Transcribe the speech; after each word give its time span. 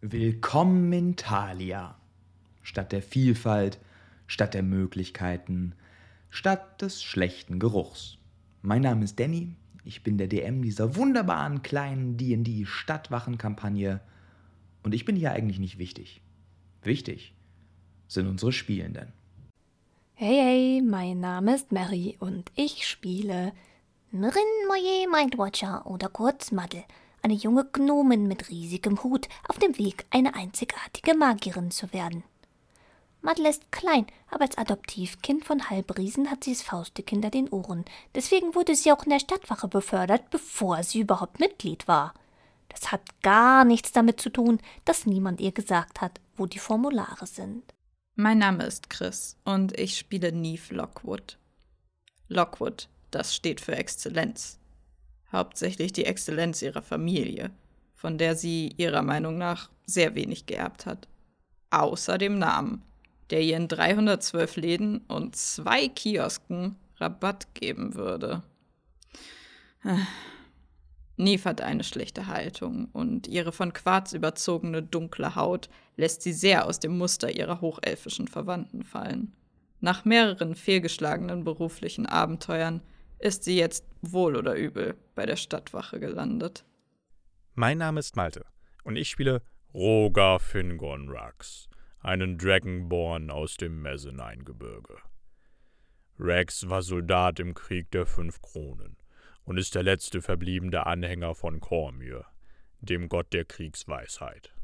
Willkommen 0.00 0.92
in 0.92 1.16
Thalia. 1.16 1.96
Statt 2.62 2.92
der 2.92 3.02
Vielfalt, 3.02 3.78
statt 4.26 4.54
der 4.54 4.62
Möglichkeiten, 4.62 5.74
statt 6.30 6.82
des 6.82 7.02
schlechten 7.02 7.58
Geruchs. 7.58 8.18
Mein 8.62 8.82
Name 8.82 9.04
ist 9.04 9.18
Danny, 9.18 9.56
ich 9.84 10.02
bin 10.02 10.18
der 10.18 10.28
DM 10.28 10.62
dieser 10.62 10.96
wunderbaren 10.96 11.62
kleinen 11.62 12.16
D&D 12.16 12.64
Stadtwachenkampagne 12.66 14.00
und 14.82 14.94
ich 14.94 15.04
bin 15.04 15.16
hier 15.16 15.32
eigentlich 15.32 15.58
nicht 15.58 15.78
wichtig. 15.78 16.22
Wichtig 16.82 17.34
sind 18.08 18.26
unsere 18.26 18.52
Spielenden. 18.52 19.12
Hey, 20.14 20.36
hey, 20.36 20.82
mein 20.82 21.20
Name 21.20 21.54
ist 21.54 21.72
Mary 21.72 22.16
und 22.20 22.52
ich 22.54 22.86
spiele 22.86 23.52
Mirin 24.10 24.42
Moye 24.68 25.08
Mindwatcher 25.10 25.86
oder 25.86 26.08
kurz 26.08 26.52
Maddel, 26.52 26.84
eine 27.24 27.34
junge 27.34 27.64
Gnomin 27.64 28.28
mit 28.28 28.50
riesigem 28.50 29.02
Hut 29.02 29.28
auf 29.48 29.58
dem 29.58 29.78
Weg, 29.78 30.04
eine 30.10 30.34
einzigartige 30.34 31.14
Magierin 31.14 31.70
zu 31.70 31.92
werden. 31.92 32.22
Madel 33.22 33.46
ist 33.46 33.72
klein, 33.72 34.06
aber 34.30 34.42
als 34.42 34.58
Adoptivkind 34.58 35.46
von 35.46 35.70
Halbriesen 35.70 36.30
hat 36.30 36.44
sie 36.44 36.52
es 36.52 36.60
faustig 36.60 37.08
hinter 37.08 37.30
den 37.30 37.48
Ohren. 37.48 37.86
Deswegen 38.14 38.54
wurde 38.54 38.74
sie 38.74 38.92
auch 38.92 39.04
in 39.04 39.10
der 39.10 39.20
Stadtwache 39.20 39.66
befördert, 39.66 40.28
bevor 40.28 40.82
sie 40.82 41.00
überhaupt 41.00 41.40
Mitglied 41.40 41.88
war. 41.88 42.12
Das 42.68 42.92
hat 42.92 43.00
gar 43.22 43.64
nichts 43.64 43.92
damit 43.92 44.20
zu 44.20 44.28
tun, 44.28 44.58
dass 44.84 45.06
niemand 45.06 45.40
ihr 45.40 45.52
gesagt 45.52 46.02
hat, 46.02 46.20
wo 46.36 46.44
die 46.44 46.58
Formulare 46.58 47.26
sind. 47.26 47.62
Mein 48.14 48.38
Name 48.38 48.64
ist 48.64 48.90
Chris 48.90 49.38
und 49.44 49.78
ich 49.78 49.96
spiele 49.96 50.30
Neve 50.30 50.74
Lockwood. 50.74 51.38
Lockwood, 52.28 52.88
das 53.10 53.34
steht 53.34 53.62
für 53.62 53.74
Exzellenz. 53.74 54.58
Hauptsächlich 55.34 55.92
die 55.92 56.06
Exzellenz 56.06 56.62
ihrer 56.62 56.82
Familie, 56.82 57.50
von 57.94 58.16
der 58.16 58.36
sie 58.36 58.72
ihrer 58.78 59.02
Meinung 59.02 59.36
nach 59.36 59.70
sehr 59.84 60.14
wenig 60.14 60.46
geerbt 60.46 60.86
hat. 60.86 61.08
Außer 61.70 62.16
dem 62.16 62.38
Namen 62.38 62.82
der 63.30 63.42
ihr 63.42 63.56
in 63.56 63.68
312 63.68 64.56
Läden 64.56 64.98
und 65.08 65.36
zwei 65.36 65.88
Kiosken 65.88 66.76
Rabatt 66.96 67.54
geben 67.54 67.94
würde. 67.94 68.42
Neve 71.16 71.48
hat 71.48 71.60
eine 71.60 71.84
schlechte 71.84 72.26
Haltung 72.26 72.88
und 72.92 73.26
ihre 73.26 73.52
von 73.52 73.72
Quarz 73.72 74.12
überzogene 74.12 74.82
dunkle 74.82 75.36
Haut 75.36 75.68
lässt 75.96 76.22
sie 76.22 76.32
sehr 76.32 76.66
aus 76.66 76.80
dem 76.80 76.98
Muster 76.98 77.34
ihrer 77.34 77.60
hochelfischen 77.60 78.28
Verwandten 78.28 78.82
fallen. 78.82 79.32
Nach 79.80 80.04
mehreren 80.04 80.54
fehlgeschlagenen 80.54 81.44
beruflichen 81.44 82.06
Abenteuern 82.06 82.80
ist 83.18 83.44
sie 83.44 83.56
jetzt 83.56 83.84
wohl 84.02 84.36
oder 84.36 84.54
übel 84.54 84.94
bei 85.14 85.26
der 85.26 85.36
Stadtwache 85.36 86.00
gelandet. 86.00 86.64
Mein 87.54 87.78
Name 87.78 88.00
ist 88.00 88.16
Malte 88.16 88.44
und 88.84 88.96
ich 88.96 89.08
spiele 89.08 89.42
Roger 89.72 90.38
Fingon 90.38 91.08
Rux, 91.08 91.68
einen 92.00 92.38
Dragonborn 92.38 93.30
aus 93.30 93.56
dem 93.56 93.82
Messeneingebirge. 93.82 94.98
Rex 96.18 96.68
war 96.68 96.82
Soldat 96.82 97.40
im 97.40 97.54
Krieg 97.54 97.90
der 97.90 98.06
Fünf 98.06 98.40
Kronen 98.40 98.96
und 99.44 99.58
ist 99.58 99.74
der 99.74 99.82
letzte 99.82 100.22
verbliebene 100.22 100.86
Anhänger 100.86 101.34
von 101.34 101.60
Cormir, 101.60 102.24
dem 102.80 103.08
Gott 103.08 103.32
der 103.32 103.44
Kriegsweisheit. 103.44 104.54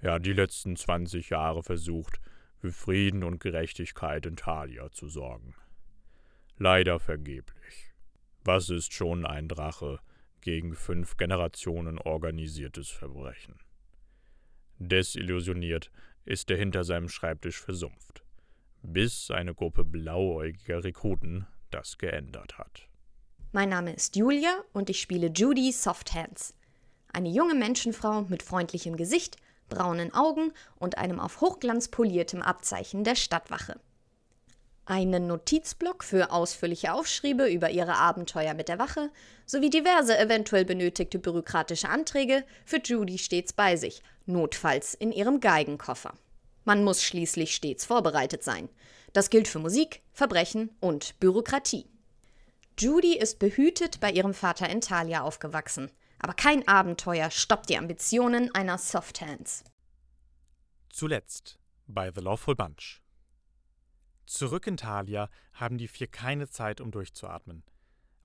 Er 0.00 0.12
hat 0.12 0.26
die 0.26 0.32
letzten 0.32 0.76
20 0.76 1.30
Jahre 1.30 1.62
versucht, 1.62 2.20
für 2.58 2.72
Frieden 2.72 3.22
und 3.22 3.40
Gerechtigkeit 3.40 4.26
in 4.26 4.36
Thalia 4.36 4.90
zu 4.90 5.08
sorgen. 5.08 5.54
Leider 6.56 6.98
vergeblich. 6.98 7.57
Was 8.48 8.70
ist 8.70 8.94
schon 8.94 9.26
ein 9.26 9.46
Drache 9.46 9.98
gegen 10.40 10.74
fünf 10.74 11.18
Generationen 11.18 11.98
organisiertes 11.98 12.88
Verbrechen? 12.88 13.60
Desillusioniert 14.78 15.90
ist 16.24 16.50
er 16.50 16.56
hinter 16.56 16.82
seinem 16.82 17.10
Schreibtisch 17.10 17.60
versumpft, 17.60 18.24
bis 18.82 19.30
eine 19.30 19.54
Gruppe 19.54 19.84
blauäugiger 19.84 20.82
Rekruten 20.82 21.46
das 21.70 21.98
geändert 21.98 22.56
hat. 22.56 22.88
Mein 23.52 23.68
Name 23.68 23.92
ist 23.92 24.16
Julia 24.16 24.64
und 24.72 24.88
ich 24.88 25.02
spiele 25.02 25.26
Judy 25.26 25.70
Softhands. 25.70 26.54
Eine 27.12 27.28
junge 27.28 27.54
Menschenfrau 27.54 28.22
mit 28.30 28.42
freundlichem 28.42 28.96
Gesicht, 28.96 29.36
braunen 29.68 30.14
Augen 30.14 30.54
und 30.76 30.96
einem 30.96 31.20
auf 31.20 31.42
Hochglanz 31.42 31.88
poliertem 31.88 32.40
Abzeichen 32.40 33.04
der 33.04 33.14
Stadtwache. 33.14 33.78
Einen 34.90 35.26
Notizblock 35.26 36.02
für 36.02 36.32
ausführliche 36.32 36.94
Aufschriebe 36.94 37.46
über 37.46 37.68
ihre 37.68 37.96
Abenteuer 37.96 38.54
mit 38.54 38.70
der 38.70 38.78
Wache 38.78 39.10
sowie 39.44 39.68
diverse 39.68 40.18
eventuell 40.18 40.64
benötigte 40.64 41.18
bürokratische 41.18 41.90
Anträge 41.90 42.42
für 42.64 42.80
Judy 42.82 43.18
stets 43.18 43.52
bei 43.52 43.76
sich, 43.76 44.02
notfalls 44.24 44.94
in 44.94 45.12
ihrem 45.12 45.40
Geigenkoffer. 45.40 46.14
Man 46.64 46.84
muss 46.84 47.02
schließlich 47.02 47.54
stets 47.54 47.84
vorbereitet 47.84 48.42
sein. 48.42 48.70
Das 49.12 49.28
gilt 49.28 49.46
für 49.46 49.58
Musik, 49.58 50.00
Verbrechen 50.14 50.70
und 50.80 51.20
Bürokratie. 51.20 51.84
Judy 52.78 53.14
ist 53.18 53.38
behütet 53.38 54.00
bei 54.00 54.10
ihrem 54.10 54.32
Vater 54.32 54.70
in 54.70 54.80
Thalia 54.80 55.20
aufgewachsen. 55.20 55.90
Aber 56.18 56.32
kein 56.32 56.66
Abenteuer 56.66 57.30
stoppt 57.30 57.68
die 57.68 57.76
Ambitionen 57.76 58.54
einer 58.54 58.78
Softhands. 58.78 59.64
Zuletzt 60.88 61.58
bei 61.86 62.10
The 62.10 62.22
Lawful 62.22 62.56
Bunch. 62.56 63.02
Zurück 64.28 64.66
in 64.66 64.76
Thalia 64.76 65.30
haben 65.54 65.78
die 65.78 65.88
vier 65.88 66.06
keine 66.06 66.50
Zeit, 66.50 66.82
um 66.82 66.90
durchzuatmen. 66.90 67.64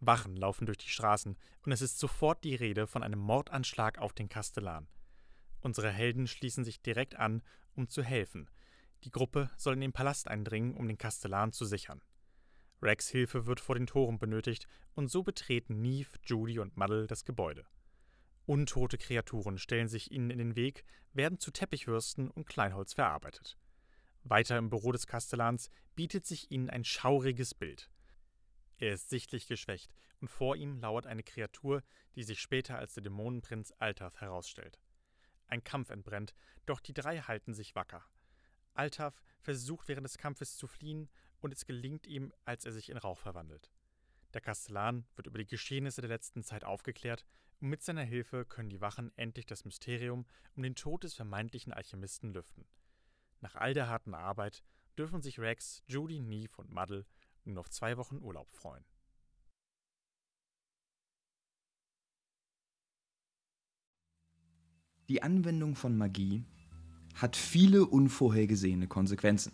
Wachen 0.02 0.36
laufen 0.36 0.66
durch 0.66 0.78
die 0.78 0.90
Straßen 0.90 1.38
und 1.62 1.72
es 1.72 1.82
ist 1.82 1.98
sofort 1.98 2.44
die 2.44 2.56
Rede 2.56 2.88
von 2.88 3.04
einem 3.04 3.20
Mordanschlag 3.20 4.00
auf 4.00 4.12
den 4.12 4.28
Kastellan. 4.28 4.90
Unsere 5.62 5.90
Helden 5.90 6.28
schließen 6.28 6.66
sich 6.66 6.82
direkt 6.82 7.16
an, 7.16 7.42
um 7.74 7.88
zu 7.88 8.04
helfen. 8.04 8.52
Die 9.06 9.12
Gruppe 9.12 9.50
soll 9.56 9.76
in 9.76 9.80
den 9.80 9.94
Palast 9.94 10.28
eindringen, 10.28 10.76
um 10.76 10.90
den 10.90 10.98
Kastellan 10.98 11.54
zu 11.54 11.64
sichern. 11.64 12.02
Rex 12.82 13.08
Hilfe 13.08 13.46
wird 13.46 13.62
vor 13.62 13.76
den 13.76 13.88
Toren 13.88 14.20
benötigt 14.20 14.68
und 14.96 15.08
so 15.08 15.24
betreten 15.24 15.82
Neve, 15.82 16.10
Judy 16.26 16.60
und 16.60 16.76
Muddle 16.76 17.08
das 17.08 17.24
Gebäude. 17.24 17.66
Untote 18.46 18.98
Kreaturen 18.98 19.58
stellen 19.58 19.88
sich 19.88 20.12
ihnen 20.12 20.32
in 20.32 20.40
den 20.40 20.58
Weg, 20.58 20.84
werden 21.14 21.40
zu 21.40 21.50
Teppichwürsten 21.50 22.30
und 22.30 22.46
Kleinholz 22.46 22.92
verarbeitet. 22.92 23.58
Weiter 24.24 24.58
im 24.58 24.70
Büro 24.70 24.92
des 24.94 25.06
Kastellans 25.06 25.70
bietet 25.96 26.26
sich 26.26 26.50
ihnen 26.50 26.70
ein 26.70 26.86
schauriges 26.86 27.54
Bild. 27.54 27.90
Er 28.78 28.94
ist 28.94 29.10
sichtlich 29.10 29.48
geschwächt 29.48 29.94
und 30.22 30.30
vor 30.30 30.56
ihm 30.56 30.80
lauert 30.80 31.06
eine 31.06 31.24
Kreatur, 31.24 31.84
die 32.16 32.24
sich 32.24 32.40
später 32.40 32.78
als 32.78 32.94
der 32.94 33.04
Dämonenprinz 33.04 33.74
Altaf 33.80 34.22
herausstellt. 34.22 34.80
Ein 35.48 35.64
Kampf 35.64 35.90
entbrennt, 35.90 36.34
doch 36.66 36.80
die 36.80 36.94
drei 36.94 37.20
halten 37.20 37.54
sich 37.54 37.76
wacker. 37.76 38.06
Altaf 38.74 39.22
versucht 39.42 39.90
während 39.90 40.06
des 40.06 40.18
Kampfes 40.18 40.56
zu 40.56 40.68
fliehen 40.68 41.10
und 41.42 41.54
es 41.54 41.66
gelingt 41.66 42.08
ihm, 42.08 42.34
als 42.46 42.66
er 42.66 42.72
sich 42.72 42.90
in 42.90 42.98
Rauch 42.98 43.20
verwandelt. 43.20 43.72
Der 44.34 44.42
Kastellan 44.42 45.06
wird 45.16 45.28
über 45.28 45.38
die 45.38 45.46
Geschehnisse 45.46 46.02
der 46.02 46.10
letzten 46.10 46.44
Zeit 46.44 46.64
aufgeklärt 46.64 47.26
und 47.60 47.70
mit 47.70 47.84
seiner 47.84 48.04
Hilfe 48.04 48.46
können 48.46 48.70
die 48.70 48.82
Wachen 48.82 49.12
endlich 49.18 49.46
das 49.46 49.66
Mysterium 49.66 50.26
um 50.56 50.64
den 50.64 50.76
Tod 50.76 51.04
des 51.04 51.14
vermeintlichen 51.14 51.74
Alchemisten 51.74 52.34
lüften. 52.34 52.66
Nach 53.44 53.56
all 53.56 53.74
der 53.74 53.90
harten 53.90 54.14
Arbeit 54.14 54.64
dürfen 54.98 55.22
sich 55.22 55.38
Rex, 55.38 55.84
Judy, 55.86 56.22
Neve 56.22 56.54
und 56.56 56.72
Muddle 56.72 57.06
nun 57.44 57.58
auf 57.58 57.70
zwei 57.70 57.98
Wochen 57.98 58.20
Urlaub 58.22 58.50
freuen. 58.54 58.86
Die 65.10 65.22
Anwendung 65.22 65.76
von 65.76 65.98
Magie 65.98 66.46
hat 67.16 67.36
viele 67.36 67.86
unvorhergesehene 67.86 68.88
Konsequenzen. 68.88 69.52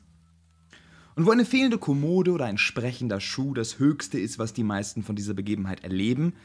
Und 1.16 1.26
wo 1.26 1.32
eine 1.32 1.44
fehlende 1.44 1.80
Kommode 1.80 2.32
oder 2.32 2.46
ein 2.46 2.60
sprechender 2.60 3.20
Schuh 3.20 3.56
das 3.56 3.80
Höchste 3.80 4.20
ist, 4.20 4.38
was 4.38 4.54
die 4.54 4.64
meisten 4.64 5.02
von 5.02 5.16
dieser 5.16 5.34
Begebenheit 5.34 5.84
erleben, 5.84 6.36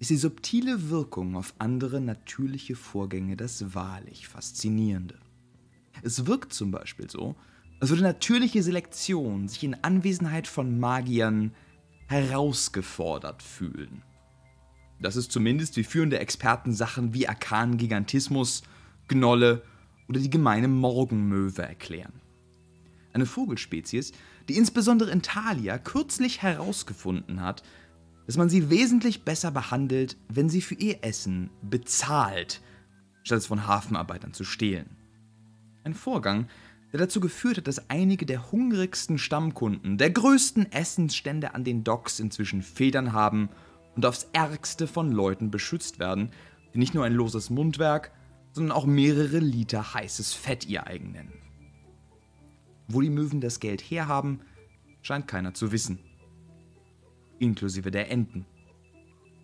ist 0.00 0.10
die 0.10 0.16
subtile 0.16 0.90
Wirkung 0.90 1.36
auf 1.36 1.54
andere 1.58 2.00
natürliche 2.00 2.74
Vorgänge 2.74 3.36
das 3.36 3.76
wahrlich 3.76 4.26
Faszinierende. 4.26 5.20
Es 6.02 6.26
wirkt 6.26 6.52
zum 6.52 6.70
Beispiel 6.70 7.10
so, 7.10 7.36
als 7.80 7.90
würde 7.90 8.02
natürliche 8.02 8.62
Selektion 8.62 9.48
sich 9.48 9.64
in 9.64 9.74
Anwesenheit 9.82 10.46
von 10.46 10.78
Magiern 10.78 11.52
herausgefordert 12.06 13.42
fühlen. 13.42 14.02
Das 15.00 15.16
ist 15.16 15.32
zumindest 15.32 15.76
wie 15.76 15.84
führende 15.84 16.18
Experten 16.18 16.74
Sachen 16.74 17.14
wie 17.14 17.26
Arkan-Gigantismus, 17.26 18.62
Gnolle 19.08 19.62
oder 20.08 20.20
die 20.20 20.28
gemeine 20.28 20.68
Morgenmöwe 20.68 21.62
erklären. 21.62 22.20
Eine 23.12 23.26
Vogelspezies, 23.26 24.12
die 24.48 24.56
insbesondere 24.56 25.10
in 25.10 25.22
Thalia 25.22 25.78
kürzlich 25.78 26.42
herausgefunden 26.42 27.40
hat, 27.40 27.62
dass 28.26 28.36
man 28.36 28.50
sie 28.50 28.70
wesentlich 28.70 29.24
besser 29.24 29.50
behandelt, 29.50 30.16
wenn 30.28 30.50
sie 30.50 30.60
für 30.60 30.74
ihr 30.74 31.02
Essen 31.02 31.50
bezahlt, 31.62 32.60
statt 33.24 33.38
es 33.38 33.46
von 33.46 33.66
Hafenarbeitern 33.66 34.34
zu 34.34 34.44
stehlen. 34.44 34.99
Ein 35.84 35.94
Vorgang, 35.94 36.48
der 36.92 37.00
dazu 37.00 37.20
geführt 37.20 37.58
hat, 37.58 37.68
dass 37.68 37.88
einige 37.88 38.26
der 38.26 38.50
hungrigsten 38.52 39.18
Stammkunden 39.18 39.96
der 39.96 40.10
größten 40.10 40.70
Essensstände 40.72 41.54
an 41.54 41.64
den 41.64 41.84
Docks 41.84 42.20
inzwischen 42.20 42.62
Federn 42.62 43.12
haben 43.12 43.48
und 43.96 44.04
aufs 44.04 44.28
Ärgste 44.32 44.86
von 44.86 45.10
Leuten 45.10 45.50
beschützt 45.50 45.98
werden, 45.98 46.30
die 46.74 46.78
nicht 46.78 46.94
nur 46.94 47.04
ein 47.04 47.14
loses 47.14 47.50
Mundwerk, 47.50 48.12
sondern 48.52 48.76
auch 48.76 48.86
mehrere 48.86 49.38
Liter 49.38 49.94
heißes 49.94 50.34
Fett 50.34 50.66
ihr 50.66 50.86
eigen 50.86 51.12
nennen. 51.12 51.32
Wo 52.88 53.00
die 53.00 53.10
Möwen 53.10 53.40
das 53.40 53.60
Geld 53.60 53.80
herhaben, 53.80 54.40
scheint 55.02 55.28
keiner 55.28 55.54
zu 55.54 55.72
wissen. 55.72 56.00
Inklusive 57.38 57.90
der 57.90 58.10
Enten, 58.10 58.44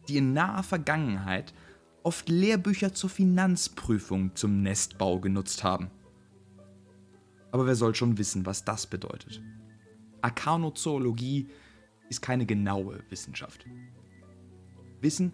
die 0.09 0.19
in 0.19 0.33
naher 0.33 0.63
Vergangenheit 0.63 1.55
oft 2.03 2.29
Lehrbücher 2.29 2.93
zur 2.93 3.11
Finanzprüfung 3.11 4.35
zum 4.35 4.63
Nestbau 4.63 5.19
genutzt 5.21 5.65
haben. 5.65 5.91
Aber 7.57 7.67
wer 7.67 7.75
soll 7.75 7.95
schon 7.95 8.19
wissen, 8.19 8.45
was 8.45 8.67
das 8.67 8.87
bedeutet? 8.87 9.41
Arkanozoologie 10.21 11.49
ist 12.11 12.21
keine 12.21 12.45
genaue 12.45 13.03
Wissenschaft. 13.09 13.65
Wissen 15.01 15.33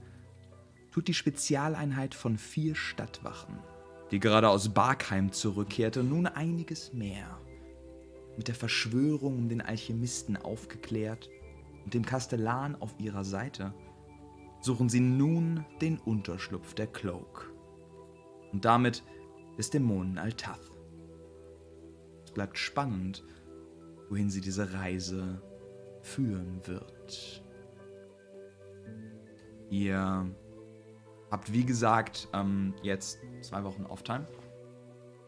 tut 0.93 1.09
die 1.09 1.15
Spezialeinheit 1.15 2.15
von 2.15 2.39
vier 2.39 2.77
Stadtwachen, 2.77 3.59
die 4.13 4.21
gerade 4.21 4.51
aus 4.51 4.69
Barkheim 4.69 5.33
zurückkehrte, 5.33 6.05
nun 6.05 6.29
einiges 6.29 6.93
mehr. 6.93 7.41
Mit 8.37 8.47
der 8.47 8.55
Verschwörung 8.55 9.39
um 9.39 9.49
den 9.49 9.61
Alchemisten 9.61 10.37
aufgeklärt 10.37 11.29
und 11.85 11.93
dem 11.93 12.07
Kastellan 12.07 12.77
auf 12.77 12.95
ihrer 13.01 13.25
Seite, 13.25 13.75
suchen 14.61 14.89
sie 14.89 15.01
nun 15.01 15.67
den 15.81 15.99
Unterschlupf 15.99 16.75
der 16.75 16.87
Cloak 16.87 17.53
und 18.53 18.65
damit 18.65 19.03
des 19.59 19.71
Dämonen 19.71 20.19
Altath. 20.19 20.72
Bleibt 22.35 22.59
spannend, 22.59 23.25
wohin 24.09 24.31
sie 24.31 24.41
diese 24.41 24.73
Reise 24.73 25.43
führen 26.03 26.61
wird. 26.67 27.43
Ihr 29.71 30.27
habt, 31.31 31.53
wie 31.53 31.65
gesagt, 31.65 32.29
ähm, 32.35 32.75
jetzt 32.83 33.19
zwei 33.41 33.65
Wochen 33.65 33.87
Off-Time. 33.87 34.27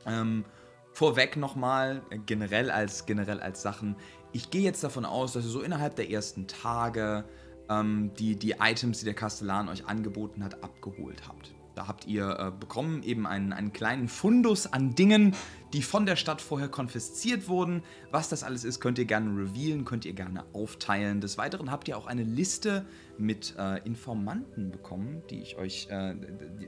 Ähm, 0.07 0.45
vorweg 0.93 1.37
nochmal, 1.37 2.03
generell 2.27 2.71
als, 2.71 3.07
generell 3.07 3.41
als 3.41 3.63
Sachen. 3.63 3.97
Ich 4.33 4.51
gehe 4.51 4.63
jetzt 4.63 4.85
davon 4.85 5.05
aus, 5.05 5.33
dass 5.33 5.45
ihr 5.45 5.51
so 5.51 5.63
innerhalb 5.63 5.97
der 5.97 6.11
ersten 6.11 6.47
Tage 6.47 7.25
ähm, 7.71 8.13
die, 8.19 8.37
die 8.37 8.57
Items, 8.61 8.99
die 8.99 9.07
der 9.07 9.15
Kastellan 9.15 9.69
euch 9.69 9.87
angeboten 9.87 10.45
hat, 10.45 10.63
abgeholt 10.63 11.27
habt. 11.27 11.54
Da 11.75 11.89
habt 11.89 12.07
ihr 12.07 12.39
äh, 12.39 12.53
bekommen 12.59 13.03
eben 13.03 13.27
einen, 13.27 13.53
einen 13.53 13.73
kleinen 13.73 14.09
Fundus 14.09 14.67
an 14.67 14.95
Dingen, 14.95 15.35
die 15.73 15.83
von 15.83 16.07
der 16.07 16.17
Stadt 16.17 16.41
vorher 16.41 16.69
konfisziert 16.69 17.49
wurden. 17.49 17.83
Was 18.11 18.29
das 18.29 18.45
alles 18.45 18.65
ist, 18.65 18.81
könnt 18.81 18.99
ihr 18.99 19.07
gerne 19.07 19.31
revealen, 19.31 19.85
könnt 19.85 20.05
ihr 20.05 20.13
gerne 20.13 20.45
aufteilen. 20.53 21.21
Des 21.21 21.37
Weiteren 21.37 21.71
habt 21.71 21.89
ihr 21.89 21.99
auch 21.99 22.07
eine 22.07 22.23
Liste 22.23 22.87
mit 23.19 23.55
äh, 23.59 23.85
Informanten 23.85 24.71
bekommen, 24.71 25.23
die 25.31 25.41
ich 25.41 25.57
euch 25.57 25.89
äh, 25.91 26.15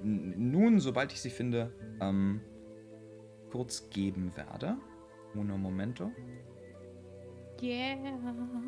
nun, 0.03 0.81
sobald 0.81 1.13
ich 1.13 1.21
sie 1.21 1.31
finde, 1.31 1.73
ähm, 2.01 2.41
kurz 3.53 3.89
geben 3.91 4.33
werde. 4.35 4.77
Uno 5.35 5.57
momento. 5.57 6.11
Yeah. 7.63 7.97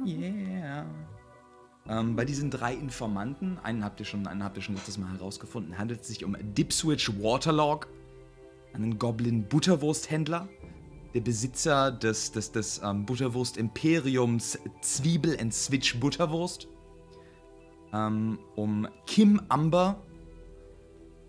Yeah. 0.07 0.87
Ähm, 1.89 2.17
bei 2.17 2.25
diesen 2.25 2.51
drei 2.51 2.75
Informanten, 2.75 3.59
einen 3.63 3.83
habt 3.83 3.99
ihr 4.01 4.07
schon, 4.07 4.27
einen 4.27 4.45
habt 4.45 4.57
ihr 4.59 4.63
schon 4.63 4.75
letztes 4.75 4.99
Mal 4.99 5.11
herausgefunden, 5.13 5.79
handelt 5.79 6.03
es 6.03 6.09
sich 6.09 6.25
um 6.25 6.37
Dipswitch 6.39 7.11
Waterlog, 7.19 7.89
einen 8.75 8.99
Goblin-Butterwursthändler, 8.99 10.49
der 11.15 11.21
Besitzer 11.21 11.91
des, 11.91 12.31
des, 12.33 12.53
des 12.53 12.83
ähm, 12.85 13.07
Butterwurst-Imperiums 13.07 14.59
Zwiebel 14.83 15.39
and 15.41 15.55
Switch 15.55 15.99
Butterwurst, 15.99 16.69
ähm, 17.95 18.39
um 18.55 18.87
Kim 19.07 19.41
Amber, 19.49 20.03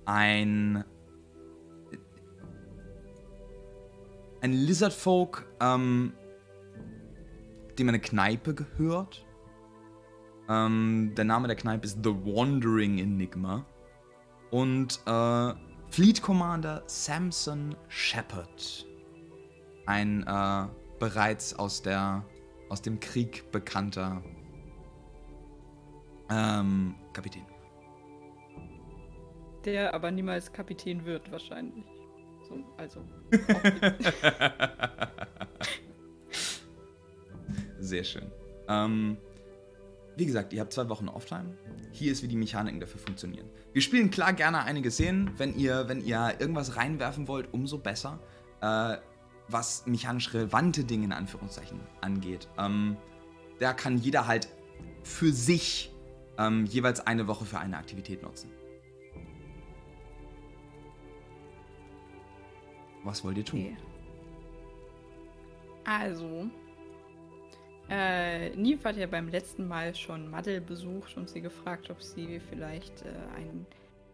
ein 0.06 0.84
ein 4.42 4.54
Lizardfolk, 4.54 5.46
ähm, 5.62 6.14
dem 7.78 7.90
eine 7.90 8.00
Kneipe 8.00 8.54
gehört 8.54 9.26
ähm, 10.50 11.13
der 11.16 11.25
Name 11.25 11.48
der 11.48 11.56
Kneipe 11.56 11.86
ist 11.86 12.00
The 12.04 12.10
Wandering 12.10 12.98
Enigma. 12.98 13.66
Und 14.51 15.00
äh, 15.06 15.54
Fleet 15.90 16.22
Commander 16.22 16.84
Samson 16.88 17.75
Shepard. 17.88 18.86
Ein 19.86 20.24
äh, 20.24 20.68
bereits 21.00 21.54
aus, 21.54 21.81
der, 21.81 22.25
aus 22.69 22.81
dem 22.81 23.00
Krieg 23.00 23.50
bekannter 23.51 24.22
ähm, 26.30 26.96
Kapitän. 27.13 27.46
Der 29.66 29.94
aber 29.94 30.12
niemals 30.12 30.51
Kapitän 30.51 31.06
wird, 31.06 31.31
wahrscheinlich. 31.31 31.86
So, 32.48 32.63
also. 32.78 33.04
Sehr 37.80 38.04
schön. 38.04 38.31
Ähm, 38.68 39.18
wie 40.19 40.25
gesagt, 40.25 40.54
ihr 40.54 40.62
habt 40.62 40.74
zwei 40.74 40.89
Wochen 40.89 41.07
Off-Time. 41.07 41.57
Hier 41.92 42.12
ist, 42.12 42.21
wie 42.21 42.27
die 42.27 42.36
Mechaniken 42.36 42.80
dafür 42.80 43.00
funktionieren. 43.00 43.50
Wir 43.74 43.81
spielen 43.81 44.12
klar 44.12 44.33
gerne 44.33 44.63
einige 44.63 44.92
Szenen. 44.92 45.31
Wenn 45.38 45.57
ihr, 45.57 45.88
wenn 45.88 46.04
ihr 46.04 46.36
irgendwas 46.39 46.75
reinwerfen 46.75 47.27
wollt, 47.27 47.54
umso 47.54 47.77
besser. 47.77 48.19
Äh, 48.62 48.98
was 49.48 49.88
mechanisch 49.88 50.33
relevante 50.33 50.83
Dinge 50.83 51.06
in 51.06 51.12
Anführungszeichen 51.12 51.80
angeht. 52.01 52.48
Ähm, 52.57 52.98
da 53.60 53.74
kann 53.74 53.98
jeder 53.98 54.27
halt 54.27 54.48
für 55.04 55.31
sich 55.31 55.92
ähm, 56.38 56.65
jeweils 56.65 57.00
eine 57.00 57.27
Woche 57.27 57.45
für 57.45 57.60
eine 57.60 57.77
Aktivität 57.77 58.22
nutzen. 58.22 58.51
Was 63.04 63.24
wollt 63.24 63.38
ihr 63.38 63.45
tun? 63.45 63.60
Okay. 63.60 63.77
Also, 65.86 66.48
äh, 67.89 68.50
Neve 68.56 68.83
hat 68.88 68.97
ja 68.97 69.07
beim 69.07 69.30
letzten 69.30 69.68
Mal 69.68 69.95
schon 69.95 70.30
Madel 70.30 70.62
besucht 70.62 71.18
und 71.18 71.30
sie 71.30 71.41
gefragt, 71.41 71.89
ob 71.89 72.01
sie 72.01 72.39
vielleicht 72.39 73.01
äh, 73.01 73.09
ein, 73.36 73.65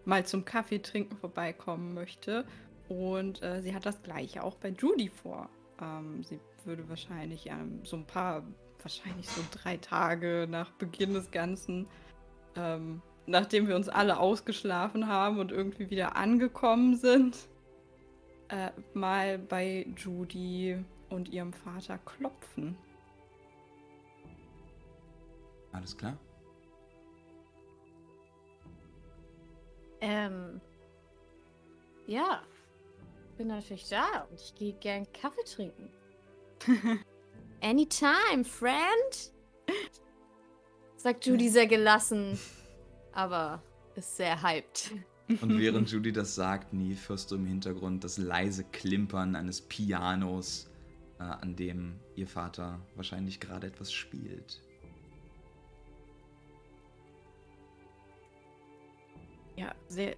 mal 0.06 0.26
zum 0.26 0.46
Kaffee 0.46 0.80
trinken 0.80 1.18
vorbeikommen 1.18 1.94
möchte. 1.94 2.46
Und 2.88 3.42
äh, 3.42 3.62
sie 3.62 3.74
hat 3.74 3.86
das 3.86 4.02
gleiche 4.04 4.44
auch 4.44 4.56
bei 4.56 4.70
Judy 4.70 5.10
vor. 5.10 5.50
Ähm, 5.82 6.24
sie 6.24 6.40
würde 6.64 6.88
wahrscheinlich 6.88 7.48
ähm, 7.48 7.82
so 7.84 7.98
ein 7.98 8.06
paar, 8.06 8.44
wahrscheinlich 8.82 9.28
so 9.28 9.42
drei 9.52 9.78
Tage 9.78 10.48
nach 10.50 10.72
Beginn 10.72 11.14
des 11.14 11.32
Ganzen, 11.32 11.88
ähm, 12.56 13.02
nachdem 13.26 13.68
wir 13.68 13.76
uns 13.76 13.90
alle 13.90 14.20
ausgeschlafen 14.20 15.08
haben 15.08 15.40
und 15.40 15.52
irgendwie 15.52 15.90
wieder 15.90 16.16
angekommen 16.16 16.96
sind, 16.96 17.50
äh, 18.50 18.70
mal 18.94 19.40
bei 19.40 19.88
Judy 19.98 20.78
und 21.10 21.30
ihrem 21.30 21.54
Vater 21.54 21.98
klopfen. 21.98 22.78
Alles 25.76 25.98
klar? 25.98 26.18
Ähm. 30.00 30.62
Ja. 32.08 32.42
Bin 33.38 33.48
natürlich 33.48 33.90
da 33.90 34.26
und 34.32 34.40
ich 34.40 34.56
gehe 34.56 34.74
gern 34.74 35.06
Kaffee 35.12 35.44
trinken. 35.44 35.90
Anytime, 37.62 38.46
friend. 38.46 39.34
Sagt 40.96 41.26
Judy 41.26 41.50
sehr 41.50 41.68
gelassen, 41.68 42.40
aber 43.12 43.62
ist 43.96 44.16
sehr 44.16 44.42
hyped. 44.42 44.92
Und 45.42 45.60
während 45.60 45.92
Judy 45.92 46.14
das 46.14 46.36
sagt, 46.36 46.72
nie 46.72 46.98
hörst 47.08 47.32
du 47.32 47.36
im 47.36 47.46
Hintergrund 47.46 48.04
das 48.06 48.18
leise 48.18 48.64
Klimpern 48.64 49.36
eines 49.36 49.62
Pianos, 49.62 50.70
äh, 51.20 51.24
an 51.24 51.56
dem 51.56 52.00
ihr 52.16 52.28
Vater 52.28 52.80
wahrscheinlich 52.96 53.40
gerade 53.40 53.68
etwas 53.68 53.92
spielt. 53.92 54.62
Ja, 59.56 59.74
sehr, 59.88 60.16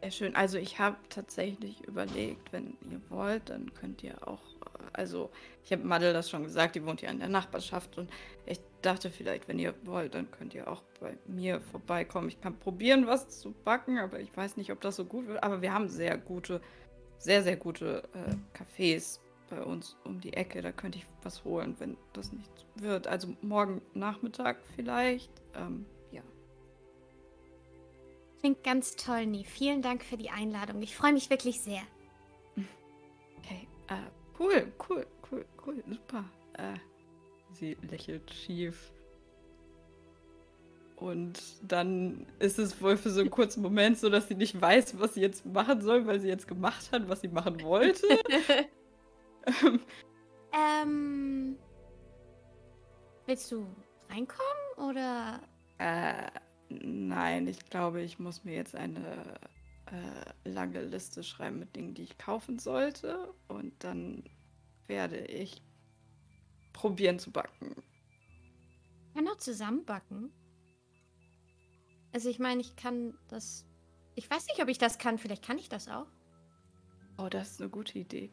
sehr 0.00 0.10
schön. 0.10 0.36
Also 0.36 0.58
ich 0.58 0.78
habe 0.78 0.96
tatsächlich 1.08 1.80
überlegt, 1.86 2.52
wenn 2.52 2.76
ihr 2.90 3.00
wollt, 3.08 3.50
dann 3.50 3.72
könnt 3.74 4.02
ihr 4.02 4.16
auch, 4.26 4.40
äh, 4.40 4.90
also 4.92 5.30
ich 5.64 5.72
habe 5.72 5.84
Madel 5.84 6.12
das 6.12 6.30
schon 6.30 6.44
gesagt, 6.44 6.76
die 6.76 6.84
wohnt 6.84 7.02
ja 7.02 7.10
in 7.10 7.18
der 7.18 7.28
Nachbarschaft 7.28 7.98
und 7.98 8.10
ich 8.44 8.60
dachte 8.82 9.10
vielleicht, 9.10 9.48
wenn 9.48 9.58
ihr 9.58 9.74
wollt, 9.84 10.14
dann 10.14 10.30
könnt 10.30 10.54
ihr 10.54 10.68
auch 10.70 10.82
bei 11.00 11.16
mir 11.26 11.60
vorbeikommen. 11.60 12.28
Ich 12.28 12.40
kann 12.40 12.56
probieren, 12.58 13.06
was 13.06 13.40
zu 13.40 13.52
backen, 13.64 13.98
aber 13.98 14.20
ich 14.20 14.34
weiß 14.36 14.56
nicht, 14.56 14.70
ob 14.70 14.80
das 14.80 14.96
so 14.96 15.04
gut 15.04 15.26
wird. 15.26 15.42
Aber 15.42 15.60
wir 15.62 15.72
haben 15.72 15.88
sehr 15.88 16.16
gute, 16.16 16.60
sehr, 17.18 17.42
sehr 17.42 17.56
gute 17.56 18.04
äh, 18.14 18.56
Cafés 18.56 19.18
bei 19.50 19.62
uns 19.62 19.96
um 20.04 20.20
die 20.20 20.34
Ecke. 20.34 20.62
Da 20.62 20.70
könnte 20.70 20.98
ich 20.98 21.06
was 21.22 21.44
holen, 21.44 21.74
wenn 21.78 21.96
das 22.12 22.32
nicht 22.32 22.66
wird. 22.76 23.08
Also 23.08 23.34
morgen 23.42 23.82
Nachmittag 23.94 24.58
vielleicht. 24.76 25.30
Ähm, 25.54 25.86
Klingt 28.46 28.62
ganz 28.62 28.94
toll, 28.94 29.26
Nie. 29.26 29.44
Vielen 29.44 29.82
Dank 29.82 30.04
für 30.04 30.16
die 30.16 30.30
Einladung. 30.30 30.80
Ich 30.80 30.94
freue 30.94 31.12
mich 31.12 31.30
wirklich 31.30 31.60
sehr. 31.60 31.82
Okay, 33.38 33.66
äh, 33.88 33.94
cool, 34.38 34.72
cool, 34.88 35.04
cool, 35.28 35.44
cool, 35.66 35.82
super. 35.88 36.24
Äh, 36.52 36.76
sie 37.54 37.76
lächelt 37.90 38.32
schief. 38.32 38.92
Und 40.94 41.42
dann 41.60 42.24
ist 42.38 42.60
es 42.60 42.80
wohl 42.80 42.96
für 42.96 43.10
so 43.10 43.18
einen 43.18 43.30
kurzen 43.30 43.64
Moment 43.64 43.98
so, 43.98 44.10
dass 44.10 44.28
sie 44.28 44.36
nicht 44.36 44.60
weiß, 44.60 45.00
was 45.00 45.14
sie 45.14 45.22
jetzt 45.22 45.44
machen 45.44 45.80
soll, 45.80 46.06
weil 46.06 46.20
sie 46.20 46.28
jetzt 46.28 46.46
gemacht 46.46 46.92
hat, 46.92 47.08
was 47.08 47.22
sie 47.22 47.28
machen 47.28 47.60
wollte. 47.62 48.06
ähm. 50.52 51.58
Willst 53.26 53.50
du 53.50 53.66
reinkommen 54.08 54.88
oder? 54.88 55.40
Äh, 55.78 56.30
nein, 56.68 57.46
ich 57.46 57.68
glaube, 57.70 58.02
ich 58.02 58.18
muss 58.18 58.44
mir 58.44 58.54
jetzt 58.54 58.74
eine 58.74 59.38
äh, 59.86 60.48
lange 60.48 60.82
Liste 60.82 61.22
schreiben 61.22 61.58
mit 61.58 61.76
Dingen, 61.76 61.94
die 61.94 62.02
ich 62.02 62.18
kaufen 62.18 62.58
sollte. 62.58 63.32
Und 63.48 63.72
dann 63.84 64.24
werde 64.86 65.18
ich 65.18 65.62
probieren 66.72 67.18
zu 67.18 67.30
backen. 67.30 67.74
Kann 69.14 69.28
auch 69.28 69.38
zusammen 69.38 69.84
backen. 69.84 70.32
Also 72.12 72.28
ich 72.28 72.38
meine, 72.38 72.60
ich 72.60 72.76
kann 72.76 73.14
das. 73.28 73.66
Ich 74.14 74.30
weiß 74.30 74.46
nicht, 74.46 74.62
ob 74.62 74.68
ich 74.68 74.78
das 74.78 74.98
kann. 74.98 75.18
Vielleicht 75.18 75.44
kann 75.44 75.58
ich 75.58 75.68
das 75.68 75.88
auch. 75.88 76.06
Oh, 77.18 77.28
das 77.28 77.52
ist 77.52 77.60
eine 77.60 77.70
gute 77.70 77.98
Idee. 77.98 78.30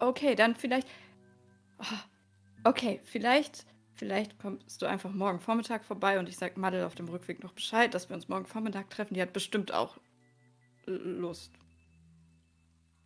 Okay, 0.00 0.34
dann 0.34 0.54
vielleicht. 0.54 0.88
Oh, 1.78 2.64
okay, 2.64 3.00
vielleicht. 3.04 3.66
Vielleicht 3.96 4.38
kommst 4.38 4.82
du 4.82 4.86
einfach 4.86 5.10
morgen 5.10 5.40
Vormittag 5.40 5.82
vorbei 5.84 6.18
und 6.18 6.28
ich 6.28 6.36
sag 6.36 6.58
Madel 6.58 6.84
auf 6.84 6.94
dem 6.94 7.08
Rückweg 7.08 7.42
noch 7.42 7.52
Bescheid, 7.52 7.94
dass 7.94 8.10
wir 8.10 8.14
uns 8.14 8.28
morgen 8.28 8.44
Vormittag 8.44 8.90
treffen. 8.90 9.14
Die 9.14 9.22
hat 9.22 9.32
bestimmt 9.32 9.72
auch 9.72 9.96
Lust. 10.84 11.52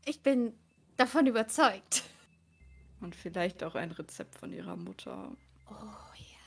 Ich 0.05 0.23
bin 0.23 0.53
davon 0.97 1.27
überzeugt. 1.27 2.03
Und 3.01 3.15
vielleicht 3.15 3.63
auch 3.63 3.77
ein 3.77 3.93
Rezept 3.93 4.35
von 4.35 4.53
ihrer 4.53 4.77
Mutter. 4.77 5.31
Oh 5.69 5.75
ja. 6.17 6.41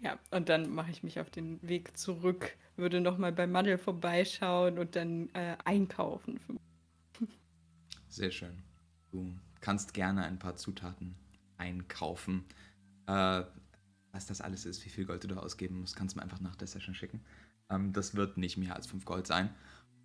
Ja, 0.00 0.18
und 0.30 0.48
dann 0.48 0.70
mache 0.70 0.90
ich 0.90 1.02
mich 1.02 1.20
auf 1.20 1.28
den 1.28 1.60
Weg 1.62 1.96
zurück, 1.98 2.56
würde 2.76 3.00
nochmal 3.00 3.32
bei 3.32 3.46
Mandel 3.46 3.76
vorbeischauen 3.76 4.78
und 4.78 4.96
dann 4.96 5.28
äh, 5.34 5.56
einkaufen. 5.64 6.40
Sehr 8.08 8.30
schön. 8.30 8.62
Du 9.10 9.38
kannst 9.60 9.94
gerne 9.94 10.24
ein 10.24 10.38
paar 10.38 10.56
Zutaten 10.56 11.14
einkaufen. 11.56 12.44
Äh, 13.06 13.42
was 14.12 14.26
das 14.26 14.40
alles 14.40 14.64
ist, 14.64 14.84
wie 14.84 14.90
viel 14.90 15.04
Gold 15.04 15.24
du 15.24 15.28
da 15.28 15.36
ausgeben 15.36 15.80
musst, 15.80 15.96
kannst 15.96 16.14
du 16.14 16.18
mir 16.18 16.22
einfach 16.22 16.40
nach 16.40 16.56
der 16.56 16.66
Session 16.66 16.94
schicken. 16.94 17.20
Ähm, 17.70 17.92
das 17.92 18.14
wird 18.14 18.38
nicht 18.38 18.56
mehr 18.56 18.74
als 18.74 18.86
5 18.86 19.04
Gold 19.04 19.26
sein. 19.26 19.50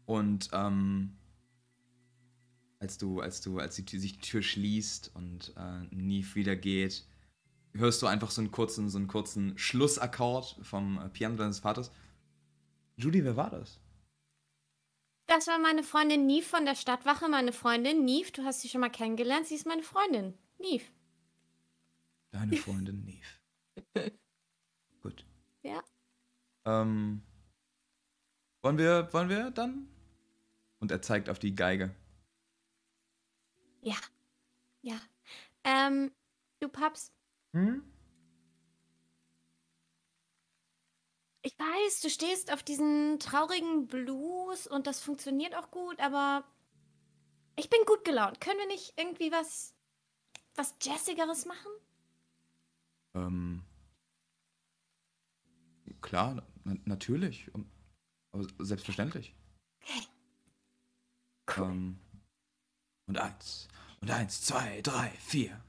Und 0.05 0.49
ähm, 0.53 1.13
als 2.79 2.97
du, 2.97 3.21
als 3.21 3.41
du, 3.41 3.59
als 3.59 3.75
die 3.75 3.85
Tür, 3.85 3.99
sich 3.99 4.13
die 4.13 4.21
Tür 4.21 4.41
schließt 4.41 5.11
und 5.15 5.53
äh, 5.55 5.83
Neve 5.91 6.35
wieder 6.35 6.55
geht, 6.55 7.05
hörst 7.73 8.01
du 8.01 8.07
einfach 8.07 8.29
so 8.29 8.41
einen 8.41 8.51
kurzen, 8.51 8.89
so 8.89 8.97
einen 8.97 9.07
kurzen 9.07 9.57
Schlussakkord 9.57 10.59
vom 10.61 10.99
äh, 10.99 11.09
Piano 11.09 11.35
deines 11.37 11.59
Vaters. 11.59 11.91
Judy, 12.97 13.23
wer 13.23 13.37
war 13.37 13.49
das? 13.49 13.79
Das 15.25 15.47
war 15.47 15.57
meine 15.57 15.83
Freundin 15.83 16.25
Neve 16.25 16.45
von 16.45 16.65
der 16.65 16.75
Stadtwache. 16.75 17.27
Meine 17.29 17.53
Freundin 17.53 18.03
Neve, 18.05 18.31
du 18.31 18.43
hast 18.43 18.61
sie 18.61 18.69
schon 18.69 18.81
mal 18.81 18.89
kennengelernt. 18.89 19.47
Sie 19.47 19.55
ist 19.55 19.65
meine 19.65 19.83
Freundin. 19.83 20.37
Neve. 20.59 20.85
Deine 22.31 22.55
Freundin 22.57 23.03
Neve. 23.05 23.25
Gut. 25.01 25.25
Ja. 25.61 25.83
Ähm, 26.65 27.23
wollen 28.61 28.77
wir, 28.77 29.11
wollen 29.13 29.29
wir 29.29 29.51
dann? 29.51 29.87
Und 30.79 30.91
er 30.91 31.01
zeigt 31.01 31.29
auf 31.29 31.39
die 31.39 31.55
Geige. 31.55 31.95
Ja. 33.81 33.95
Ja. 34.81 34.99
Ähm, 35.63 36.11
du 36.59 36.67
Paps, 36.67 37.11
Hm? 37.53 37.83
Ich 41.43 41.59
weiß, 41.59 42.01
du 42.01 42.09
stehst 42.09 42.51
auf 42.51 42.63
diesen 42.63 43.19
traurigen 43.19 43.87
Blues 43.87 44.65
und 44.65 44.87
das 44.87 45.01
funktioniert 45.01 45.55
auch 45.55 45.71
gut, 45.71 45.99
aber 45.99 46.45
ich 47.57 47.69
bin 47.69 47.79
gut 47.85 48.05
gelaunt. 48.05 48.39
Können 48.39 48.59
wir 48.59 48.67
nicht 48.67 48.93
irgendwie 48.97 49.31
was, 49.31 49.75
was 50.55 50.75
Jazzigeres 50.81 51.45
machen? 51.45 51.71
Ähm, 53.13 53.63
klar, 56.01 56.41
na 56.63 56.75
natürlich. 56.85 57.51
Aber 58.31 58.47
selbstverständlich. 58.59 59.35
Okay. 61.45 61.61
Ähm, 61.61 61.99
und 63.05 63.17
eins, 63.17 63.67
und 63.99 64.09
eins, 64.09 64.41
zwei, 64.41 64.81
drei, 64.81 65.09
vier. 65.19 65.61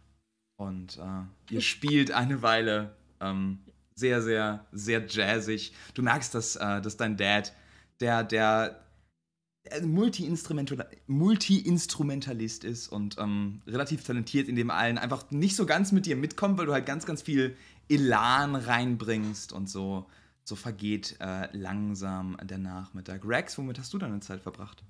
Und 0.56 0.98
äh, 0.98 1.52
ihr 1.52 1.60
spielt 1.60 2.12
eine 2.12 2.42
Weile 2.42 2.96
ähm, 3.20 3.64
sehr, 3.94 4.22
sehr, 4.22 4.66
sehr 4.72 5.06
jazzig. 5.06 5.72
Du 5.94 6.02
merkst, 6.02 6.34
dass, 6.34 6.56
äh, 6.56 6.80
dass 6.80 6.96
dein 6.96 7.16
Dad, 7.16 7.52
der, 8.00 8.24
der 8.24 8.80
Multi-Instrumental- 9.82 10.86
Multi-Instrumentalist 11.06 12.64
ist 12.64 12.88
und 12.88 13.16
ähm, 13.18 13.62
relativ 13.66 14.04
talentiert 14.04 14.48
in 14.48 14.56
dem 14.56 14.70
allen, 14.70 14.98
einfach 14.98 15.30
nicht 15.30 15.56
so 15.56 15.64
ganz 15.64 15.92
mit 15.92 16.06
dir 16.06 16.16
mitkommt, 16.16 16.58
weil 16.58 16.66
du 16.66 16.72
halt 16.72 16.86
ganz, 16.86 17.06
ganz 17.06 17.22
viel 17.22 17.56
Elan 17.88 18.56
reinbringst 18.56 19.52
und 19.52 19.70
so, 19.70 20.06
so 20.42 20.56
vergeht 20.56 21.16
äh, 21.20 21.48
langsam 21.56 22.36
der 22.42 22.58
Nachmittag. 22.58 23.22
Rex, 23.24 23.56
womit 23.56 23.78
hast 23.78 23.92
du 23.94 23.98
deine 23.98 24.20
Zeit 24.20 24.42
verbracht? 24.42 24.82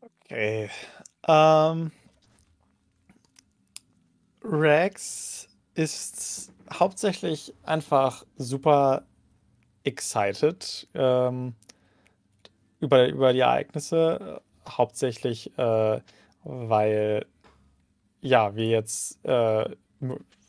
Okay. 0.00 0.70
Ähm, 1.26 1.90
Rex 4.42 5.48
ist 5.74 6.52
hauptsächlich 6.72 7.54
einfach 7.62 8.24
super 8.36 9.04
excited 9.84 10.88
ähm, 10.94 11.54
über, 12.80 13.08
über 13.08 13.32
die 13.32 13.40
Ereignisse. 13.40 14.40
Hauptsächlich, 14.66 15.56
äh, 15.58 16.00
weil 16.44 17.26
ja, 18.20 18.56
wir 18.56 18.66
jetzt 18.66 19.22
äh, 19.24 19.64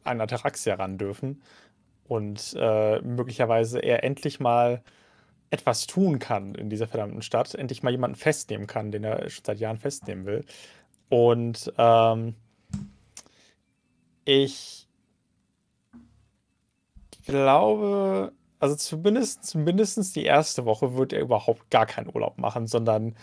an 0.03 0.21
Ataraxia 0.21 0.75
ran 0.75 0.97
dürfen 0.97 1.41
und 2.07 2.55
äh, 2.57 3.01
möglicherweise 3.01 3.79
er 3.79 4.03
endlich 4.03 4.39
mal 4.39 4.81
etwas 5.49 5.87
tun 5.87 6.19
kann 6.19 6.55
in 6.55 6.69
dieser 6.69 6.87
verdammten 6.87 7.21
Stadt, 7.21 7.53
endlich 7.55 7.83
mal 7.83 7.91
jemanden 7.91 8.15
festnehmen 8.15 8.67
kann, 8.67 8.91
den 8.91 9.03
er 9.03 9.29
schon 9.29 9.43
seit 9.45 9.59
Jahren 9.59 9.77
festnehmen 9.77 10.25
will. 10.25 10.45
Und 11.09 11.71
ähm, 11.77 12.35
ich 14.23 14.84
glaube, 17.25 18.31
also 18.59 18.75
zumindest, 18.75 19.45
zumindest 19.45 20.15
die 20.15 20.25
erste 20.25 20.65
Woche 20.65 20.95
wird 20.95 21.13
er 21.13 21.21
überhaupt 21.21 21.69
gar 21.69 21.85
keinen 21.85 22.09
Urlaub 22.13 22.37
machen, 22.37 22.67
sondern 22.67 23.15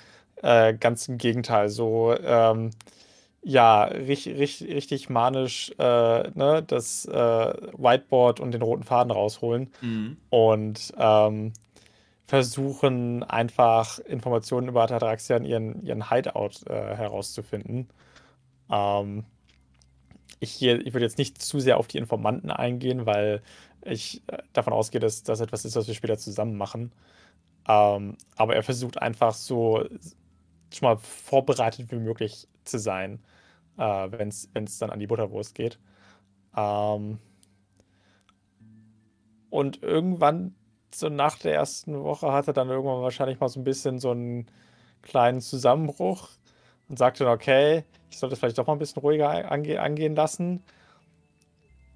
äh, 0.42 0.74
ganz 0.74 1.08
im 1.08 1.18
Gegenteil, 1.18 1.68
so 1.68 2.14
ähm, 2.22 2.70
ja, 3.44 3.84
richtig, 3.84 4.38
richtig, 4.38 4.68
richtig 4.72 5.10
manisch 5.10 5.72
äh, 5.78 6.30
ne, 6.30 6.62
das 6.66 7.06
äh, 7.06 7.12
Whiteboard 7.12 8.38
und 8.40 8.52
den 8.52 8.62
roten 8.62 8.84
Faden 8.84 9.10
rausholen 9.10 9.72
und 10.30 10.92
ähm, 10.96 11.52
versuchen 12.26 13.24
einfach 13.24 13.98
Informationen 13.98 14.68
über 14.68 14.82
Ataraxia 14.84 15.36
in 15.36 15.44
ihren, 15.44 15.82
ihren 15.84 16.08
Hideout 16.08 16.66
äh, 16.66 16.96
herauszufinden. 16.96 17.88
Ähm, 18.70 19.24
ich, 20.40 20.62
ich 20.62 20.92
würde 20.92 21.04
jetzt 21.04 21.18
nicht 21.18 21.42
zu 21.42 21.60
sehr 21.60 21.78
auf 21.78 21.88
die 21.88 21.98
Informanten 21.98 22.50
eingehen, 22.50 23.06
weil 23.06 23.42
ich 23.84 24.22
äh, 24.28 24.38
davon 24.52 24.72
ausgehe, 24.72 25.00
dass 25.00 25.22
das 25.22 25.40
etwas 25.40 25.64
ist, 25.64 25.76
was 25.76 25.86
wir 25.86 25.94
später 25.94 26.18
zusammen 26.18 26.56
machen. 26.56 26.92
Ähm, 27.68 28.16
aber 28.36 28.56
er 28.56 28.62
versucht 28.62 29.00
einfach 29.00 29.34
so 29.34 29.84
schon 30.72 30.88
mal 30.88 30.96
vorbereitet 30.96 31.90
wie 31.90 31.96
möglich 31.96 32.48
zu 32.64 32.78
sein, 32.78 33.22
äh, 33.78 33.82
wenn 33.82 34.28
es 34.28 34.78
dann 34.78 34.90
an 34.90 34.98
die 34.98 35.06
Butterwurst 35.06 35.54
geht. 35.54 35.78
Ähm, 36.56 37.18
und 39.50 39.82
irgendwann, 39.82 40.54
so 40.94 41.08
nach 41.08 41.38
der 41.38 41.54
ersten 41.54 42.02
Woche, 42.02 42.32
hat 42.32 42.46
er 42.46 42.52
dann 42.54 42.68
irgendwann 42.68 43.02
wahrscheinlich 43.02 43.38
mal 43.40 43.48
so 43.48 43.60
ein 43.60 43.64
bisschen 43.64 43.98
so 43.98 44.10
einen 44.10 44.46
kleinen 45.02 45.40
Zusammenbruch 45.40 46.30
und 46.88 46.98
sagte 46.98 47.28
okay, 47.28 47.84
ich 48.10 48.18
sollte 48.18 48.34
es 48.34 48.38
vielleicht 48.40 48.58
doch 48.58 48.66
mal 48.66 48.74
ein 48.74 48.78
bisschen 48.78 49.02
ruhiger 49.02 49.50
ange 49.50 49.80
angehen 49.80 50.14
lassen. 50.14 50.62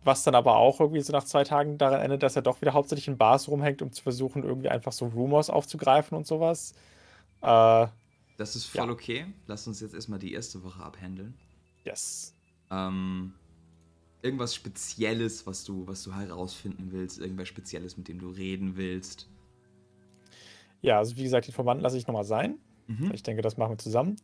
Was 0.07 0.23
dann 0.23 0.37
aber 0.37 0.57
auch 0.57 0.79
irgendwie 0.79 1.01
so 1.01 1.13
nach 1.13 1.25
zwei 1.25 1.43
Tagen 1.43 1.79
daran 1.79 2.01
endet, 2.01 2.23
dass 2.23 2.37
er 2.37 2.43
doch 2.43 2.61
wieder 2.61 2.73
hauptsächlich 2.75 3.09
in 3.09 3.19
Bars 3.19 3.49
rumhängt, 3.49 3.83
um 3.83 3.91
zu 3.93 4.05
versuchen, 4.05 4.45
irgendwie 4.45 4.69
einfach 4.69 4.93
so 4.93 5.07
Rumors 5.07 5.51
aufzugreifen 5.51 6.17
und 6.17 6.27
sowas. 6.29 6.75
Äh, 7.43 7.89
Das 8.39 8.55
ist 8.55 8.67
voll 8.67 8.87
Ja. 8.87 8.93
okay. 8.93 9.27
Lass 9.49 9.67
uns 9.67 9.81
jetzt 9.81 9.95
erstmal 9.95 10.21
die 10.21 10.33
erste 10.33 10.63
Woche 10.63 10.81
abhandeln. 10.83 11.35
yes. 11.85 12.35
Ähm, 12.71 13.33
irgendwas 14.23 14.55
Spezielles, 14.55 15.45
was 15.47 15.65
du, 15.65 15.87
was 15.89 16.03
du 16.05 16.15
herausfinden 16.15 16.89
willst, 16.93 17.19
irgendwas 17.19 17.49
Spezielles, 17.49 17.97
mit 17.97 18.07
dem 18.07 18.21
du 18.21 18.29
reden 18.31 18.77
willst. 18.77 19.29
Ja, 20.83 20.99
also 20.99 21.17
wie 21.17 21.25
gesagt, 21.25 21.47
die 21.47 21.51
Informanten 21.51 21.83
lasse 21.83 21.99
ich 21.99 22.07
nochmal 22.07 22.25
sein. 22.25 22.59
Mhm. 22.87 23.11
Ich 23.13 23.25
denke, 23.25 23.43
das 23.43 23.57
machen 23.57 23.73
wir 23.73 23.79
zusammen. 23.79 24.17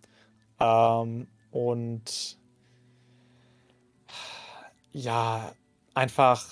Ähm, 0.61 1.27
und 1.51 2.39
ja, 4.93 5.53
einfach 5.95 6.45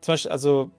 zum 0.00 0.12
Beispiel, 0.12 0.32
also 0.32 0.70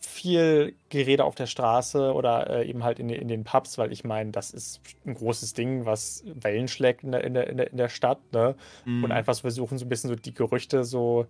viel 0.00 0.74
Gerede 0.88 1.24
auf 1.24 1.34
der 1.34 1.46
Straße 1.46 2.12
oder 2.12 2.48
äh, 2.50 2.68
eben 2.68 2.84
halt 2.84 2.98
in, 2.98 3.08
in, 3.08 3.28
den 3.28 3.44
Pubs, 3.44 3.76
weil 3.78 3.92
ich 3.92 4.04
meine, 4.04 4.30
das 4.30 4.50
ist 4.50 4.80
ein 5.04 5.14
großes 5.14 5.54
Ding, 5.54 5.84
was 5.84 6.22
Wellen 6.26 6.68
schlägt 6.68 7.02
in 7.02 7.12
der, 7.12 7.24
in 7.24 7.34
der, 7.34 7.70
in 7.70 7.76
der 7.76 7.88
Stadt, 7.88 8.20
ne? 8.32 8.54
Mhm. 8.84 9.04
Und 9.04 9.12
einfach 9.12 9.34
so 9.34 9.42
versuchen, 9.42 9.78
so 9.78 9.84
ein 9.84 9.88
bisschen 9.88 10.08
so 10.08 10.16
die 10.16 10.34
Gerüchte 10.34 10.84
so 10.84 11.26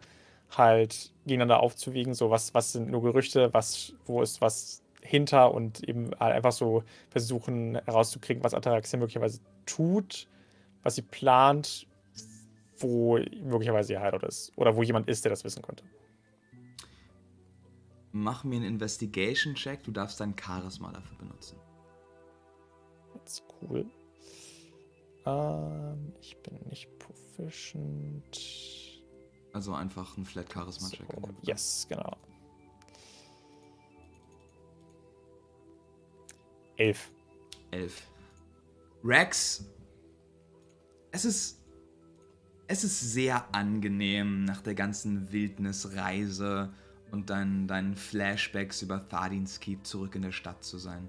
halt 0.50 1.12
gegeneinander 1.24 1.60
aufzuwiegen, 1.60 2.14
so 2.14 2.30
was, 2.30 2.54
was 2.54 2.72
sind 2.72 2.90
nur 2.90 3.02
Gerüchte, 3.02 3.52
was, 3.52 3.94
wo 4.04 4.22
ist 4.22 4.40
was 4.40 4.82
hinter 5.02 5.52
und 5.52 5.88
eben 5.88 6.10
halt 6.18 6.34
einfach 6.34 6.52
so 6.52 6.82
versuchen 7.10 7.78
herauszukriegen, 7.84 8.44
was 8.44 8.54
Ataraxia 8.54 8.98
möglicherweise 8.98 9.40
tut, 9.64 10.28
was 10.82 10.96
sie 10.96 11.02
plant, 11.02 11.86
wo 12.78 13.18
möglicherweise 13.42 13.94
ihr 13.94 14.02
Hideout 14.02 14.26
ist 14.26 14.52
oder 14.56 14.76
wo 14.76 14.82
jemand 14.82 15.08
ist, 15.08 15.24
der 15.24 15.30
das 15.30 15.44
wissen 15.44 15.62
könnte. 15.62 15.84
Mach 18.12 18.44
mir 18.44 18.56
einen 18.56 18.64
Investigation-Check. 18.64 19.82
Du 19.84 19.92
darfst 19.92 20.20
dein 20.20 20.34
Charisma 20.38 20.90
dafür 20.90 21.18
benutzen. 21.18 21.58
Das 23.22 23.34
ist 23.34 23.44
cool. 23.60 23.86
Ähm, 25.26 26.12
ich 26.20 26.36
bin 26.42 26.58
nicht 26.68 26.88
proficient. 26.98 28.40
Also 29.52 29.74
einfach 29.74 30.16
ein 30.16 30.24
Flat 30.24 30.52
Charisma-Check. 30.52 31.06
So, 31.14 31.28
yes, 31.42 31.86
genau. 31.88 32.16
Elf. 36.76 37.10
Elf. 37.70 38.10
Rex, 39.04 39.64
es 41.12 41.24
ist. 41.24 41.65
Es 42.68 42.82
ist 42.82 43.12
sehr 43.12 43.54
angenehm 43.54 44.44
nach 44.44 44.60
der 44.60 44.74
ganzen 44.74 45.30
Wildnisreise 45.30 46.72
und 47.12 47.30
deinen, 47.30 47.68
deinen 47.68 47.94
Flashbacks 47.94 48.82
über 48.82 49.08
Thardins 49.08 49.60
Keep 49.60 49.86
zurück 49.86 50.16
in 50.16 50.22
der 50.22 50.32
Stadt 50.32 50.64
zu 50.64 50.78
sein. 50.78 51.08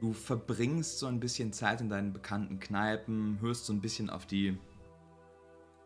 Du 0.00 0.12
verbringst 0.12 0.98
so 0.98 1.06
ein 1.06 1.18
bisschen 1.18 1.54
Zeit 1.54 1.80
in 1.80 1.88
deinen 1.88 2.12
bekannten 2.12 2.60
Kneipen, 2.60 3.38
hörst 3.40 3.64
so 3.64 3.72
ein 3.72 3.80
bisschen 3.80 4.10
auf 4.10 4.26
die 4.26 4.58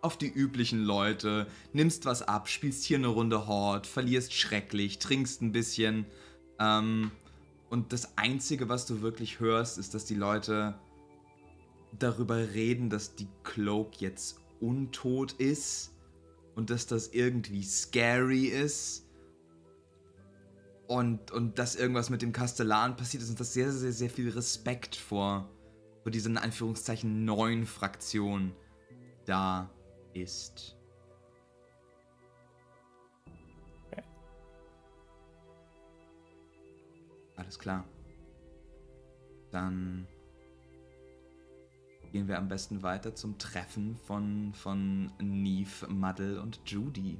auf 0.00 0.16
die 0.18 0.32
üblichen 0.32 0.82
Leute, 0.82 1.46
nimmst 1.72 2.06
was 2.06 2.22
ab, 2.22 2.48
spielst 2.48 2.82
hier 2.82 2.98
eine 2.98 3.06
Runde 3.06 3.46
Horde, 3.46 3.88
verlierst 3.88 4.34
schrecklich, 4.34 4.98
trinkst 4.98 5.40
ein 5.42 5.52
bisschen. 5.52 6.06
Ähm, 6.58 7.12
und 7.70 7.92
das 7.92 8.18
Einzige, 8.18 8.68
was 8.68 8.84
du 8.84 9.00
wirklich 9.00 9.38
hörst, 9.38 9.78
ist, 9.78 9.94
dass 9.94 10.04
die 10.04 10.16
Leute 10.16 10.74
darüber 11.96 12.36
reden, 12.36 12.90
dass 12.90 13.14
die 13.14 13.28
Cloak 13.44 14.00
jetzt 14.00 14.41
untot 14.62 15.32
ist 15.32 15.92
und 16.54 16.70
dass 16.70 16.86
das 16.86 17.08
irgendwie 17.08 17.62
scary 17.62 18.46
ist 18.46 19.06
und, 20.86 21.30
und 21.30 21.58
dass 21.58 21.74
irgendwas 21.74 22.10
mit 22.10 22.22
dem 22.22 22.32
Kastellan 22.32 22.96
passiert 22.96 23.22
ist 23.22 23.30
und 23.30 23.40
dass 23.40 23.52
sehr, 23.52 23.72
sehr, 23.72 23.92
sehr 23.92 24.10
viel 24.10 24.30
Respekt 24.30 24.94
vor, 24.96 25.50
vor 26.02 26.12
diesen 26.12 26.38
Anführungszeichen 26.38 27.24
neuen 27.24 27.66
Fraktion 27.66 28.54
da 29.24 29.70
ist. 30.12 30.76
Okay. 33.86 34.02
Alles 37.36 37.58
klar. 37.58 37.84
Dann 39.50 40.06
gehen 42.12 42.28
wir 42.28 42.38
am 42.38 42.48
besten 42.48 42.82
weiter 42.82 43.14
zum 43.14 43.38
Treffen 43.38 43.96
von, 43.96 44.52
von 44.54 45.10
Neve, 45.18 45.88
Muddle 45.88 46.40
und 46.40 46.60
Judy. 46.66 47.18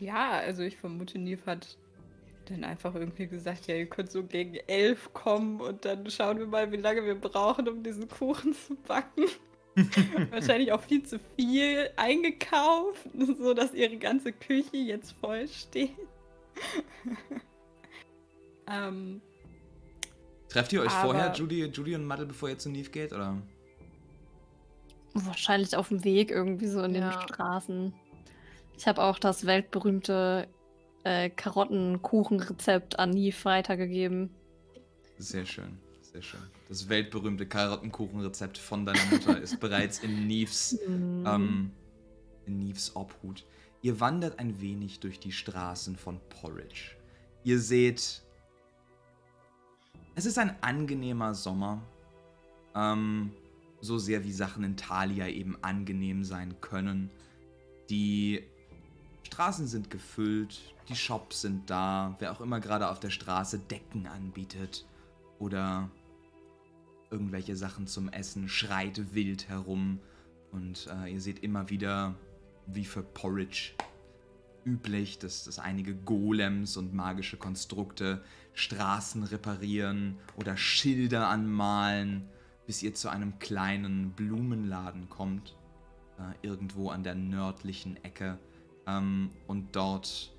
Ja, 0.00 0.30
also 0.30 0.62
ich 0.62 0.76
vermute, 0.76 1.18
Neve 1.18 1.46
hat 1.46 1.78
dann 2.46 2.64
einfach 2.64 2.94
irgendwie 2.94 3.26
gesagt, 3.26 3.66
ja, 3.66 3.76
ihr 3.76 3.86
könnt 3.86 4.10
so 4.10 4.24
gegen 4.24 4.54
elf 4.66 5.12
kommen 5.12 5.60
und 5.60 5.84
dann 5.84 6.08
schauen 6.10 6.38
wir 6.38 6.46
mal, 6.46 6.72
wie 6.72 6.76
lange 6.76 7.04
wir 7.04 7.14
brauchen, 7.14 7.68
um 7.68 7.82
diesen 7.82 8.08
Kuchen 8.08 8.54
zu 8.54 8.74
backen. 8.74 9.24
Wahrscheinlich 10.30 10.72
auch 10.72 10.80
viel 10.82 11.02
zu 11.04 11.20
viel 11.36 11.90
eingekauft, 11.96 13.08
so 13.38 13.54
dass 13.54 13.74
ihre 13.74 13.96
ganze 13.96 14.32
Küche 14.32 14.76
jetzt 14.76 15.12
voll 15.12 15.46
steht. 15.48 15.94
Ähm, 18.70 19.20
Trefft 20.48 20.72
ihr 20.72 20.80
euch 20.80 20.92
vorher, 20.92 21.32
Judy, 21.32 21.66
Judy 21.66 21.94
und 21.94 22.06
Muddle, 22.06 22.26
bevor 22.26 22.48
ihr 22.48 22.58
zu 22.58 22.70
Neve 22.70 22.90
geht, 22.90 23.12
oder? 23.12 23.36
Wahrscheinlich 25.12 25.76
auf 25.76 25.88
dem 25.88 26.04
Weg 26.04 26.30
irgendwie 26.30 26.68
so 26.68 26.82
in 26.82 26.94
ja. 26.94 27.10
den 27.10 27.20
Straßen. 27.28 27.92
Ich 28.76 28.86
habe 28.86 29.02
auch 29.02 29.18
das 29.18 29.44
weltberühmte 29.44 30.48
äh, 31.04 31.28
Karottenkuchenrezept 31.30 32.98
an 32.98 33.10
Neve 33.10 33.44
weitergegeben. 33.44 34.30
Sehr 35.18 35.44
schön, 35.44 35.78
sehr 36.00 36.22
schön. 36.22 36.40
Das 36.68 36.88
weltberühmte 36.88 37.46
Karottenkuchenrezept 37.46 38.56
von 38.56 38.86
deiner 38.86 39.04
Mutter 39.10 39.40
ist 39.40 39.60
bereits 39.60 39.98
in 39.98 40.26
Neves, 40.26 40.78
mhm. 40.86 41.24
ähm, 41.26 41.70
in 42.46 42.58
Neves 42.60 42.94
Obhut. 42.96 43.44
Ihr 43.82 44.00
wandert 44.00 44.38
ein 44.38 44.60
wenig 44.60 45.00
durch 45.00 45.20
die 45.20 45.32
Straßen 45.32 45.96
von 45.96 46.20
Porridge. 46.28 46.96
Ihr 47.44 47.58
seht, 47.58 48.22
es 50.18 50.26
ist 50.26 50.36
ein 50.36 50.60
angenehmer 50.62 51.32
Sommer. 51.32 51.80
Ähm, 52.74 53.30
so 53.80 53.98
sehr 53.98 54.24
wie 54.24 54.32
Sachen 54.32 54.64
in 54.64 54.76
Thalia 54.76 55.28
eben 55.28 55.56
angenehm 55.62 56.24
sein 56.24 56.60
können. 56.60 57.08
Die 57.88 58.42
Straßen 59.22 59.68
sind 59.68 59.90
gefüllt, 59.90 60.74
die 60.88 60.96
Shops 60.96 61.42
sind 61.42 61.70
da, 61.70 62.16
wer 62.18 62.32
auch 62.32 62.40
immer 62.40 62.58
gerade 62.58 62.88
auf 62.88 62.98
der 62.98 63.10
Straße 63.10 63.60
Decken 63.60 64.08
anbietet 64.08 64.84
oder 65.38 65.88
irgendwelche 67.12 67.54
Sachen 67.54 67.86
zum 67.86 68.08
Essen, 68.08 68.48
schreit 68.48 69.14
wild 69.14 69.48
herum 69.48 70.00
und 70.50 70.88
äh, 70.88 71.12
ihr 71.12 71.20
seht 71.20 71.44
immer 71.44 71.70
wieder, 71.70 72.16
wie 72.66 72.84
für 72.84 73.04
Porridge 73.04 73.74
üblich, 74.64 75.20
dass, 75.20 75.44
dass 75.44 75.60
einige 75.60 75.94
Golems 75.94 76.76
und 76.76 76.92
magische 76.92 77.36
Konstrukte 77.36 78.20
Straßen 78.58 79.22
reparieren 79.22 80.16
oder 80.36 80.56
Schilder 80.56 81.28
anmalen, 81.28 82.28
bis 82.66 82.82
ihr 82.82 82.94
zu 82.94 83.08
einem 83.08 83.38
kleinen 83.38 84.10
Blumenladen 84.12 85.08
kommt, 85.08 85.56
äh, 86.18 86.46
irgendwo 86.46 86.90
an 86.90 87.02
der 87.02 87.14
nördlichen 87.14 88.02
Ecke 88.04 88.38
ähm, 88.86 89.30
und 89.46 89.76
dort, 89.76 90.34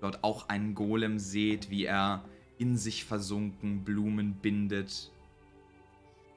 dort 0.00 0.22
auch 0.22 0.48
einen 0.48 0.74
Golem 0.74 1.18
seht, 1.18 1.68
wie 1.68 1.84
er 1.84 2.24
in 2.58 2.76
sich 2.76 3.04
versunken 3.04 3.82
Blumen 3.82 4.34
bindet, 4.34 5.10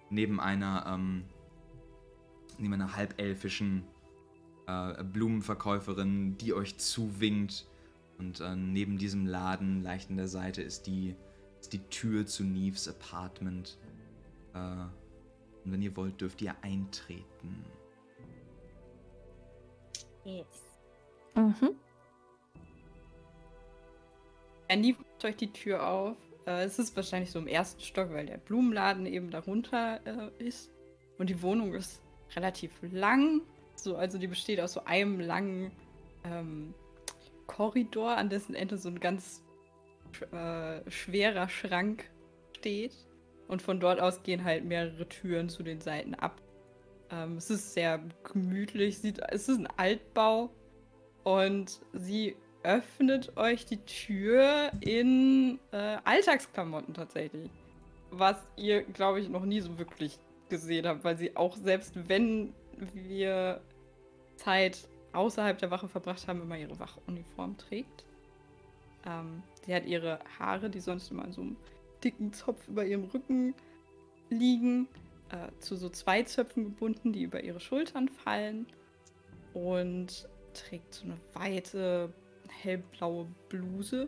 neben 0.10 0.40
einer, 0.40 0.86
ähm, 0.88 1.24
neben 2.58 2.74
einer 2.74 2.96
halbelfischen 2.96 3.84
äh, 4.66 5.04
Blumenverkäuferin, 5.04 6.38
die 6.40 6.54
euch 6.54 6.78
zuwinkt. 6.78 7.68
Und 8.18 8.40
äh, 8.40 8.56
neben 8.56 8.98
diesem 8.98 9.28
Laden, 9.28 9.84
leicht 9.84 10.10
an 10.10 10.18
der 10.18 10.28
Seite, 10.28 10.64
ist 10.64 10.88
die, 10.88 11.16
ist 11.60 11.74
die 11.74 11.84
Tür 11.90 12.26
zu 12.26 12.44
Neves 12.44 12.88
Apartment. 12.88 13.78
Äh, 14.54 14.58
und 14.58 15.72
wenn 15.72 15.82
ihr 15.82 15.96
wollt, 15.96 16.22
dürft 16.22 16.42
ihr 16.42 16.56
eintreten. 16.62 17.66
Yes. 20.24 20.46
Mhm. 21.36 21.76
Er 24.68 24.78
nimmt 24.78 25.24
euch 25.24 25.36
die 25.38 25.52
Tür 25.52 25.88
auf. 25.88 26.18
Äh, 26.46 26.64
es 26.64 26.80
ist 26.80 26.96
wahrscheinlich 26.96 27.32
so 27.32 27.40
im 27.40 27.48
ersten 27.48 27.82
Stock, 27.82 28.12
weil 28.12 28.26
der 28.26 28.38
Blumenladen 28.38 29.06
eben 29.06 29.30
darunter 29.32 30.00
äh, 30.06 30.44
ist. 30.44 30.72
Und 31.18 31.30
die 31.30 31.42
Wohnung 31.42 31.74
ist 31.74 32.02
relativ 32.36 32.72
lang. 32.92 33.42
So, 33.76 33.96
also 33.96 34.18
die 34.18 34.28
besteht 34.28 34.60
aus 34.60 34.74
so 34.74 34.84
einem 34.86 35.20
langen 35.20 35.72
ähm, 36.24 36.74
Korridor, 37.46 38.18
an 38.18 38.30
dessen 38.30 38.56
Ende 38.56 38.78
so 38.78 38.90
ein 38.90 39.00
ganz 39.00 39.42
äh, 40.22 40.90
schwerer 40.90 41.50
Schrank 41.50 42.10
steht. 42.58 42.94
Und 43.48 43.62
von 43.62 43.80
dort 43.80 44.00
aus 44.00 44.24
gehen 44.24 44.44
halt 44.44 44.66
mehrere 44.66 45.08
Türen 45.08 45.50
zu 45.50 45.64
den 45.64 45.80
Seiten 45.80 46.16
ab. 46.16 46.42
Ähm, 47.12 47.38
es 47.38 47.50
ist 47.50 47.74
sehr 47.74 48.02
gemütlich. 48.24 49.00
Sieht, 49.00 49.20
es 49.30 49.48
ist 49.48 49.60
ein 49.60 49.68
Altbau. 49.78 50.50
Und 51.24 51.82
sie 51.94 52.36
öffnet 52.64 53.38
euch 53.38 53.66
die 53.66 53.84
Tür 53.86 54.72
in 54.82 55.60
äh, 55.72 55.98
Alltagsklamotten 56.04 56.94
tatsächlich. 56.94 57.50
Was 58.12 58.38
ihr, 58.56 58.84
glaube 58.84 59.20
ich, 59.20 59.30
noch 59.30 59.46
nie 59.46 59.62
so 59.62 59.78
wirklich 59.78 60.20
gesehen 60.50 60.88
habt, 60.88 61.04
weil 61.04 61.18
sie 61.18 61.36
auch 61.36 61.56
selbst 61.56 61.94
wenn 62.10 62.54
wir 62.94 63.62
Zeit 64.38 64.88
außerhalb 65.14 65.58
der 65.58 65.72
Wache 65.72 65.88
verbracht 65.88 66.28
haben, 66.28 66.42
immer 66.42 66.58
ihre 66.58 66.80
Wachuniform 66.80 67.58
trägt. 67.58 68.06
Ähm, 69.06 69.44
sie 69.68 69.76
hat 69.76 69.86
ihre 69.86 70.20
Haare, 70.40 70.70
die 70.70 70.80
sonst 70.80 71.12
immer 71.12 71.26
in 71.26 71.34
so 71.34 71.42
einem 71.42 71.58
dicken 72.04 72.34
Zopf 72.34 72.68
über 72.68 72.86
ihrem 72.86 73.04
Rücken 73.04 73.54
liegen, 74.30 74.88
äh, 75.30 75.52
zu 75.60 75.76
so 75.76 75.90
zwei 75.90 76.24
Zöpfen 76.24 76.64
gebunden, 76.64 77.12
die 77.12 77.24
über 77.24 77.44
ihre 77.44 77.60
Schultern 77.60 78.08
fallen. 78.08 78.66
Und 79.54 80.28
trägt 80.54 80.94
so 80.94 81.06
eine 81.06 81.18
weite, 81.34 82.14
hellblaue 82.62 83.28
Bluse 83.50 84.08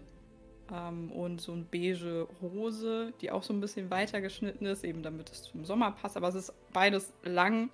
ähm, 0.72 1.12
und 1.12 1.42
so 1.42 1.54
eine 1.54 1.64
beige 1.64 2.28
Hose, 2.42 3.14
die 3.22 3.32
auch 3.32 3.44
so 3.44 3.54
ein 3.54 3.60
bisschen 3.60 3.90
weiter 3.90 4.22
geschnitten 4.22 4.66
ist, 4.66 4.84
eben 4.84 5.04
damit 5.04 5.30
es 5.30 5.44
zum 5.44 5.66
Sommer 5.66 5.92
passt. 5.92 6.18
Aber 6.18 6.30
es 6.30 6.36
ist 6.36 6.54
beides 6.72 7.14
lang 7.24 7.70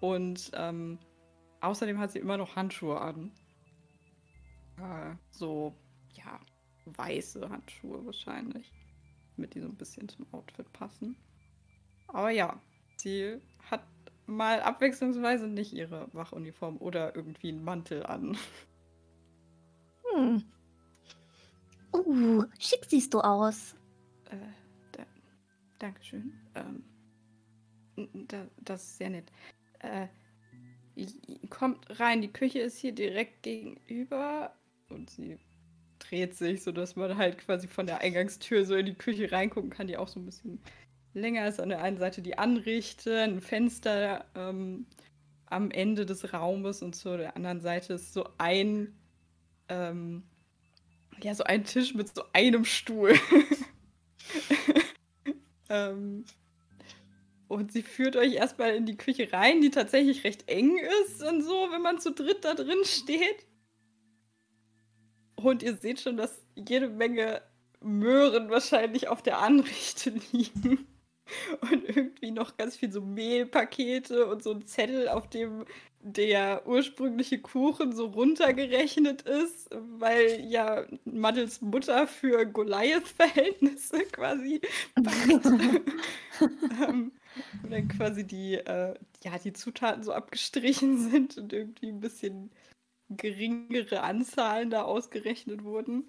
und 0.00 0.50
ähm, 0.54 0.98
außerdem 1.60 1.98
hat 1.98 2.12
sie 2.12 2.20
immer 2.20 2.36
noch 2.36 2.56
Handschuhe 2.56 3.00
an. 3.00 3.32
Äh, 4.78 5.14
so, 5.30 5.74
ja, 6.12 6.40
weiße 6.96 7.48
Handschuhe 7.48 8.04
wahrscheinlich. 8.04 8.72
Mit 9.36 9.54
die 9.54 9.60
so 9.60 9.68
ein 9.68 9.76
bisschen 9.76 10.08
zum 10.08 10.26
Outfit 10.32 10.72
passen. 10.72 11.16
Aber 12.08 12.30
ja, 12.30 12.60
sie 12.96 13.40
hat 13.70 13.84
mal 14.26 14.60
abwechslungsweise 14.60 15.46
nicht 15.46 15.72
ihre 15.72 16.08
Wachuniform 16.12 16.78
oder 16.78 17.14
irgendwie 17.14 17.48
einen 17.48 17.64
Mantel 17.64 18.04
an. 18.04 18.36
Hm. 20.14 20.42
Uh, 21.92 22.44
schick 22.58 22.84
siehst 22.86 23.14
du 23.14 23.20
aus. 23.20 23.74
Äh, 24.30 24.36
da, 24.92 25.06
Dankeschön. 25.78 26.32
Ähm, 26.54 26.84
da, 28.28 28.46
das 28.58 28.84
ist 28.84 28.98
sehr 28.98 29.10
nett. 29.10 29.30
Äh, 29.80 30.08
kommt 31.50 32.00
rein, 32.00 32.22
die 32.22 32.32
Küche 32.32 32.60
ist 32.60 32.78
hier 32.78 32.92
direkt 32.92 33.42
gegenüber 33.42 34.54
und 34.88 35.10
sie 35.10 35.38
dreht 36.08 36.34
sich, 36.34 36.62
sodass 36.62 36.96
man 36.96 37.16
halt 37.16 37.38
quasi 37.38 37.68
von 37.68 37.86
der 37.86 38.00
Eingangstür 38.00 38.64
so 38.64 38.74
in 38.74 38.86
die 38.86 38.94
Küche 38.94 39.30
reingucken 39.30 39.70
kann, 39.70 39.86
die 39.86 39.96
auch 39.96 40.08
so 40.08 40.20
ein 40.20 40.26
bisschen 40.26 40.60
länger 41.14 41.46
ist. 41.48 41.60
An 41.60 41.68
der 41.68 41.82
einen 41.82 41.98
Seite 41.98 42.22
die 42.22 42.38
Anrichte, 42.38 43.20
ein 43.20 43.40
Fenster 43.40 44.24
ähm, 44.34 44.86
am 45.46 45.70
Ende 45.70 46.06
des 46.06 46.32
Raumes 46.32 46.82
und 46.82 46.94
zu 46.94 47.16
der 47.16 47.36
anderen 47.36 47.60
Seite 47.60 47.94
ist 47.94 48.12
so 48.12 48.28
ein 48.38 48.94
ähm, 49.68 50.22
ja, 51.22 51.34
so 51.34 51.44
ein 51.44 51.64
Tisch 51.64 51.94
mit 51.94 52.14
so 52.14 52.22
einem 52.32 52.64
Stuhl. 52.64 53.14
ähm, 55.68 56.24
und 57.48 57.72
sie 57.72 57.82
führt 57.82 58.16
euch 58.16 58.34
erstmal 58.34 58.74
in 58.74 58.86
die 58.86 58.96
Küche 58.96 59.32
rein, 59.32 59.60
die 59.60 59.70
tatsächlich 59.70 60.24
recht 60.24 60.48
eng 60.48 60.78
ist 61.02 61.22
und 61.22 61.42
so, 61.42 61.68
wenn 61.70 61.82
man 61.82 61.98
zu 61.98 62.12
dritt 62.12 62.44
da 62.44 62.54
drin 62.54 62.84
steht. 62.84 63.46
Und 65.42 65.62
ihr 65.62 65.76
seht 65.76 66.00
schon, 66.00 66.16
dass 66.16 66.42
jede 66.56 66.88
Menge 66.88 67.42
Möhren 67.80 68.50
wahrscheinlich 68.50 69.06
auf 69.08 69.22
der 69.22 69.38
Anrichte 69.38 70.10
liegen. 70.32 70.86
Und 71.60 71.84
irgendwie 71.84 72.30
noch 72.30 72.56
ganz 72.56 72.76
viel 72.76 72.90
so 72.90 73.02
Mehlpakete 73.02 74.26
und 74.26 74.42
so 74.42 74.52
ein 74.52 74.64
Zettel, 74.66 75.08
auf 75.08 75.28
dem 75.28 75.64
der 76.00 76.66
ursprüngliche 76.66 77.40
Kuchen 77.40 77.92
so 77.94 78.06
runtergerechnet 78.06 79.22
ist, 79.22 79.68
weil 79.98 80.40
ja 80.44 80.86
Maddels 81.04 81.60
Mutter 81.60 82.06
für 82.06 82.46
Goliath-Verhältnisse 82.46 84.04
quasi 84.12 84.60
ähm, 86.88 87.12
und 87.62 87.70
dann 87.70 87.88
quasi 87.88 88.24
die, 88.24 88.54
äh, 88.54 88.94
ja, 89.22 89.38
die 89.38 89.52
Zutaten 89.52 90.02
so 90.02 90.12
abgestrichen 90.12 91.10
sind 91.10 91.36
und 91.36 91.52
irgendwie 91.52 91.88
ein 91.88 92.00
bisschen 92.00 92.50
geringere 93.10 94.02
Anzahlen 94.02 94.70
da 94.70 94.82
ausgerechnet 94.82 95.64
wurden. 95.64 96.04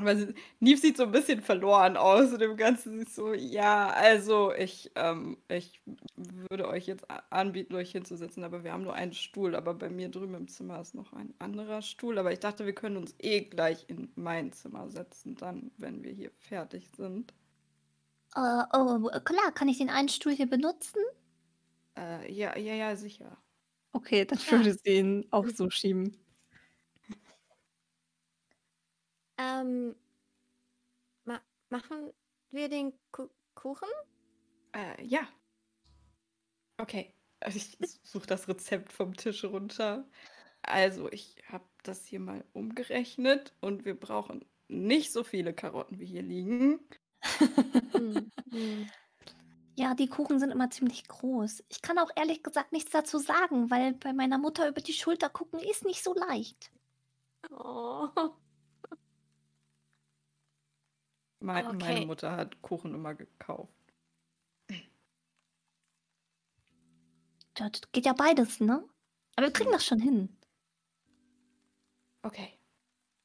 Aber 0.00 0.14
Neve 0.60 0.78
sieht 0.78 0.96
so 0.96 1.04
ein 1.04 1.10
bisschen 1.10 1.42
verloren 1.42 1.96
aus 1.96 2.32
und 2.32 2.40
dem 2.40 2.56
Ganzen. 2.56 2.98
Sie 2.98 3.02
ist 3.02 3.16
so, 3.16 3.34
ja, 3.34 3.88
also 3.88 4.52
ich, 4.54 4.92
ähm, 4.94 5.38
ich 5.48 5.80
würde 6.16 6.68
euch 6.68 6.86
jetzt 6.86 7.04
anbieten, 7.30 7.74
euch 7.74 7.90
hinzusetzen, 7.90 8.44
aber 8.44 8.62
wir 8.62 8.72
haben 8.72 8.84
nur 8.84 8.94
einen 8.94 9.12
Stuhl. 9.12 9.56
Aber 9.56 9.74
bei 9.74 9.90
mir 9.90 10.08
drüben 10.08 10.34
im 10.34 10.48
Zimmer 10.48 10.80
ist 10.80 10.94
noch 10.94 11.12
ein 11.12 11.34
anderer 11.40 11.82
Stuhl. 11.82 12.18
Aber 12.18 12.32
ich 12.32 12.38
dachte, 12.38 12.64
wir 12.64 12.74
können 12.74 12.96
uns 12.96 13.14
eh 13.18 13.40
gleich 13.40 13.86
in 13.88 14.12
mein 14.14 14.52
Zimmer 14.52 14.88
setzen, 14.88 15.34
dann, 15.34 15.72
wenn 15.78 16.04
wir 16.04 16.12
hier 16.12 16.30
fertig 16.38 16.90
sind. 16.96 17.34
Uh, 18.36 18.62
oh, 18.72 19.10
klar, 19.24 19.50
kann 19.52 19.68
ich 19.68 19.78
den 19.78 19.90
einen 19.90 20.08
Stuhl 20.08 20.32
hier 20.32 20.48
benutzen? 20.48 21.00
Äh, 21.96 22.32
ja, 22.32 22.56
ja, 22.56 22.74
ja, 22.74 22.94
sicher. 22.94 23.36
Okay, 23.94 24.24
dann 24.24 24.38
würde 24.50 24.74
sie 24.74 24.98
ihn 24.98 25.26
auch 25.30 25.46
so 25.48 25.68
schieben. 25.70 26.16
Ähm, 29.38 29.94
ma 31.24 31.40
machen 31.70 32.12
wir 32.50 32.68
den 32.68 32.92
Ku 33.12 33.28
Kuchen? 33.54 33.88
Äh, 34.72 35.02
ja. 35.04 35.28
Okay. 36.78 37.14
Also 37.40 37.58
ich 37.58 37.78
suche 38.02 38.26
das 38.26 38.48
Rezept 38.48 38.92
vom 38.92 39.14
Tisch 39.16 39.44
runter. 39.44 40.08
Also, 40.62 41.10
ich 41.12 41.36
habe 41.48 41.64
das 41.84 42.06
hier 42.06 42.20
mal 42.20 42.44
umgerechnet 42.52 43.54
und 43.60 43.84
wir 43.84 43.98
brauchen 43.98 44.44
nicht 44.68 45.12
so 45.12 45.24
viele 45.24 45.54
Karotten 45.54 45.98
wie 46.00 46.06
hier 46.06 46.22
liegen. 46.22 46.80
hm, 47.96 48.32
hm. 48.52 48.92
Ja, 49.78 49.94
die 49.94 50.08
Kuchen 50.08 50.40
sind 50.40 50.50
immer 50.50 50.70
ziemlich 50.70 51.06
groß. 51.06 51.62
Ich 51.68 51.82
kann 51.82 52.00
auch 52.00 52.10
ehrlich 52.16 52.42
gesagt 52.42 52.72
nichts 52.72 52.90
dazu 52.90 53.18
sagen, 53.18 53.70
weil 53.70 53.92
bei 53.92 54.12
meiner 54.12 54.36
Mutter 54.36 54.66
über 54.66 54.80
die 54.80 54.92
Schulter 54.92 55.30
gucken 55.30 55.60
ist 55.60 55.84
nicht 55.84 56.02
so 56.02 56.12
leicht. 56.14 56.72
Oh. 57.52 58.08
Mein, 61.38 61.64
okay. 61.64 61.76
Meine 61.76 62.06
Mutter 62.06 62.32
hat 62.36 62.60
Kuchen 62.60 62.92
immer 62.92 63.14
gekauft. 63.14 63.72
Das 67.54 67.70
geht 67.92 68.04
ja 68.04 68.14
beides, 68.14 68.58
ne? 68.58 68.84
Aber 69.36 69.46
wir 69.46 69.52
kriegen 69.52 69.70
das 69.70 69.86
schon 69.86 70.00
hin. 70.00 70.36
Okay. 72.22 72.58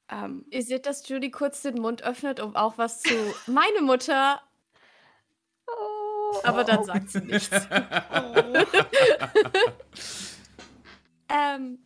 Ähm, 0.08 0.46
Ihr 0.52 0.62
seht, 0.62 0.86
dass 0.86 1.10
Judy 1.10 1.32
kurz 1.32 1.64
den 1.64 1.82
Mund 1.82 2.04
öffnet, 2.04 2.40
um 2.40 2.56
auch 2.56 2.78
was 2.78 3.02
zu 3.02 3.10
meine 3.48 3.82
Mutter. 3.82 4.40
Aber 6.44 6.64
dann 6.64 6.84
sagt 6.84 7.10
sie 7.10 7.22
nichts. 7.22 7.50
ähm, 11.30 11.80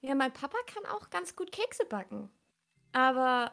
ja, 0.00 0.14
mein 0.14 0.32
Papa 0.32 0.56
kann 0.66 0.86
auch 0.86 1.10
ganz 1.10 1.36
gut 1.36 1.52
Kekse 1.52 1.84
backen. 1.86 2.30
Aber 2.92 3.52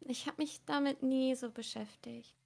ich 0.00 0.26
habe 0.26 0.38
mich 0.38 0.64
damit 0.64 1.02
nie 1.02 1.34
so 1.34 1.50
beschäftigt. 1.50 2.36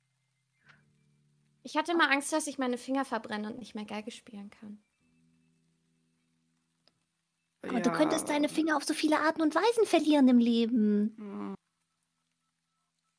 Ich 1.62 1.77
hatte 1.77 1.92
immer 1.92 2.11
Angst, 2.11 2.33
dass 2.33 2.47
ich 2.47 2.59
meine 2.59 2.77
Finger 2.77 3.05
verbrenne 3.05 3.51
und 3.51 3.59
nicht 3.59 3.75
mehr 3.75 3.87
Geige 3.87 4.11
spielen 4.11 4.51
kann. 4.51 4.83
Aber 7.62 7.75
ja. 7.75 7.81
du 7.81 7.90
könntest 7.92 8.29
deine 8.29 8.51
Finger 8.51 8.77
auf 8.77 8.85
so 8.85 8.92
viele 8.92 9.20
Arten 9.20 9.40
und 9.40 9.55
Weisen 9.55 9.87
verlieren 9.87 10.29
im 10.29 10.38
Leben. 10.38 11.57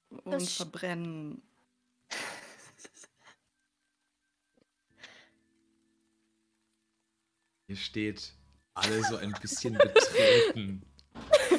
Und 0.10 0.32
das 0.32 0.54
verbrennen. 0.54 1.42
Ihr 7.68 7.78
steht 7.78 8.34
alle 8.76 9.04
so 9.04 9.18
ein 9.18 9.34
bisschen 9.42 9.74
betreten 9.74 10.86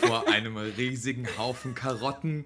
vor 0.02 0.28
einem 0.28 0.56
riesigen 0.56 1.26
Haufen 1.36 1.74
Karotten 1.74 2.44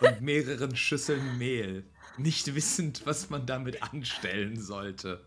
und 0.00 0.20
mehreren 0.20 0.76
Schüsseln 0.76 1.38
Mehl, 1.38 1.84
nicht 2.18 2.54
wissend, 2.54 3.06
was 3.06 3.30
man 3.30 3.46
damit 3.46 3.82
anstellen 3.82 4.60
sollte. 4.60 5.24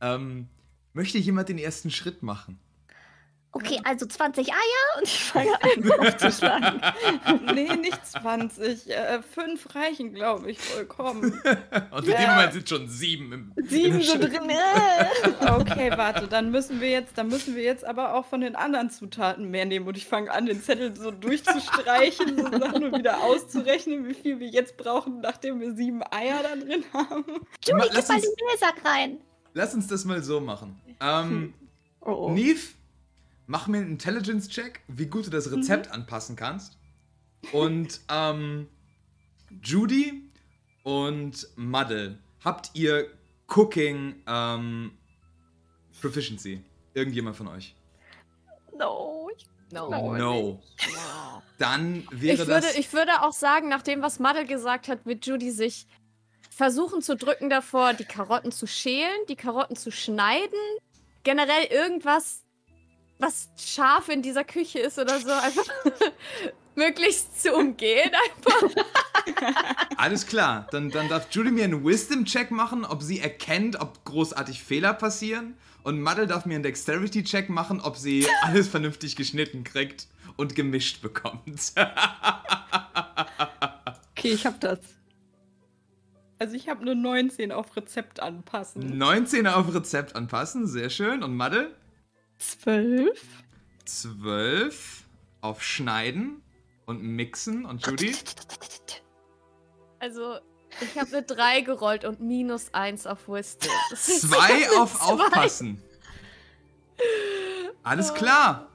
Ähm, 0.00 0.48
möchte 0.94 1.18
jemand 1.18 1.50
den 1.50 1.58
ersten 1.58 1.90
Schritt 1.90 2.22
machen? 2.22 2.58
Okay, 3.52 3.80
also 3.82 4.04
20 4.04 4.52
Eier 4.52 4.98
und 4.98 5.04
ich 5.04 5.24
fange 5.24 5.50
an 5.62 6.00
aufzuschlagen. 6.06 6.80
nee, 7.54 7.74
nicht 7.76 8.06
20. 8.06 8.90
Äh, 8.90 9.22
fünf 9.22 9.74
reichen, 9.74 10.12
glaube 10.12 10.50
ich, 10.50 10.58
vollkommen. 10.58 11.32
und 11.90 12.04
in 12.04 12.10
ja. 12.12 12.18
dem 12.18 12.30
Moment 12.30 12.52
sind 12.52 12.68
schon 12.68 12.88
sieben 12.88 13.32
im 13.32 13.66
Sieben 13.66 14.02
so 14.02 14.18
drin. 14.18 14.42
okay, 15.40 15.90
warte, 15.96 16.28
dann 16.28 16.50
müssen 16.50 16.80
wir 16.82 16.90
jetzt, 16.90 17.16
dann 17.16 17.28
müssen 17.28 17.56
wir 17.56 17.62
jetzt 17.62 17.86
aber 17.86 18.14
auch 18.14 18.26
von 18.26 18.42
den 18.42 18.54
anderen 18.54 18.90
Zutaten 18.90 19.50
mehr 19.50 19.64
nehmen. 19.64 19.88
Und 19.88 19.96
ich 19.96 20.06
fange 20.06 20.30
an, 20.30 20.44
den 20.44 20.62
Zettel 20.62 20.94
so 20.94 21.10
durchzustreichen 21.10 22.36
so 22.36 22.44
und 22.44 22.98
wieder 22.98 23.22
auszurechnen, 23.22 24.06
wie 24.06 24.14
viel 24.14 24.40
wir 24.40 24.48
jetzt 24.48 24.76
brauchen, 24.76 25.20
nachdem 25.20 25.60
wir 25.60 25.74
sieben 25.74 26.02
Eier 26.10 26.42
da 26.42 26.54
drin 26.54 26.84
haben. 26.92 27.24
Julie, 27.64 27.88
gib 27.90 28.08
mal 28.08 28.20
den 28.20 28.30
Mehlsack 28.46 28.84
rein. 28.84 29.18
Lass 29.54 29.74
uns 29.74 29.86
das 29.86 30.04
mal 30.04 30.22
so 30.22 30.38
machen. 30.38 30.78
Ähm, 31.00 31.54
oh, 32.02 32.12
oh. 32.12 32.30
Neve 32.30 32.77
mach 33.48 33.66
mir 33.66 33.78
einen 33.78 33.90
Intelligence-Check, 33.92 34.82
wie 34.86 35.06
gut 35.06 35.26
du 35.26 35.30
das 35.30 35.50
Rezept 35.50 35.86
mhm. 35.86 35.92
anpassen 35.92 36.36
kannst. 36.36 36.78
Und 37.52 38.00
ähm, 38.08 38.68
Judy 39.62 40.30
und 40.84 41.48
Muddle, 41.56 42.18
habt 42.44 42.70
ihr 42.74 43.10
Cooking 43.48 44.22
ähm, 44.26 44.92
Proficiency? 46.00 46.62
Irgendjemand 46.94 47.36
von 47.36 47.48
euch? 47.48 47.74
No. 48.78 49.30
No. 49.72 50.16
No. 50.16 50.62
Dann 51.58 52.06
wäre 52.10 52.34
ich 52.34 52.38
würde, 52.40 52.66
das. 52.66 52.76
Ich 52.76 52.92
würde 52.92 53.22
auch 53.22 53.32
sagen, 53.32 53.68
nach 53.68 53.82
dem, 53.82 54.02
was 54.02 54.18
Muddle 54.18 54.46
gesagt 54.46 54.88
hat, 54.88 55.04
wird 55.04 55.26
Judy 55.26 55.50
sich 55.50 55.86
versuchen 56.50 57.02
zu 57.02 57.16
drücken 57.16 57.50
davor, 57.50 57.94
die 57.94 58.04
Karotten 58.04 58.52
zu 58.52 58.66
schälen, 58.66 59.18
die 59.28 59.36
Karotten 59.36 59.76
zu 59.76 59.90
schneiden. 59.90 60.58
Generell 61.22 61.64
irgendwas, 61.70 62.44
was 63.18 63.48
scharf 63.56 64.08
in 64.08 64.22
dieser 64.22 64.44
Küche 64.44 64.78
ist 64.78 64.98
oder 64.98 65.18
so, 65.18 65.30
einfach 65.30 65.66
möglichst 66.74 67.42
zu 67.42 67.52
umgehen. 67.52 68.10
Einfach. 68.12 68.84
Alles 69.96 70.26
klar, 70.26 70.66
dann, 70.70 70.90
dann 70.90 71.08
darf 71.08 71.28
Julie 71.30 71.52
mir 71.52 71.64
einen 71.64 71.84
Wisdom-Check 71.84 72.50
machen, 72.50 72.84
ob 72.84 73.02
sie 73.02 73.20
erkennt, 73.20 73.80
ob 73.80 74.04
großartig 74.04 74.62
Fehler 74.62 74.94
passieren. 74.94 75.54
Und 75.82 76.00
Muddle 76.02 76.26
darf 76.26 76.44
mir 76.46 76.54
einen 76.54 76.62
Dexterity-Check 76.62 77.48
machen, 77.50 77.80
ob 77.80 77.96
sie 77.96 78.26
alles 78.42 78.68
vernünftig 78.68 79.16
geschnitten 79.16 79.64
kriegt 79.64 80.06
und 80.36 80.54
gemischt 80.54 81.02
bekommt. 81.02 81.72
okay, 84.12 84.32
ich 84.32 84.44
hab 84.44 84.60
das. 84.60 84.80
Also 86.38 86.54
ich 86.54 86.68
habe 86.68 86.84
nur 86.84 86.94
19 86.94 87.50
auf 87.52 87.76
Rezept 87.76 88.20
anpassen. 88.20 88.96
19 88.98 89.46
auf 89.46 89.74
Rezept 89.74 90.14
anpassen, 90.14 90.66
sehr 90.66 90.90
schön. 90.90 91.22
Und 91.22 91.36
Muddle? 91.36 91.74
12. 92.38 93.44
12 93.84 95.04
auf 95.40 95.62
Schneiden 95.62 96.42
und 96.86 97.02
Mixen. 97.02 97.64
Und 97.64 97.86
Judy? 97.86 98.14
Also, 99.98 100.38
ich 100.80 100.98
habe 100.98 101.08
eine 101.16 101.22
3 101.22 101.60
gerollt 101.62 102.04
und 102.04 102.20
minus 102.20 102.72
1 102.72 103.06
auf 103.06 103.28
Wisdom. 103.28 103.70
Zwei 103.94 104.70
auf 104.78 104.94
zwei. 104.98 105.04
Aufpassen. 105.04 105.82
Alles 107.82 108.14
klar. 108.14 108.68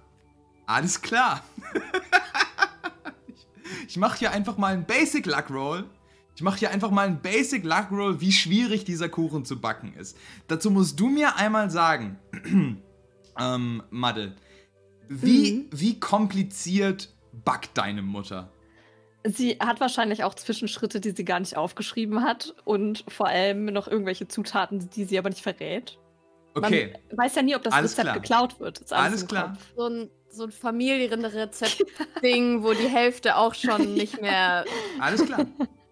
Alles 0.65 1.02
klar. 1.02 1.43
ich 3.28 3.47
ich 3.88 3.97
mache 3.97 4.19
hier 4.19 4.32
einfach 4.32 4.58
mal 4.58 4.73
einen 4.73 4.86
Basic 4.86 5.26
Luck 5.26 5.49
Roll. 5.49 5.89
Ich 6.36 6.41
mache 6.41 6.58
hier 6.58 6.71
einfach 6.71 6.89
mal 6.89 7.08
einen 7.08 7.21
Basic 7.21 7.63
Luck 7.63 7.91
Roll, 7.91 8.19
wie 8.21 8.32
schwierig 8.32 8.86
dieser 8.86 9.08
Kuchen 9.08 9.45
zu 9.45 9.60
backen 9.62 9.93
ist. 9.93 10.17
Dazu 10.47 10.71
musst 10.71 10.99
du 10.99 11.08
mir 11.10 11.36
einmal 11.36 11.69
sagen, 11.69 12.17
ähm, 13.39 13.84
Madde, 13.89 14.36
wie, 15.08 15.54
mhm. 15.54 15.69
wie 15.72 16.00
kompliziert 16.00 17.13
backt 17.43 17.78
deine 17.78 18.02
Mutter? 18.02 18.52
Sie 19.26 19.58
hat 19.60 19.80
wahrscheinlich 19.80 20.24
auch 20.24 20.34
Zwischenschritte, 20.34 21.00
die 21.00 21.12
sie 21.12 21.24
gar 21.24 21.39
nicht 21.39 21.56
aufgeschrieben 21.56 22.24
hat 22.24 22.56
und 22.65 23.06
vor 23.08 23.28
allem 23.28 23.65
noch 23.65 23.88
irgendwelche 23.88 24.28
Zutaten, 24.28 24.89
die 24.89 25.06
sie 25.06 25.17
aber 25.17 25.30
nicht 25.30 25.41
verrät. 25.41 25.98
Okay. 26.56 26.93
Man 27.10 27.26
weiß 27.26 27.36
ja 27.36 27.41
nie, 27.41 27.56
ob 27.56 27.63
das 27.63 27.74
alles 27.74 27.93
Rezept 27.93 28.06
klar. 28.06 28.19
geklaut 28.19 28.60
wird. 28.60 28.80
alles, 28.91 28.91
alles 28.91 29.28
klar. 29.28 29.58
So 29.76 29.88
ein, 29.88 30.10
so 30.30 30.43
ein 30.43 30.52
Familienrezept-Ding, 30.52 32.63
wo 32.63 32.74
die 32.74 32.89
Hälfte 32.89 33.38
auch 33.38 33.56
schon 33.56 33.93
nicht 33.93 34.22
mehr. 34.22 34.65
Alles 35.00 35.26
klar. 35.26 35.46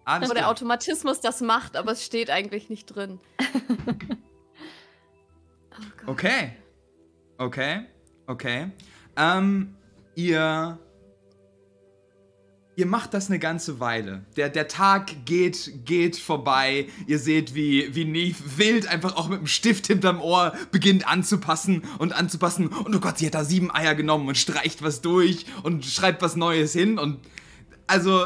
Alles 0.04 0.28
wo 0.28 0.32
klar. 0.32 0.34
der 0.34 0.50
Automatismus 0.50 1.20
das 1.20 1.40
macht, 1.40 1.76
aber 1.76 1.92
es 1.92 2.04
steht 2.04 2.28
eigentlich 2.30 2.68
nicht 2.68 2.86
drin. 2.86 3.18
oh 6.06 6.12
okay. 6.12 6.52
Okay. 7.38 7.86
Okay. 8.26 8.70
Ähm, 9.16 9.74
ihr 10.14 10.78
Ihr 12.74 12.86
macht 12.86 13.12
das 13.12 13.28
eine 13.28 13.38
ganze 13.38 13.80
Weile. 13.80 14.24
Der, 14.36 14.48
der 14.48 14.66
Tag 14.66 15.26
geht, 15.26 15.84
geht 15.84 16.16
vorbei. 16.16 16.88
Ihr 17.06 17.18
seht, 17.18 17.54
wie, 17.54 17.94
wie 17.94 18.06
Neve 18.06 18.38
wild 18.56 18.86
einfach 18.86 19.16
auch 19.16 19.28
mit 19.28 19.40
dem 19.40 19.46
Stift 19.46 19.88
hinterm 19.88 20.22
Ohr 20.22 20.54
beginnt 20.70 21.06
anzupassen 21.06 21.82
und 21.98 22.14
anzupassen. 22.14 22.68
Und 22.68 22.96
oh 22.96 23.00
Gott, 23.00 23.18
sie 23.18 23.26
hat 23.26 23.34
da 23.34 23.44
sieben 23.44 23.70
Eier 23.70 23.94
genommen 23.94 24.26
und 24.26 24.38
streicht 24.38 24.82
was 24.82 25.02
durch 25.02 25.44
und 25.62 25.84
schreibt 25.84 26.22
was 26.22 26.34
Neues 26.34 26.72
hin. 26.72 26.98
Und 26.98 27.18
also, 27.86 28.24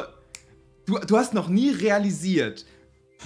du, 0.87 0.97
du 1.01 1.17
hast 1.17 1.35
noch 1.35 1.49
nie 1.49 1.71
realisiert, 1.71 2.67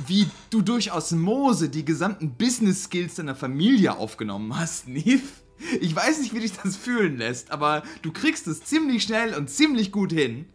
wie 0.07 0.27
du 0.49 0.63
durch 0.63 0.91
Osmose 0.91 1.69
die 1.69 1.85
gesamten 1.85 2.31
Business 2.31 2.85
Skills 2.85 3.17
deiner 3.17 3.37
Familie 3.37 3.99
aufgenommen 3.99 4.59
hast, 4.59 4.89
Neve. 4.89 5.21
Ich 5.81 5.95
weiß 5.95 6.21
nicht, 6.21 6.35
wie 6.35 6.41
dich 6.41 6.53
das 6.53 6.77
fühlen 6.77 7.19
lässt, 7.19 7.51
aber 7.51 7.83
du 8.03 8.13
kriegst 8.13 8.47
es 8.47 8.63
ziemlich 8.65 9.03
schnell 9.03 9.35
und 9.35 9.51
ziemlich 9.51 9.93
gut 9.93 10.13
hin 10.13 10.47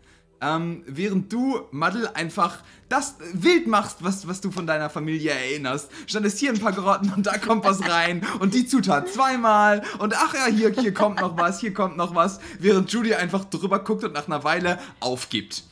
ähm, 0.42 0.84
während 0.86 1.32
du, 1.32 1.62
Madel, 1.72 2.10
einfach 2.14 2.60
das 2.90 3.16
wild 3.34 3.68
machst, 3.68 4.04
was, 4.04 4.28
was 4.28 4.42
du 4.42 4.52
von 4.52 4.68
deiner 4.68 4.90
Familie 4.90 5.32
erinnerst. 5.32 5.90
Standest 6.08 6.38
hier 6.38 6.52
ein 6.52 6.60
paar 6.60 6.74
Grotten 6.74 7.12
und 7.16 7.26
da 7.26 7.38
kommt 7.38 7.66
was 7.66 7.90
rein 7.90 8.26
und 8.40 8.54
die 8.54 8.68
Zutat 8.68 9.10
zweimal 9.10 9.82
und 10.00 10.14
ach 10.16 10.34
ja, 10.36 10.46
hier, 10.48 10.70
hier 10.70 10.94
kommt 10.94 11.20
noch 11.20 11.38
was, 11.38 11.60
hier 11.60 11.74
kommt 11.74 11.98
noch 11.98 12.14
was, 12.14 12.40
während 12.60 12.92
Judy 12.92 13.16
einfach 13.16 13.46
drüber 13.46 13.80
guckt 13.80 14.04
und 14.04 14.14
nach 14.14 14.28
einer 14.28 14.44
Weile 14.44 14.80
aufgibt. 15.00 15.64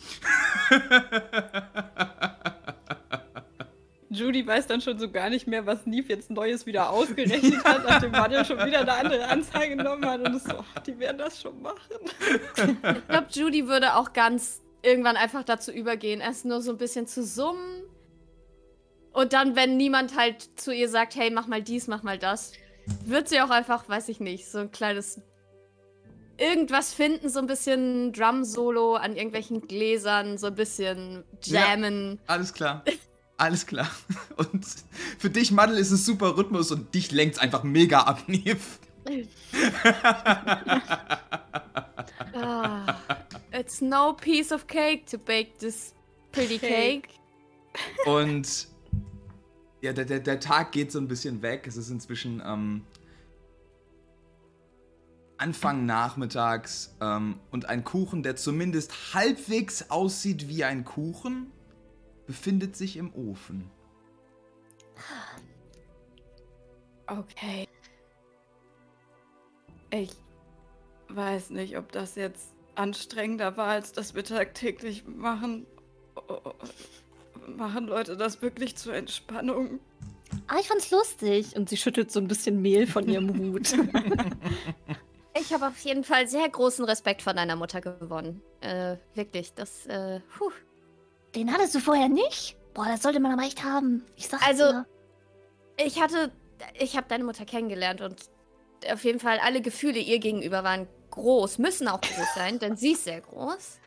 Judy 4.14 4.46
weiß 4.46 4.68
dann 4.68 4.82
schon 4.82 5.00
so 5.00 5.10
gar 5.10 5.30
nicht 5.30 5.48
mehr, 5.48 5.66
was 5.66 5.86
Neve 5.86 6.10
jetzt 6.10 6.30
Neues 6.30 6.66
wieder 6.66 6.90
ausgerechnet 6.90 7.64
hat, 7.64 7.84
nachdem 7.84 8.12
Mario 8.12 8.44
schon 8.44 8.58
wieder 8.66 8.80
eine 8.80 8.94
andere 8.94 9.28
Anzeige 9.28 9.76
genommen 9.76 10.06
hat 10.06 10.22
und 10.22 10.36
ist 10.36 10.48
so, 10.48 10.58
ach, 10.60 10.80
die 10.80 10.98
werden 11.00 11.18
das 11.18 11.42
schon 11.42 11.62
machen. 11.62 11.80
Ich 12.58 13.08
glaube, 13.08 13.28
Judy 13.32 13.68
würde 13.68 13.96
auch 13.96 14.14
ganz 14.14 14.62
irgendwann 14.82 15.16
einfach 15.16 15.44
dazu 15.44 15.72
übergehen, 15.72 16.22
erst 16.22 16.46
nur 16.46 16.62
so 16.62 16.72
ein 16.72 16.78
bisschen 16.78 17.08
zu 17.08 17.24
summen. 17.24 17.84
Und 19.12 19.34
dann, 19.34 19.56
wenn 19.56 19.78
niemand 19.78 20.18
halt 20.18 20.60
zu 20.60 20.74
ihr 20.74 20.90
sagt, 20.90 21.16
hey, 21.16 21.30
mach 21.30 21.48
mal 21.48 21.62
dies, 21.62 21.88
mach 21.88 22.04
mal 22.04 22.18
das, 22.18 22.54
wird 23.06 23.30
sie 23.30 23.42
auch 23.42 23.50
einfach, 23.50 23.88
weiß 23.88 24.10
ich 24.10 24.20
nicht, 24.20 24.50
so 24.50 24.60
ein 24.60 24.72
kleines 24.72 25.22
irgendwas 26.38 26.94
finden, 26.94 27.30
so 27.30 27.40
ein 27.40 27.48
bisschen 27.48 28.12
Drum-Solo 28.12 28.96
an 28.96 29.16
irgendwelchen 29.16 29.68
Gläsern, 29.68 30.38
so 30.38 30.48
ein 30.48 30.56
bisschen 30.56 31.24
jammen. 31.44 32.20
Ja, 32.28 32.34
alles 32.34 32.54
klar. 32.54 32.84
Alles 33.44 33.66
klar. 33.66 33.90
Und 34.38 34.66
für 35.20 35.30
dich, 35.30 35.52
Madel, 35.52 35.78
ist 35.78 35.92
es 35.92 36.06
super 36.06 36.38
Rhythmus 36.38 36.72
und 36.72 36.96
dich 36.96 37.12
lenkt 37.12 37.36
es 37.36 37.42
einfach 37.42 37.64
mega 37.64 38.00
ab, 38.00 38.24
Neve. 38.28 38.62
ah, 42.34 42.96
it's 43.52 43.82
no 43.82 44.14
piece 44.14 44.54
of 44.54 44.66
cake 44.66 45.06
to 45.12 45.18
bake 45.18 45.58
this 45.58 45.94
pretty 46.32 46.58
cake. 46.58 47.10
Und 48.06 48.70
ja, 49.82 49.92
der, 49.92 50.06
der, 50.06 50.22
der 50.22 50.40
Tag 50.40 50.72
geht 50.72 50.94
so 50.94 51.00
ein 51.00 51.10
bisschen 51.10 51.42
weg. 51.42 51.68
Es 51.68 51.76
ist 51.76 51.90
inzwischen 51.90 52.42
ähm, 52.46 52.86
Anfang 55.36 55.86
nachmittags 55.86 56.96
ähm, 57.02 57.42
und 57.52 57.68
ein 57.68 57.84
Kuchen, 57.84 58.24
der 58.24 58.38
zumindest 58.38 59.14
halbwegs 59.14 59.90
aussieht 59.90 60.48
wie 60.48 60.64
ein 60.64 60.86
Kuchen, 60.86 61.52
befindet 62.26 62.76
sich 62.76 62.98
im 62.98 63.14
Ofen. 63.14 63.70
Okay. 67.08 67.68
Ich 69.92 70.12
weiß 71.10 71.52
nicht, 71.52 71.78
ob 71.78 71.92
das 71.92 72.16
jetzt 72.16 72.54
anstrengender 72.76 73.58
war, 73.58 73.68
als 73.68 73.92
das 73.92 74.16
wir 74.16 74.24
tagtäglich 74.24 75.06
machen. 75.06 75.68
Machen 77.48 77.88
Leute 77.88 78.18
das 78.18 78.42
wirklich 78.42 78.76
zur 78.76 78.96
Entspannung? 78.96 79.80
Ah, 80.48 80.58
ich 80.60 80.68
fand's 80.68 80.90
lustig. 80.90 81.56
Und 81.56 81.70
sie 81.70 81.78
schüttelt 81.78 82.12
so 82.12 82.20
ein 82.20 82.28
bisschen 82.28 82.62
Mehl 82.62 82.88
von 82.88 83.08
ihrem 83.08 83.38
Hut. 83.38 83.74
ich 85.40 85.54
habe 85.54 85.68
auf 85.68 85.78
jeden 85.80 86.04
Fall 86.04 86.28
sehr 86.28 86.50
großen 86.50 86.86
Respekt 86.86 87.22
vor 87.22 87.34
deiner 87.34 87.56
Mutter 87.56 87.82
gewonnen. 87.82 88.42
Äh, 88.62 88.98
wirklich, 89.14 89.54
das, 89.54 89.86
äh, 89.86 90.22
puh. 90.38 90.52
Den 91.36 91.52
hattest 91.52 91.76
du 91.76 91.80
vorher 91.80 92.10
nicht? 92.10 92.56
Boah, 92.74 92.86
das 92.88 93.02
sollte 93.04 93.20
man 93.20 93.32
aber 93.32 93.44
echt 93.44 93.64
haben. 93.64 94.06
Ich 94.16 94.28
sag's 94.28 94.46
Also, 94.46 94.64
dir. 94.72 94.86
ich 95.78 96.02
hatte, 96.02 96.32
ich 96.80 96.96
habe 96.98 97.08
deine 97.08 97.24
Mutter 97.24 97.46
kennengelernt 97.46 98.02
und 98.02 98.30
auf 98.92 99.04
jeden 99.04 99.20
Fall 99.20 99.40
alle 99.40 99.62
Gefühle 99.62 100.00
ihr 100.00 100.20
gegenüber 100.20 100.64
waren 100.64 100.88
groß, 101.12 101.60
müssen 101.60 101.88
auch 101.88 102.02
groß 102.02 102.34
sein, 102.36 102.60
denn 102.60 102.76
sie 102.76 102.94
ist 102.94 103.04
sehr 103.06 103.22
groß. 103.22 103.80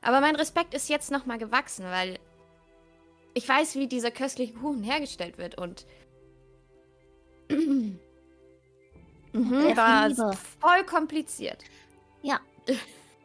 Aber 0.00 0.20
mein 0.20 0.36
Respekt 0.36 0.74
ist 0.74 0.88
jetzt 0.88 1.10
nochmal 1.10 1.38
gewachsen, 1.38 1.84
weil 1.84 2.18
ich 3.34 3.48
weiß, 3.48 3.76
wie 3.76 3.86
dieser 3.86 4.10
köstliche 4.10 4.54
Kuchen 4.54 4.82
hergestellt 4.82 5.38
wird 5.38 5.56
und 5.58 5.86
mhm, 7.50 7.98
war 9.32 10.10
voll 10.60 10.84
kompliziert. 10.84 11.62
Ja. 12.22 12.40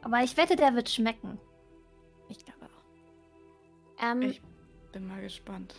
Aber 0.01 0.23
ich 0.23 0.37
wette, 0.37 0.55
der 0.55 0.75
wird 0.75 0.89
schmecken. 0.89 1.39
Ähm, 4.01 4.21
ich 4.21 4.41
bin 4.91 5.07
mal 5.07 5.21
gespannt. 5.21 5.75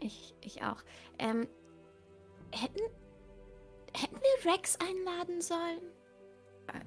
Ich, 0.00 0.34
ich 0.40 0.62
auch. 0.62 0.82
Ähm, 1.18 1.48
hätten, 2.52 2.80
hätten 3.94 4.16
wir 4.16 4.52
Rex 4.52 4.76
einladen 4.76 5.40
sollen? 5.40 5.80
Äh, 6.68 6.80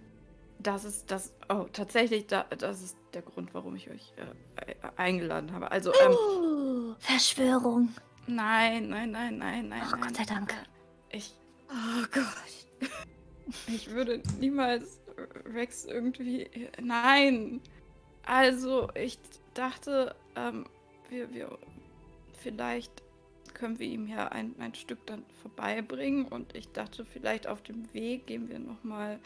das 0.60 0.86
ist 0.86 1.12
das. 1.12 1.34
Oh, 1.50 1.66
tatsächlich, 1.74 2.28
da, 2.28 2.44
das 2.44 2.82
ist 2.82 2.98
der 3.14 3.22
Grund, 3.22 3.54
warum 3.54 3.76
ich 3.76 3.90
euch 3.90 4.14
äh, 4.18 4.74
eingeladen 4.96 5.52
habe. 5.54 5.72
Also, 5.72 5.92
ähm, 5.94 6.12
oh, 6.14 6.96
Verschwörung. 7.00 7.90
Nein, 8.28 8.90
nein, 8.90 9.12
nein, 9.12 9.38
nein, 9.38 9.70
nein. 9.70 9.84
Oh, 9.88 9.92
nein. 9.92 10.02
Gott 10.02 10.16
sei 10.16 10.26
Dank. 10.26 10.54
Ich. 11.10 11.36
Oh 11.70 12.06
Gott. 12.12 12.90
Ich 13.68 13.90
würde 13.90 14.22
niemals 14.40 15.02
Rex 15.54 15.84
irgendwie. 15.84 16.50
Nein. 16.82 17.60
Also, 18.24 18.90
ich 18.96 19.20
dachte, 19.54 20.16
ähm, 20.36 20.66
wir, 21.10 21.34
wir 21.34 21.58
vielleicht 22.34 23.04
können 23.54 23.80
wir 23.80 23.88
ihm 23.88 24.08
ja 24.08 24.28
ein, 24.28 24.56
ein 24.60 24.74
Stück 24.74 25.06
dann 25.06 25.26
vorbeibringen. 25.42 26.26
Und 26.26 26.56
ich 26.56 26.72
dachte, 26.72 27.06
vielleicht 27.06 27.48
auf 27.48 27.62
dem 27.62 27.94
Weg 27.94 28.28
gehen 28.28 28.50
wir 28.50 28.60
nochmal 28.60 29.20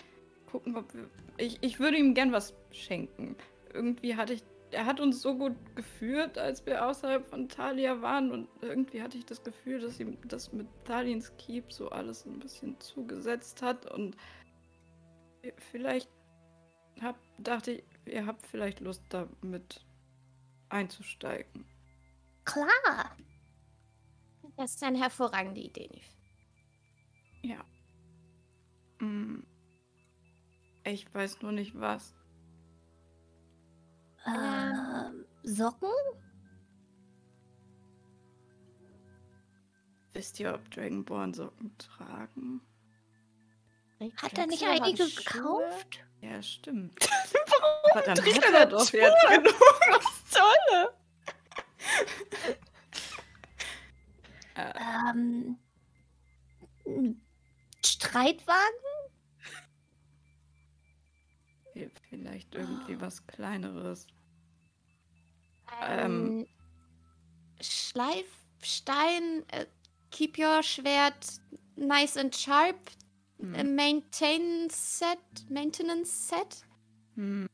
gucken, 0.51 0.75
ob 0.75 0.93
wir. 0.93 1.09
Ich, 1.37 1.57
ich 1.61 1.79
würde 1.79 1.97
ihm 1.97 2.13
gern 2.13 2.31
was 2.31 2.53
schenken. 2.71 3.35
Irgendwie 3.73 4.15
hatte 4.15 4.33
ich. 4.33 4.43
Er 4.71 4.85
hat 4.85 4.99
uns 4.99 5.21
so 5.21 5.35
gut 5.35 5.53
geführt, 5.75 6.37
als 6.37 6.65
wir 6.65 6.85
außerhalb 6.85 7.25
von 7.25 7.47
Thalia 7.47 8.01
waren. 8.01 8.31
Und 8.31 8.49
irgendwie 8.61 9.01
hatte 9.01 9.17
ich 9.17 9.25
das 9.25 9.43
Gefühl, 9.43 9.79
dass 9.79 9.99
ihm 9.99 10.17
das 10.25 10.51
mit 10.51 10.67
Thaliens 10.83 11.31
Keep 11.37 11.71
so 11.71 11.89
alles 11.89 12.25
ein 12.25 12.39
bisschen 12.39 12.77
zugesetzt 12.81 13.61
hat. 13.61 13.89
Und 13.89 14.17
vielleicht 15.71 16.09
hab, 17.01 17.15
dachte 17.37 17.71
ich, 17.73 17.83
ihr 18.05 18.25
habt 18.25 18.45
vielleicht 18.47 18.79
Lust, 18.79 19.03
damit 19.09 19.84
einzusteigen. 20.69 21.65
Klar. 22.43 23.15
Das 24.57 24.75
ist 24.75 24.83
eine 24.83 24.99
hervorragende 24.99 25.59
Idee, 25.59 25.89
Nif. 25.93 26.09
Ja. 27.41 27.63
Hm. 28.99 29.45
Ich 30.83 31.13
weiß 31.13 31.41
nur 31.41 31.51
nicht 31.51 31.77
was. 31.79 32.13
Ähm, 34.25 35.25
Socken? 35.43 35.89
Wisst 40.13 40.39
ihr, 40.39 40.53
ob 40.53 40.71
Dragonborn 40.71 41.33
Socken 41.33 41.77
tragen? 41.77 42.61
Hat 44.17 44.37
er 44.37 44.47
nicht 44.47 44.63
einige 44.63 45.05
gekauft? 45.09 46.04
Ja, 46.25 46.41
stimmt. 46.41 46.97
Warum 47.47 47.91
Aber 47.91 48.01
dann 48.01 48.25
hat 48.25 48.53
er 48.53 48.65
das 48.65 48.85
doch 48.87 48.93
jetzt 48.93 49.27
genug. 49.27 49.53
Was 49.89 50.23
Tolle! 50.31 50.93
Äh, 54.55 54.73
Ähm, 54.79 55.59
Streitwagen? 57.85 58.85
vielleicht 62.09 62.55
irgendwie 62.55 62.99
was 63.01 63.25
Kleineres. 63.27 64.07
Ähm, 65.81 66.47
Schleifstein, 67.61 69.43
äh, 69.49 69.65
keep 70.11 70.37
your 70.37 70.63
Schwert 70.63 71.41
nice 71.75 72.17
and 72.17 72.33
sharp, 72.35 72.77
Hm. 73.39 73.75
maintain 73.75 74.69
set, 74.69 75.19
maintenance 75.49 76.29
set 76.29 76.65
Hm. 77.15 77.47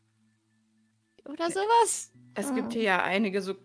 oder 1.26 1.50
sowas. 1.52 2.12
Es 2.36 2.54
gibt 2.54 2.74
hier 2.74 2.84
ja 2.84 3.04
einige 3.04 3.42
so, 3.42 3.56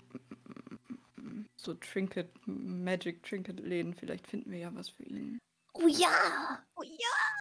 so 1.57 1.75
Trinket, 1.75 2.31
Magic 2.47 3.23
Trinket-Läden. 3.23 3.95
Vielleicht 3.95 4.27
finden 4.27 4.51
wir 4.51 4.59
ja 4.59 4.75
was 4.75 4.89
für 4.89 5.05
ihn. 5.05 5.39
Oh 5.75 5.87
ja! 5.87 6.65
Oh 6.77 6.83
ja! 6.83 7.39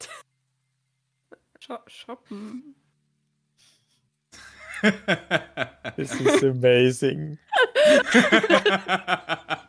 Sho 1.60 1.78
shoppen. 1.86 2.74
This 5.96 6.18
is 6.18 6.42
amazing. 6.42 7.38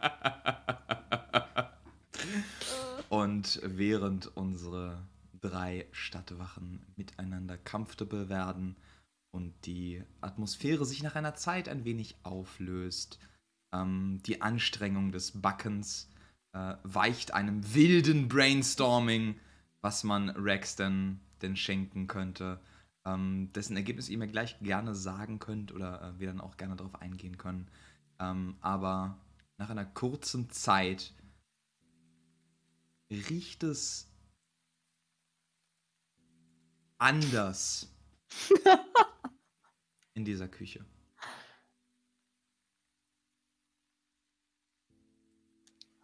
Während 3.63 4.35
unsere 4.37 5.01
drei 5.39 5.87
Stadtwachen 5.91 6.85
miteinander 6.95 7.57
comfortable 7.57 8.29
werden 8.29 8.75
und 9.31 9.53
die 9.65 10.03
Atmosphäre 10.21 10.85
sich 10.85 11.03
nach 11.03 11.15
einer 11.15 11.35
Zeit 11.35 11.67
ein 11.67 11.83
wenig 11.83 12.15
auflöst, 12.23 13.19
ähm, 13.73 14.21
die 14.25 14.41
Anstrengung 14.41 15.11
des 15.11 15.41
Backens 15.41 16.09
äh, 16.53 16.75
weicht 16.83 17.33
einem 17.33 17.73
wilden 17.73 18.27
Brainstorming, 18.27 19.39
was 19.81 20.03
man 20.03 20.29
Rex 20.29 20.75
denn, 20.75 21.19
denn 21.41 21.55
schenken 21.55 22.07
könnte, 22.07 22.59
ähm, 23.05 23.51
dessen 23.53 23.75
Ergebnis 23.75 24.09
ihr 24.09 24.17
mir 24.17 24.27
gleich 24.27 24.59
gerne 24.59 24.93
sagen 24.93 25.39
könnt 25.39 25.71
oder 25.73 26.01
äh, 26.01 26.19
wir 26.19 26.27
dann 26.27 26.41
auch 26.41 26.57
gerne 26.57 26.75
darauf 26.75 27.01
eingehen 27.01 27.37
können. 27.37 27.67
Ähm, 28.19 28.55
aber 28.61 29.17
nach 29.57 29.69
einer 29.69 29.85
kurzen 29.85 30.49
Zeit 30.49 31.13
riecht 33.11 33.63
es 33.63 34.07
anders 36.97 37.87
in 40.13 40.23
dieser 40.25 40.47
Küche. 40.47 40.85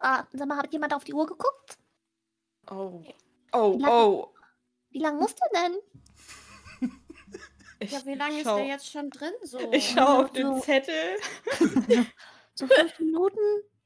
Ah, 0.00 0.24
sag 0.32 0.46
mal, 0.46 0.58
hat 0.58 0.72
jemand 0.72 0.94
auf 0.94 1.04
die 1.04 1.14
Uhr 1.14 1.26
geguckt? 1.26 1.78
Oh. 2.70 3.02
Oh, 3.52 3.78
Wie 3.78 3.84
oh. 3.86 4.34
Wie 4.90 5.00
lange 5.00 5.18
muss 5.18 5.34
der 5.34 5.48
denn? 5.62 6.90
Ich 7.80 7.92
Ja, 7.92 8.04
wie 8.06 8.14
lange 8.14 8.38
ist 8.38 8.46
der 8.46 8.66
jetzt 8.66 8.90
schon 8.90 9.10
drin? 9.10 9.32
So. 9.42 9.72
Ich 9.72 9.90
schaue 9.90 10.24
auf 10.24 10.32
den 10.32 10.54
So. 10.54 10.60
Zettel. 10.60 11.16
So 12.54 12.66
fünf 12.66 12.98
Minuten? 12.98 13.38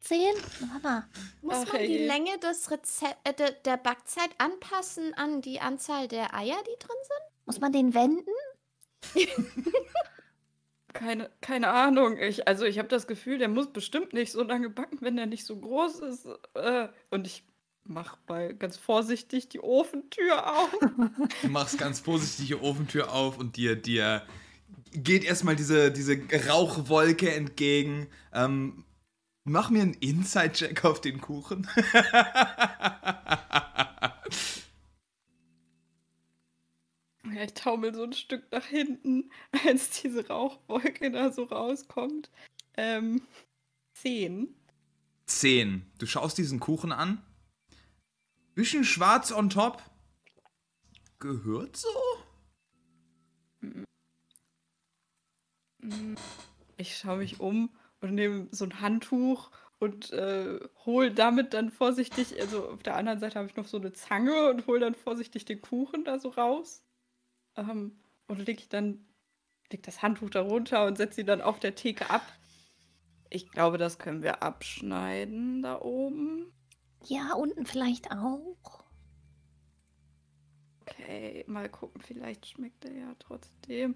Zehn? 0.02 0.34
Mal. 0.82 1.06
Muss 1.42 1.64
Ach, 1.68 1.72
man 1.72 1.82
die. 1.82 1.98
Länge 1.98 2.36
des 2.40 2.70
Rezep 2.70 3.16
äh, 3.24 3.32
de, 3.32 3.52
der 3.64 3.76
Backzeit 3.76 4.30
anpassen 4.38 5.14
an 5.14 5.42
die 5.42 5.60
Anzahl 5.60 6.08
der 6.08 6.34
Eier, 6.34 6.56
die 6.66 6.78
drin 6.78 6.96
sind? 7.02 7.46
Muss 7.46 7.60
man 7.60 7.72
den 7.72 7.94
wenden? 7.94 8.30
Keine, 10.92 11.30
keine 11.40 11.68
Ahnung. 11.68 12.18
Ich, 12.18 12.46
also 12.46 12.66
ich 12.66 12.78
habe 12.78 12.88
das 12.88 13.06
Gefühl, 13.06 13.38
der 13.38 13.48
muss 13.48 13.72
bestimmt 13.72 14.12
nicht 14.12 14.30
so 14.30 14.42
lange 14.42 14.68
backen, 14.68 14.98
wenn 15.00 15.16
der 15.16 15.24
nicht 15.24 15.46
so 15.46 15.58
groß 15.58 16.00
ist. 16.00 16.28
Äh, 16.52 16.88
und 17.08 17.26
ich 17.26 17.44
mache 17.84 18.18
mal 18.28 18.54
ganz 18.54 18.76
vorsichtig 18.76 19.48
die 19.48 19.60
Ofentür 19.60 20.54
auf. 20.54 20.70
Du 21.40 21.48
machst 21.48 21.78
ganz 21.78 22.00
vorsichtig 22.00 22.48
die 22.48 22.54
Ofentür 22.56 23.10
auf 23.10 23.38
und 23.38 23.56
dir, 23.56 23.74
dir 23.74 24.22
geht 24.92 25.24
erstmal 25.24 25.56
diese, 25.56 25.90
diese 25.90 26.18
Rauchwolke 26.48 27.32
entgegen. 27.32 28.08
Ähm, 28.34 28.84
mach 29.44 29.70
mir 29.70 29.82
einen 29.82 29.94
Inside-Check 29.94 30.84
auf 30.84 31.00
den 31.00 31.20
Kuchen. 31.20 31.68
Ja, 37.34 37.44
ich 37.44 37.54
taumel 37.54 37.94
so 37.94 38.02
ein 38.02 38.12
Stück 38.12 38.50
nach 38.52 38.66
hinten, 38.66 39.30
als 39.66 40.02
diese 40.02 40.28
Rauchwolke 40.28 41.10
da 41.10 41.32
so 41.32 41.44
rauskommt. 41.44 42.30
Ähm, 42.76 43.22
zehn. 43.94 44.54
10. 45.26 45.90
Du 45.98 46.06
schaust 46.06 46.36
diesen 46.36 46.60
Kuchen 46.60 46.92
an. 46.92 47.24
Bisschen 48.54 48.84
schwarz 48.84 49.32
on 49.32 49.48
top. 49.48 49.82
Gehört 51.20 51.76
so? 51.76 51.88
Ich 56.76 56.96
schaue 56.96 57.18
mich 57.18 57.40
um 57.40 57.70
und 58.02 58.14
nehme 58.14 58.48
so 58.50 58.64
ein 58.64 58.80
Handtuch 58.80 59.50
und 59.78 60.12
äh, 60.12 60.60
hole 60.84 61.12
damit 61.12 61.54
dann 61.54 61.70
vorsichtig, 61.70 62.38
also 62.40 62.68
auf 62.68 62.82
der 62.82 62.96
anderen 62.96 63.18
Seite 63.18 63.38
habe 63.38 63.48
ich 63.48 63.56
noch 63.56 63.66
so 63.66 63.78
eine 63.78 63.92
Zange 63.92 64.50
und 64.50 64.66
hole 64.66 64.80
dann 64.80 64.94
vorsichtig 64.94 65.44
den 65.44 65.62
Kuchen 65.62 66.04
da 66.04 66.18
so 66.18 66.28
raus. 66.28 66.84
Ähm, 67.56 67.98
und 68.28 68.46
leg 68.46 68.60
ich 68.60 68.68
dann, 68.68 69.06
leg 69.70 69.82
das 69.82 70.02
Handtuch 70.02 70.30
da 70.30 70.42
runter 70.42 70.86
und 70.86 70.98
setze 70.98 71.16
sie 71.16 71.24
dann 71.24 71.40
auf 71.40 71.58
der 71.58 71.74
Theke 71.74 72.10
ab. 72.10 72.22
Ich 73.30 73.50
glaube, 73.50 73.78
das 73.78 73.98
können 73.98 74.22
wir 74.22 74.42
abschneiden 74.42 75.62
da 75.62 75.80
oben. 75.80 76.52
Ja, 77.04 77.34
unten 77.34 77.66
vielleicht 77.66 78.10
auch. 78.12 78.84
Okay, 80.82 81.44
mal 81.46 81.68
gucken, 81.68 82.00
vielleicht 82.00 82.46
schmeckt 82.46 82.84
er 82.84 82.92
ja 82.92 83.14
trotzdem. 83.18 83.94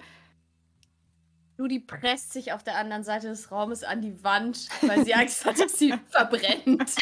Judy 1.59 1.81
presst 1.81 2.33
sich 2.33 2.53
auf 2.53 2.63
der 2.63 2.77
anderen 2.77 3.03
Seite 3.03 3.29
des 3.29 3.51
Raumes 3.51 3.83
an 3.83 4.03
die 4.03 4.23
Wand, 4.23 4.69
weil 4.83 5.05
sie 5.05 5.15
Angst 5.15 5.45
hat, 5.45 5.59
dass 5.59 5.79
sie 5.79 5.95
verbrennt. 6.09 6.95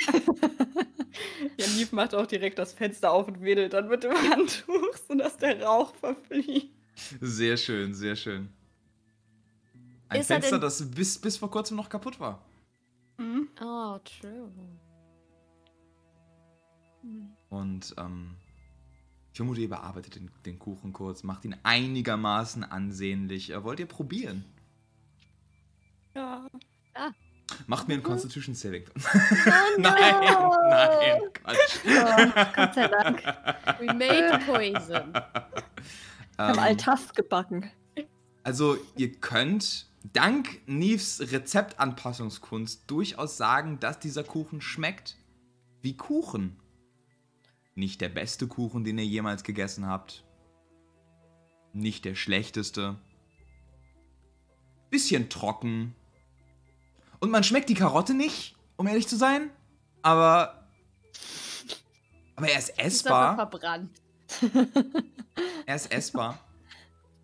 Ja, 1.59 1.67
Nief 1.77 1.93
macht 1.93 2.15
auch 2.15 2.27
direkt 2.27 2.59
das 2.59 2.73
Fenster 2.73 3.13
auf 3.13 3.27
und 3.29 3.41
wedelt 3.41 3.73
dann 3.73 3.89
mit 3.89 4.05
dem 4.05 4.13
Handtuch, 4.13 4.97
sodass 5.09 5.37
der 5.37 5.63
Rauch 5.63 5.95
verfliegt. 5.97 6.73
Sehr 7.21 7.57
schön, 7.57 7.95
sehr 7.95 8.17
schön. 8.17 8.49
Ein 10.09 10.21
Ist 10.21 10.31
er 10.31 10.41
Fenster, 10.41 10.59
das 10.59 10.89
bis, 10.91 11.19
bis 11.19 11.37
vor 11.37 11.51
kurzem 11.51 11.77
noch 11.77 11.89
kaputt 11.89 12.21
war. 12.21 12.45
Mhm. 13.17 13.49
Oh, 13.61 13.99
true. 13.99 14.51
Und 17.51 17.95
ähm, 17.99 18.37
ich 19.35 19.39
vermute, 19.39 19.63
ihr 19.63 19.69
bearbeitet 19.69 20.15
den, 20.15 20.31
den 20.47 20.61
Kuchen 20.61 20.93
kurz, 20.93 21.25
macht 21.25 21.45
ihn 21.45 21.57
einigermaßen 21.65 22.63
ansehnlich. 22.63 23.51
Äh, 23.51 23.65
wollt 23.65 23.81
ihr 23.81 23.87
probieren? 23.87 24.45
Ja. 26.15 26.47
Macht 27.67 27.89
mir 27.89 27.95
ein 27.95 28.05
Constitution 28.05 28.55
Saving. 28.55 28.85
Oh, 28.95 29.01
nein, 29.79 29.93
nein, 30.21 31.21
Quatsch. 31.33 31.81
Oh, 31.85 32.53
Gott 32.55 32.75
sei 32.75 32.87
Dank. 32.87 33.25
We 33.81 33.93
made 33.93 34.39
poison. 34.47 35.13
Ich 36.37 36.39
Ähm, 36.39 36.59
Altast 36.59 37.15
gebacken. 37.15 37.71
Also, 38.43 38.77
ihr 38.97 39.13
könnt 39.21 39.89
dank 40.13 40.61
Neves 40.67 41.21
Rezeptanpassungskunst 41.33 42.85
durchaus 42.89 43.37
sagen, 43.37 43.79
dass 43.79 44.01
dieser 44.01 44.25
Kuchen 44.25 44.61
schmeckt 44.61 45.17
wie 45.83 45.97
Kuchen. 45.97 46.57
Nicht 47.75 48.01
der 48.01 48.09
beste 48.09 48.47
Kuchen, 48.47 48.85
den 48.85 48.99
ihr 48.99 49.07
jemals 49.07 49.43
gegessen 49.43 49.87
habt. 49.87 50.25
Nicht 51.73 52.05
der 52.05 52.15
schlechteste. 52.15 52.97
Bisschen 54.91 55.29
trocken. 55.29 55.95
Und 57.19 57.31
man 57.31 57.43
schmeckt 57.43 57.69
die 57.69 57.75
Karotte 57.75 58.15
nicht, 58.15 58.57
um 58.77 58.87
ehrlich 58.87 59.09
zu 59.09 59.17
sein. 59.17 59.51
Aber. 60.03 60.69
Aber 62.37 62.49
er 62.49 62.59
ist 62.59 62.71
Ist 62.71 62.79
essbar. 62.79 63.37
verbrannt. 63.37 63.91
Er 65.67 65.77
ist 65.77 65.91
essbar. 65.91 66.39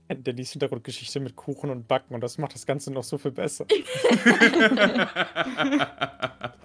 Dennis 0.08 0.52
Hintergrundgeschichte 0.52 1.20
mit 1.20 1.36
Kuchen 1.36 1.68
und 1.70 1.86
Backen 1.86 2.14
und 2.14 2.22
das 2.22 2.38
macht 2.38 2.54
das 2.54 2.64
Ganze 2.64 2.90
noch 2.90 3.04
so 3.04 3.18
viel 3.18 3.32
besser. 3.32 3.66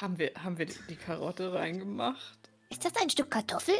Haben 0.00 0.18
wir, 0.18 0.32
haben 0.42 0.56
wir 0.56 0.64
die, 0.64 0.96
Karotte 0.96 1.52
reingemacht? 1.52 2.38
Ist 2.70 2.84
das 2.84 2.96
ein 3.02 3.10
Stück 3.10 3.30
Kartoffel? 3.30 3.74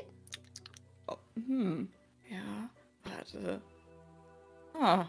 Hm. 1.34 1.90
Ja, 2.28 2.70
warte. 3.04 3.62
Ah. 4.74 5.06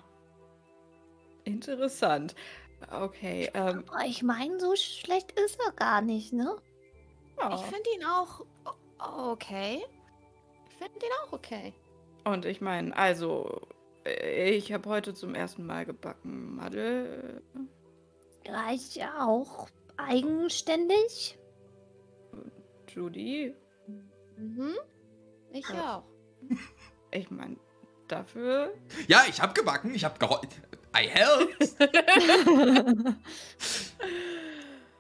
Interessant. 1.43 2.33
Okay, 2.89 3.49
ähm. 3.53 3.83
Aber 3.89 4.05
ich 4.05 4.23
meine, 4.23 4.57
so 4.59 4.75
schlecht 4.77 5.33
ist 5.33 5.59
er 5.65 5.73
gar 5.73 6.01
nicht, 6.01 6.31
ne? 6.31 6.55
Ja. 7.37 7.55
ich 7.55 7.61
finde 7.61 7.89
ihn 7.95 8.05
auch 8.05 8.45
okay. 8.99 9.83
Ich 10.69 10.77
finde 10.77 11.05
ihn 11.05 11.11
auch 11.25 11.33
okay. 11.33 11.73
Und 12.23 12.45
ich 12.45 12.61
meine, 12.61 12.95
also, 12.95 13.61
äh, 14.05 14.51
ich 14.51 14.71
habe 14.71 14.87
heute 14.87 15.13
zum 15.13 15.35
ersten 15.35 15.65
Mal 15.65 15.85
gebacken. 15.85 16.55
Madel, 16.55 17.41
Ja, 18.45 18.71
ich 18.71 18.95
ja 18.95 19.25
auch 19.27 19.67
eigenständig. 19.97 21.37
äh, 22.33 22.91
Judy, 22.91 23.55
Mhm. 24.37 24.73
Ich 25.51 25.67
Ja. 25.69 25.97
auch. 25.97 26.03
ich 27.11 27.29
meine, 27.29 27.57
dafür. 28.07 28.73
Ja, 29.07 29.23
ich 29.29 29.41
hab 29.41 29.53
gebacken, 29.53 29.93
ich 29.93 30.03
hab 30.05 30.19
geholfen. 30.19 30.63
I 30.97 31.07
help. 31.07 31.57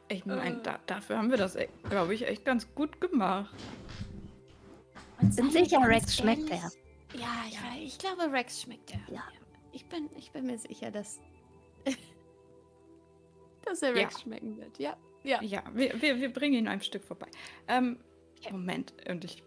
Ich 0.09 0.25
meine, 0.25 0.57
Äh. 0.57 0.63
da, 0.63 0.77
dafür 0.87 1.17
haben 1.17 1.29
wir 1.31 1.37
das, 1.37 1.57
glaube 1.89 2.13
ich, 2.13 2.27
echt 2.27 2.43
ganz 2.43 2.67
gut 2.75 2.99
gemacht. 2.99 3.55
Und 5.21 5.33
sind 5.33 5.53
sicher, 5.53 5.79
Rex 5.87 6.17
schmeckt 6.17 6.49
er. 6.49 6.69
Ja, 7.13 7.29
ich, 7.47 7.57
wei- 7.61 7.81
ich 7.83 7.97
glaube, 7.97 8.29
Rex 8.31 8.61
schmeckt 8.61 8.91
er. 8.91 8.99
Ja. 9.13 9.23
Ich 9.71 9.85
bin, 9.87 10.09
ich 10.17 10.31
bin 10.31 10.47
mir 10.47 10.57
sicher, 10.57 10.91
dass, 10.91 11.19
dass 13.65 13.81
er 13.81 13.95
Ja. 13.95 14.03
Rex 14.03 14.21
schmecken 14.21 14.57
wird. 14.57 14.79
Ja. 14.79 14.95
Ja. 15.23 15.41
Ja, 15.41 15.63
wir, 15.73 16.01
wir, 16.01 16.19
wir 16.19 16.33
bringen 16.33 16.55
ihn 16.55 16.67
ein 16.67 16.81
Stück 16.81 17.03
vorbei. 17.03 17.27
Ähm, 17.67 17.97
Moment, 18.49 18.93
und 19.07 19.23
ich 19.23 19.43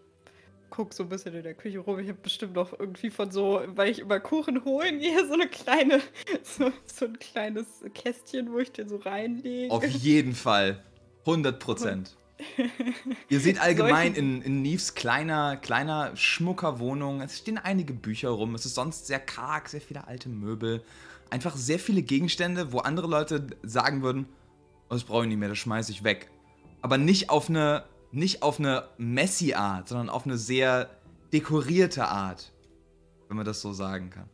guck 0.69 0.93
so 0.93 1.03
ein 1.03 1.09
bisschen 1.09 1.33
in 1.33 1.43
der 1.43 1.53
Küche 1.53 1.79
rum. 1.79 1.99
Ich 1.99 2.07
habe 2.07 2.19
bestimmt 2.21 2.53
noch 2.53 2.77
irgendwie 2.77 3.09
von 3.09 3.31
so, 3.31 3.61
weil 3.67 3.89
ich 3.89 3.99
immer 3.99 4.19
Kuchen 4.19 4.63
holen 4.65 4.99
gehe, 4.99 5.25
so 5.25 5.33
eine 5.33 5.47
kleine, 5.47 6.01
so, 6.43 6.71
so 6.85 7.05
ein 7.05 7.19
kleines 7.19 7.83
Kästchen, 7.93 8.51
wo 8.51 8.59
ich 8.59 8.71
den 8.71 8.89
so 8.89 8.97
reinlege. 8.97 9.71
Auf 9.71 9.85
jeden 9.85 10.33
Fall. 10.33 10.83
100 11.25 11.59
Prozent. 11.59 12.15
Ihr 13.29 13.39
seht 13.39 13.61
allgemein 13.61 14.13
in, 14.13 14.41
in 14.41 14.61
Neves 14.61 14.93
kleiner, 14.93 15.55
kleiner, 15.55 16.15
schmucker 16.15 16.79
Wohnung, 16.79 17.21
es 17.21 17.37
stehen 17.39 17.57
einige 17.57 17.93
Bücher 17.93 18.29
rum. 18.29 18.55
Es 18.55 18.65
ist 18.65 18.75
sonst 18.75 19.07
sehr 19.07 19.19
karg, 19.19 19.69
sehr 19.69 19.81
viele 19.81 20.07
alte 20.07 20.27
Möbel. 20.27 20.83
Einfach 21.35 21.57
sehr 21.57 21.79
viele 21.79 22.01
Gegenstände, 22.01 22.71
wo 22.71 22.77
andere 22.77 23.07
Leute 23.07 23.47
sagen 23.61 24.01
würden, 24.01 24.25
oh, 24.87 24.93
das 24.93 25.03
brauche 25.03 25.23
ich 25.23 25.27
nicht 25.27 25.37
mehr, 25.37 25.49
das 25.49 25.57
schmeiße 25.57 25.91
ich 25.91 26.05
weg. 26.05 26.31
Aber 26.81 26.97
nicht 26.97 27.29
auf 27.29 27.49
eine, 27.49 27.83
nicht 28.13 28.41
auf 28.41 28.57
eine 28.57 28.87
messy 28.97 29.53
Art, 29.53 29.89
sondern 29.89 30.07
auf 30.07 30.25
eine 30.25 30.37
sehr 30.37 30.89
dekorierte 31.33 32.07
Art. 32.07 32.53
Wenn 33.27 33.35
man 33.35 33.45
das 33.45 33.59
so 33.59 33.73
sagen 33.73 34.11
kann. 34.11 34.29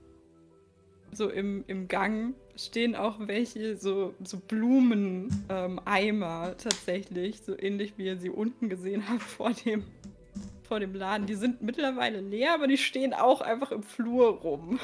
so 1.12 1.28
im, 1.28 1.64
im 1.66 1.88
Gang 1.88 2.36
stehen 2.56 2.95
auch 2.95 3.16
welche, 3.20 3.78
so, 3.78 4.14
so 4.24 4.38
Blumeneimer 4.38 6.49
ähm, 6.49 6.58
tatsächlich, 6.60 7.41
so 7.41 7.58
ähnlich 7.58 7.93
wie 7.97 8.06
ihr 8.06 8.20
sie 8.20 8.30
unten 8.30 8.70
gesehen 8.70 9.10
habt 9.10 9.24
vor 9.24 9.54
dem, 9.54 9.86
vor 10.62 10.80
dem 10.80 10.93
Laden. 10.93 11.26
Die 11.26 11.34
sind 11.34 11.64
mittlerweile 11.64 12.22
leer, 12.22 12.54
aber 12.54 12.68
die 12.68 12.78
stehen 12.78 13.16
auch 13.16 13.41
einfach 13.41 13.72
im 13.72 13.82
Flur 13.82 14.41
rum. 14.41 14.80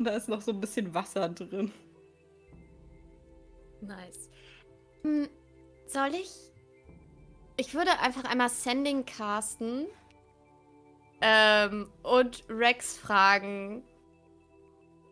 Und 0.00 0.04
da 0.06 0.12
ist 0.12 0.30
noch 0.30 0.40
so 0.40 0.52
ein 0.52 0.60
bisschen 0.60 0.94
Wasser 0.94 1.28
drin. 1.28 1.70
Nice. 3.82 4.30
Hm, 5.02 5.28
soll 5.86 6.14
ich? 6.14 6.30
Ich 7.58 7.74
würde 7.74 7.98
einfach 8.00 8.24
einmal 8.24 8.48
Sending 8.48 9.04
casten 9.04 9.86
ähm, 11.20 11.90
und 12.02 12.44
Rex 12.48 12.96
fragen, 12.96 13.82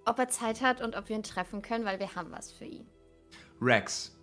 ob 0.07 0.19
er 0.19 0.29
Zeit 0.29 0.63
hat 0.63 0.81
und 0.81 0.97
ob 0.97 1.11
wir 1.11 1.17
ihn 1.17 1.23
treffen 1.23 1.61
können, 1.61 1.85
weil 1.85 1.99
wir 1.99 2.15
haben 2.15 2.33
was 2.33 2.51
für 2.51 2.65
ihn. 2.65 2.89
Rex, 3.61 4.17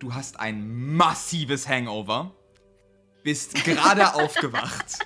du 0.00 0.12
hast 0.12 0.40
ein 0.40 0.96
massives 0.96 1.68
Hangover. 1.68 2.34
Bist 3.22 3.54
gerade 3.64 4.14
aufgewacht. 4.14 4.98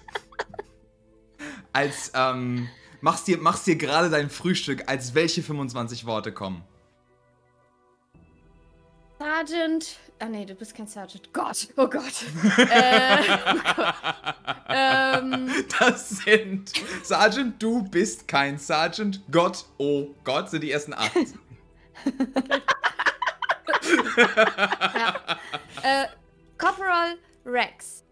Als, 1.75 2.13
ähm, 2.15 2.71
machst 3.03 3.29
dir, 3.29 3.37
machst 3.37 3.67
dir 3.67 3.77
gerade 3.77 4.09
dein 4.09 4.31
Frühstück, 4.31 4.89
als 4.89 5.15
welche 5.15 5.43
25 5.43 6.07
Worte 6.07 6.33
kommen. 6.33 6.65
Sergeant. 9.19 9.99
Ah 10.19 10.27
nee, 10.27 10.45
du 10.45 10.55
bist 10.55 10.75
kein 10.75 10.87
Sergeant. 10.89 11.33
Gott, 11.33 11.69
oh 11.77 11.87
Gott. 11.87 12.25
äh, 12.59 13.19
oh 13.21 13.61
Gott. 13.77 13.95
Ähm, 14.69 15.51
Das 15.79 16.09
sind 16.09 16.73
Sergeant, 17.05 17.63
du 17.63 17.83
bist 17.85 18.27
kein 18.27 18.59
Sergeant. 18.59 19.21
Gott, 19.31 19.65
oh 19.79 20.09
Gott, 20.25 20.51
sind 20.51 20.63
die 20.63 20.73
ersten 20.73 20.95
acht. 20.95 21.13
ja. 24.95 25.15
äh, 25.83 26.07
Corporal 26.59 27.17
Rex. 27.45 28.05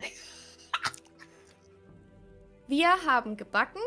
Wir 2.68 2.91
haben 3.05 3.36
gebacken. 3.36 3.80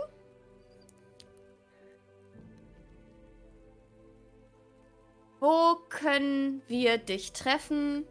Wo 5.43 5.75
können 5.89 6.61
wir 6.69 6.97
dich 6.97 7.33
treffen? 7.33 8.07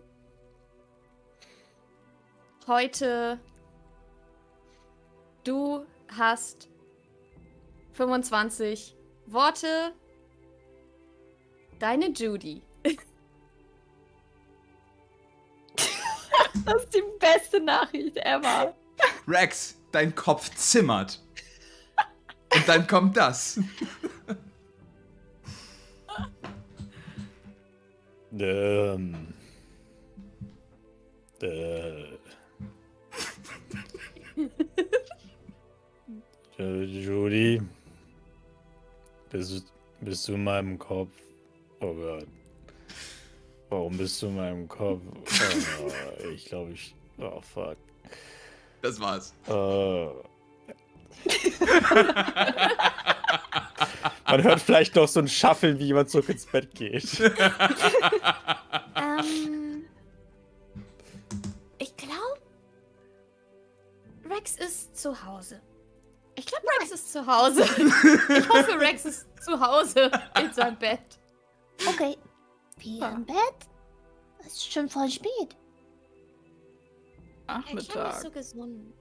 Heute. 2.67 3.41
Du 5.43 5.87
hast 6.15 6.69
25 7.95 8.95
Worte. 9.29 9.95
Deine 11.79 12.11
Judy. 12.11 12.61
Das 16.67 16.85
ist 16.85 16.95
die 16.95 17.03
beste 17.19 17.61
Nachricht 17.61 18.19
ever. 18.19 18.75
Rex, 19.27 19.81
dein 19.91 20.15
Kopf 20.15 20.55
zimmert. 20.55 21.19
Und 22.55 22.69
dann 22.69 22.87
kommt 22.87 23.17
das. 23.17 23.59
Ähm. 28.39 29.35
Äh. 31.43 32.05
Judy. 36.59 37.61
Bist, 39.31 39.73
bist 40.01 40.29
du 40.29 40.35
in 40.35 40.45
meinem 40.45 40.79
Kopf? 40.79 41.11
Oh 41.81 41.95
Gott. 41.95 42.27
Warum 43.69 43.97
bist 43.97 44.23
du 44.23 44.27
in 44.27 44.37
meinem 44.37 44.69
Kopf? 44.69 45.01
Oh, 45.07 46.29
ich 46.29 46.45
glaube, 46.45 46.73
ich. 46.73 46.95
Oh 47.19 47.41
fuck. 47.41 47.77
Das 48.83 49.01
war's. 49.01 49.35
Äh. 49.49 50.09
Man 54.33 54.43
hört 54.45 54.61
vielleicht 54.61 54.95
noch 54.97 55.09
so 55.09 55.21
ein 55.21 55.29
Schaffeln, 55.29 55.79
wie 55.79 55.85
jemand 55.85 56.09
zurück 56.09 56.31
ins 56.31 56.47
Bett 56.47 56.75
geht. 56.75 57.21
Ähm. 58.97 59.85
Ich 61.79 61.95
glaube, 61.97 62.41
Rex 64.31 64.57
ist 64.57 64.97
zu 64.97 65.23
Hause. 65.25 65.61
Ich 66.35 66.47
glaube, 66.47 66.65
Rex 66.81 66.93
ist 66.93 67.13
zu 67.13 67.27
Hause. 67.27 67.63
Ich 68.39 68.49
hoffe, 68.49 68.81
Rex 68.81 69.05
ist 69.05 69.27
zu 69.43 69.61
Hause 69.61 70.11
in 70.41 70.51
seinem 70.53 70.79
Bett. 70.79 71.19
Okay. 71.87 72.17
Wir 72.79 73.09
im 73.11 73.27
Bett? 73.27 73.37
Es 74.41 74.55
ist 74.55 74.73
schon 74.73 74.89
voll 74.89 75.11
spät. 75.11 75.31
Er 77.49 77.61
klang 77.61 77.75
nicht 77.75 77.95
Nachmittag. 77.95 78.23
so 78.23 78.31
gesund. 78.31 78.95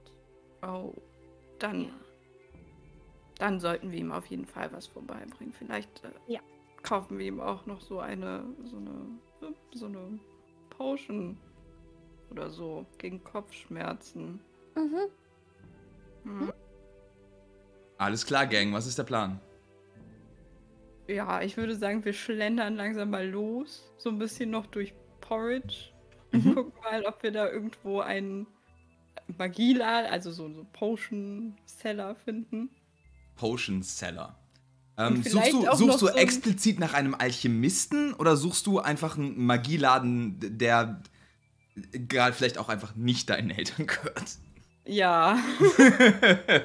Oh. 0.62 0.92
Dann, 1.58 1.84
Ja. 1.84 1.90
Dann 3.42 3.58
sollten 3.58 3.90
wir 3.90 3.98
ihm 3.98 4.12
auf 4.12 4.26
jeden 4.26 4.46
Fall 4.46 4.72
was 4.72 4.86
vorbeibringen. 4.86 5.52
Vielleicht 5.52 6.04
äh, 6.04 6.10
Ja. 6.28 6.40
kaufen 6.84 7.18
wir 7.18 7.26
ihm 7.26 7.40
auch 7.40 7.66
noch 7.66 7.80
so 7.80 7.98
eine, 7.98 8.44
so 8.62 8.76
eine, 8.76 9.18
so 9.72 9.86
eine 9.86 10.20
Potion 10.70 11.36
oder 12.30 12.48
so 12.50 12.86
gegen 12.98 13.22
Kopfschmerzen. 13.24 14.38
Mhm. 14.76 15.08
Hm. 16.22 16.52
Alles 17.98 18.24
klar, 18.24 18.46
Gang, 18.46 18.72
was 18.72 18.86
ist 18.86 18.96
der 18.98 19.02
Plan? 19.04 19.40
Ja, 21.08 21.42
ich 21.42 21.56
würde 21.56 21.74
sagen, 21.74 22.04
wir 22.04 22.12
schlendern 22.12 22.76
langsam 22.76 23.10
mal 23.10 23.28
los. 23.28 23.92
So 23.98 24.08
ein 24.08 24.18
bisschen 24.18 24.50
noch 24.50 24.66
durch 24.66 24.94
Porridge. 25.20 25.90
Mhm. 26.30 26.54
Gucken 26.54 26.72
mal, 26.80 27.04
ob 27.06 27.20
wir 27.24 27.32
da 27.32 27.50
irgendwo 27.50 27.98
einen 28.00 28.46
Magieladen, 29.36 30.08
also 30.12 30.30
so 30.30 30.48
so 30.48 30.64
Potion 30.72 31.56
Seller 31.64 32.14
finden. 32.14 32.70
Potion 33.36 33.82
Seller. 33.82 34.38
Ähm, 34.98 35.22
suchst 35.22 35.52
du, 35.52 35.62
suchst 35.74 36.02
du 36.02 36.06
so 36.06 36.08
explizit 36.10 36.78
nach 36.78 36.92
einem 36.94 37.14
Alchemisten 37.14 38.12
oder 38.14 38.36
suchst 38.36 38.66
du 38.66 38.78
einfach 38.78 39.16
einen 39.16 39.44
Magieladen, 39.44 40.36
der 40.58 41.02
gerade 41.92 42.34
vielleicht 42.34 42.58
auch 42.58 42.68
einfach 42.68 42.94
nicht 42.94 43.30
deinen 43.30 43.50
Eltern 43.50 43.86
gehört? 43.86 44.36
Ja. 44.84 45.38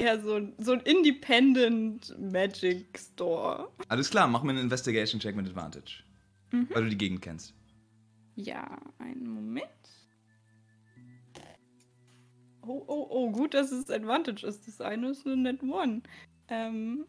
ja, 0.00 0.20
so, 0.20 0.34
ein- 0.34 0.52
so 0.58 0.72
ein 0.72 0.80
Independent 0.80 2.14
Magic 2.18 2.98
Store. 2.98 3.68
Alles 3.88 4.10
klar, 4.10 4.26
mach 4.26 4.42
mir 4.42 4.50
einen 4.50 4.58
Investigation-Check 4.60 5.36
mit 5.36 5.46
Advantage. 5.46 6.02
Mhm. 6.52 6.68
Weil 6.72 6.84
du 6.84 6.90
die 6.90 6.98
Gegend 6.98 7.22
kennst. 7.22 7.54
Ja, 8.36 8.78
einen 8.98 9.28
Moment. 9.28 9.66
Oh, 12.66 12.82
oh, 12.86 13.06
oh, 13.10 13.30
gut, 13.30 13.54
dass 13.54 13.70
es 13.70 13.90
Advantage 13.90 14.46
ist. 14.46 14.66
Das 14.66 14.80
eine 14.80 15.10
ist 15.10 15.26
eine 15.26 15.36
Net 15.36 15.62
One. 15.62 16.02
Ähm, 16.48 17.06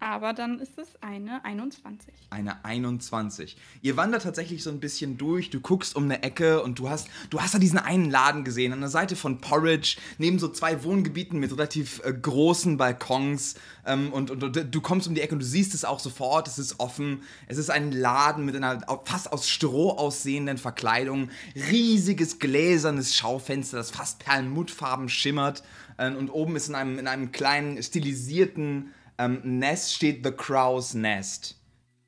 aber 0.00 0.32
dann 0.32 0.60
ist 0.60 0.78
es 0.78 0.88
eine 1.00 1.44
21. 1.44 2.14
Eine 2.30 2.64
21. 2.64 3.56
Ihr 3.82 3.96
wandert 3.96 4.22
tatsächlich 4.22 4.62
so 4.62 4.70
ein 4.70 4.78
bisschen 4.78 5.18
durch, 5.18 5.50
du 5.50 5.60
guckst 5.60 5.96
um 5.96 6.04
eine 6.04 6.22
Ecke 6.22 6.62
und 6.62 6.78
du 6.78 6.88
hast, 6.88 7.08
du 7.30 7.40
hast 7.40 7.54
da 7.54 7.58
diesen 7.58 7.78
einen 7.78 8.10
Laden 8.10 8.44
gesehen, 8.44 8.72
an 8.72 8.80
der 8.80 8.90
Seite 8.90 9.16
von 9.16 9.40
Porridge, 9.40 9.96
neben 10.18 10.38
so 10.38 10.48
zwei 10.48 10.84
Wohngebieten 10.84 11.40
mit 11.40 11.50
relativ 11.50 12.00
äh, 12.04 12.12
großen 12.12 12.76
Balkons. 12.76 13.56
Ähm, 13.86 14.12
und, 14.12 14.30
und, 14.30 14.44
und 14.44 14.74
du 14.74 14.80
kommst 14.80 15.08
um 15.08 15.14
die 15.14 15.20
Ecke 15.20 15.34
und 15.34 15.40
du 15.40 15.46
siehst 15.46 15.74
es 15.74 15.84
auch 15.84 15.98
sofort, 15.98 16.46
es 16.46 16.58
ist 16.58 16.78
offen. 16.78 17.22
Es 17.48 17.58
ist 17.58 17.70
ein 17.70 17.90
Laden 17.90 18.44
mit 18.44 18.54
einer 18.54 18.80
fast 19.04 19.32
aus 19.32 19.48
Stroh 19.48 19.90
aussehenden 19.90 20.58
Verkleidung, 20.58 21.30
riesiges 21.70 22.38
gläsernes 22.38 23.16
Schaufenster, 23.16 23.78
das 23.78 23.90
fast 23.90 24.20
perlmuttfarben 24.20 25.08
schimmert. 25.08 25.64
Ähm, 25.98 26.16
und 26.16 26.30
oben 26.30 26.54
ist 26.54 26.68
in 26.68 26.76
einem, 26.76 26.98
in 26.98 27.08
einem 27.08 27.32
kleinen 27.32 27.82
stilisierten 27.82 28.92
ähm, 29.18 29.58
Nest 29.58 29.94
steht 29.94 30.24
The 30.24 30.32
Crow's 30.32 30.94
Nest. 30.94 31.60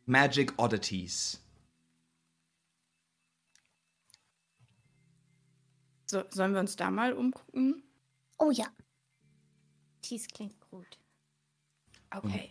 Magic 0.07 0.53
Oddities. 0.57 1.41
So, 6.07 6.25
sollen 6.31 6.53
wir 6.53 6.61
uns 6.61 6.75
da 6.75 6.91
mal 6.91 7.13
umgucken? 7.13 7.85
Oh 8.39 8.51
ja. 8.51 8.67
Dies 10.05 10.27
klingt 10.27 10.59
gut. 10.71 10.99
Okay. 12.13 12.51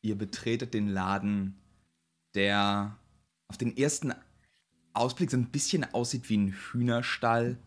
Ihr 0.00 0.16
betretet 0.16 0.72
den 0.72 0.88
Laden, 0.88 1.58
der 2.34 2.96
auf 3.48 3.58
den 3.58 3.76
ersten 3.76 4.14
Ausblick 4.94 5.30
so 5.30 5.36
ein 5.36 5.50
bisschen 5.50 5.84
aussieht 5.92 6.30
wie 6.30 6.38
ein 6.38 6.52
Hühnerstall 6.52 7.58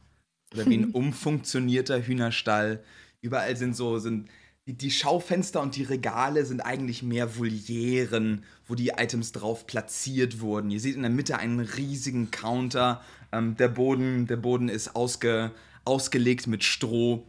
oder 0.54 0.66
wie 0.66 0.78
ein 0.78 0.92
umfunktionierter 0.94 2.02
Hühnerstall. 2.02 2.84
Überall 3.22 3.56
sind 3.56 3.76
so 3.76 4.00
sind 4.00 4.28
die, 4.72 4.78
die 4.78 4.92
Schaufenster 4.92 5.62
und 5.62 5.76
die 5.76 5.84
Regale 5.84 6.46
sind 6.46 6.62
eigentlich 6.62 7.04
mehr 7.04 7.38
Volieren, 7.38 8.46
wo 8.68 8.76
die 8.76 8.90
Items 8.90 9.34
drauf 9.34 9.68
platziert 9.68 10.40
wurden. 10.40 10.72
Ihr 10.72 10.80
seht 10.80 10.96
in 10.96 11.02
der 11.02 11.12
Mitte 11.12 11.38
einen 11.38 11.60
riesigen 11.60 12.32
Counter. 12.32 13.02
Ähm, 13.34 13.58
der, 13.58 13.68
Boden, 13.68 14.28
der 14.28 14.38
Boden 14.38 14.70
ist 14.70 14.96
ausge, 14.96 15.52
ausgelegt 15.84 16.48
mit 16.48 16.64
Stroh. 16.64 17.28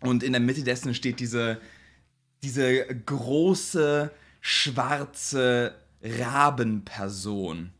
Und 0.00 0.22
in 0.22 0.32
der 0.32 0.40
Mitte 0.40 0.62
dessen 0.62 0.94
steht 0.94 1.18
diese, 1.18 1.60
diese 2.44 2.86
große, 2.86 4.12
schwarze 4.40 5.74
Rabenperson. 6.02 7.72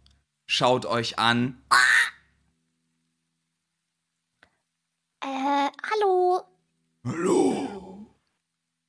Schaut 0.47 0.87
euch 0.87 1.19
an. 1.21 1.57
Äh, 5.21 5.69
hallo. 5.83 6.43
Hallo. 7.05 7.76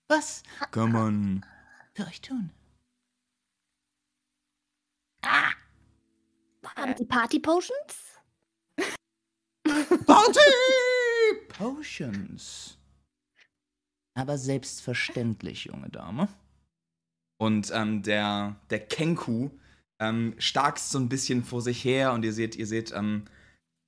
Was 0.09 0.43
kann 0.71 0.91
man 0.93 1.45
für 1.93 2.07
euch 2.07 2.21
tun? 2.21 2.51
Haben 6.77 6.95
Sie 6.97 7.05
Party 7.05 7.39
Potions? 7.39 8.19
Party 10.05 10.39
Potions. 11.49 12.77
Aber 14.13 14.37
selbstverständlich, 14.37 15.65
junge 15.65 15.89
Dame. 15.89 16.29
Und 17.39 17.71
ähm, 17.73 18.01
der, 18.03 18.55
der 18.69 18.79
Kenku 18.79 19.49
ähm, 19.99 20.35
starkst 20.37 20.91
so 20.91 20.99
ein 20.99 21.09
bisschen 21.09 21.43
vor 21.43 21.61
sich 21.61 21.83
her 21.83 22.13
und 22.13 22.23
ihr 22.23 22.33
seht, 22.33 22.55
ihr 22.55 22.67
seht, 22.67 22.91
ähm, 22.93 23.25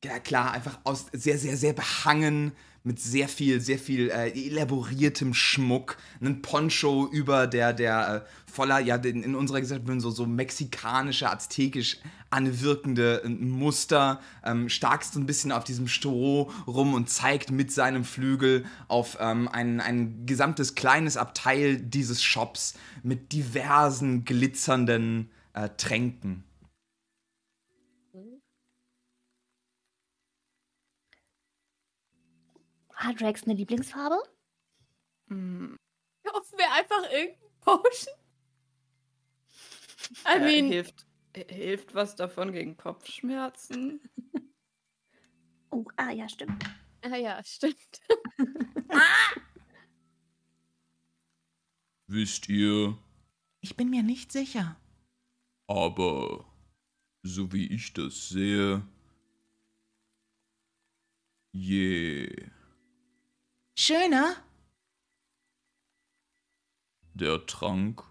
ja 0.04 0.20
klar, 0.20 0.52
einfach 0.52 0.80
aus 0.84 1.08
sehr, 1.14 1.38
sehr, 1.38 1.58
sehr 1.58 1.74
behangen 1.74 2.52
mit 2.90 3.00
sehr 3.00 3.28
viel, 3.28 3.62
sehr 3.62 3.78
viel 3.78 4.10
äh, 4.10 4.32
elaboriertem 4.32 5.36
Schmuck, 5.36 5.98
einen 6.20 6.42
Poncho 6.42 7.08
über 7.12 7.46
der, 7.46 7.72
der 7.72 8.26
äh, 8.26 8.52
voller, 8.52 8.80
ja, 8.80 8.96
in, 8.96 9.22
in 9.22 9.36
unserer 9.36 9.62
Gesellschaft 9.62 10.02
so, 10.02 10.10
so 10.10 10.26
mexikanische, 10.26 11.30
aztekisch 11.30 11.98
anwirkende 12.32 13.22
äh, 13.24 13.30
Muster, 13.30 14.20
ähm, 14.44 14.70
starkst 14.70 15.16
ein 15.18 15.28
bisschen 15.28 15.52
auf 15.52 15.66
diesem 15.66 15.88
Stroh 15.88 16.50
rum 16.66 16.96
und 16.96 17.12
zeigt 17.12 17.52
mit 17.52 17.72
seinem 17.72 18.04
Flügel 18.04 18.66
auf 18.88 19.18
ähm, 19.20 19.48
ein, 19.50 19.82
ein 19.82 20.26
gesamtes 20.26 20.74
kleines 20.74 21.16
Abteil 21.16 21.78
dieses 21.78 22.24
Shops 22.24 22.74
mit 23.04 23.34
diversen 23.34 24.26
glitzernden 24.26 25.30
äh, 25.54 25.70
Tränken. 25.78 26.44
Hat 33.00 33.22
Rex 33.22 33.44
eine 33.44 33.54
Lieblingsfarbe? 33.54 34.22
Hm. 35.30 35.78
Kaufen 36.24 36.58
wir 36.58 36.72
einfach 36.74 37.04
irgendeine 37.10 37.50
Potion? 37.62 38.16
I 40.26 40.38
Äh, 40.38 40.40
mean, 40.40 40.66
hilft, 40.68 41.06
hilft 41.34 41.96
was 41.96 42.16
davon 42.16 42.52
gegen 42.52 42.76
Kopfschmerzen? 42.78 44.02
Oh, 45.72 45.86
ah 45.98 46.10
ja, 46.10 46.28
stimmt. 46.28 46.64
ah 47.04 47.16
ja, 47.16 47.44
stimmt. 47.44 48.02
Wisst 52.08 52.50
ihr? 52.50 52.98
Ich 53.62 53.78
bin 53.78 53.92
mir 53.92 54.02
nicht 54.02 54.32
sicher. 54.32 54.80
Aber 55.68 56.44
so 57.22 57.54
wie 57.54 57.68
ich 57.68 57.94
das 57.94 58.30
sehe, 58.30 58.82
je 61.52 62.50
schöner 63.80 64.36
der 67.14 67.46
Trank, 67.46 68.04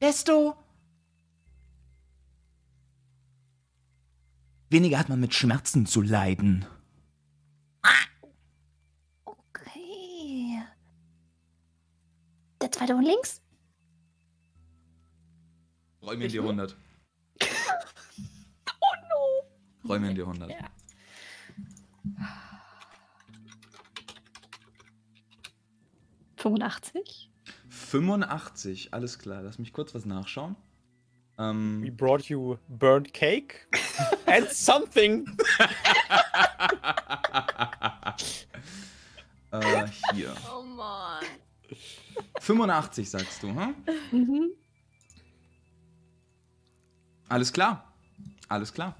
desto 0.00 0.56
weniger 4.70 4.98
hat 4.98 5.08
man 5.08 5.20
mit 5.20 5.34
Schmerzen 5.34 5.86
zu 5.86 6.02
leiden. 6.02 6.66
Okay. 9.24 10.62
Der 12.60 12.72
zweite 12.72 12.94
von 12.94 13.04
links? 13.04 13.40
Räum 16.02 16.20
in 16.22 16.28
die 16.28 16.40
100. 16.40 16.76
Oh 17.40 18.94
no! 19.08 19.88
Räum 19.88 20.04
in 20.04 20.14
die 20.16 20.22
100. 20.22 20.50
Ja. 20.50 20.70
Fünfundachtzig? 26.46 27.28
85, 27.70 28.94
alles 28.94 29.18
klar. 29.18 29.42
Lass 29.42 29.58
mich 29.58 29.72
kurz 29.72 29.94
was 29.96 30.04
nachschauen. 30.04 30.54
Ähm, 31.38 31.82
We 31.82 31.90
brought 31.90 32.26
you 32.28 32.56
burnt 32.68 33.12
cake 33.12 33.66
and 34.26 34.48
something. 34.52 35.26
äh, 39.50 39.86
hier. 40.14 40.34
Oh 40.54 40.62
Mann. 40.62 41.24
85 42.40 43.10
sagst 43.10 43.42
du, 43.42 43.48
hm? 43.48 43.74
Mhm. 44.12 44.50
Alles 47.28 47.52
klar. 47.52 47.92
Alles 48.48 48.72
klar. 48.72 48.94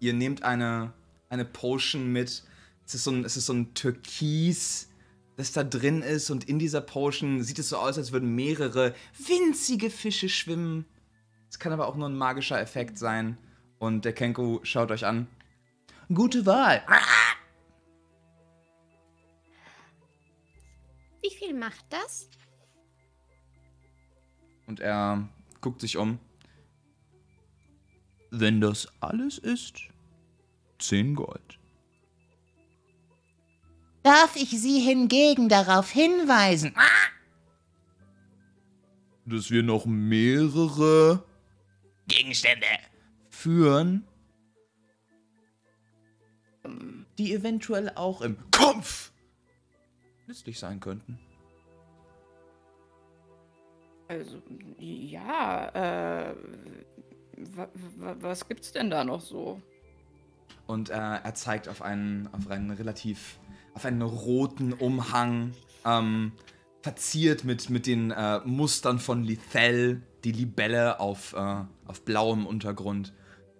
Ihr 0.00 0.12
nehmt 0.12 0.42
eine, 0.42 0.92
eine 1.30 1.46
Potion 1.46 2.12
mit. 2.12 2.42
Es 2.84 2.94
ist 2.94 3.04
so 3.04 3.10
ein, 3.10 3.24
es 3.24 3.36
ist 3.38 3.46
so 3.46 3.54
ein 3.54 3.72
Türkis, 3.72 4.88
das 5.36 5.52
da 5.52 5.64
drin 5.64 6.02
ist 6.02 6.30
und 6.30 6.48
in 6.48 6.58
dieser 6.58 6.80
Potion 6.80 7.42
sieht 7.42 7.58
es 7.58 7.70
so 7.70 7.78
aus, 7.78 7.98
als 7.98 8.12
würden 8.12 8.34
mehrere 8.34 8.94
winzige 9.18 9.90
Fische 9.90 10.28
schwimmen. 10.28 10.84
Es 11.48 11.58
kann 11.58 11.72
aber 11.72 11.86
auch 11.86 11.96
nur 11.96 12.08
ein 12.08 12.16
magischer 12.16 12.60
Effekt 12.60 12.98
sein. 12.98 13.38
Und 13.78 14.04
der 14.04 14.12
Kenku 14.12 14.60
schaut 14.62 14.90
euch 14.90 15.04
an. 15.04 15.26
Gute 16.12 16.46
Wahl. 16.46 16.84
Wie 21.20 21.34
viel 21.34 21.54
macht 21.54 21.84
das? 21.90 22.28
Und 24.66 24.80
er 24.80 25.28
guckt 25.60 25.80
sich 25.80 25.96
um. 25.96 26.18
Wenn 28.30 28.60
das 28.60 28.88
alles 29.00 29.38
ist, 29.38 29.80
10 30.78 31.14
Gold. 31.14 31.58
Darf 34.02 34.34
ich 34.36 34.50
Sie 34.50 34.80
hingegen 34.80 35.48
darauf 35.48 35.90
hinweisen, 35.90 36.74
Dass 39.26 39.50
wir 39.50 39.62
noch 39.62 39.86
mehrere 39.86 41.24
Gegenstände 42.08 42.66
führen, 43.30 44.04
die 47.18 47.32
eventuell 47.32 47.90
auch 47.94 48.22
im 48.22 48.36
Kampf 48.50 49.12
nützlich 50.26 50.58
sein 50.58 50.80
könnten. 50.80 51.18
Also, 54.08 54.42
ja, 54.78 55.68
äh. 56.30 56.34
wa- 57.56 57.68
wa- 57.96 58.16
Was 58.20 58.46
gibt's 58.48 58.72
denn 58.72 58.90
da 58.90 59.04
noch 59.04 59.20
so? 59.20 59.62
Und 60.66 60.90
äh, 60.90 60.94
er 60.94 61.34
zeigt 61.34 61.68
auf 61.68 61.82
einen, 61.82 62.28
auf 62.34 62.48
einen 62.48 62.70
relativ, 62.70 63.38
auf 63.74 63.84
einen 63.84 64.02
roten 64.02 64.72
Umhang, 64.72 65.52
ähm, 65.84 66.32
verziert 66.82 67.44
mit, 67.44 67.70
mit 67.70 67.86
den 67.86 68.10
äh, 68.10 68.40
Mustern 68.44 68.98
von 68.98 69.22
Lithel, 69.22 70.02
die 70.24 70.32
Libelle 70.32 71.00
auf, 71.00 71.32
äh, 71.32 71.64
auf 71.86 72.04
blauem 72.04 72.46
Untergrund. 72.46 73.12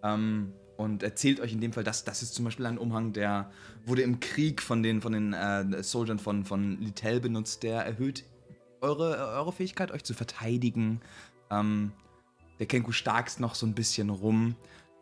Ähm, 0.03 0.53
und 0.77 1.03
erzählt 1.03 1.41
euch 1.41 1.53
in 1.53 1.61
dem 1.61 1.73
Fall, 1.73 1.85
dass 1.85 2.05
das 2.05 2.23
ist 2.23 2.35
zum 2.35 2.45
Beispiel 2.45 2.67
ein 2.67 2.79
Umhang, 2.79 3.13
der 3.13 3.51
wurde 3.87 4.03
im 4.03 4.19
Krieg 4.19 4.61
von 4.61 4.83
den, 4.83 5.01
von 5.01 5.13
den 5.13 5.33
äh, 5.33 5.83
Soldiern 5.83 6.19
von, 6.19 6.45
von 6.45 6.81
Lithel 6.81 7.21
benutzt, 7.21 7.63
der 7.63 7.83
erhöht 7.83 8.25
eure, 8.81 9.17
eure 9.17 9.53
Fähigkeit, 9.53 9.93
euch 9.93 10.03
zu 10.03 10.15
verteidigen. 10.15 11.01
Ähm, 11.51 11.93
der 12.59 12.67
Kenku 12.67 12.91
starkst 12.91 13.39
noch 13.39 13.55
so 13.55 13.67
ein 13.67 13.75
bisschen 13.75 14.11
rum. 14.11 14.57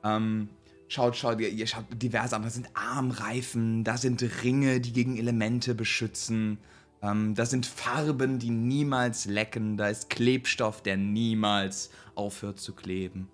Ähm, 0.05 0.51
schaut, 0.91 1.17
schaut, 1.17 1.41
ihr, 1.41 1.49
ihr 1.49 1.67
schaut 1.67 1.85
diverse 1.91 2.37
andere. 2.37 2.51
Da 2.51 2.55
sind 2.55 2.69
Armreifen, 2.75 3.85
da 3.85 3.97
sind 3.97 4.23
Ringe, 4.43 4.81
die 4.81 4.93
gegen 4.93 5.17
Elemente 5.17 5.75
beschützen. 5.75 6.59
Ähm, 7.01 7.35
da 7.35 7.47
sind 7.47 7.65
Farben, 7.65 8.39
die 8.39 8.51
niemals 8.51 9.25
lecken. 9.25 9.77
Da 9.77 9.89
ist 9.89 10.11
Klebstoff, 10.11 10.83
der 10.83 10.97
niemals 10.97 11.91
aufhört 12.15 12.59
zu 12.61 12.75
kleben. 12.75 13.29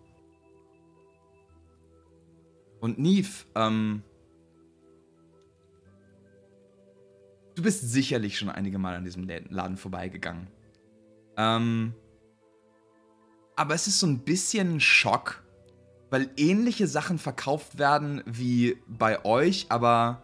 Und 2.78 2.98
Neve, 2.98 3.46
ähm, 3.54 4.02
du 7.54 7.62
bist 7.62 7.90
sicherlich 7.90 8.38
schon 8.38 8.50
einige 8.50 8.78
Mal 8.78 8.96
an 8.96 9.04
diesem 9.04 9.26
Laden 9.48 9.78
vorbeigegangen. 9.78 10.46
Ähm, 11.38 11.94
aber 13.56 13.74
es 13.74 13.86
ist 13.86 13.98
so 13.98 14.06
ein 14.06 14.18
bisschen 14.18 14.74
ein 14.74 14.80
Schock, 14.80 15.42
weil 16.16 16.30
ähnliche 16.38 16.86
Sachen 16.86 17.18
verkauft 17.18 17.78
werden 17.78 18.22
wie 18.24 18.78
bei 18.86 19.22
euch, 19.26 19.66
aber 19.68 20.22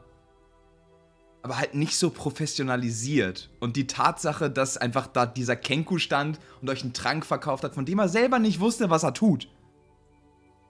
aber 1.43 1.59
halt 1.59 1.75
nicht 1.75 1.99
so 1.99 2.09
professionalisiert. 2.09 3.51
Und 3.61 3.77
die 3.77 3.87
Tatsache, 3.87 4.49
dass 4.49 4.79
einfach 4.79 5.07
da 5.07 5.27
dieser 5.27 5.55
Kenku 5.55 5.99
stand 5.99 6.41
und 6.63 6.71
euch 6.71 6.83
einen 6.83 6.95
Trank 6.95 7.27
verkauft 7.27 7.63
hat, 7.63 7.75
von 7.75 7.85
dem 7.85 7.99
er 7.99 8.09
selber 8.09 8.39
nicht 8.39 8.59
wusste, 8.61 8.89
was 8.89 9.03
er 9.03 9.13
tut, 9.13 9.49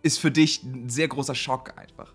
ist 0.02 0.18
für 0.18 0.32
dich 0.32 0.64
ein 0.64 0.88
sehr 0.88 1.06
großer 1.06 1.36
Schock 1.36 1.78
einfach. 1.78 2.12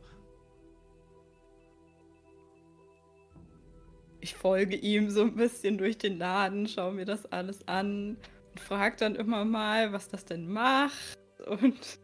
Ich 4.19 4.35
folge 4.35 4.75
ihm 4.75 5.09
so 5.11 5.21
ein 5.21 5.35
bisschen 5.35 5.77
durch 5.77 5.97
den 5.97 6.17
Laden, 6.17 6.67
schaue 6.67 6.91
mir 6.91 7.05
das 7.05 7.25
alles 7.27 7.65
an 7.69 8.17
und 8.51 8.59
frage 8.59 8.97
dann 8.97 9.15
immer 9.15 9.45
mal, 9.45 9.93
was 9.93 10.09
das 10.09 10.25
denn 10.25 10.51
macht. 10.51 11.17
Und 11.45 11.99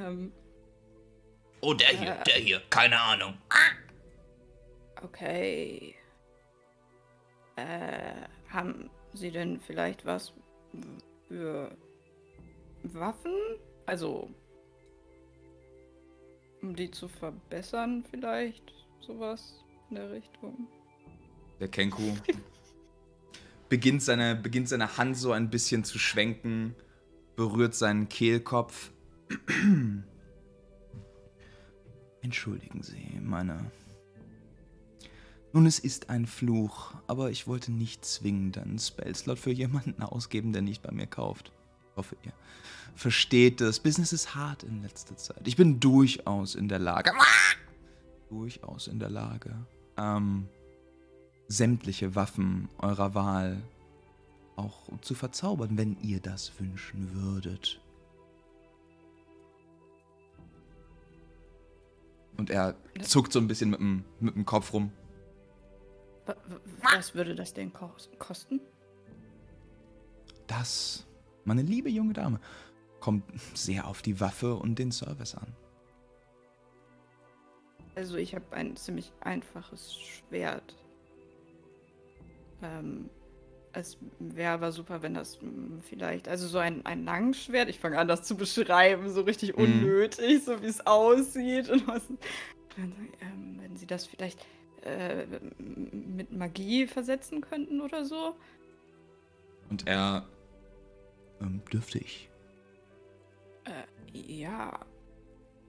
ähm, 0.00 0.32
Oh, 1.60 1.74
der 1.74 1.88
hier, 1.88 2.12
Äh. 2.20 2.24
der 2.24 2.34
hier, 2.36 2.62
keine 2.70 3.00
Ahnung. 3.00 3.34
okay. 5.02 5.94
Äh, 7.56 8.14
haben 8.48 8.90
Sie 9.12 9.30
denn 9.30 9.60
vielleicht 9.60 10.06
was 10.06 10.32
für 11.26 11.76
Waffen? 12.84 13.32
Also, 13.86 14.30
um 16.62 16.76
die 16.76 16.90
zu 16.90 17.08
verbessern 17.08 18.04
vielleicht? 18.10 18.72
Sowas 19.00 19.64
in 19.90 19.96
der 19.96 20.10
Richtung. 20.12 20.68
Der 21.58 21.68
Kenku 21.68 22.02
beginnt 23.68 24.02
seine, 24.02 24.36
beginnt 24.36 24.68
seine 24.68 24.96
Hand 24.96 25.16
so 25.16 25.32
ein 25.32 25.50
bisschen 25.50 25.82
zu 25.82 25.98
schwenken, 25.98 26.76
berührt 27.34 27.74
seinen 27.74 28.08
Kehlkopf. 28.08 28.92
Entschuldigen 32.22 32.82
Sie, 32.82 33.20
meine. 33.22 33.70
Nun, 35.52 35.66
es 35.66 35.78
ist 35.78 36.10
ein 36.10 36.26
Fluch, 36.26 36.94
aber 37.06 37.30
ich 37.30 37.46
wollte 37.46 37.72
nicht 37.72 38.04
zwingend 38.04 38.58
einen 38.58 38.78
Spellslot 38.78 39.38
für 39.38 39.50
jemanden 39.50 40.02
ausgeben, 40.02 40.52
der 40.52 40.62
nicht 40.62 40.82
bei 40.82 40.92
mir 40.92 41.06
kauft. 41.06 41.52
Ich 41.90 41.96
hoffe, 41.96 42.16
ihr 42.22 42.32
versteht 42.94 43.60
das. 43.60 43.80
Business 43.80 44.12
ist 44.12 44.34
hart 44.34 44.62
in 44.62 44.82
letzter 44.82 45.16
Zeit. 45.16 45.46
Ich 45.46 45.56
bin 45.56 45.80
durchaus 45.80 46.54
in 46.54 46.68
der 46.68 46.78
Lage. 46.78 47.12
Durchaus 48.28 48.88
in 48.88 48.98
der 48.98 49.10
Lage. 49.10 49.54
Ähm, 49.96 50.48
sämtliche 51.48 52.14
Waffen 52.14 52.68
eurer 52.78 53.14
Wahl 53.14 53.62
auch 54.56 54.90
zu 55.00 55.14
verzaubern, 55.14 55.78
wenn 55.78 55.96
ihr 56.02 56.20
das 56.20 56.52
wünschen 56.58 57.14
würdet. 57.14 57.80
Und 62.38 62.50
er 62.50 62.76
zuckt 63.02 63.32
so 63.32 63.38
ein 63.40 63.48
bisschen 63.48 63.70
mit 63.70 63.80
dem, 63.80 64.04
mit 64.20 64.34
dem 64.34 64.46
Kopf 64.46 64.72
rum. 64.72 64.90
Wa- 66.24 66.36
wa- 66.46 66.60
Was 66.94 67.14
würde 67.14 67.34
das 67.34 67.52
denn 67.52 67.72
kos- 67.72 68.08
kosten? 68.18 68.60
Das, 70.46 71.06
meine 71.44 71.62
liebe 71.62 71.90
junge 71.90 72.14
Dame, 72.14 72.40
kommt 73.00 73.24
sehr 73.54 73.86
auf 73.86 74.02
die 74.02 74.20
Waffe 74.20 74.54
und 74.54 74.78
den 74.78 74.92
Service 74.92 75.34
an. 75.34 75.54
Also 77.96 78.16
ich 78.16 78.34
habe 78.34 78.44
ein 78.56 78.76
ziemlich 78.76 79.12
einfaches 79.20 79.94
Schwert. 79.96 80.76
Ähm, 82.62 83.10
es 83.78 83.98
wäre 84.18 84.52
aber 84.52 84.72
super, 84.72 85.02
wenn 85.02 85.14
das 85.14 85.40
mm, 85.40 85.78
vielleicht, 85.80 86.28
also 86.28 86.46
so 86.48 86.58
ein, 86.58 86.84
ein 86.84 87.04
Langschwert, 87.04 87.68
ich 87.68 87.78
fange 87.78 87.98
an, 87.98 88.08
das 88.08 88.22
zu 88.22 88.36
beschreiben, 88.36 89.08
so 89.10 89.22
richtig 89.22 89.56
Mhm. 89.56 89.62
unnötig, 89.62 90.44
so 90.44 90.60
wie 90.62 90.66
es 90.66 90.86
aussieht 90.86 91.68
und 91.70 91.86
was. 91.86 92.02
Ähm, 92.76 93.58
wenn 93.60 93.76
sie 93.76 93.86
das 93.86 94.06
vielleicht 94.06 94.44
äh, 94.82 95.26
mit 95.58 96.30
Magie 96.32 96.86
versetzen 96.86 97.40
könnten 97.40 97.80
oder 97.80 98.04
so. 98.04 98.36
Und 99.70 99.86
er. 99.86 100.26
Ähm, 101.40 101.62
dürfte 101.72 101.98
ich. 101.98 102.30
Äh, 103.64 104.18
ja. 104.18 104.78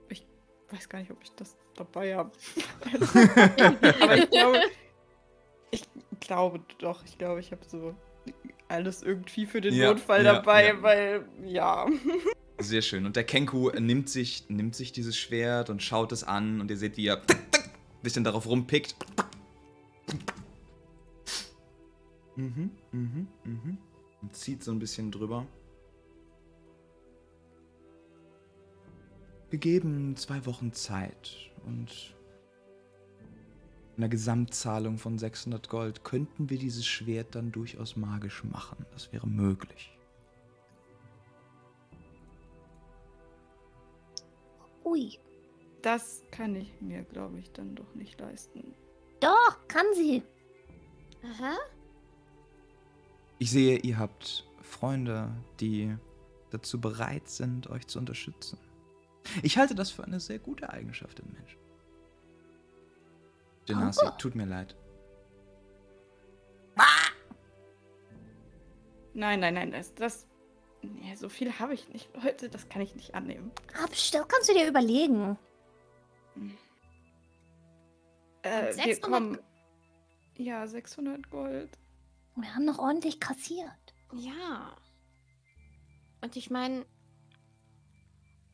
Ich 0.10 0.26
weiß 0.70 0.88
gar 0.89 0.99
nicht, 0.99 1.12
ob 1.12 1.22
ich 1.24 1.32
das 1.32 1.57
dabei 1.76 2.16
habe. 2.16 2.32
Aber 4.01 4.18
ich 4.18 4.30
glaube, 4.30 4.62
ich 5.72 5.84
glaube 6.20 6.61
doch, 6.80 7.03
ich 7.05 7.17
glaube, 7.17 7.39
ich 7.39 7.51
habe 7.51 7.61
so 7.67 7.95
alles 8.67 9.01
irgendwie 9.03 9.45
für 9.45 9.61
den 9.61 9.74
Ja, 9.74 9.89
Notfall 9.91 10.24
ja, 10.24 10.34
dabei, 10.34 10.67
ja. 10.67 10.82
weil, 10.82 11.26
ja. 11.43 11.88
Sehr 12.59 12.82
schön. 12.82 13.05
Und 13.05 13.15
der 13.15 13.24
Kenku 13.24 13.70
nimmt 13.72 14.09
sich, 14.09 14.49
nimmt 14.49 14.76
sich 14.76 14.91
dieses 14.91 15.17
Schwert 15.17 15.70
und 15.70 15.82
schaut 15.82 16.11
es 16.11 16.24
an 16.24 16.61
und 16.61 16.70
ihr 16.70 16.78
seht, 16.78 16.97
wie 16.97 17.07
er 17.07 17.17
ein 17.17 18.03
bisschen 18.03 18.24
darauf 18.24 18.45
rumpickt. 18.47 18.95
Mhm, 22.36 22.72
mhm, 22.91 23.28
mhm. 23.43 23.78
Und 24.22 24.36
zieht 24.36 24.63
so 24.63 24.72
ein 24.72 24.80
bisschen 24.80 25.11
drüber. 25.11 25.45
Wir 29.49 29.59
geben 29.59 30.15
zwei 30.15 30.45
Wochen 30.45 30.74
Zeit 30.74 31.51
und 31.65 32.13
einer 34.00 34.10
Gesamtzahlung 34.10 34.97
von 34.97 35.18
600 35.18 35.68
Gold 35.70 36.04
könnten 36.04 36.50
wir 36.50 36.58
dieses 36.58 36.86
Schwert 36.86 37.36
dann 37.36 37.52
durchaus 37.52 37.97
magisch 37.97 38.43
machen. 38.45 38.86
Das 38.93 39.12
wäre 39.12 39.28
möglich. 39.28 39.91
Ui. 44.86 45.20
Das 45.82 46.24
kann 46.32 46.56
ich 46.56 46.82
mir, 46.82 47.04
glaube 47.04 47.39
ich, 47.39 47.52
dann 47.52 47.76
doch 47.76 47.93
nicht 47.95 48.20
leisten. 48.20 48.74
Doch, 49.20 49.68
kann 49.68 49.86
sie. 49.93 50.24
Aha. 51.24 51.58
Ich 53.38 53.52
sehe, 53.52 53.78
ihr 53.78 53.97
habt 53.97 54.45
Freunde, 54.62 55.30
die 55.60 55.95
dazu 56.52 56.82
bereit 56.82 57.30
sind, 57.30 57.70
euch 57.70 57.88
zu 57.88 58.00
unterstützen. 58.00 58.58
Ich 59.43 59.58
halte 59.58 59.76
das 59.76 59.91
für 59.91 60.04
eine 60.04 60.20
sehr 60.20 60.39
gute 60.39 60.70
Eigenschaft 60.70 61.20
im 61.20 61.32
Menschen. 61.32 61.59
Genasi, 63.70 64.05
Oh. 64.05 64.11
tut 64.17 64.36
mir 64.36 64.45
leid. 64.45 64.76
Nein, 69.13 69.39
nein, 69.39 69.53
nein, 69.55 69.72
das, 69.72 69.93
das. 69.95 70.28
Nee, 70.82 71.13
so 71.15 71.28
viel 71.28 71.59
habe 71.59 71.74
ich 71.74 71.89
nicht, 71.89 72.09
Leute. 72.24 72.49
Das 72.49 72.70
kann 72.70 72.82
ich 72.82 72.95
nicht 72.95 73.15
annehmen. 73.15 73.51
Abstell, 73.84 74.24
kannst 74.28 74.49
du 74.49 74.53
dir 74.53 74.67
überlegen. 74.67 75.38
Äh, 78.43 78.67
wir 78.67 78.74
600 78.74 79.01
kommen. 79.01 79.38
Ja, 80.38 80.65
600 80.67 81.30
Gold. 81.30 81.78
Wir 82.36 82.55
haben 82.55 82.63
noch 82.63 82.80
ordentlich 82.80 83.20
kassiert. 83.20 83.93
Ja. 84.13 84.74
Und 86.22 86.38
ich 86.38 86.49
meine, 86.49 86.86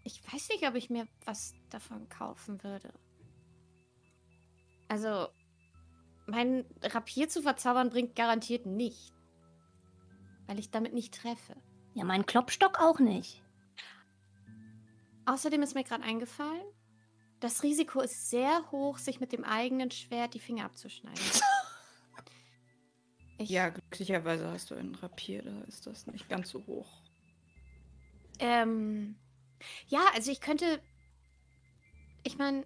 ich 0.04 0.22
weiß 0.34 0.50
nicht, 0.50 0.68
ob 0.68 0.74
ich 0.76 0.90
mir 0.90 1.08
was 1.26 1.54
davon 1.70 2.10
kaufen 2.10 2.64
würde. 2.64 2.92
Also, 4.88 5.28
mein 6.28 6.66
Rapier 6.82 7.30
zu 7.30 7.42
verzaubern 7.42 7.90
bringt 7.90 8.16
garantiert 8.16 8.66
nicht. 8.66 9.14
Weil 10.48 10.60
ich 10.60 10.70
damit 10.70 10.94
nicht 10.94 11.14
treffe. 11.14 11.56
Ja, 11.94 12.04
mein 12.04 12.26
Klopstock 12.26 12.80
auch 12.80 13.00
nicht. 13.00 13.44
Außerdem 15.26 15.64
ist 15.64 15.74
mir 15.74 15.84
gerade 15.84 16.04
eingefallen, 16.04 16.66
das 17.40 17.64
Risiko 17.64 18.02
ist 18.02 18.30
sehr 18.30 18.72
hoch, 18.72 18.98
sich 18.98 19.20
mit 19.20 19.32
dem 19.32 19.44
eigenen 19.44 19.92
Schwert 19.92 20.34
die 20.34 20.40
Finger 20.40 20.66
abzuschneiden. 20.66 21.22
Ich, 23.38 23.50
Ja, 23.50 23.68
glücklicherweise 23.68 24.50
hast 24.50 24.72
du 24.72 24.76
einen 24.76 24.96
Rapier, 24.96 25.42
da 25.42 25.62
ist 25.64 25.86
das 25.86 26.08
nicht 26.08 26.30
ganz 26.30 26.50
so 26.52 26.66
hoch. 26.68 27.02
Ähm, 28.40 29.18
ja, 29.88 30.00
also 30.14 30.32
ich 30.32 30.40
könnte. 30.40 30.82
Ich 32.24 32.38
meine, 32.38 32.66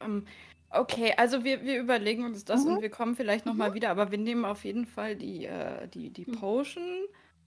Ähm, 0.00 0.26
okay, 0.70 1.14
also 1.16 1.44
wir, 1.44 1.62
wir 1.64 1.80
überlegen 1.80 2.24
uns 2.24 2.44
das 2.44 2.64
Mhm. 2.64 2.74
und 2.74 2.82
wir 2.82 2.90
kommen 2.90 3.14
vielleicht 3.16 3.46
nochmal 3.46 3.74
wieder, 3.74 3.90
aber 3.90 4.10
wir 4.10 4.18
nehmen 4.18 4.44
auf 4.44 4.64
jeden 4.64 4.86
Fall 4.86 5.16
die, 5.16 5.46
äh, 5.46 5.88
die, 5.88 6.10
die 6.10 6.26
Mhm. 6.30 6.32
Potion. 6.32 7.06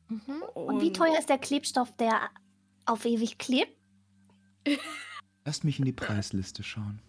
mhm. 0.10 0.44
Und 0.54 0.82
wie 0.82 0.92
teuer 0.94 1.18
ist 1.18 1.30
der 1.30 1.38
Klebstoff, 1.38 1.96
der 1.98 2.30
auf 2.86 3.06
ewig 3.06 3.38
klebt? 3.38 3.76
Lasst 5.46 5.64
mich 5.64 5.80
in 5.80 5.86
die 5.86 5.92
Preisliste 5.94 6.64
schauen. 6.64 7.00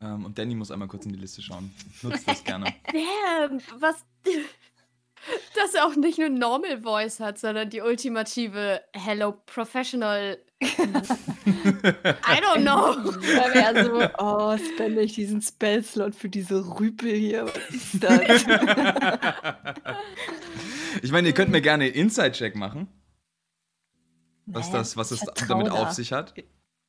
Ähm, 0.00 0.24
und 0.24 0.38
Danny 0.38 0.54
muss 0.54 0.70
einmal 0.70 0.88
kurz 0.88 1.06
in 1.06 1.12
die 1.12 1.18
Liste 1.18 1.42
schauen. 1.42 1.72
Nutzt 2.02 2.26
das 2.28 2.44
gerne. 2.44 2.72
Damn, 2.92 3.60
was. 3.78 4.04
Dass 5.54 5.74
er 5.74 5.86
auch 5.86 5.94
nicht 5.94 6.18
nur 6.18 6.28
Normal 6.30 6.82
Voice 6.82 7.20
hat, 7.20 7.38
sondern 7.38 7.70
die 7.70 7.80
ultimative 7.80 8.82
Hello 8.92 9.32
Professional. 9.46 10.38
I 10.62 12.40
don't 12.40 12.62
know. 12.62 12.94
Weil 13.04 13.52
er 13.52 13.84
so, 13.84 14.08
oh, 14.18 14.56
spende 14.58 15.02
ich 15.02 15.14
diesen 15.14 15.40
Spellslot 15.42 16.14
für 16.14 16.28
diese 16.28 16.78
Rüpel 16.78 17.12
hier. 17.12 17.46
Was 17.46 17.70
ist 17.70 18.02
das? 18.02 18.44
ich 21.02 21.12
meine, 21.12 21.28
ihr 21.28 21.34
könnt 21.34 21.50
mir 21.50 21.60
gerne 21.62 21.88
Inside-Check 21.88 22.54
machen, 22.56 22.88
was, 24.46 24.66
Naja, 24.68 24.78
das, 24.78 24.96
was 24.96 25.12
ich 25.12 25.22
es 25.22 25.46
damit 25.48 25.68
da. 25.68 25.72
auf 25.72 25.92
sich 25.92 26.12
hat. 26.12 26.34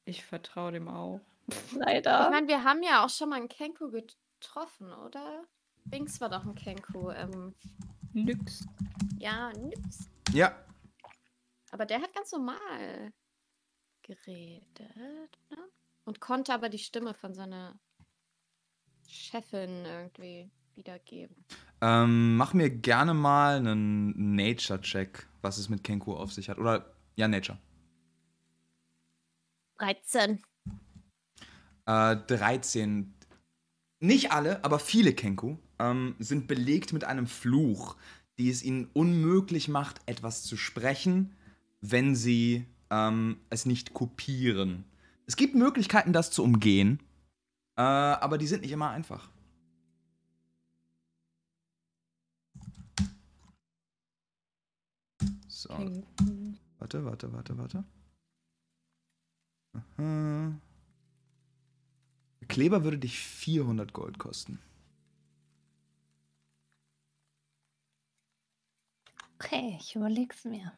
Ich 0.06 0.24
vertraue 0.26 0.72
dem 0.72 0.88
auch. 0.88 1.20
Ich 1.48 1.72
Leider. 1.74 2.30
meine, 2.30 2.48
wir 2.48 2.64
haben 2.64 2.84
ja 2.84 3.04
auch 3.06 3.10
schon 3.10 3.30
mal 3.30 3.36
einen 3.38 3.50
Kenku 3.50 3.90
getroffen, 3.92 4.92
oder? 4.94 5.44
Binks 5.86 6.22
war 6.22 6.30
doch 6.30 6.46
ein 6.46 6.56
Kenku. 6.56 7.10
Ähm, 7.12 7.54
Nix. 8.14 8.66
ja, 9.18 9.52
nix. 9.54 10.10
Ja, 10.32 10.56
Aber 11.72 11.86
der 11.86 12.02
hat 12.02 12.14
ganz 12.14 12.32
normal 12.32 13.12
geredet, 14.04 15.40
ne? 15.50 15.58
Und 16.06 16.20
konnte 16.20 16.54
aber 16.54 16.70
die 16.70 16.80
Stimme 16.80 17.14
von 17.14 17.34
seiner 17.34 17.80
Chefin 19.08 19.86
irgendwie 19.86 20.52
wiedergeben. 20.76 21.46
ähm, 21.82 22.36
mach 22.36 22.54
mir 22.54 22.70
gerne 22.70 23.14
mal 23.14 23.58
einen 23.58 24.36
Nature-Check, 24.36 25.28
was 25.42 25.58
es 25.58 25.70
mit 25.70 25.84
Kenku 25.84 26.14
auf 26.14 26.34
sich 26.34 26.50
hat. 26.50 26.58
Oder, 26.58 26.94
ja, 27.16 27.28
Nature. 27.28 27.60
13. 29.78 30.42
Äh, 31.86 32.16
13. 32.16 33.14
Nicht 34.00 34.32
alle, 34.32 34.64
aber 34.64 34.80
viele 34.80 35.14
Kenku 35.14 35.58
ähm, 35.80 36.16
sind 36.20 36.48
belegt 36.48 36.94
mit 36.94 37.04
einem 37.04 37.28
Fluch, 37.28 37.96
die 38.38 38.50
es 38.50 38.64
ihnen 38.64 38.90
unmöglich 38.94 39.68
macht, 39.68 40.02
etwas 40.06 40.44
zu 40.44 40.58
sprechen, 40.58 41.36
wenn 41.82 42.16
sie 42.16 42.66
ähm, 42.94 43.38
es 43.50 43.66
nicht 43.66 43.94
kopieren. 43.94 44.86
Es 45.26 45.36
gibt 45.36 45.56
Möglichkeiten, 45.56 46.14
das 46.14 46.30
zu 46.30 46.44
umgehen, 46.44 47.00
äh, 47.76 47.82
aber 47.82 48.38
die 48.38 48.46
sind 48.46 48.62
nicht 48.62 48.72
immer 48.72 48.92
einfach. 48.92 49.30
So, 55.48 55.70
warte, 56.78 57.06
warte, 57.06 57.34
warte, 57.34 57.58
warte. 57.58 57.84
Aha. 59.74 60.54
Kleber 62.48 62.84
würde 62.84 63.00
dich 63.00 63.18
400 63.18 63.94
Gold 63.94 64.20
kosten. 64.20 64.60
Okay, 69.44 69.78
ich 69.80 69.96
überleg's 69.96 70.46
mir. 70.46 70.78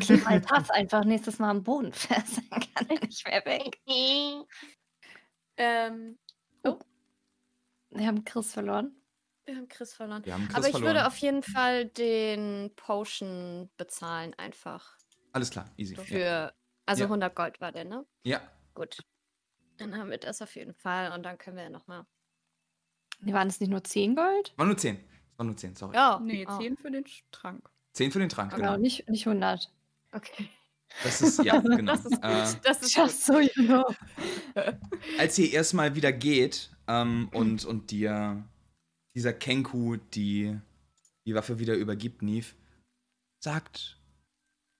Kleb 0.00 0.24
mein 0.24 0.40
Pass 0.42 0.70
einfach 0.70 1.04
nächstes 1.04 1.38
Mal 1.38 1.50
am 1.50 1.62
Boden 1.62 1.92
fest, 1.92 2.40
dann 2.50 2.60
kann 2.74 2.88
er 2.90 3.00
nicht 3.06 3.26
mehr 3.26 3.44
weg. 3.44 3.80
ähm, 5.56 6.18
Wir 7.90 8.06
haben 8.06 8.24
Chris 8.24 8.52
verloren. 8.52 8.94
wir 9.44 9.56
haben 9.56 9.68
Chris 9.68 9.94
verloren. 9.94 10.22
Haben 10.30 10.46
Chris 10.46 10.56
Aber 10.56 10.66
ich 10.66 10.72
verloren. 10.72 10.94
würde 10.94 11.06
auf 11.06 11.16
jeden 11.18 11.42
Fall 11.42 11.86
den 11.86 12.72
Potion 12.76 13.70
bezahlen, 13.76 14.34
einfach. 14.38 14.96
Alles 15.32 15.50
klar, 15.50 15.70
easy. 15.76 15.96
Für, 15.96 16.18
Ja. 16.18 16.52
also 16.86 17.02
Ja. 17.02 17.06
100 17.08 17.34
Gold 17.34 17.60
war 17.60 17.72
der, 17.72 17.84
ne? 17.84 18.06
ja. 18.24 18.40
Gut. 18.74 18.98
Dann 19.78 19.96
haben 19.96 20.10
wir 20.10 20.18
das 20.18 20.40
auf 20.42 20.54
jeden 20.56 20.74
Fall 20.74 21.12
und 21.12 21.22
dann 21.24 21.36
können 21.38 21.56
wir 21.56 21.64
ja 21.64 21.70
nochmal. 21.70 22.04
Nee, 23.20 23.32
waren 23.32 23.48
es 23.48 23.58
nicht 23.60 23.70
nur 23.70 23.82
10 23.82 24.14
Gold? 24.16 24.52
War 24.56 24.66
nur 24.66 24.76
10. 24.76 24.96
Es 24.96 25.38
war 25.38 25.46
nur 25.46 25.56
10, 25.56 25.74
sorry. 25.76 25.94
Ja. 25.96 26.20
Nee, 26.20 26.46
oh, 26.48 26.58
10 26.58 26.76
für 26.76 26.90
den 26.90 27.04
Trank. 27.32 27.68
10 27.94 28.12
für 28.12 28.18
den 28.18 28.28
Trank, 28.28 28.54
Genau, 28.54 28.72
genau. 28.72 28.76
nicht, 28.78 29.08
nicht 29.08 29.26
100. 29.26 29.70
Okay. 30.12 30.48
Das 31.02 31.20
ist, 31.20 31.44
ja, 31.44 31.58
genau. 31.60 31.92
Das 31.92 32.04
ist 32.04 32.22
gut. 32.22 32.24
Äh, 32.24 32.60
das 32.62 32.82
ist 32.82 32.96
Just 32.96 33.26
so 33.26 33.38
you 33.40 33.66
know. 33.66 33.84
als 35.18 35.38
ihr 35.38 35.52
erstmal 35.52 35.94
wieder 35.94 36.12
geht 36.12 36.70
ähm, 36.86 37.28
und, 37.32 37.64
und 37.64 37.90
dir 37.90 38.44
dieser 39.14 39.32
Kenku 39.32 39.96
die, 39.96 40.58
die 41.26 41.34
Waffe 41.34 41.58
wieder 41.58 41.74
übergibt, 41.74 42.22
Neve, 42.22 42.54
sagt, 43.40 44.00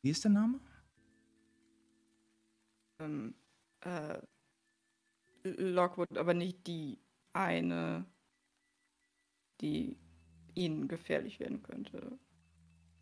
wie 0.02 0.10
ist 0.10 0.24
der 0.24 0.30
Name? 0.30 0.60
Ähm, 3.00 3.34
äh, 3.80 4.18
Lockwood, 5.44 6.16
aber 6.16 6.34
nicht 6.34 6.66
die 6.66 6.98
eine, 7.32 8.04
die 9.60 9.96
ihnen 10.54 10.88
gefährlich 10.88 11.38
werden 11.40 11.62
könnte. 11.62 12.18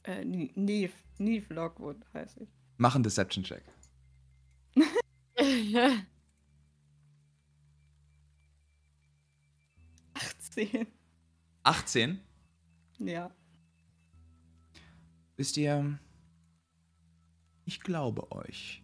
Äh, 0.07 0.25
Neve, 0.25 0.93
Neve 1.19 1.53
Lockwood 1.53 1.97
heiße 2.15 2.45
ich. 2.45 2.49
Mach 2.77 2.95
einen 2.95 3.03
Deception-Check. 3.05 3.65
gut. 4.75 4.87
18. 10.15 10.87
18. 11.65 12.21
Ja. 12.99 13.31
Wisst 15.37 15.57
ihr, 15.57 15.99
ich 17.65 17.81
glaube 17.81 18.31
euch. 18.33 18.83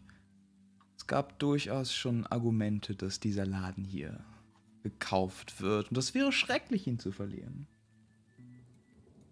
Es 0.97 1.07
gab 1.07 1.39
durchaus 1.39 1.95
schon 1.95 2.27
Argumente, 2.27 2.95
dass 2.95 3.21
dieser 3.21 3.47
Laden 3.47 3.85
hier 3.85 4.25
gekauft 4.83 5.61
wird. 5.61 5.89
Und 5.89 5.97
das 5.97 6.15
wäre 6.15 6.33
schrecklich, 6.33 6.87
ihn 6.87 6.99
zu 6.99 7.13
verlieren. 7.13 7.69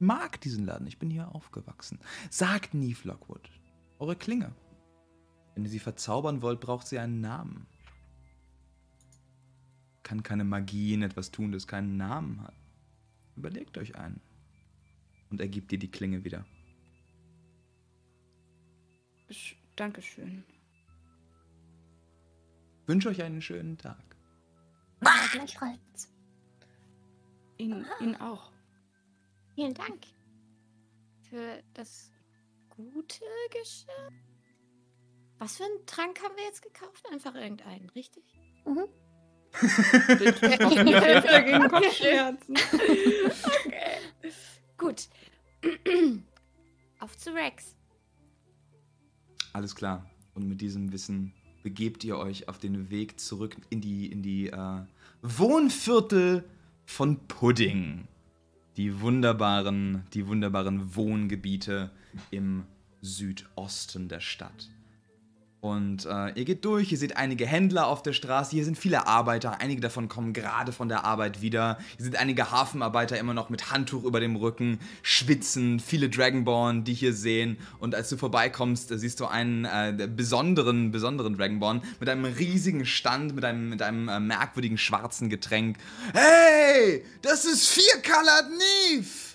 Ich 0.00 0.06
mag 0.06 0.40
diesen 0.40 0.64
Laden, 0.64 0.86
ich 0.86 0.98
bin 0.98 1.10
hier 1.10 1.34
aufgewachsen. 1.34 1.98
Sagt 2.30 2.72
Neve 2.72 3.06
Lockwood, 3.06 3.50
eure 3.98 4.16
Klinge. 4.16 4.54
Wenn 5.54 5.64
ihr 5.64 5.68
sie 5.70 5.78
verzaubern 5.78 6.40
wollt, 6.40 6.58
braucht 6.58 6.86
sie 6.86 6.98
einen 6.98 7.20
Namen. 7.20 7.66
Kann 10.02 10.22
keine 10.22 10.44
Magie 10.44 10.94
in 10.94 11.02
etwas 11.02 11.30
tun, 11.30 11.52
das 11.52 11.66
keinen 11.66 11.98
Namen 11.98 12.40
hat. 12.40 12.54
Überlegt 13.36 13.76
euch 13.76 13.94
einen. 13.96 14.22
Und 15.28 15.38
er 15.38 15.48
gibt 15.48 15.70
dir 15.70 15.78
die 15.78 15.90
Klinge 15.90 16.24
wieder. 16.24 16.46
Sch- 19.28 19.56
Dankeschön. 19.76 20.44
wünsche 22.86 23.10
euch 23.10 23.22
einen 23.22 23.42
schönen 23.42 23.76
Tag. 23.76 24.16
Ja, 25.04 25.10
gleichfalls. 25.30 26.10
Ihnen, 27.58 27.84
Ihnen 28.00 28.16
auch. 28.16 28.50
Vielen 29.60 29.74
Dank 29.74 30.06
für 31.28 31.62
das 31.74 32.10
gute 32.70 33.20
Geschirr. 33.50 34.10
Was 35.38 35.58
für 35.58 35.64
einen 35.64 35.84
Trank 35.84 36.18
haben 36.22 36.34
wir 36.34 36.44
jetzt 36.44 36.62
gekauft? 36.62 37.04
Einfach 37.12 37.34
irgendeinen, 37.34 37.90
richtig? 37.90 38.24
Mhm. 38.64 38.86
Gegen 40.70 41.68
Kopfschmerzen. 41.68 42.56
Okay. 43.66 44.32
Gut. 44.78 45.08
Auf 47.00 47.18
zu 47.18 47.34
Rex. 47.34 47.76
Alles 49.52 49.74
klar. 49.74 50.08
Und 50.32 50.48
mit 50.48 50.62
diesem 50.62 50.90
Wissen 50.90 51.34
begebt 51.62 52.02
ihr 52.04 52.16
euch 52.16 52.48
auf 52.48 52.56
den 52.56 52.88
Weg 52.88 53.20
zurück 53.20 53.58
in 53.68 53.82
die, 53.82 54.10
in 54.10 54.22
die 54.22 54.46
äh, 54.46 54.86
Wohnviertel 55.20 56.48
von 56.86 57.28
Pudding. 57.28 58.08
Die 58.76 59.00
wunderbaren, 59.00 60.04
die 60.14 60.26
wunderbaren 60.26 60.94
Wohngebiete 60.94 61.90
im 62.30 62.64
Südosten 63.02 64.08
der 64.08 64.20
Stadt. 64.20 64.70
Und 65.60 66.06
äh, 66.06 66.30
ihr 66.38 66.46
geht 66.46 66.64
durch, 66.64 66.90
ihr 66.90 66.96
seht 66.96 67.18
einige 67.18 67.46
Händler 67.46 67.86
auf 67.86 68.02
der 68.02 68.14
Straße, 68.14 68.52
hier 68.52 68.64
sind 68.64 68.78
viele 68.78 69.06
Arbeiter, 69.06 69.60
einige 69.60 69.82
davon 69.82 70.08
kommen 70.08 70.32
gerade 70.32 70.72
von 70.72 70.88
der 70.88 71.04
Arbeit 71.04 71.42
wieder. 71.42 71.76
Hier 71.96 72.04
sind 72.04 72.16
einige 72.16 72.50
Hafenarbeiter 72.50 73.18
immer 73.18 73.34
noch 73.34 73.50
mit 73.50 73.70
Handtuch 73.70 74.04
über 74.04 74.20
dem 74.20 74.36
Rücken, 74.36 74.78
schwitzen, 75.02 75.78
viele 75.78 76.08
Dragonborn, 76.08 76.84
die 76.84 76.94
hier 76.94 77.12
sehen. 77.12 77.58
Und 77.78 77.94
als 77.94 78.08
du 78.08 78.16
vorbeikommst, 78.16 78.88
siehst 78.88 79.20
du 79.20 79.26
einen 79.26 79.66
äh, 79.66 80.08
besonderen, 80.08 80.92
besonderen 80.92 81.36
Dragonborn 81.36 81.82
mit 82.00 82.08
einem 82.08 82.24
riesigen 82.24 82.86
Stand, 82.86 83.34
mit 83.34 83.44
einem, 83.44 83.68
mit 83.68 83.82
einem 83.82 84.08
äh, 84.08 84.18
merkwürdigen 84.18 84.78
schwarzen 84.78 85.28
Getränk. 85.28 85.76
Hey, 86.14 87.04
das 87.20 87.44
ist 87.44 87.68
vier 87.68 88.00
Colored 88.02 88.48
Neve! 88.50 89.29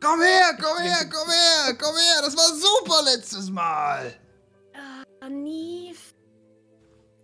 Komm 0.00 0.20
her, 0.20 0.56
komm 0.60 0.78
her, 0.78 1.08
komm 1.10 1.28
her, 1.28 1.76
komm 1.78 1.96
her. 1.96 2.22
Das 2.22 2.36
war 2.36 2.54
super 2.54 3.02
letztes 3.04 3.50
Mal. 3.50 4.14
Ah, 4.74 5.28
Neve. 5.28 5.98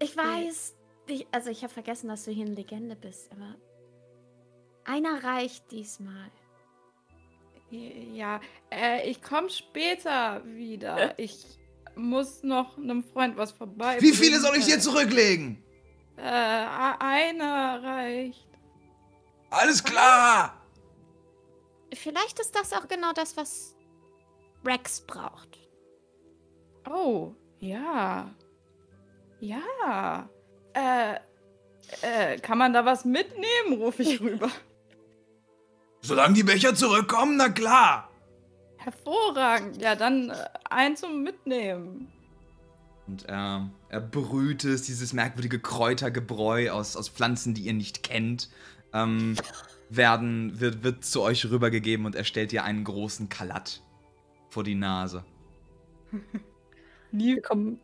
Ich 0.00 0.16
weiß, 0.16 0.74
ich, 1.06 1.26
also 1.30 1.50
ich 1.50 1.62
habe 1.62 1.72
vergessen, 1.72 2.08
dass 2.08 2.24
du 2.24 2.32
hier 2.32 2.46
eine 2.46 2.54
Legende 2.54 2.96
bist, 2.96 3.30
aber 3.30 3.54
einer 4.84 5.22
reicht 5.22 5.70
diesmal. 5.70 6.30
Ja, 7.70 8.40
äh, 8.70 9.08
ich 9.08 9.22
komme 9.22 9.48
später 9.50 10.44
wieder. 10.44 11.18
Ich 11.18 11.58
muss 11.96 12.42
noch 12.42 12.76
einem 12.76 13.02
Freund 13.04 13.36
was 13.36 13.52
vorbei. 13.52 13.96
Wie 14.00 14.12
viele 14.12 14.40
soll 14.40 14.56
ich 14.56 14.66
dir 14.66 14.78
zurücklegen? 14.80 15.62
Äh, 16.16 16.22
einer 16.22 17.82
reicht. 17.82 18.46
Alles 19.50 19.82
klar. 19.82 20.63
Vielleicht 21.94 22.38
ist 22.40 22.54
das 22.54 22.72
auch 22.72 22.88
genau 22.88 23.12
das, 23.12 23.36
was 23.36 23.76
Rex 24.64 25.00
braucht. 25.00 25.58
Oh, 26.88 27.34
ja. 27.60 28.34
Ja. 29.40 30.28
Äh, 30.72 31.14
äh, 32.02 32.38
kann 32.38 32.58
man 32.58 32.72
da 32.72 32.84
was 32.84 33.04
mitnehmen, 33.04 33.80
rufe 33.80 34.02
ich 34.02 34.20
rüber. 34.20 34.50
Solange 36.00 36.34
die 36.34 36.42
Becher 36.42 36.74
zurückkommen, 36.74 37.36
na 37.36 37.48
klar. 37.48 38.10
Hervorragend. 38.76 39.80
Ja, 39.80 39.94
dann 39.94 40.30
äh, 40.30 40.34
ein 40.68 40.96
zum 40.96 41.22
Mitnehmen. 41.22 42.12
Und 43.06 43.24
er, 43.26 43.70
er 43.88 44.00
brüht 44.00 44.64
es, 44.64 44.82
dieses 44.82 45.12
merkwürdige 45.12 45.58
Kräutergebräu 45.58 46.70
aus, 46.70 46.96
aus 46.96 47.08
Pflanzen, 47.08 47.54
die 47.54 47.62
ihr 47.62 47.74
nicht 47.74 48.02
kennt, 48.02 48.48
ähm, 48.92 49.36
werden, 49.90 50.60
wird, 50.60 50.82
wird 50.82 51.04
zu 51.04 51.22
euch 51.22 51.48
rübergegeben 51.50 52.06
und 52.06 52.14
er 52.14 52.24
stellt 52.24 52.52
dir 52.52 52.64
einen 52.64 52.84
großen 52.84 53.28
Kalat 53.28 53.82
vor 54.48 54.64
die 54.64 54.74
Nase. 54.74 55.24
Wir 57.12 57.42
kommen 57.42 57.80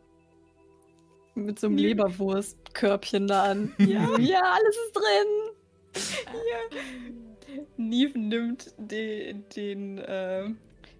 mit 1.35 1.59
so 1.59 1.67
einem 1.67 1.77
Leberwurstkörbchen 1.77 3.27
da 3.27 3.43
an. 3.43 3.73
Ja, 3.79 4.17
ja, 4.19 4.41
alles 4.41 4.75
ist 4.85 4.95
drin. 4.95 5.51
Neve 7.77 8.17
nimmt 8.17 8.73
den, 8.77 9.45
den, 9.55 9.97
äh, 9.97 10.49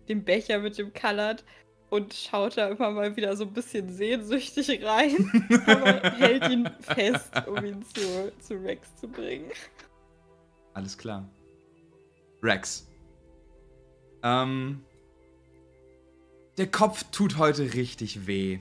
den 0.08 0.24
Becher 0.24 0.60
mit 0.60 0.78
dem 0.78 0.94
Colored 0.94 1.44
und 1.90 2.14
schaut 2.14 2.58
da 2.58 2.70
immer 2.70 2.92
mal 2.92 3.16
wieder 3.16 3.36
so 3.36 3.44
ein 3.44 3.54
bisschen 3.54 3.90
sehnsüchtig 3.90 4.84
rein, 4.84 5.30
aber 5.66 6.12
hält 6.12 6.50
ihn 6.50 6.70
fest, 6.80 7.32
um 7.48 7.64
ihn 7.64 7.84
zu, 7.94 8.32
zu 8.40 8.56
Rex 8.56 8.96
zu 8.96 9.08
bringen. 9.08 9.52
Alles 10.74 10.98
klar. 10.98 11.30
Rex. 12.42 12.88
Ähm. 14.24 14.82
Der 16.58 16.68
Kopf 16.68 17.06
tut 17.12 17.38
heute 17.38 17.74
richtig 17.74 18.28
weh. 18.28 18.60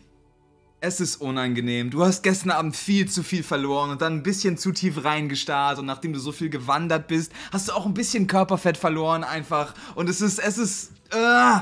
Es 0.80 1.00
ist 1.00 1.16
unangenehm. 1.16 1.90
Du 1.90 2.02
hast 2.02 2.22
gestern 2.22 2.50
Abend 2.50 2.74
viel 2.74 3.06
zu 3.10 3.22
viel 3.22 3.42
verloren 3.42 3.90
und 3.90 4.00
dann 4.00 4.14
ein 4.14 4.22
bisschen 4.22 4.56
zu 4.56 4.72
tief 4.72 5.04
reingestarrt 5.04 5.78
und 5.78 5.84
nachdem 5.84 6.14
du 6.14 6.18
so 6.18 6.32
viel 6.32 6.48
gewandert 6.48 7.06
bist, 7.08 7.32
hast 7.52 7.68
du 7.68 7.72
auch 7.72 7.84
ein 7.84 7.92
bisschen 7.92 8.26
Körperfett 8.26 8.78
verloren 8.78 9.22
einfach. 9.22 9.74
Und 9.94 10.08
es 10.08 10.22
ist, 10.22 10.38
es 10.38 10.56
ist, 10.56 10.92
äh, 11.10 11.58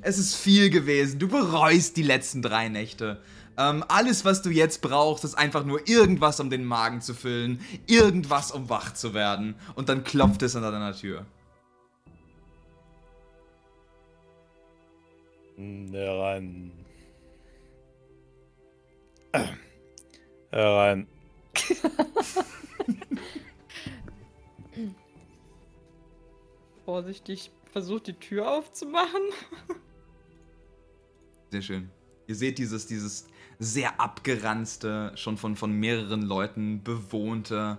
es 0.00 0.18
ist 0.18 0.36
viel 0.36 0.70
gewesen. 0.70 1.18
Du 1.18 1.28
bereust 1.28 1.98
die 1.98 2.02
letzten 2.02 2.40
drei 2.40 2.68
Nächte. 2.70 3.20
Ähm, 3.58 3.84
alles, 3.88 4.24
was 4.24 4.40
du 4.40 4.50
jetzt 4.50 4.82
brauchst, 4.82 5.24
ist 5.24 5.34
einfach 5.34 5.64
nur 5.64 5.88
irgendwas, 5.88 6.38
um 6.38 6.48
den 6.48 6.64
Magen 6.64 7.00
zu 7.00 7.12
füllen, 7.12 7.60
irgendwas, 7.88 8.52
um 8.52 8.70
wach 8.70 8.94
zu 8.94 9.14
werden. 9.14 9.56
Und 9.74 9.88
dann 9.88 10.04
klopft 10.04 10.42
es 10.42 10.54
an 10.54 10.62
deiner 10.62 10.94
Tür. 10.94 11.26
Herein. 15.56 16.70
Herein. 20.52 21.08
Vorsichtig 26.84 27.50
versucht 27.72 28.06
die 28.06 28.14
Tür 28.14 28.52
aufzumachen. 28.52 29.22
Sehr 31.50 31.62
schön. 31.62 31.90
Ihr 32.28 32.36
seht 32.36 32.58
dieses, 32.58 32.86
dieses 32.86 33.26
sehr 33.58 34.00
abgeranzte, 34.00 35.12
schon 35.16 35.36
von, 35.36 35.56
von 35.56 35.72
mehreren 35.72 36.22
Leuten 36.22 36.82
bewohnte 36.82 37.78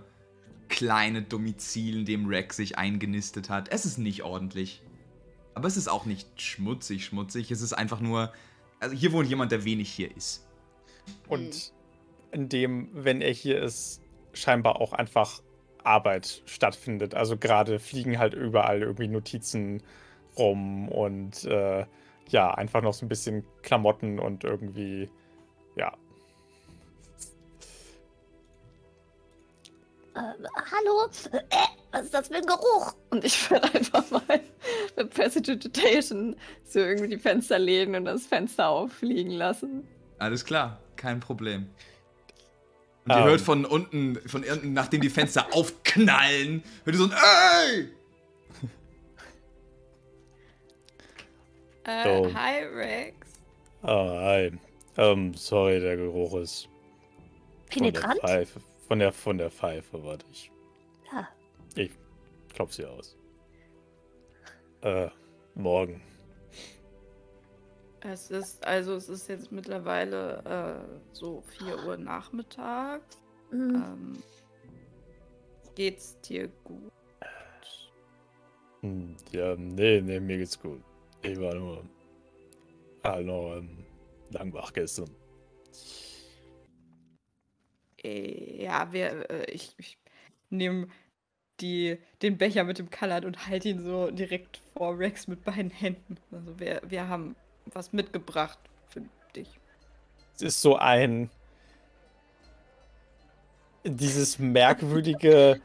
kleine 0.68 1.22
Domizil, 1.22 2.00
in 2.00 2.06
dem 2.06 2.28
Rex 2.28 2.58
sich 2.58 2.78
eingenistet 2.78 3.50
hat. 3.50 3.70
Es 3.72 3.86
ist 3.86 3.98
nicht 3.98 4.24
ordentlich. 4.24 4.84
Aber 5.56 5.68
es 5.68 5.78
ist 5.78 5.88
auch 5.88 6.06
nicht 6.06 6.42
schmutzig, 6.42 7.06
schmutzig. 7.06 7.52
Es 7.52 7.62
ist 7.62 7.74
einfach 7.74 8.00
nur. 8.00 8.32
Also 8.80 8.96
hier 8.96 9.12
wohnt 9.12 9.28
jemand, 9.28 9.52
der 9.52 9.66
wenig 9.66 9.90
hier 9.90 10.16
ist. 10.16 10.48
Und 11.28 11.74
in 12.32 12.50
dem, 12.50 12.90
wenn 12.94 13.22
er 13.22 13.34
hier 13.34 13.62
ist, 13.62 14.02
scheinbar 14.34 14.80
auch 14.80 14.94
einfach 14.94 15.42
Arbeit 15.84 16.44
stattfindet. 16.46 17.16
Also 17.16 17.38
gerade 17.38 17.80
fliegen 17.80 18.20
halt 18.20 18.34
überall 18.34 18.82
irgendwie 18.82 19.08
Notizen 19.08 19.82
rum 20.38 20.88
und 20.90 21.46
äh, 21.46 21.86
ja, 22.30 22.54
einfach 22.54 22.82
noch 22.82 22.94
so 22.94 23.06
ein 23.06 23.10
bisschen 23.10 23.44
Klamotten 23.64 24.20
und 24.20 24.44
irgendwie, 24.44 25.10
ja. 25.76 25.93
Äh, 30.15 30.20
hallo? 30.55 31.09
Äh, 31.32 31.39
was 31.91 32.05
ist 32.05 32.13
das 32.13 32.28
für 32.28 32.36
ein 32.36 32.45
Geruch? 32.45 32.93
Und 33.09 33.24
ich 33.24 33.49
werde 33.49 33.74
einfach 33.74 34.09
mal 34.11 34.41
mit 34.97 35.09
Prestidigitation 35.13 36.36
so 36.65 36.80
irgendwie 36.80 37.09
die 37.09 37.20
Fensterläden 37.20 37.95
und 37.95 38.05
das 38.05 38.26
Fenster 38.26 38.67
auffliegen 38.70 39.32
lassen. 39.32 39.88
Alles 40.17 40.43
klar, 40.45 40.80
kein 40.97 41.20
Problem. 41.20 41.70
Und 43.05 43.11
ihr 43.13 43.17
Ähm. 43.20 43.24
hört 43.24 43.41
von 43.41 43.65
unten, 43.65 44.17
von 44.28 44.43
unten, 44.43 44.74
nachdem 44.74 45.01
die 45.01 45.09
Fenster 45.09 45.47
aufknallen, 45.53 46.63
hört 46.84 46.95
ihr 46.95 46.99
so 46.99 47.05
ein 47.05 47.13
Ey! 47.13 47.89
Äh, 51.86 52.03
So. 52.03 52.34
hi 52.34 52.63
Rex. 52.65 53.15
Ah, 53.82 54.22
hi. 54.26 54.51
Ähm, 55.00 55.34
sorry, 55.34 55.80
der 55.80 55.95
Geruch 55.95 56.36
ist 56.36 56.66
von 56.66 56.74
der 57.84 58.02
Penetrant? 58.02 58.20
Pfeife. 58.20 58.60
Von 58.86 59.00
der, 59.00 59.14
von 59.14 59.38
der 59.38 59.50
Pfeife, 59.50 60.04
warte 60.04 60.26
ich. 60.30 60.52
Ja. 61.14 61.26
Ich 61.76 61.91
klopf 62.54 62.74
sie 62.74 62.86
aus. 62.86 63.16
Äh, 64.82 65.08
morgen. 65.56 66.02
Es 68.02 68.30
ist, 68.30 68.66
also 68.66 68.95
es 68.95 69.08
ist 69.08 69.30
jetzt 69.30 69.54
mittlerweile 69.54 70.43
äh, 70.91 71.00
so 71.14 71.43
4 71.58 71.86
Uhr 71.86 71.95
nachmittags. 71.95 73.18
Hm, 73.52 73.76
Ähm, 73.76 74.24
geht's 75.76 76.20
dir 76.22 76.50
gut? 76.66 76.91
Hm, 78.82 79.16
ja, 79.32 79.56
nee, 79.56 80.02
nee, 80.02 80.20
mir 80.20 80.39
geht's 80.39 80.60
gut. 80.60 80.82
Ich 81.22 81.39
war 81.39 81.54
nur 81.56 81.84
halt 83.04 83.26
noch 83.26 83.56
ähm, 83.56 83.86
lang 84.32 84.54
wach 84.54 84.74
gestern. 84.74 85.10
Äh, 88.04 88.64
ja, 88.64 88.92
wir, 88.92 89.30
äh, 89.30 89.52
ich, 89.52 89.74
ich 89.78 89.98
nehme 90.50 90.88
den 91.62 92.38
Becher 92.38 92.64
mit 92.64 92.80
dem 92.80 92.90
Colored 92.90 93.26
und 93.26 93.48
halte 93.48 93.68
ihn 93.68 93.84
so 93.84 94.12
direkt 94.12 94.62
vor 94.74 94.98
Rex 94.98 95.28
mit 95.28 95.44
beiden 95.44 95.70
Händen. 95.70 96.18
Also 96.32 96.58
wir, 96.58 96.82
wir 96.88 97.10
haben 97.10 97.36
was 97.66 97.92
mitgebracht 97.92 98.58
für 98.88 99.02
dich. 99.36 99.50
Es 100.36 100.42
ist 100.42 100.62
so 100.62 100.78
ein 100.78 101.30
dieses 103.84 104.40
merkwürdige, 104.40 105.62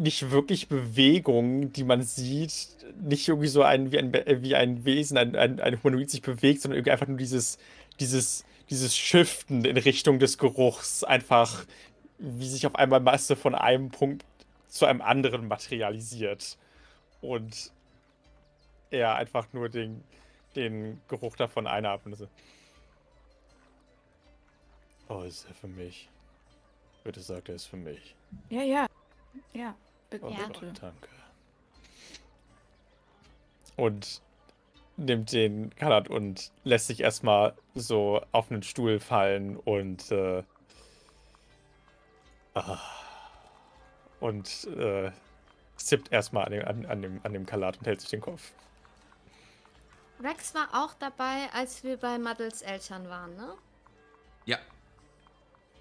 nicht 0.00 0.30
wirklich 0.30 0.68
Bewegung, 0.68 1.72
die 1.72 1.84
man 1.84 2.02
sieht, 2.02 2.68
nicht 3.00 3.28
irgendwie 3.28 3.48
so 3.48 3.62
ein, 3.62 3.92
wie, 3.92 3.98
ein, 3.98 4.12
wie 4.42 4.54
ein 4.56 4.84
Wesen, 4.84 5.18
ein, 5.18 5.36
ein, 5.36 5.60
ein 5.60 5.82
Humanoid 5.82 6.10
sich 6.10 6.22
bewegt, 6.22 6.62
sondern 6.62 6.78
irgendwie 6.78 6.92
einfach 6.92 7.06
nur 7.06 7.18
dieses, 7.18 7.58
dieses, 8.00 8.44
dieses 8.70 8.96
Shiften 8.96 9.64
in 9.64 9.76
Richtung 9.76 10.18
des 10.18 10.38
Geruchs, 10.38 11.04
einfach 11.04 11.66
wie 12.18 12.48
sich 12.48 12.66
auf 12.66 12.74
einmal 12.76 13.00
Masse 13.00 13.36
von 13.36 13.54
einem 13.54 13.90
Punkt 13.90 14.24
zu 14.68 14.86
einem 14.86 15.02
anderen 15.02 15.48
materialisiert. 15.48 16.56
Und 17.20 17.70
er 18.90 19.16
einfach 19.16 19.52
nur 19.52 19.68
den, 19.68 20.02
den 20.56 21.00
Geruch 21.08 21.36
davon 21.36 21.66
einatmet. 21.66 22.26
Oh, 25.08 25.22
ist 25.22 25.46
er 25.46 25.54
für 25.54 25.68
mich. 25.68 26.08
Bitte 27.04 27.20
sagt 27.20 27.48
er 27.50 27.56
ist 27.56 27.66
für 27.66 27.76
mich. 27.76 28.14
Ja, 28.48 28.62
ja. 28.62 28.86
Ja, 29.52 29.74
bitte. 30.10 30.26
Oh, 30.26 30.30
ja. 30.30 30.48
danke. 30.80 31.08
Und 33.76 34.20
nimmt 34.96 35.32
den 35.32 35.74
Kalat 35.76 36.08
und 36.08 36.52
lässt 36.64 36.88
sich 36.88 37.00
erstmal 37.00 37.54
so 37.74 38.20
auf 38.32 38.50
einen 38.50 38.62
Stuhl 38.62 39.00
fallen 39.00 39.56
und 39.56 40.10
äh, 40.10 40.42
ah, 42.54 42.78
und 44.20 44.64
äh, 44.76 45.10
zippt 45.76 46.12
erstmal 46.12 46.44
an 46.46 46.52
dem, 46.52 46.64
an, 46.66 46.86
an, 46.86 47.02
dem, 47.02 47.20
an 47.22 47.32
dem 47.32 47.46
Kalat 47.46 47.78
und 47.78 47.86
hält 47.86 48.00
sich 48.00 48.10
den 48.10 48.20
Kopf. 48.20 48.52
Rex 50.22 50.54
war 50.54 50.68
auch 50.72 50.92
dabei, 50.94 51.48
als 51.54 51.82
wir 51.82 51.96
bei 51.96 52.18
Muddles 52.18 52.60
Eltern 52.60 53.08
waren, 53.08 53.34
ne? 53.36 53.54
Ja. 54.44 54.58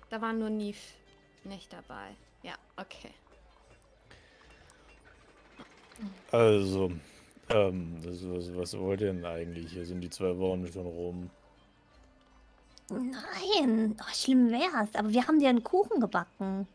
Da 0.10 0.22
war 0.22 0.32
nur 0.32 0.50
Neve 0.50 0.78
nicht 1.44 1.74
dabei. 1.74 2.16
Ja, 2.42 2.54
okay. 2.78 3.12
Also, 6.32 6.91
ähm, 7.50 7.95
das, 8.04 8.24
was, 8.24 8.56
was 8.56 8.78
wollt 8.78 9.02
ihr 9.02 9.14
denn 9.14 9.26
eigentlich? 9.26 9.72
Hier 9.72 9.86
sind 9.86 10.02
die 10.02 10.10
zwei 10.10 10.38
Wochen 10.38 10.68
schon 10.72 10.86
rum. 10.86 11.30
Nein, 12.89 13.95
oh, 14.00 14.14
schlimm 14.14 14.52
wär's. 14.52 14.93
Aber 14.95 15.10
wir 15.10 15.28
haben 15.28 15.39
dir 15.39 15.50
einen 15.50 15.64
Kuchen 15.64 16.00
gebacken. 16.00 16.68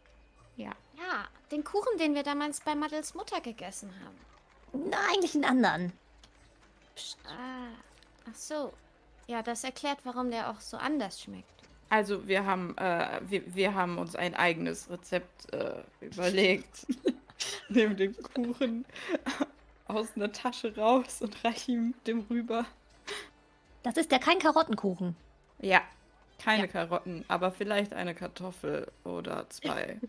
Ja. 0.57 0.71
Ja, 0.97 1.25
den 1.51 1.65
Kuchen, 1.65 1.99
den 1.99 2.15
wir 2.15 2.23
damals 2.23 2.61
bei 2.61 2.75
Maddels 2.75 3.15
Mutter 3.15 3.41
gegessen 3.41 3.91
haben. 4.05 4.89
Na, 4.91 4.97
eigentlich 5.13 5.35
einen 5.35 5.45
anderen. 5.45 5.93
Psst. 6.95 7.19
Ah, 7.27 7.73
ach 8.31 8.35
so. 8.35 8.73
Ja, 9.27 9.43
das 9.43 9.65
erklärt, 9.65 9.99
warum 10.05 10.31
der 10.31 10.51
auch 10.51 10.61
so 10.61 10.77
anders 10.77 11.21
schmeckt. 11.21 11.49
Also 11.89 12.27
wir 12.27 12.45
haben, 12.45 12.77
äh, 12.79 13.21
wir, 13.29 13.55
wir 13.55 13.75
haben 13.75 13.99
uns 13.99 14.17
ein 14.17 14.35
eigenes 14.35 14.91
Rezept 14.91 15.53
äh, 15.53 15.83
überlegt. 16.01 16.87
Nehmen 17.69 17.97
den 17.97 18.15
Kuchen 18.17 18.85
aus 19.87 20.09
einer 20.17 20.33
Tasche 20.33 20.77
raus 20.77 21.23
und 21.23 21.45
reichen 21.45 21.71
ihm 21.71 21.95
dem 22.07 22.21
rüber. 22.31 22.67
Das 23.83 23.97
ist 23.97 24.13
ja 24.13 24.19
kein 24.19 24.39
Karottenkuchen. 24.39 25.17
Ja, 25.61 25.83
keine 26.39 26.63
ja. 26.63 26.69
Karotten, 26.69 27.25
aber 27.29 27.51
vielleicht 27.51 27.93
eine 27.93 28.15
Kartoffel 28.15 28.91
oder 29.05 29.49
zwei. 29.51 29.99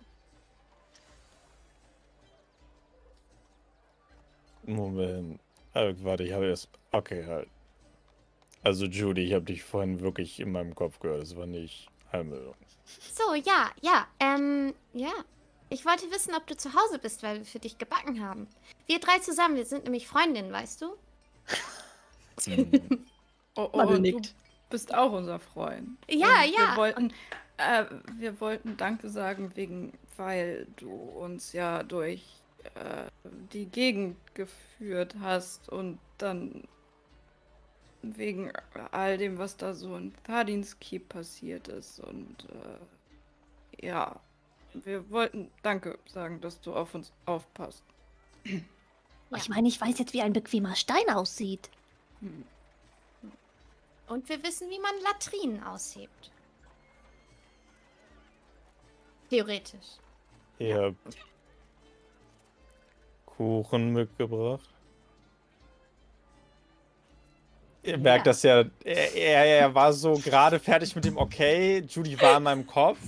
Moment. 4.64 5.40
Also, 5.74 6.04
warte, 6.04 6.24
ich 6.24 6.34
habe 6.34 6.48
erst. 6.48 6.70
Okay, 6.92 7.26
halt. 7.26 7.50
Also 8.64 8.86
Judy, 8.86 9.24
ich 9.24 9.34
habe 9.34 9.46
dich 9.46 9.64
vorhin 9.64 10.00
wirklich 10.00 10.40
in 10.40 10.52
meinem 10.52 10.74
Kopf 10.74 11.00
gehört. 11.00 11.22
Das 11.22 11.36
war 11.36 11.46
nicht 11.46 11.88
Einbildung. 12.12 12.56
So, 12.86 13.36
ja, 13.36 13.70
ja, 13.82 14.08
ähm, 14.20 14.74
ja. 14.94 15.12
Ich 15.70 15.86
wollte 15.86 16.10
wissen, 16.12 16.36
ob 16.36 16.46
du 16.48 16.56
zu 16.56 16.74
Hause 16.74 17.00
bist, 17.00 17.24
weil 17.24 17.40
wir 17.40 17.46
für 17.46 17.60
dich 17.60 17.78
gebacken 17.78 18.24
haben. 18.24 18.48
Wir 18.86 19.00
drei 19.00 19.20
zusammen, 19.20 19.56
wir 19.56 19.66
sind 19.66 19.86
nämlich 19.86 20.08
Freundinnen, 20.08 20.52
weißt 20.52 20.82
du? 20.82 20.96
Oh, 23.58 23.70
oh, 23.72 23.86
du 23.86 24.22
bist 24.70 24.94
auch 24.94 25.14
unser 25.14 25.40
Freund. 25.40 25.98
Ja, 26.10 26.44
Und 26.44 26.54
ja. 26.54 26.72
Wir 26.72 26.76
wollten, 26.76 27.14
äh, 27.56 27.86
wir 28.18 28.42
wollten 28.42 28.76
Danke 28.76 29.10
sagen, 29.10 29.56
wegen, 29.56 29.94
weil 30.18 30.68
du 30.76 30.92
uns 30.92 31.54
ja 31.54 31.82
durch 31.84 32.22
äh, 32.76 33.10
die 33.54 33.68
Gegend 33.68 34.18
geführt 34.34 35.16
hast 35.22 35.70
und 35.70 36.00
dann 36.18 36.68
wegen 38.02 38.52
all 38.92 39.18
dem, 39.18 39.38
was 39.38 39.58
da 39.58 39.74
so 39.74 39.96
in 39.96 40.14
Thadins 40.24 40.80
Keep 40.80 41.10
passiert 41.10 41.68
ist. 41.68 42.00
Und 42.00 42.48
äh, 43.82 43.88
ja, 43.88 44.20
wir 44.84 45.10
wollten 45.10 45.52
Danke 45.62 45.98
sagen, 46.08 46.42
dass 46.42 46.60
du 46.60 46.74
auf 46.74 46.94
uns 46.96 47.12
aufpasst. 47.26 47.84
Ja. 48.44 48.60
Ich 49.38 49.50
meine, 49.50 49.68
ich 49.68 49.82
weiß 49.82 49.98
jetzt, 49.98 50.14
wie 50.14 50.22
ein 50.22 50.34
bequemer 50.34 50.76
Stein 50.76 51.10
aussieht. 51.10 51.70
Hm. 52.20 52.44
Und 54.08 54.30
wir 54.30 54.44
wissen, 54.44 54.70
wie 54.70 54.80
man 54.80 54.94
Latrinen 55.04 55.64
aushebt. 55.64 56.32
Theoretisch. 59.30 59.98
Ihr 60.60 60.80
habt 60.80 61.18
Kuchen 63.26 63.94
mitgebracht. 63.94 64.70
Ihr 67.82 67.98
merkt 67.98 68.26
ja. 68.26 68.32
das 68.32 68.44
ja, 68.44 68.64
er, 68.84 69.16
er, 69.16 69.46
er 69.46 69.76
war 69.76 69.94
so 69.94 70.14
gerade 70.14 70.60
fertig 70.60 70.96
mit 70.96 71.06
dem 71.06 71.18
Okay, 71.18 71.84
Judy 71.88 72.20
war 72.20 72.38
in 72.38 72.44
meinem 72.44 72.66
Kopf. 72.66 73.00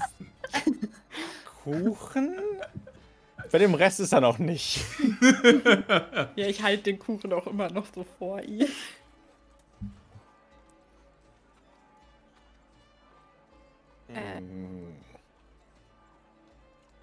Kuchen? 1.68 2.36
Bei 3.51 3.59
dem 3.59 3.76
Rest 3.76 3.99
ist 3.99 4.11
er 4.11 4.22
noch 4.22 4.39
nicht. 4.39 4.84
ja, 6.36 6.47
ich 6.47 6.61
halte 6.61 6.84
den 6.84 6.99
Kuchen 6.99 7.32
auch 7.32 7.47
immer 7.47 7.70
noch 7.70 7.86
so 7.93 8.05
vor 8.18 8.41
ihm. 8.41 8.68
Äh, 14.09 14.41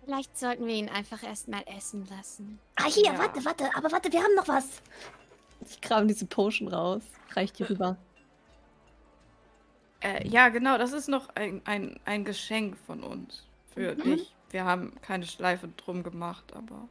vielleicht 0.04 0.38
sollten 0.38 0.66
wir 0.66 0.74
ihn 0.74 0.88
einfach 0.88 1.22
erstmal 1.22 1.62
essen 1.76 2.06
lassen. 2.10 2.58
Ah, 2.76 2.86
hier, 2.86 3.04
ja. 3.04 3.18
warte, 3.18 3.44
warte, 3.44 3.70
aber 3.74 3.90
warte, 3.92 4.12
wir 4.12 4.22
haben 4.22 4.34
noch 4.34 4.48
was. 4.48 4.82
Ich 5.66 5.80
kram 5.80 6.08
diese 6.08 6.26
Potion 6.26 6.68
raus. 6.68 7.02
Reicht 7.32 7.56
hier 7.56 7.70
rüber. 7.70 7.96
Äh, 10.00 10.26
ja, 10.28 10.50
genau, 10.50 10.76
das 10.76 10.92
ist 10.92 11.08
noch 11.08 11.30
ein, 11.34 11.62
ein, 11.64 11.98
ein 12.04 12.24
Geschenk 12.24 12.76
von 12.86 13.02
uns. 13.02 13.46
Für 13.72 13.94
mhm. 13.94 14.02
dich. 14.02 14.33
Wir 14.54 14.64
haben 14.64 14.92
keine 15.02 15.26
Schleife 15.26 15.66
drum 15.76 16.04
gemacht, 16.04 16.52
aber. 16.54 16.88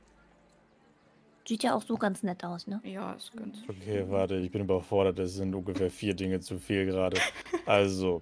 Sieht 1.47 1.63
ja 1.63 1.73
auch 1.73 1.81
so 1.81 1.95
ganz 1.95 2.21
nett 2.21 2.43
aus, 2.43 2.67
ne? 2.67 2.81
Ja, 2.83 3.13
ist 3.13 3.31
ganz. 3.37 3.57
Okay, 3.69 4.03
warte, 4.09 4.35
ich 4.35 4.51
bin 4.51 4.63
überfordert. 4.63 5.17
Das 5.17 5.35
sind 5.35 5.55
ungefähr 5.55 5.89
vier 5.89 6.13
Dinge 6.13 6.41
zu 6.41 6.59
viel 6.59 6.85
gerade. 6.85 7.21
Also, 7.65 8.21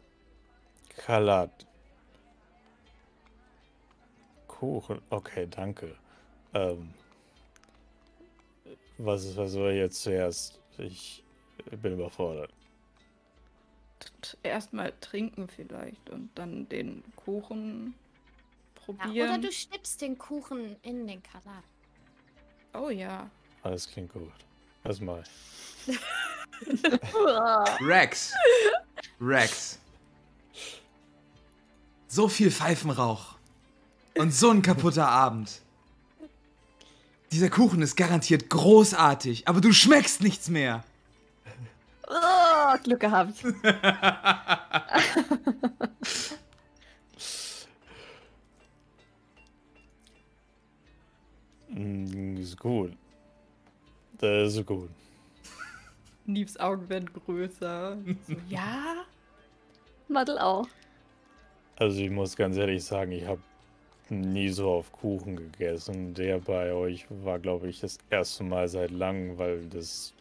Kalat. 0.95 1.65
Kuchen. 4.45 5.01
Okay, 5.09 5.47
danke. 5.49 5.95
Ähm, 6.53 6.93
was, 8.99 9.35
was 9.35 9.53
soll 9.53 9.71
jetzt 9.71 10.03
zuerst? 10.03 10.61
Ich 10.77 11.23
bin 11.81 11.93
überfordert. 11.93 12.53
Erstmal 14.43 14.93
trinken 15.01 15.47
vielleicht 15.47 16.11
und 16.11 16.29
dann 16.35 16.69
den 16.69 17.03
Kuchen 17.15 17.95
probieren. 18.85 19.13
Ja, 19.13 19.25
oder 19.25 19.37
du 19.39 19.51
schnippst 19.51 20.01
den 20.01 20.17
Kuchen 20.17 20.75
in 20.81 21.07
den 21.07 21.21
Kalat. 21.23 21.63
Oh 22.73 22.89
ja. 22.89 23.29
Alles 23.63 23.89
klingt 23.89 24.13
gut. 24.13 24.31
Das 24.83 24.99
mal. 24.99 25.23
Rex. 27.81 28.33
Rex. 29.19 29.79
So 32.07 32.27
viel 32.27 32.51
Pfeifenrauch. 32.51 33.35
Und 34.17 34.33
so 34.33 34.49
ein 34.49 34.61
kaputter 34.61 35.07
Abend. 35.07 35.61
Dieser 37.31 37.49
Kuchen 37.49 37.81
ist 37.81 37.95
garantiert 37.95 38.49
großartig, 38.49 39.47
aber 39.47 39.61
du 39.61 39.71
schmeckst 39.71 40.21
nichts 40.21 40.49
mehr. 40.49 40.83
Oh, 42.09 42.77
Glück 42.83 42.99
gehabt. 42.99 43.35
ist 52.43 52.59
gut. 52.59 52.93
Das 54.19 54.55
ist 54.55 54.65
gut. 54.65 54.89
Nives 56.25 56.59
Augen 56.59 56.87
werden 56.89 57.09
größer. 57.11 57.97
So, 58.27 58.35
ja? 58.49 59.05
Madel 60.07 60.37
auch. 60.37 60.67
Also 61.77 62.01
ich 62.01 62.11
muss 62.11 62.35
ganz 62.35 62.57
ehrlich 62.57 62.83
sagen, 62.83 63.11
ich 63.11 63.25
habe 63.25 63.41
nie 64.09 64.49
so 64.49 64.69
auf 64.69 64.91
Kuchen 64.91 65.37
gegessen. 65.37 66.13
Der 66.13 66.39
bei 66.39 66.73
euch 66.73 67.05
war, 67.09 67.39
glaube 67.39 67.69
ich, 67.69 67.79
das 67.79 67.97
erste 68.09 68.43
Mal 68.43 68.67
seit 68.67 68.91
langem, 68.91 69.37
weil 69.37 69.67
das. 69.67 70.13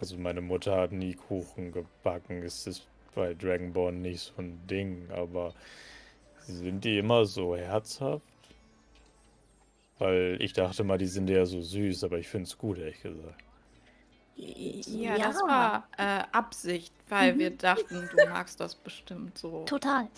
Also 0.00 0.16
meine 0.18 0.40
Mutter 0.40 0.76
hat 0.76 0.92
nie 0.92 1.14
Kuchen 1.14 1.72
gebacken. 1.72 2.42
Es 2.42 2.66
ist 2.66 2.86
bei 3.14 3.32
Dragonborn 3.34 4.02
nicht 4.02 4.20
so 4.20 4.32
ein 4.38 4.60
Ding, 4.66 5.08
aber 5.10 5.54
sind 6.40 6.84
die 6.84 6.98
immer 6.98 7.24
so 7.24 7.56
herzhaft? 7.56 8.33
Weil 9.98 10.38
ich 10.40 10.52
dachte 10.52 10.84
mal, 10.84 10.98
die 10.98 11.06
sind 11.06 11.28
ja 11.30 11.46
so 11.46 11.60
süß, 11.60 12.04
aber 12.04 12.18
ich 12.18 12.28
finde 12.28 12.48
es 12.48 12.58
gut, 12.58 12.78
ehrlich 12.78 13.00
gesagt. 13.00 13.42
Ja, 14.36 15.16
das 15.16 15.36
war 15.36 15.88
äh, 15.96 16.24
Absicht, 16.32 16.92
weil 17.08 17.38
wir 17.38 17.50
dachten, 17.50 18.08
du 18.10 18.28
magst 18.28 18.58
das 18.58 18.74
bestimmt 18.74 19.38
so. 19.38 19.64
Total. 19.64 20.08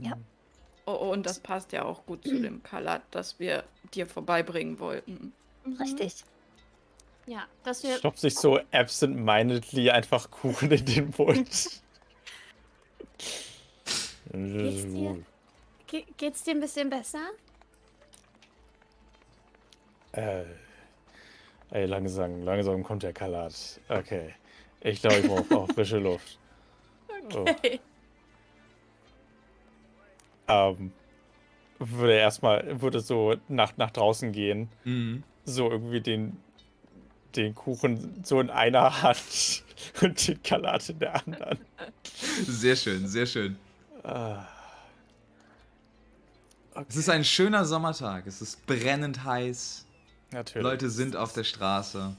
Ja. 0.00 0.16
Oh, 0.86 0.98
oh, 1.00 1.12
und 1.12 1.26
das 1.26 1.38
passt 1.38 1.72
ja 1.72 1.84
auch 1.84 2.04
gut 2.06 2.24
zu 2.24 2.40
dem 2.40 2.62
Kalat, 2.62 3.02
das 3.10 3.38
wir 3.38 3.64
dir 3.94 4.06
vorbeibringen 4.06 4.80
wollten. 4.80 5.32
Richtig. 5.78 6.24
Ja, 7.26 7.46
dass 7.62 7.82
wir. 7.84 7.96
Stopft 7.98 8.18
sich 8.18 8.34
so 8.34 8.58
absent-mindedly 8.72 9.90
einfach 9.90 10.30
Kuchen 10.30 10.72
in 10.72 10.84
den 10.84 11.14
Mund. 11.16 11.46
Geht's 14.32 14.84
dir, 14.84 15.24
ge 15.86 16.04
geht's 16.16 16.42
dir 16.42 16.52
ein 16.52 16.60
bisschen 16.60 16.88
besser? 16.88 17.20
Äh, 20.12 20.44
ey, 21.70 21.86
langsam, 21.86 22.42
langsam 22.42 22.82
kommt 22.82 23.02
der 23.02 23.12
Kalat. 23.12 23.80
Okay. 23.88 24.34
Ich 24.80 25.00
glaube, 25.00 25.18
ich 25.18 25.26
brauche 25.26 25.56
auch 25.56 25.68
frische 25.72 25.98
Luft. 25.98 26.38
Okay. 27.34 27.80
Ähm, 30.48 30.92
würde 31.78 32.14
erstmal, 32.14 32.80
würde 32.80 33.00
so 33.00 33.36
nach, 33.48 33.76
nach 33.76 33.90
draußen 33.90 34.32
gehen. 34.32 34.68
Mhm. 34.84 35.22
So 35.44 35.70
irgendwie 35.70 36.00
den, 36.00 36.36
den 37.36 37.54
Kuchen 37.54 38.22
so 38.24 38.40
in 38.40 38.50
einer 38.50 39.02
Hand 39.02 39.64
und 40.02 40.28
den 40.28 40.42
Kalat 40.42 40.88
in 40.88 40.98
der 40.98 41.26
anderen. 41.26 41.58
Sehr 42.46 42.76
schön, 42.76 43.06
sehr 43.08 43.26
schön. 43.26 43.56
Ah. 44.02 44.46
Es 46.88 46.96
ist 46.96 47.08
ein 47.08 47.24
schöner 47.24 47.64
Sommertag. 47.64 48.26
Es 48.26 48.40
ist 48.40 48.64
brennend 48.66 49.24
heiß. 49.24 49.86
Natürlich. 50.32 50.62
Leute 50.62 50.90
sind 50.90 51.16
auf 51.16 51.32
der 51.32 51.44
Straße. 51.44 52.16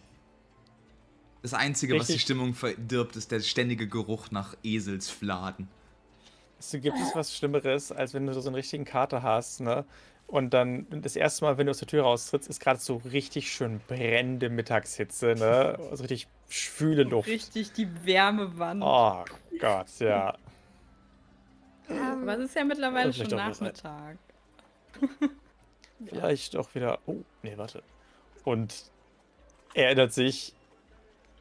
Das 1.41 1.53
Einzige, 1.53 1.93
was 1.99 2.07
die 2.07 2.13
Richtig. 2.13 2.21
Stimmung 2.21 2.53
verdirbt, 2.53 3.15
ist 3.15 3.31
der 3.31 3.41
ständige 3.41 3.87
Geruch 3.87 4.31
nach 4.31 4.55
Eselsfladen. 4.63 5.67
So, 6.59 6.79
gibt 6.79 6.97
es 6.97 7.13
was 7.13 7.35
Schlimmeres, 7.35 7.91
als 7.91 8.13
wenn 8.13 8.25
du 8.25 8.33
so 8.33 8.47
einen 8.47 8.55
richtigen 8.55 8.85
Kater 8.85 9.21
hast, 9.21 9.59
ne? 9.59 9.83
Und 10.27 10.53
dann 10.53 10.87
das 10.89 11.17
erste 11.17 11.43
Mal, 11.43 11.57
wenn 11.57 11.65
du 11.65 11.71
aus 11.71 11.79
der 11.79 11.87
Tür 11.89 12.03
raustrittst, 12.03 12.49
ist 12.49 12.61
gerade 12.61 12.79
so 12.79 13.01
richtig 13.11 13.51
schön 13.51 13.81
brennende 13.87 14.49
Mittagshitze, 14.49 15.35
ne? 15.35 15.77
Also 15.91 16.03
richtig 16.03 16.27
schwüle 16.47 17.03
Luft. 17.03 17.27
Richtig 17.27 17.73
die 17.73 17.89
Wärmewand. 18.05 18.81
Oh 18.81 19.25
Gott, 19.59 19.87
ja. 19.99 20.37
Ähm, 21.89 22.21
Aber 22.21 22.37
es 22.37 22.45
ist 22.45 22.55
ja 22.55 22.63
mittlerweile 22.63 23.11
schon 23.11 23.27
Nachmittag. 23.27 24.17
Vielleicht 26.05 26.53
doch 26.53 26.73
wieder. 26.73 26.99
Oh, 27.05 27.17
nee, 27.41 27.57
warte. 27.57 27.83
Und 28.43 28.91
er 29.73 29.85
erinnert 29.87 30.13
sich, 30.13 30.53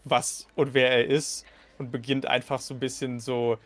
was 0.05 0.47
und 0.57 0.75
wer 0.75 0.91
er 0.91 1.07
ist 1.07 1.45
und 1.79 1.91
beginnt 1.93 2.27
einfach 2.27 2.61
so 2.61 2.75
ein 2.75 2.81
bisschen 2.81 3.21
so 3.21 3.59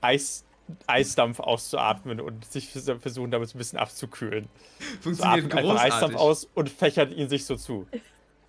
Eis, 0.00 0.44
Eisdampf 0.86 1.40
auszuatmen 1.40 2.20
und 2.20 2.44
sich 2.50 2.68
vers- 2.68 2.90
versuchen, 3.00 3.30
damit 3.30 3.48
so 3.48 3.56
ein 3.56 3.58
bisschen 3.58 3.78
abzukühlen. 3.78 4.48
So 4.78 4.86
Funktioniert 5.14 5.44
atmet 5.54 5.54
einfach 5.70 5.82
Eisdampf 5.82 6.14
aus 6.16 6.48
und 6.54 6.70
fächert 6.70 7.12
ihn 7.12 7.28
sich 7.28 7.44
so 7.44 7.56
zu. 7.56 7.86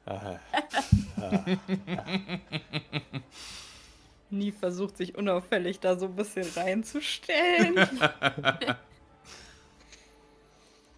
Nie 4.29 4.51
versucht 4.51 4.97
sich 4.97 5.15
unauffällig 5.15 5.79
da 5.79 5.97
so 5.97 6.05
ein 6.05 6.15
bisschen 6.15 6.47
reinzustellen. 6.55 7.75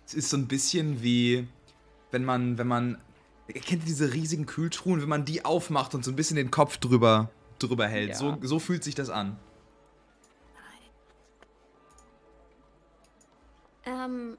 Es 0.06 0.14
ist 0.14 0.30
so 0.30 0.38
ein 0.38 0.48
bisschen 0.48 1.04
wie, 1.04 1.48
wenn 2.12 2.24
man, 2.24 2.58
wenn 2.58 2.68
man, 2.68 2.98
ihr 3.48 3.62
kennt 3.62 3.88
diese 3.88 4.14
riesigen 4.14 4.46
Kühltruhen, 4.46 5.02
wenn 5.02 5.10
man 5.10 5.26
die 5.26 5.46
aufmacht 5.46 5.96
und 5.96 6.04
so 6.04 6.12
ein 6.12 6.16
bisschen 6.16 6.36
den 6.36 6.52
Kopf 6.52 6.78
drüber, 6.78 7.30
drüber 7.60 7.88
hält. 7.88 8.10
Ja. 8.10 8.16
So, 8.16 8.38
so 8.42 8.60
fühlt 8.60 8.84
sich 8.84 8.96
das 8.96 9.10
an. 9.10 9.40
ähm, 13.88 14.38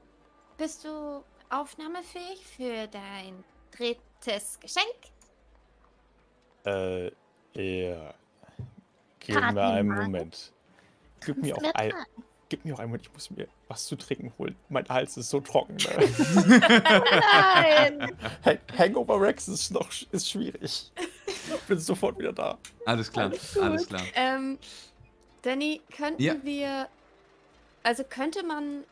bist 0.57 0.85
du 0.85 1.23
aufnahmefähig 1.49 2.45
für 2.45 2.87
dein 2.87 3.43
drittes 3.71 4.59
Geschenk? 4.59 4.85
Äh, 6.65 7.07
ja. 7.53 8.13
Gib 9.19 9.35
mir 9.35 9.41
Karten 9.41 9.57
einen. 9.57 9.89
Moment. 9.89 10.53
Gib 11.25 11.37
mir, 11.37 11.57
auch 11.57 11.73
ein, 11.73 11.89
tragen? 11.91 12.05
Gib 12.49 12.65
mir 12.65 12.73
auch 12.75 12.79
einen 12.79 12.89
Moment, 12.89 13.05
ich 13.07 13.13
muss 13.13 13.29
mir 13.31 13.47
was 13.67 13.85
zu 13.85 13.95
trinken 13.95 14.33
holen. 14.37 14.55
Mein 14.69 14.87
Hals 14.89 15.15
ist 15.17 15.29
so 15.29 15.39
trocken. 15.39 15.75
Ne? 15.77 16.59
Nein! 16.59 18.17
Hang 18.43 18.57
Hangover 18.77 19.21
Rex 19.21 19.47
ist 19.47 19.71
noch 19.71 19.89
ist 20.11 20.29
schwierig. 20.29 20.91
Ich 20.95 21.61
bin 21.67 21.79
sofort 21.79 22.17
wieder 22.17 22.33
da. 22.33 22.57
Alles 22.85 23.11
klar, 23.11 23.31
alles 23.61 23.87
klar. 23.87 24.01
Ähm, 24.15 24.57
Danny, 25.43 25.81
könnten 25.95 26.21
Ja. 26.21 26.35
wir. 26.43 26.87
Also 27.83 28.03
könnte 28.03 28.43
man 28.43 28.83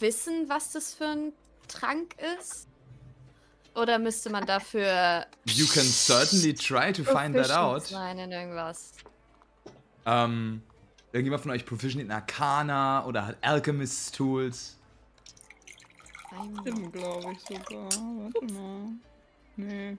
wissen, 0.00 0.48
was 0.48 0.72
das 0.72 0.92
für 0.94 1.06
ein 1.06 1.32
Trank 1.68 2.14
ist? 2.38 2.66
Oder 3.74 3.98
müsste 3.98 4.28
man 4.28 4.44
dafür 4.44 5.24
You 5.46 5.66
can 5.66 5.84
certainly 5.84 6.52
try 6.52 6.92
to 6.92 7.04
find 7.04 7.34
that 7.36 7.50
out. 7.50 7.86
sein 7.86 8.18
in 8.18 8.32
irgendwas? 8.32 8.92
Ähm, 10.04 10.62
irgendjemand 11.12 11.42
von 11.42 11.50
euch 11.52 11.64
proficient 11.64 12.02
in 12.02 12.10
Arcana 12.10 13.04
oder 13.06 13.26
hat 13.26 13.36
Alchemist 13.42 14.14
Tools? 14.16 14.76
Stimmt, 16.60 16.92
glaube 16.92 17.32
ich 17.32 17.40
sogar. 17.40 17.84
Warte 17.90 18.54
mal. 18.54 18.88
Nee, 19.56 19.96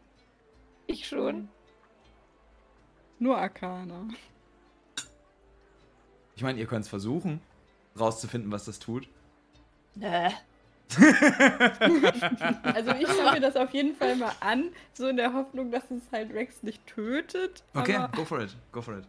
Ich 0.87 1.05
schon. 1.07 1.49
nur 3.19 3.37
Arcana. 3.37 4.07
Ich 6.35 6.43
meine, 6.43 6.57
ihr 6.59 6.65
könnt 6.67 6.85
es 6.85 6.89
versuchen, 6.89 7.41
rauszufinden, 7.99 8.51
was 8.51 8.65
das 8.65 8.79
tut. 8.79 9.07
Äh. 9.99 10.29
Also 12.63 12.91
ich 12.91 13.07
schaue 13.07 13.33
mir 13.33 13.41
das 13.41 13.55
auf 13.55 13.71
jeden 13.73 13.95
Fall 13.95 14.15
mal 14.15 14.31
an, 14.39 14.69
so 14.93 15.07
in 15.07 15.17
der 15.17 15.33
Hoffnung, 15.33 15.69
dass 15.71 15.83
es 15.91 16.01
halt 16.11 16.33
Rex 16.33 16.63
nicht 16.63 16.85
tötet. 16.87 17.63
Okay, 17.75 18.07
go 18.15 18.25
for 18.25 18.39
it, 18.41 18.55
go 18.71 18.81
for 18.81 18.97
it. 18.97 19.05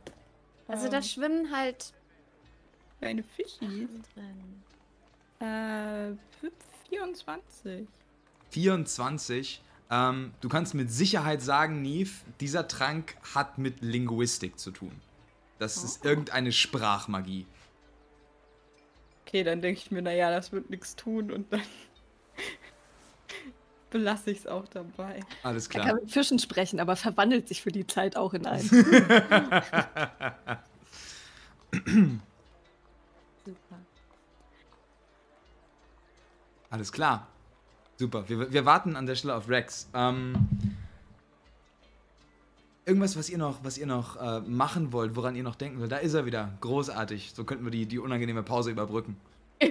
Also 0.71 0.89
da 0.89 1.03
schwimmen 1.03 1.51
halt 1.55 1.93
kleine 2.99 3.23
Fischis. 3.23 3.89
drin. 4.15 4.63
Äh, 5.41 6.17
24. 6.89 7.87
24. 8.51 9.63
Ähm, 9.91 10.33
du 10.41 10.49
kannst 10.49 10.75
mit 10.75 10.91
Sicherheit 10.93 11.43
sagen, 11.43 11.83
Neve, 11.83 12.11
dieser 12.41 12.69
Trank 12.69 13.17
hat 13.35 13.59
mit 13.59 13.81
Linguistik 13.81 14.59
zu 14.59 14.71
tun. 14.71 14.93
Das 15.59 15.83
ist 15.83 16.05
irgendeine 16.05 16.53
Sprachmagie. 16.53 17.47
Okay, 19.27 19.45
dann 19.45 19.61
denke 19.61 19.81
ich 19.81 19.91
mir, 19.91 20.03
naja, 20.03 20.31
das 20.31 20.53
wird 20.53 20.71
nichts 20.71 20.97
tun 20.97 21.31
und 21.31 21.53
dann 21.53 21.63
belasse 23.91 24.31
ich 24.31 24.39
es 24.39 24.47
auch 24.47 24.67
dabei. 24.69 25.21
Alles 25.43 25.67
Er 25.69 25.73
kann 25.73 25.83
klar. 25.83 25.95
mit 25.97 26.11
Fischen 26.11 26.39
sprechen, 26.39 26.81
aber 26.81 26.97
verwandelt 26.97 27.49
sich 27.49 27.61
für 27.63 27.73
die 27.73 27.87
Zeit 27.87 28.17
auch 28.17 28.33
in 28.35 28.47
einen. 28.47 28.69
Super. 33.45 33.77
Alles 36.71 36.93
klar. 36.93 37.27
Super. 37.97 38.29
Wir, 38.29 38.53
wir 38.53 38.65
warten 38.65 38.97
an 38.97 39.07
der 39.07 39.15
Stelle 39.17 39.35
auf 39.35 39.49
Rex. 39.49 39.89
Ähm, 39.93 40.35
irgendwas, 42.87 43.17
was 43.17 43.29
ihr 43.29 43.39
noch, 43.39 43.63
was 43.65 43.77
ihr 43.77 43.87
noch 43.87 44.17
äh, 44.17 44.41
machen 44.41 44.93
wollt, 44.93 45.17
woran 45.17 45.37
ihr 45.37 45.43
noch 45.43 45.57
denken 45.57 45.81
wollt. 45.81 45.93
Da 45.93 45.99
ist 45.99 46.15
er 46.15 46.27
wieder. 46.27 46.53
Großartig. 46.61 47.33
So 47.35 47.45
könnten 47.45 47.65
wir 47.65 47.71
die, 47.71 47.87
die 47.87 47.99
unangenehme 47.99 48.43
Pause 48.43 48.71
überbrücken. 48.71 49.17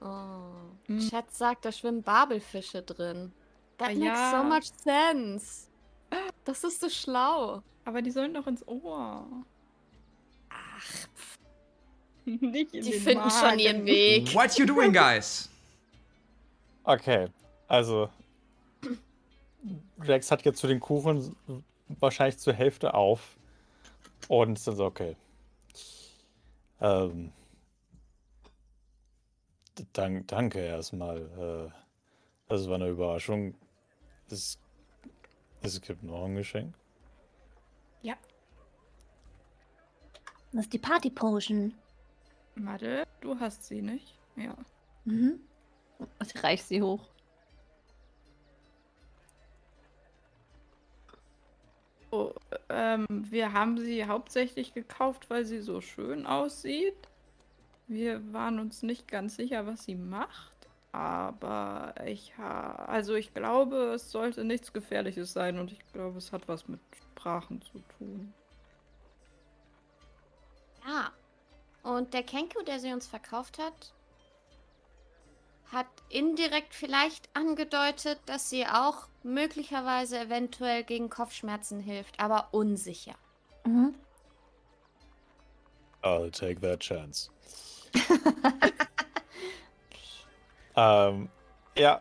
Oh. 0.00 0.67
Hm. 0.88 0.98
Chat 1.08 1.30
sagt, 1.34 1.64
da 1.64 1.72
schwimmen 1.72 2.02
Babelfische 2.02 2.82
drin. 2.82 3.32
That 3.78 3.90
Ah, 3.90 3.94
makes 3.94 4.04
ja. 4.04 4.30
so 4.30 4.42
much 4.44 4.70
sense. 4.82 5.68
Das 6.44 6.64
ist 6.64 6.80
so 6.80 6.88
schlau. 6.88 7.62
Aber 7.84 8.02
die 8.02 8.10
sollen 8.10 8.34
doch 8.34 8.46
ins 8.46 8.66
Ohr. 8.66 9.26
Ach. 10.50 11.06
Nicht 12.24 12.74
in 12.74 12.82
Die 12.84 12.90
den 12.90 13.00
finden 13.00 13.30
schon 13.30 13.40
Magen. 13.42 13.58
ihren 13.58 13.86
Weg. 13.86 14.34
What 14.34 14.56
you 14.58 14.66
doing, 14.66 14.92
guys? 14.92 15.48
Okay, 16.84 17.28
also. 17.68 18.08
Rex 20.00 20.30
hat 20.30 20.44
jetzt 20.44 20.58
zu 20.60 20.66
den 20.66 20.80
Kuchen 20.80 21.34
wahrscheinlich 22.00 22.38
zur 22.38 22.52
Hälfte 22.54 22.94
auf. 22.94 23.36
Und 24.28 24.58
ist 24.58 24.66
dann 24.66 24.76
so, 24.76 24.84
okay. 24.86 25.16
Ähm, 26.80 27.32
dank, 29.92 30.28
danke 30.28 30.60
erstmal. 30.60 31.70
Äh, 31.70 31.72
das 32.48 32.68
war 32.68 32.76
eine 32.76 32.88
Überraschung. 32.88 33.54
Es, 34.30 34.58
es 35.62 35.80
gibt 35.80 36.02
noch 36.02 36.24
ein 36.24 36.34
Geschenk. 36.34 36.74
Ja. 38.02 38.16
Das 40.52 40.62
ist 40.62 40.72
die 40.72 40.78
Party 40.78 41.10
Potion. 41.10 41.74
Madel, 42.54 43.04
du 43.20 43.38
hast 43.38 43.64
sie 43.64 43.82
nicht? 43.82 44.18
Ja. 44.36 44.56
Mhm. 45.04 45.40
Ich 46.22 46.42
reich 46.42 46.62
sie 46.62 46.82
hoch. 46.82 47.08
Oh, 52.10 52.32
ähm, 52.70 53.06
wir 53.08 53.52
haben 53.52 53.78
sie 53.78 54.06
hauptsächlich 54.06 54.72
gekauft, 54.72 55.28
weil 55.28 55.44
sie 55.44 55.60
so 55.60 55.80
schön 55.80 56.26
aussieht. 56.26 56.96
Wir 57.88 58.32
waren 58.32 58.60
uns 58.60 58.82
nicht 58.82 59.08
ganz 59.08 59.36
sicher, 59.36 59.66
was 59.66 59.84
sie 59.84 59.94
macht. 59.96 60.58
Aber 60.92 61.94
ich 62.06 62.36
ha 62.38 62.86
also 62.86 63.14
ich 63.14 63.34
glaube, 63.34 63.92
es 63.94 64.10
sollte 64.10 64.44
nichts 64.44 64.72
Gefährliches 64.72 65.32
sein 65.32 65.58
und 65.58 65.70
ich 65.70 65.86
glaube, 65.92 66.18
es 66.18 66.32
hat 66.32 66.48
was 66.48 66.66
mit 66.66 66.80
Sprachen 66.96 67.60
zu 67.62 67.80
tun. 67.98 68.32
Ja. 70.86 71.10
Und 71.82 72.14
der 72.14 72.22
Kenku, 72.22 72.62
der 72.62 72.80
sie 72.80 72.92
uns 72.92 73.06
verkauft 73.06 73.58
hat, 73.58 73.94
hat 75.70 75.86
indirekt 76.08 76.74
vielleicht 76.74 77.28
angedeutet, 77.34 78.18
dass 78.26 78.48
sie 78.48 78.66
auch 78.66 79.08
möglicherweise 79.22 80.18
eventuell 80.18 80.82
gegen 80.84 81.10
Kopfschmerzen 81.10 81.80
hilft, 81.80 82.18
aber 82.18 82.48
unsicher. 82.52 83.14
Mhm. 83.64 83.94
I'll 86.02 86.30
take 86.30 86.60
that 86.60 86.80
chance. 86.80 87.30
Ähm, 90.76 91.28
ja. 91.76 92.00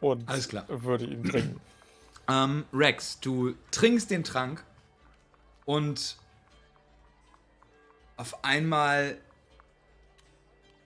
Und 0.00 0.28
Alles 0.28 0.48
klar. 0.48 0.64
würde 0.68 1.06
ihn 1.06 1.24
trinken. 1.24 1.60
Ähm, 2.28 2.64
Rex, 2.72 3.20
du 3.20 3.54
trinkst 3.70 4.10
den 4.10 4.22
Trank 4.22 4.62
und 5.64 6.16
auf 8.16 8.44
einmal. 8.44 9.18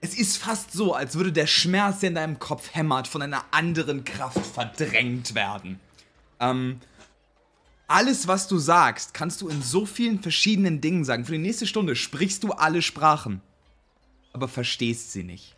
Es 0.01 0.15
ist 0.17 0.37
fast 0.37 0.73
so, 0.73 0.95
als 0.95 1.15
würde 1.15 1.31
der 1.31 1.47
Schmerz, 1.47 2.01
der 2.01 2.09
in 2.09 2.15
deinem 2.17 2.39
Kopf 2.41 2.75
hämmert, 2.75 3.07
von 3.07 3.23
einer 3.23 3.45
anderen 3.53 4.05
Kraft 4.05 4.45
verdrängt 4.45 5.35
werden. 5.35 5.79
Ähm, 6.41 6.81
alles, 7.93 8.27
was 8.27 8.49
du 8.49 8.59
sagst, 8.59 9.13
kannst 9.13 9.43
du 9.43 9.49
in 9.49 9.63
so 9.63 9.85
vielen 9.85 10.23
verschiedenen 10.23 10.81
Dingen 10.81 11.05
sagen. 11.05 11.25
Für 11.25 11.33
die 11.33 11.39
nächste 11.39 11.67
Stunde 11.67 11.95
sprichst 11.95 12.43
du 12.43 12.53
alle 12.53 12.81
Sprachen, 12.81 13.43
aber 14.33 14.49
verstehst 14.49 15.13
sie 15.13 15.23
nicht. 15.23 15.55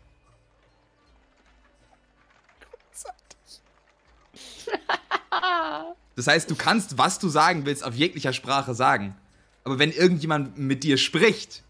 Das 6.16 6.27
heißt, 6.27 6.51
du 6.51 6.55
kannst, 6.55 6.98
was 6.98 7.19
du 7.19 7.28
sagen 7.28 7.66
willst, 7.66 7.85
auf 7.85 7.94
jeglicher 7.94 8.32
Sprache 8.32 8.74
sagen. 8.74 9.16
Aber 9.65 9.78
wenn 9.78 9.90
irgendjemand 9.90 10.59
mit 10.59 10.85
dir 10.85 10.98
spricht, 10.98 11.62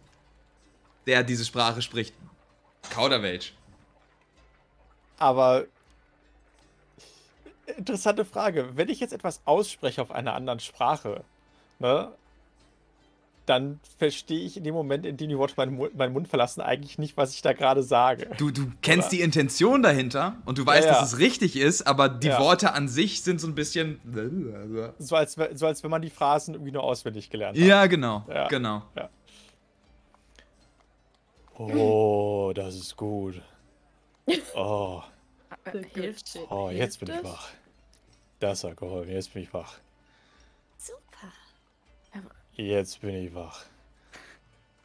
der 1.07 1.23
diese 1.23 1.45
Sprache 1.45 1.83
spricht, 1.83 2.15
Kauderwelsch. 2.91 3.55
Aber 5.19 5.67
interessante 7.77 8.25
Frage. 8.25 8.71
Wenn 8.75 8.89
ich 8.89 9.01
jetzt 9.01 9.13
etwas 9.13 9.41
ausspreche 9.45 10.03
auf 10.03 10.11
einer 10.11 10.35
anderen 10.35 10.61
Sprache, 10.61 11.25
ne, 11.79 12.13
dann 13.47 13.79
verstehe 13.99 14.41
ich 14.41 14.57
in 14.57 14.65
dem 14.65 14.73
Moment, 14.75 15.05
in 15.05 15.19
dem 15.19 15.29
die 15.29 15.37
Worte 15.37 15.53
meinen, 15.59 15.75
Mund, 15.75 15.95
meinen 15.95 16.15
Mund 16.15 16.29
verlassen, 16.29 16.63
eigentlich 16.63 16.97
nicht, 16.97 17.19
was 17.19 17.35
ich 17.35 17.43
da 17.43 17.53
gerade 17.53 17.83
sage. 17.83 18.31
Du, 18.39 18.51
du 18.51 18.73
kennst 18.81 19.09
Oder? 19.09 19.17
die 19.17 19.21
Intention 19.21 19.83
dahinter 19.83 20.37
und 20.47 20.57
du 20.57 20.65
weißt, 20.65 20.87
Ja, 20.87 20.95
ja. 20.95 21.01
dass 21.01 21.13
es 21.13 21.19
richtig 21.19 21.57
ist, 21.57 21.87
aber 21.87 22.09
die 22.09 22.29
Ja. 22.29 22.41
Worte 22.41 22.73
an 22.73 22.89
sich 22.89 23.23
sind 23.23 23.41
so 23.43 23.47
ein 23.47 23.55
bisschen. 23.55 24.01
So 24.99 25.17
als, 25.17 25.37
so 25.55 25.67
als 25.67 25.83
wenn 25.83 25.91
man 25.91 26.01
die 26.01 26.09
Phrasen 26.09 26.55
irgendwie 26.55 26.73
nur 26.73 26.85
auswendig 26.85 27.29
gelernt 27.29 27.59
hat. 27.59 27.65
Ja, 27.67 27.85
genau. 27.87 28.25
Ja. 28.29 28.49
Genau. 28.49 28.83
Oh, 31.57 32.53
das 32.55 32.75
ist 32.77 32.97
gut. 32.97 33.41
Oh, 34.57 35.03
Hilft 35.95 36.39
oh 36.51 36.71
jetzt 36.71 37.01
bin 37.01 37.11
ich 37.11 37.25
wach. 37.25 37.51
Das 38.41 38.65
hat 38.65 38.77
geholfen, 38.77 39.13
jetzt 39.13 39.33
bin 39.33 39.43
ich 39.43 39.55
wach. 39.55 39.79
Super. 40.77 41.33
Jetzt 42.53 43.01
bin 43.01 43.15
ich 43.15 43.35
wach. 43.35 43.65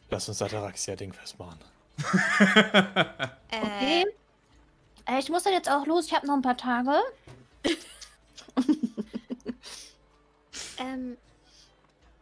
Lass 0.10 0.28
uns 0.30 0.42
Ataraxia-Ding 0.42 1.14
festmachen. 1.14 1.60
Okay. 3.52 4.06
Äh, 5.06 5.20
ich 5.20 5.30
muss 5.30 5.42
dann 5.44 5.54
jetzt 5.54 5.70
auch 5.70 5.88
los. 5.88 6.06
Ich 6.06 6.14
habe 6.14 6.28
noch 6.28 6.36
ein 6.36 6.44
paar 6.44 6.56
Tage. 6.56 6.92
Ähm, 10.80 11.18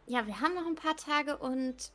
ja, 0.06 0.26
wir 0.26 0.40
haben 0.40 0.54
noch 0.54 0.66
ein 0.66 0.74
paar 0.74 0.96
Tage 0.96 1.38
und 1.38 1.92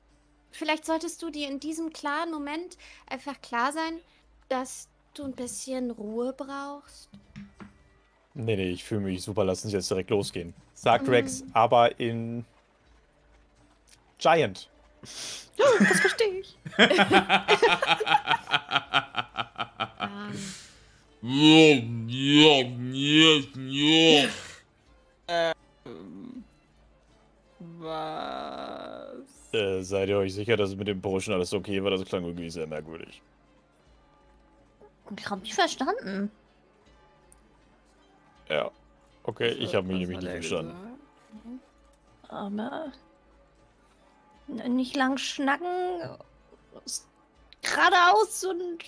vielleicht 0.51 0.85
solltest 0.85 1.21
du 1.21 1.29
dir 1.29 1.49
in 1.49 1.59
diesem 1.59 1.91
klaren 1.91 2.31
Moment 2.31 2.77
einfach 3.07 3.39
klar 3.41 3.73
sein, 3.73 3.99
dass 4.49 4.87
du 5.13 5.23
ein 5.23 5.33
bisschen 5.33 5.91
Ruhe 5.91 6.33
brauchst. 6.33 7.09
Nee, 8.33 8.55
nee, 8.55 8.69
ich 8.71 8.83
fühle 8.83 9.01
mich 9.01 9.21
super. 9.21 9.43
Lass 9.45 9.63
uns 9.63 9.73
jetzt 9.73 9.89
direkt 9.89 10.09
losgehen. 10.09 10.53
Sagt 10.73 11.05
Mhm. 11.05 11.13
Rex, 11.13 11.43
aber 11.53 11.99
in 11.99 12.45
Giant. 14.17 14.69
Das 15.55 15.99
verstehe 15.99 16.39
ich. 16.39 16.57
Was? 28.03 29.53
Äh, 29.53 29.81
seid 29.83 30.09
ihr 30.09 30.17
euch 30.17 30.33
sicher, 30.33 30.57
dass 30.57 30.71
es 30.71 30.75
mit 30.75 30.87
dem 30.87 31.01
Potion 31.01 31.35
alles 31.35 31.53
okay 31.53 31.83
war? 31.83 31.91
Das 31.91 32.03
klang 32.05 32.23
irgendwie 32.23 32.49
sehr 32.49 32.67
merkwürdig. 32.67 33.21
Ich 35.17 35.29
habe 35.29 35.41
nicht 35.41 35.53
verstanden. 35.53 36.31
Ja. 38.49 38.71
Okay, 39.23 39.49
ich 39.49 39.75
habe 39.75 39.87
mich 39.87 39.99
nämlich 39.99 40.17
nicht 40.19 40.27
er 40.27 40.33
verstanden. 40.35 40.99
Aber 42.27 42.91
nicht 44.47 44.95
lang 44.95 45.17
schnacken. 45.17 45.67
Geradeaus 47.61 48.43
und 48.43 48.83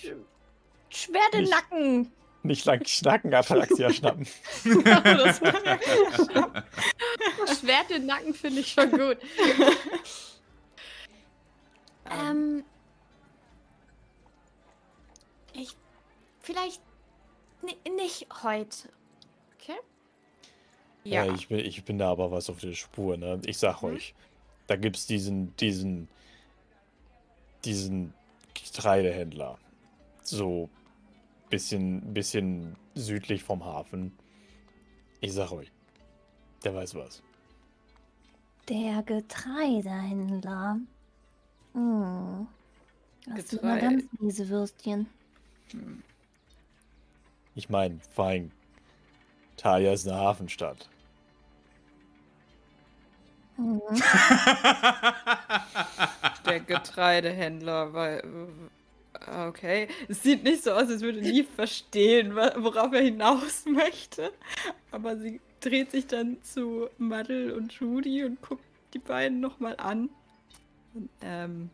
Schwert 0.90 1.32
im 1.34 1.40
Nicht- 1.40 1.50
Nacken. 1.52 2.12
Nicht 2.42 2.64
lang 2.64 2.84
schnacken, 2.86 3.34
Ataraxia 3.34 3.90
schnappen. 3.90 4.26
Das 4.64 5.38
Schwert 7.60 7.90
im 7.90 8.06
Nacken 8.06 8.34
finde 8.34 8.60
ich 8.60 8.72
schon 8.72 8.90
gut. 8.90 9.18
ähm. 12.10 12.64
Ich. 15.54 15.76
Vielleicht. 16.46 16.80
ni- 17.62 17.90
nicht 17.90 18.28
heute. 18.44 18.88
Okay? 19.58 19.76
Ja, 21.02 21.24
ja. 21.24 21.34
ich, 21.34 21.48
bin, 21.48 21.58
ich 21.58 21.84
bin 21.84 21.98
da 21.98 22.08
aber 22.12 22.30
was 22.30 22.48
auf 22.48 22.60
der 22.60 22.74
Spur, 22.74 23.16
ne? 23.16 23.40
Ich 23.46 23.58
sag 23.58 23.82
Mhm. 23.82 23.88
euch, 23.88 24.14
da 24.68 24.76
gibt's 24.76 25.06
diesen, 25.08 25.56
diesen, 25.56 26.08
diesen 27.64 28.12
Getreidehändler. 28.54 29.58
So 30.22 30.70
bisschen, 31.50 32.14
bisschen 32.14 32.76
südlich 32.94 33.42
vom 33.42 33.64
Hafen. 33.64 34.16
Ich 35.20 35.32
sag 35.32 35.50
euch, 35.50 35.72
der 36.62 36.74
weiß 36.76 36.94
was. 36.94 37.22
Der 38.68 39.02
Getreidehändler. 39.02 40.78
Hm. 41.72 42.46
Das 43.34 43.48
sind 43.48 43.62
mal 43.64 43.74
Getreide. 43.80 43.96
ganz 43.98 44.20
miese 44.20 44.48
Würstchen. 44.48 45.08
Ich 47.56 47.68
meine, 47.70 47.98
fein. 48.14 48.52
Talia 49.56 49.92
ist 49.94 50.06
eine 50.06 50.18
Hafenstadt. 50.18 50.88
Hm. 53.56 53.80
Der 56.46 56.60
Getreidehändler, 56.60 57.94
weil. 57.94 58.22
Okay. 59.48 59.88
Es 60.08 60.22
sieht 60.22 60.44
nicht 60.44 60.62
so 60.62 60.72
aus, 60.72 60.90
als 60.90 61.00
würde 61.00 61.22
nie 61.22 61.42
verstehen, 61.42 62.36
worauf 62.36 62.92
er 62.92 63.00
hinaus 63.00 63.64
möchte. 63.66 64.32
Aber 64.90 65.16
sie 65.16 65.40
dreht 65.60 65.90
sich 65.90 66.06
dann 66.06 66.36
zu 66.42 66.90
Maddel 66.98 67.52
und 67.52 67.72
Judy 67.72 68.24
und 68.24 68.42
guckt 68.42 68.64
die 68.92 68.98
beiden 68.98 69.40
nochmal 69.40 69.76
an. 69.78 70.10
Und, 70.92 71.08
ähm, 71.22 71.70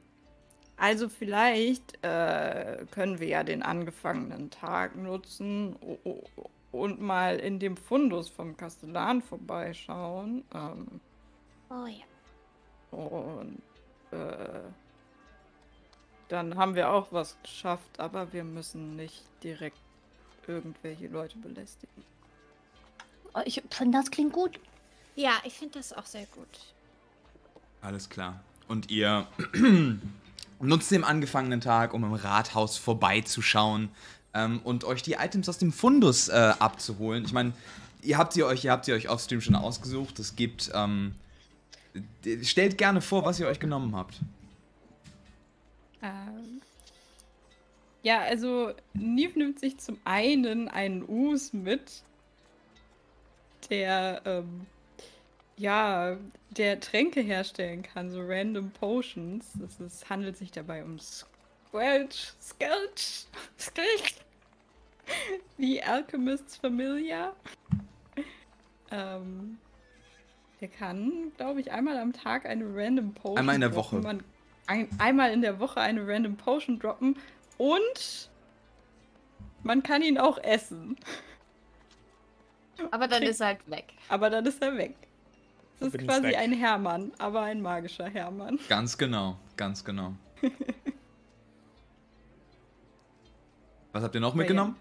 also 0.83 1.09
vielleicht 1.09 2.03
äh, 2.03 2.85
können 2.91 3.21
wir 3.21 3.29
ja 3.29 3.45
den 3.45 3.63
angefangenen 3.63 4.51
Tag 4.51 4.97
nutzen 4.97 5.77
und 6.73 7.01
mal 7.01 7.39
in 7.39 7.61
dem 7.61 7.77
Fundus 7.77 8.29
vom 8.29 8.57
Kastellan 8.57 9.23
vorbeischauen. 9.23 10.43
Ähm, 10.53 11.01
Oh 11.71 11.87
ja. 11.87 12.99
und 12.99 13.63
äh, 14.11 14.61
dann 16.27 16.57
haben 16.57 16.75
wir 16.75 16.91
auch 16.91 17.13
was 17.13 17.41
geschafft, 17.45 18.01
aber 18.01 18.33
wir 18.33 18.43
müssen 18.43 18.97
nicht 18.97 19.23
direkt 19.45 19.79
irgendwelche 20.49 21.07
Leute 21.07 21.39
belästigen. 21.39 22.03
Oh, 23.35 23.43
ich 23.45 23.63
finde, 23.71 23.99
das 23.99 24.11
klingt 24.11 24.33
gut. 24.33 24.59
Ja, 25.15 25.35
ich 25.45 25.55
finde 25.55 25.75
das 25.79 25.93
auch 25.93 26.07
sehr 26.07 26.27
gut. 26.27 26.75
Alles 27.83 28.11
klar. 28.11 28.43
Und 28.67 28.91
ihr 28.91 29.29
nutzt 30.63 30.91
den 30.91 31.05
angefangenen 31.05 31.61
Tag, 31.61 31.95
um 31.95 32.05
im 32.05 32.15
Rathaus 32.15 32.79
vorbeizuschauen 32.79 33.91
ähm, 34.35 34.61
und 34.65 34.85
euch 34.85 35.03
die 35.03 35.13
Items 35.15 35.49
aus 35.49 35.59
dem 35.59 35.73
Fundus 35.73 36.29
äh, 36.29 36.55
abzuholen. 36.59 37.25
Ich 37.25 37.33
meine, 37.33 37.53
ihr 38.03 38.19
habt 38.19 38.33
sie 38.33 38.45
euch, 38.45 38.65
ihr 38.65 38.73
habt 38.73 38.85
sie 38.85 38.93
euch 38.93 39.09
offstream 39.09 39.41
schon 39.41 39.55
ausgesucht. 39.55 40.19
Es 40.19 40.37
gibt, 40.37 40.71
ähm, 40.75 41.15
stellt 42.43 42.79
gerne 42.79 43.01
vor, 43.01 43.25
was 43.25 43.41
ihr 43.41 43.47
euch 43.47 43.61
genommen 43.61 43.95
habt. 43.97 44.21
Ähm, 46.03 46.61
ja, 48.03 48.21
also 48.21 48.73
Neve 48.95 49.39
nimmt 49.39 49.61
sich 49.61 49.79
zum 49.79 49.99
einen 50.05 50.69
einen 50.69 51.09
Us 51.09 51.53
mit, 51.53 52.03
der 53.71 54.23
ähm, 54.25 54.67
ja, 55.63 56.17
der 56.51 56.81
Tränke 56.81 57.21
herstellen 57.21 57.83
kann, 57.83 58.11
so 58.11 58.21
random 58.21 58.73
Potions. 58.73 59.55
Es 59.65 59.79
ist, 59.79 60.11
handelt 60.11 60.37
sich 60.37 60.51
dabei 60.51 60.83
um 60.85 60.99
Squelch, 60.99 62.33
Skelch, 62.43 63.27
Skelch, 63.59 64.17
wie 65.57 65.81
Alchemist's 65.81 66.57
Familiar. 66.57 67.37
ähm, 68.91 69.59
der 70.61 70.69
kann, 70.69 71.33
glaube 71.37 71.61
ich, 71.61 71.71
einmal 71.71 71.97
am 71.97 72.13
Tag 72.13 72.45
eine 72.45 72.65
random 72.67 73.15
Potion 73.15 73.39
Einmal 73.39 73.55
in 73.55 73.61
der 73.61 73.71
droppen. 73.71 73.99
Woche. 73.99 74.15
Man, 74.15 74.25
ein, 74.67 74.89
einmal 74.99 75.33
in 75.33 75.43
der 75.43 75.61
Woche 75.61 75.81
eine 75.81 76.07
random 76.07 76.37
Potion 76.37 76.81
droppen 76.81 77.17
und 77.59 78.31
man 79.63 79.85
kann 79.85 80.03
ihn 80.03 80.19
auch 80.19 80.39
essen. 80.39 80.97
Aber 82.91 83.07
dann 83.07 83.23
ist 83.23 83.41
er 83.41 83.47
halt 83.49 83.71
weg. 83.71 83.93
Aber 84.09 84.29
dann 84.29 84.45
ist 84.45 84.61
er 84.61 84.77
weg. 84.77 84.95
Das 85.85 85.95
ist 85.95 86.07
quasi 86.07 86.29
weg. 86.29 86.39
ein 86.39 86.53
Hermann, 86.53 87.13
aber 87.19 87.43
ein 87.43 87.61
magischer 87.61 88.09
Hermann. 88.09 88.59
Ganz 88.69 88.97
genau, 88.97 89.37
ganz 89.57 89.85
genau. 89.85 90.15
Was 93.93 94.03
habt 94.03 94.15
ihr 94.15 94.21
noch 94.21 94.35
mitgenommen? 94.35 94.77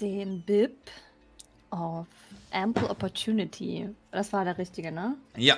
Den 0.00 0.42
Bib 0.42 0.76
of 1.70 2.06
Ample 2.50 2.88
Opportunity. 2.90 3.88
Das 4.10 4.32
war 4.32 4.44
der 4.44 4.58
richtige, 4.58 4.92
ne? 4.92 5.16
Ja. 5.36 5.56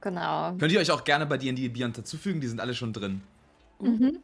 Genau. 0.00 0.52
Könnt 0.58 0.72
ihr 0.72 0.80
euch 0.80 0.90
auch 0.90 1.04
gerne 1.04 1.26
bei 1.26 1.38
D&D 1.38 1.68
Beyond 1.68 1.98
dazufügen, 1.98 2.40
die 2.40 2.48
sind 2.48 2.60
alle 2.60 2.74
schon 2.74 2.92
drin. 2.92 3.22
Mhm. 3.80 4.18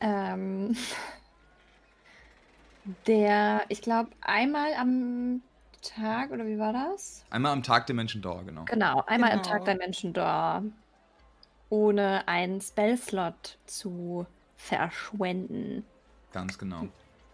Ähm, 0.00 0.76
der, 3.06 3.64
ich 3.68 3.82
glaube, 3.82 4.10
einmal 4.20 4.74
am 4.74 5.42
Tag, 5.82 6.30
oder 6.30 6.46
wie 6.46 6.58
war 6.58 6.72
das? 6.72 7.24
Einmal 7.30 7.52
am 7.52 7.62
Tag 7.62 7.86
der 7.86 7.94
Menschendauer, 7.94 8.44
genau. 8.44 8.64
Genau, 8.64 9.02
einmal 9.06 9.32
am 9.32 9.42
Genau. 9.42 9.50
Tag 9.50 9.64
der 9.64 9.76
Menschendor. 9.76 10.62
Ohne 11.68 12.26
einen 12.28 12.60
Spellslot 12.60 13.58
zu 13.66 14.26
verschwenden. 14.56 15.84
Ganz 16.32 16.58
genau. 16.58 16.88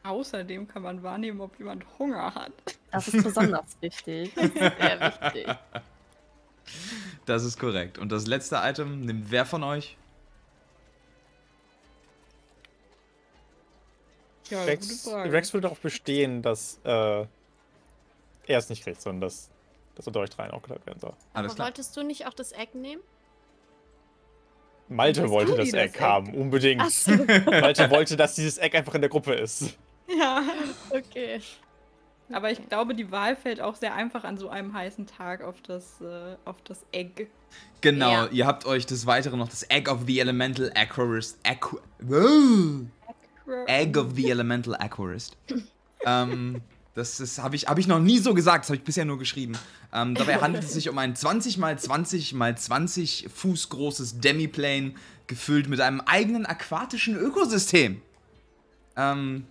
Außerdem 0.04 0.66
kann 0.66 0.82
man 0.82 1.02
wahrnehmen, 1.02 1.40
ob 1.40 1.58
jemand 1.58 1.84
Hunger 1.98 2.34
hat. 2.34 2.52
Das 2.90 3.08
ist 3.08 3.22
besonders 3.22 3.76
wichtig. 3.80 4.32
Das 4.34 4.44
ist 4.46 4.54
sehr 4.54 5.00
wichtig. 5.00 5.46
Das 7.26 7.44
ist 7.44 7.58
korrekt. 7.58 7.98
Und 7.98 8.10
das 8.10 8.26
letzte 8.26 8.56
Item 8.56 9.00
nimmt 9.00 9.30
wer 9.30 9.46
von 9.46 9.62
euch? 9.62 9.96
Ja, 14.48 14.64
Rex, 14.64 15.06
Rex 15.08 15.52
würde 15.52 15.62
darauf 15.62 15.80
bestehen, 15.80 16.42
dass 16.42 16.78
äh, 16.84 17.26
er 18.46 18.58
es 18.58 18.68
nicht 18.68 18.82
kriegt, 18.84 19.00
sondern 19.00 19.22
dass 19.22 19.50
das 19.94 20.06
unter 20.06 20.20
euch 20.20 20.30
dreien 20.30 20.50
auch 20.52 20.62
geteilt 20.62 20.86
werden 20.86 21.00
soll. 21.00 21.12
Alles 21.34 21.50
Aber 21.50 21.54
klar. 21.56 21.66
wolltest 21.68 21.96
du 21.96 22.02
nicht 22.02 22.26
auch 22.26 22.34
das 22.34 22.52
Egg 22.52 22.70
nehmen? 22.76 23.02
Malte 24.88 25.28
wollte 25.30 25.54
das 25.56 25.70
die 25.70 25.76
Eck 25.76 25.94
das 25.94 26.02
haben, 26.02 26.34
unbedingt. 26.34 26.82
Ach 26.82 26.90
so, 26.90 27.12
Malte 27.50 27.90
wollte, 27.90 28.16
dass 28.16 28.34
dieses 28.34 28.58
Eck 28.58 28.74
einfach 28.74 28.94
in 28.94 29.00
der 29.00 29.10
Gruppe 29.10 29.32
ist. 29.34 29.78
Ja, 30.08 30.42
okay. 30.90 31.40
aber 32.30 32.50
ich 32.50 32.68
glaube, 32.68 32.94
die 32.94 33.10
Wahl 33.10 33.36
fällt 33.36 33.60
auch 33.60 33.74
sehr 33.76 33.94
einfach 33.94 34.24
an 34.24 34.36
so 34.36 34.50
einem 34.50 34.74
heißen 34.74 35.06
Tag 35.06 35.42
auf 35.42 35.62
das, 35.62 36.00
äh, 36.02 36.36
auf 36.44 36.60
das 36.62 36.84
Egg. 36.92 37.26
Genau, 37.80 38.10
Ja. 38.10 38.28
ihr 38.30 38.46
habt 38.46 38.66
euch 38.66 38.84
des 38.84 39.06
Weiteren 39.06 39.38
noch 39.38 39.48
das 39.48 39.68
Egg 39.70 39.90
of 39.90 40.00
the 40.06 40.20
Elemental 40.20 40.70
Aquarist. 40.74 41.38
Aqu. 41.46 41.78
Egg 43.66 43.98
of 43.98 44.12
the 44.14 44.30
Elemental 44.30 44.74
Aquarist. 44.74 45.36
ähm, 46.04 46.60
das 46.94 47.20
ist, 47.20 47.38
habe 47.38 47.56
ich, 47.56 47.68
hab 47.68 47.78
ich 47.78 47.86
noch 47.86 48.00
nie 48.00 48.18
so 48.18 48.34
gesagt, 48.34 48.64
das 48.64 48.70
habe 48.70 48.76
ich 48.76 48.84
bisher 48.84 49.04
nur 49.04 49.18
geschrieben. 49.18 49.54
Ähm, 49.92 50.14
dabei 50.14 50.36
handelt 50.40 50.64
es 50.64 50.74
sich 50.74 50.88
um 50.88 50.98
ein 50.98 51.16
20 51.16 51.58
mal 51.58 51.78
20 51.78 52.34
mal 52.34 52.56
20 52.56 53.28
Fuß 53.34 53.70
großes 53.70 54.20
Demiplane, 54.20 54.94
gefüllt 55.26 55.68
mit 55.68 55.80
einem 55.80 56.00
eigenen 56.02 56.44
aquatischen 56.44 57.16
Ökosystem. 57.16 58.02
Ähm, 58.96 59.46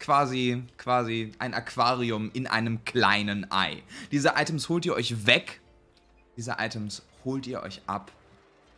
quasi, 0.00 0.64
quasi 0.76 1.32
ein 1.38 1.54
Aquarium 1.54 2.30
in 2.32 2.46
einem 2.46 2.84
kleinen 2.84 3.50
Ei. 3.50 3.82
Diese 4.10 4.34
Items 4.36 4.68
holt 4.68 4.84
ihr 4.84 4.94
euch 4.94 5.26
weg. 5.26 5.60
Diese 6.36 6.56
Items 6.58 7.02
holt 7.24 7.46
ihr 7.46 7.62
euch 7.62 7.80
ab 7.86 8.10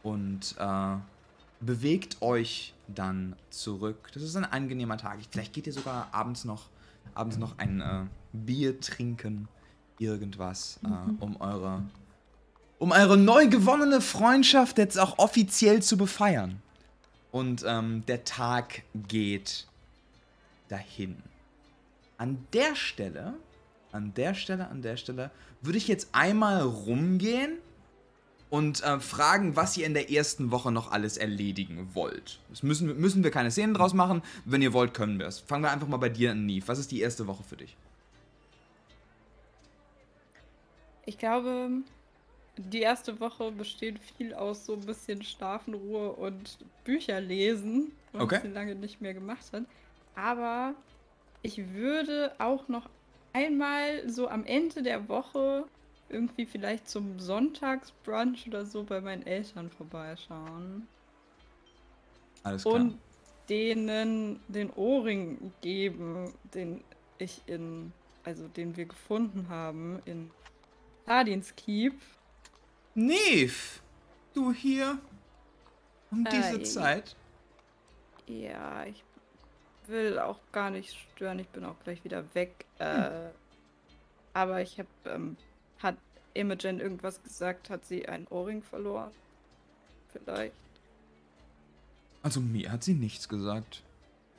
und 0.02 0.54
äh, 0.58 0.96
bewegt 1.60 2.20
euch 2.20 2.74
dann 2.86 3.34
zurück. 3.50 4.10
Das 4.12 4.22
ist 4.22 4.36
ein 4.36 4.44
angenehmer 4.44 4.98
Tag. 4.98 5.18
Vielleicht 5.30 5.52
geht 5.52 5.66
ihr 5.66 5.72
sogar 5.72 6.08
abends 6.12 6.44
noch, 6.44 6.66
abends 7.14 7.38
noch 7.38 7.58
ein 7.58 7.80
äh, 7.80 8.04
Bier 8.32 8.80
trinken, 8.80 9.48
irgendwas, 9.98 10.78
äh, 10.84 10.88
um 11.20 11.40
eure, 11.40 11.82
um 12.78 12.92
eure 12.92 13.16
neu 13.16 13.48
gewonnene 13.48 14.00
Freundschaft 14.00 14.78
jetzt 14.78 14.98
auch 14.98 15.18
offiziell 15.18 15.82
zu 15.82 15.96
befeiern. 15.96 16.60
Und 17.32 17.64
ähm, 17.66 18.04
der 18.06 18.24
Tag 18.24 18.82
geht 18.94 19.66
dahin. 20.68 21.16
An 22.18 22.46
der 22.52 22.74
Stelle, 22.74 23.34
an 23.92 24.14
der 24.14 24.34
Stelle, 24.34 24.68
an 24.68 24.82
der 24.82 24.96
Stelle 24.96 25.30
würde 25.60 25.78
ich 25.78 25.88
jetzt 25.88 26.08
einmal 26.12 26.62
rumgehen 26.62 27.58
und 28.48 28.82
äh, 28.82 29.00
fragen, 29.00 29.56
was 29.56 29.76
ihr 29.76 29.86
in 29.86 29.94
der 29.94 30.10
ersten 30.10 30.50
Woche 30.50 30.70
noch 30.70 30.92
alles 30.92 31.16
erledigen 31.16 31.88
wollt. 31.94 32.38
Das 32.48 32.62
müssen, 32.62 32.98
müssen 33.00 33.24
wir 33.24 33.30
keine 33.30 33.50
Szenen 33.50 33.74
draus 33.74 33.92
machen. 33.94 34.22
Wenn 34.44 34.62
ihr 34.62 34.72
wollt, 34.72 34.94
können 34.94 35.18
wir 35.18 35.26
es. 35.26 35.40
Fangen 35.40 35.64
wir 35.64 35.70
einfach 35.72 35.88
mal 35.88 35.96
bei 35.96 36.08
dir 36.08 36.30
an, 36.32 36.46
Neve. 36.46 36.68
Was 36.68 36.78
ist 36.78 36.90
die 36.92 37.00
erste 37.00 37.26
Woche 37.26 37.42
für 37.42 37.56
dich? 37.56 37.76
Ich 41.04 41.18
glaube, 41.18 41.70
die 42.56 42.80
erste 42.80 43.20
Woche 43.20 43.52
besteht 43.52 43.98
viel 44.16 44.34
aus 44.34 44.66
so 44.66 44.74
ein 44.74 44.80
bisschen 44.86 45.22
Schlafen, 45.22 45.74
Ruhe 45.74 46.12
und 46.12 46.58
Bücher 46.84 47.20
lesen, 47.20 47.92
was 48.12 48.22
Okay. 48.22 48.40
sie 48.42 48.48
lange 48.48 48.74
nicht 48.74 49.00
mehr 49.00 49.14
gemacht 49.14 49.44
hat. 49.52 49.64
Aber 50.14 50.74
ich 51.42 51.72
würde 51.74 52.32
auch 52.38 52.68
noch 52.68 52.88
einmal 53.32 54.08
so 54.08 54.28
am 54.28 54.44
Ende 54.44 54.82
der 54.82 55.08
Woche 55.08 55.64
irgendwie 56.08 56.46
vielleicht 56.46 56.88
zum 56.88 57.18
Sonntagsbrunch 57.20 58.46
oder 58.48 58.66
so 58.66 58.84
bei 58.84 59.00
meinen 59.00 59.26
Eltern 59.26 59.70
vorbeischauen 59.70 60.88
Alles 62.42 62.68
klar. 62.68 62.82
und 62.82 63.00
denen 63.48 64.40
den 64.48 64.70
Ohrring 64.72 65.54
geben, 65.60 66.34
den 66.54 66.84
ich 67.18 67.42
in, 67.46 67.92
also 68.24 68.48
den 68.48 68.76
wir 68.76 68.86
gefunden 68.86 69.48
haben 69.48 70.00
in 70.04 70.34
Sardins 71.06 71.54
Keep. 71.56 72.00
Neve, 72.94 73.80
du 74.34 74.52
hier 74.52 74.98
um 76.10 76.28
diese 76.28 76.56
Äh, 76.56 76.62
Zeit? 76.62 77.16
Ja, 78.26 78.84
ich 78.86 79.04
will 79.86 80.18
auch 80.18 80.40
gar 80.52 80.70
nicht 80.70 80.94
stören, 80.94 81.38
ich 81.38 81.48
bin 81.50 81.64
auch 81.64 81.78
gleich 81.80 82.04
wieder 82.04 82.34
weg. 82.34 82.66
Äh, 82.78 83.30
aber 84.32 84.62
ich 84.62 84.78
habe, 84.78 84.88
ähm, 85.06 85.38
hat 85.78 85.96
Imogen 86.34 86.80
irgendwas 86.80 87.22
gesagt, 87.22 87.70
hat 87.70 87.84
sie 87.86 88.08
einen 88.08 88.26
Ohrring 88.28 88.62
verloren? 88.62 89.10
Vielleicht. 90.12 90.54
Also 92.22 92.40
mir 92.40 92.72
hat 92.72 92.82
sie 92.84 92.94
nichts 92.94 93.28
gesagt. 93.28 93.82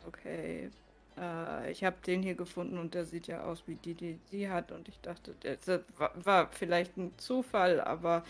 Okay. 0.05 0.69
Äh, 1.18 1.72
ich 1.72 1.84
habe 1.84 1.95
den 2.05 2.22
hier 2.22 2.35
gefunden 2.35 2.77
und 2.77 2.93
der 2.93 3.05
sieht 3.05 3.27
ja 3.27 3.43
aus 3.43 3.64
wie 3.65 3.76
die, 3.76 3.93
die 3.93 4.19
sie 4.30 4.49
hat. 4.49 4.72
Und 4.72 4.88
ich 4.88 4.99
dachte, 5.01 5.35
das 5.41 5.81
war, 5.97 6.11
war 6.23 6.49
vielleicht 6.51 6.97
ein 6.97 7.11
Zufall, 7.18 7.81
aber. 7.81 8.23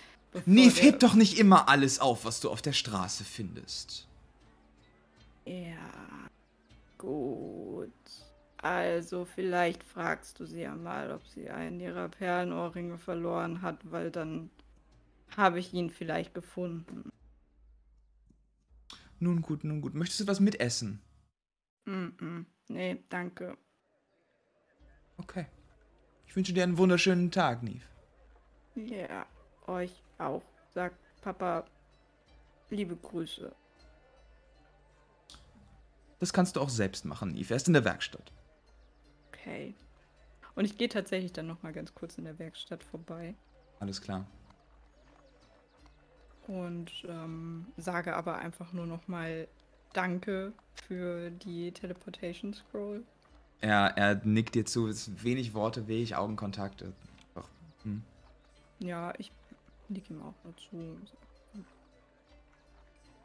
der- 0.78 0.86
heb 0.86 1.00
doch 1.00 1.14
nicht 1.16 1.40
immer 1.40 1.68
alles 1.70 2.00
auf, 2.00 2.26
was 2.26 2.40
du 2.40 2.50
auf 2.50 2.62
der 2.62 2.74
Straße 2.74 3.24
findest. 3.24 4.08
Ja, 5.46 6.30
gut. 6.98 7.92
Also 8.68 9.24
vielleicht 9.24 9.82
fragst 9.82 10.42
du 10.42 10.46
sie 10.46 10.64
ja 10.64 10.76
mal, 10.76 11.14
ob 11.14 11.26
sie 11.26 11.50
einen 11.50 11.80
ihrer 11.80 12.10
Perlenohrringe 12.10 12.98
verloren 12.98 13.62
hat, 13.62 13.80
weil 13.90 14.12
dann 14.12 14.50
habe 15.38 15.60
ich 15.60 15.74
ihn 15.74 15.90
vielleicht 15.90 16.34
gefunden. 16.34 17.10
Nun 19.20 19.42
gut, 19.42 19.64
nun 19.64 19.80
gut. 19.80 19.94
Möchtest 19.94 20.20
du 20.20 20.28
was 20.28 20.42
mitessen? 20.42 21.02
Mm 21.86 22.08
-mm. 22.20 22.46
Nee, 22.68 23.02
danke. 23.08 23.58
Okay. 25.16 25.46
Ich 26.26 26.36
wünsche 26.36 26.52
dir 26.52 26.64
einen 26.64 26.78
wunderschönen 26.78 27.32
Tag, 27.32 27.64
Neve. 27.64 27.86
Ja, 28.76 29.26
euch 29.66 30.04
auch. 30.18 30.44
Sagt 30.74 31.00
Papa 31.22 31.64
liebe 32.70 32.98
Grüße. 32.98 33.50
Das 36.20 36.34
kannst 36.34 36.58
du 36.58 36.60
auch 36.60 36.70
selbst 36.70 37.06
machen, 37.06 37.32
Neve. 37.32 37.54
Er 37.54 37.56
ist 37.56 37.68
in 37.68 37.74
der 37.74 37.86
Werkstatt. 37.86 38.34
Okay. 39.48 39.74
Und 40.56 40.66
ich 40.66 40.78
gehe 40.78 40.90
tatsächlich 40.90 41.34
dann 41.34 41.48
noch 41.48 41.62
mal 41.64 41.72
ganz 41.72 41.94
kurz 41.94 42.18
in 42.18 42.24
der 42.24 42.38
Werkstatt 42.40 42.84
vorbei. 42.84 43.36
Alles 43.80 44.02
klar. 44.02 44.26
Und 46.48 46.92
ähm, 47.08 47.68
sage 47.78 48.16
aber 48.16 48.38
einfach 48.38 48.74
nur 48.74 48.86
noch 48.86 49.08
mal 49.08 49.48
Danke 49.94 50.54
für 50.88 51.30
die 51.30 51.72
Teleportation 51.72 52.54
Scroll. 52.54 53.04
Er, 53.62 53.98
er 53.98 54.16
nickt 54.24 54.56
dir 54.56 54.66
zu. 54.66 54.88
Es 54.88 55.08
ist 55.08 55.24
wenig 55.24 55.54
Worte, 55.54 55.88
wenig 55.88 56.16
Augenkontakt. 56.16 56.84
Hm. 57.84 58.04
Ja, 58.80 59.14
ich 59.18 59.32
nick 59.90 60.10
ihm 60.10 60.22
auch 60.22 60.36
dazu. 60.44 60.98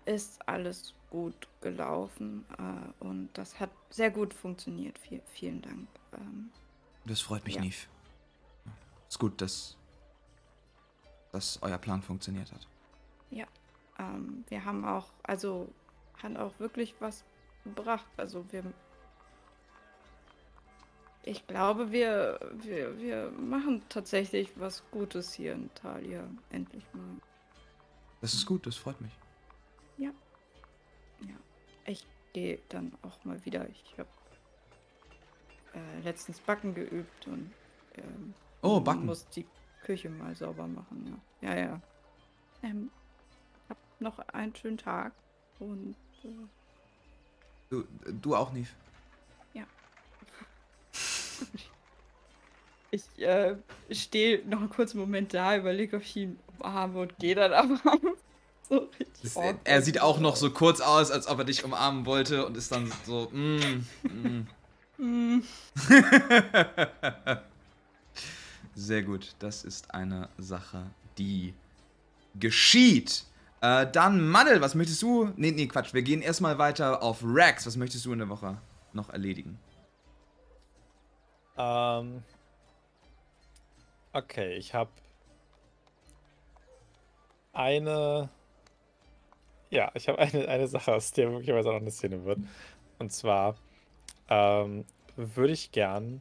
Ist 0.05 0.47
alles 0.49 0.95
gut 1.11 1.47
gelaufen 1.61 2.45
äh, 2.59 3.05
und 3.05 3.29
das 3.35 3.61
hat 3.61 3.71
sehr 3.91 4.11
gut 4.11 4.35
funktioniert. 4.35 4.99
Viel, 4.99 5.23
vielen 5.33 5.63
Dank. 5.63 5.89
Ähm, 6.15 6.51
Das 7.05 7.21
freut 7.21 7.45
mich, 7.45 7.55
Ja. 7.57 7.61
Neve. 7.63 7.87
Ist 9.09 9.19
gut, 9.19 9.41
dass, 9.41 9.77
dass 11.33 11.59
euer 11.63 11.79
Plan 11.79 12.03
funktioniert 12.03 12.51
hat. 12.53 12.67
ja, 13.31 13.47
ähm, 13.99 14.45
wir 14.49 14.65
haben 14.65 14.85
auch, 14.85 15.07
also 15.23 15.69
hat 16.23 16.37
auch 16.37 16.59
wirklich 16.59 16.95
was 16.99 17.25
gebracht. 17.65 18.07
Also 18.17 18.45
wir, 18.51 18.65
ich 21.25 21.47
glaube, 21.47 21.93
wir, 21.93 22.41
wir, 22.55 22.99
wir 22.99 23.31
machen 23.33 23.83
tatsächlich 23.89 24.51
was 24.59 24.83
Gutes 24.91 25.33
hier 25.35 25.53
in 25.53 25.73
Thalia. 25.75 26.27
Endlich 26.51 26.85
mal. 26.93 27.21
Das 28.21 28.35
ist 28.35 28.47
gut, 28.47 28.67
das 28.67 28.77
freut 28.77 29.01
mich. 29.01 29.13
Ja. 29.99 30.11
Ja. 31.21 31.35
Ich 31.87 32.07
gehe 32.33 32.59
dann 32.69 32.93
auch 33.03 33.25
mal 33.25 33.45
wieder. 33.45 33.69
Ich 33.69 33.95
habe 33.99 34.09
äh, 35.75 36.01
letztens 36.03 36.41
Backen 36.41 36.75
geübt 36.75 37.27
und 37.27 37.53
ähm, 37.97 38.35
Oh, 38.63 38.81
Backen. 38.81 39.07
muss 39.07 39.27
die 39.29 39.47
Küche 39.83 40.09
mal 40.09 40.35
sauber 40.35 40.67
machen. 40.67 41.21
Ja, 41.41 41.55
ja. 41.55 41.61
ja. 41.65 41.81
Ähm, 42.63 42.91
hab 43.69 43.77
noch 44.01 44.19
einen 44.29 44.55
schönen 44.55 44.79
Tag 44.79 45.13
und 45.59 45.97
äh, 46.25 46.29
Du, 47.71 47.85
du 48.21 48.37
auch, 48.37 48.53
Neve. 48.53 48.69
ich 52.91 53.19
äh, 53.19 53.57
stehe 53.91 54.47
noch 54.47 54.61
einen 54.61 54.69
kurzen 54.69 54.99
Moment 55.01 55.33
da, 55.33 55.57
überlege, 55.57 55.97
ob 55.97 56.03
ich 56.03 56.15
ihn 56.17 56.39
umarme 56.59 57.01
und 57.01 57.19
gehe 57.19 57.35
dann 57.35 57.53
aber 57.55 57.81
so 58.69 58.89
richtig. 58.99 59.35
Das, 59.35 59.37
er, 59.65 59.83
sieht 59.83 60.01
auch 60.01 60.19
noch 60.19 60.37
so 60.37 60.51
kurz 60.51 60.81
aus, 60.81 61.11
als 61.11 61.27
ob 61.27 61.39
er 61.39 61.45
dich 61.45 61.65
umarmen 61.65 62.07
wollte 62.07 62.47
und 62.47 62.57
ist 62.57 62.73
dann 62.73 62.93
so, 63.07 63.29
mm, 63.33 63.87
mm. 64.99 65.43
Sehr 68.75 69.03
gut, 69.03 69.35
das 69.39 69.65
ist 69.65 69.95
eine 69.95 70.29
Sache, 70.39 70.91
die 71.19 71.55
geschieht. 72.35 73.25
Äh, 73.61 73.87
dann, 73.91 74.27
Maddel, 74.27 74.61
was 74.61 74.75
möchtest 74.75 75.03
du? 75.03 75.33
Nee, 75.37 75.53
nee, 75.53 75.67
Quatsch, 75.67 75.95
wir 75.95 76.03
gehen 76.03 76.23
erstmal 76.23 76.59
weiter 76.59 77.03
auf 77.03 77.23
Rex. 77.23 77.67
Was 77.67 77.77
möchtest 77.77 78.05
du 78.07 78.13
in 78.13 78.19
der 78.19 78.29
Woche 78.29 78.59
noch 78.93 79.11
erledigen? 79.11 79.59
Ähm. 81.57 82.23
Okay, 84.13 84.57
ich 84.57 84.75
habe 84.75 84.91
eine. 87.53 88.29
Ja, 89.73 89.91
ich 89.95 90.07
habe 90.07 90.19
eine, 90.19 90.47
eine 90.49 90.69
Sache, 90.69 90.95
aus 90.95 91.13
der 91.13 91.31
möglicherweise 91.31 91.71
auch 91.71 91.73
noch 91.73 91.81
eine 91.81 91.91
Szene 91.91 92.27
wird. 92.27 92.39
Und 92.99 93.11
zwar 93.11 93.57
ähm, 94.29 94.85
würde 95.17 95.55
ich 95.55 95.73
gern 95.73 96.21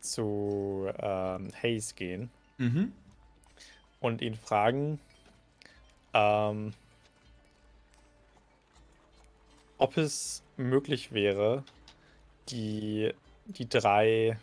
zu 0.00 0.90
ähm, 0.98 1.48
Hayes 1.62 1.94
gehen 1.94 2.30
Mhm. 2.58 2.92
und 3.98 4.20
ihn 4.20 4.34
fragen, 4.34 5.00
ähm, 6.12 6.74
ob 9.78 9.96
es 9.96 10.42
möglich 10.58 11.12
wäre, 11.12 11.64
die, 12.50 13.14
die 13.46 13.68
drei 13.68 14.36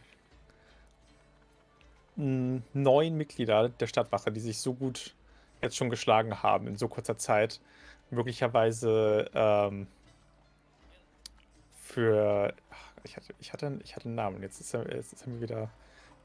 neuen 2.15 3.15
Mitglieder 3.15 3.69
der 3.69 3.87
Stadtwache, 3.87 4.31
die 4.31 4.39
sich 4.39 4.57
so 4.57 4.73
gut 4.73 5.13
jetzt 5.61 5.77
schon 5.77 5.91
geschlagen 5.91 6.41
haben 6.41 6.65
in 6.65 6.77
so 6.77 6.87
kurzer 6.87 7.17
Zeit, 7.17 7.61
möglicherweise 8.11 9.29
ähm, 9.33 9.87
für. 11.75 12.53
Ich 13.03 13.15
hatte, 13.15 13.33
ich, 13.39 13.53
hatte, 13.53 13.79
ich 13.83 13.95
hatte 13.95 14.05
einen 14.05 14.15
Namen, 14.15 14.41
jetzt 14.41 14.59
ist 14.59 14.73
er, 14.73 14.93
jetzt 14.93 15.13
ist 15.13 15.21
er 15.25 15.29
mir 15.29 15.41
wieder 15.41 15.69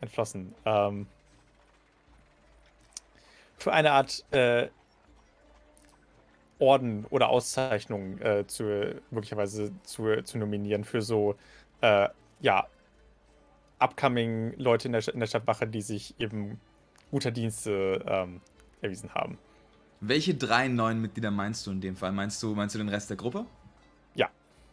entflossen. 0.01 0.55
Ähm, 0.65 1.06
für 3.56 3.73
eine 3.73 3.93
Art 3.93 4.24
äh, 4.32 4.69
Orden 6.59 7.05
oder 7.11 7.28
Auszeichnung 7.28 8.19
äh, 8.20 8.47
zu, 8.47 9.01
möglicherweise 9.11 9.73
zu, 9.82 10.23
zu 10.24 10.39
nominieren 10.39 10.85
für 10.85 11.02
so, 11.02 11.36
äh, 11.81 12.09
ja, 12.40 12.66
upcoming 13.78 14.55
Leute 14.56 14.89
in 14.89 14.93
der, 14.93 15.06
in 15.09 15.20
der 15.20 15.27
Stadtwache, 15.27 15.66
die 15.66 15.82
sich 15.82 16.15
eben 16.19 16.61
guter 17.11 17.31
Dienste 17.31 18.05
ähm, 18.06 18.40
erwiesen 18.81 19.15
haben. 19.15 19.39
Welche 20.07 20.35
drei 20.35 20.69
neuen 20.69 21.01
Mitglieder 21.01 21.31
meinst 21.31 21.67
du 21.67 21.71
in 21.71 21.81
dem 21.81 21.97
Fall? 21.97 22.13
Meinst 22.13 22.43
du, 22.43 22.55
meinst 22.55 22.75
du 22.75 22.79
den 22.79 22.91
Rest 22.91 23.09
der 23.09 23.17
Gruppe? 23.17 23.47
Ja. 24.15 24.29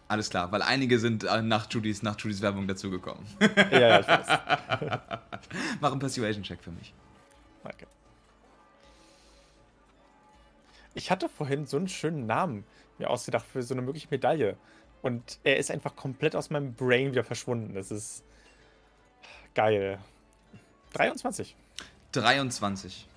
Alles 0.10 0.30
klar, 0.30 0.52
weil 0.52 0.62
einige 0.62 1.00
sind 1.00 1.24
äh, 1.24 1.42
nach 1.42 1.72
Judys, 1.72 2.04
nach 2.04 2.20
Judys 2.20 2.42
Werbung 2.42 2.68
dazugekommen. 2.68 3.26
Ja, 3.72 3.80
ja, 3.80 4.00
ich 4.02 4.08
weiß. 4.08 4.28
Mach 5.80 5.92
einen 5.92 6.00
Persuasion-Check 6.00 6.62
für 6.62 6.72
mich. 6.72 6.94
Danke. 7.64 7.88
Ich 10.96 11.10
hatte 11.10 11.30
vorhin 11.30 11.66
so 11.66 11.78
einen 11.78 11.88
schönen 11.88 12.26
Namen 12.26 12.66
mir 12.98 13.10
ausgedacht 13.10 13.46
für 13.46 13.64
so 13.64 13.74
eine 13.74 13.82
mögliche 13.82 14.10
Medaille. 14.12 14.58
Und 15.02 15.40
er 15.46 15.56
ist 15.56 15.72
einfach 15.72 15.96
komplett 15.96 16.36
aus 16.36 16.50
meinem 16.50 16.74
Brain 16.74 17.12
wieder 17.12 17.24
verschwunden. 17.24 17.74
Das 17.74 17.90
ist 17.90 18.26
geil. 19.56 19.98
23. 20.92 21.56
23. 22.12 23.08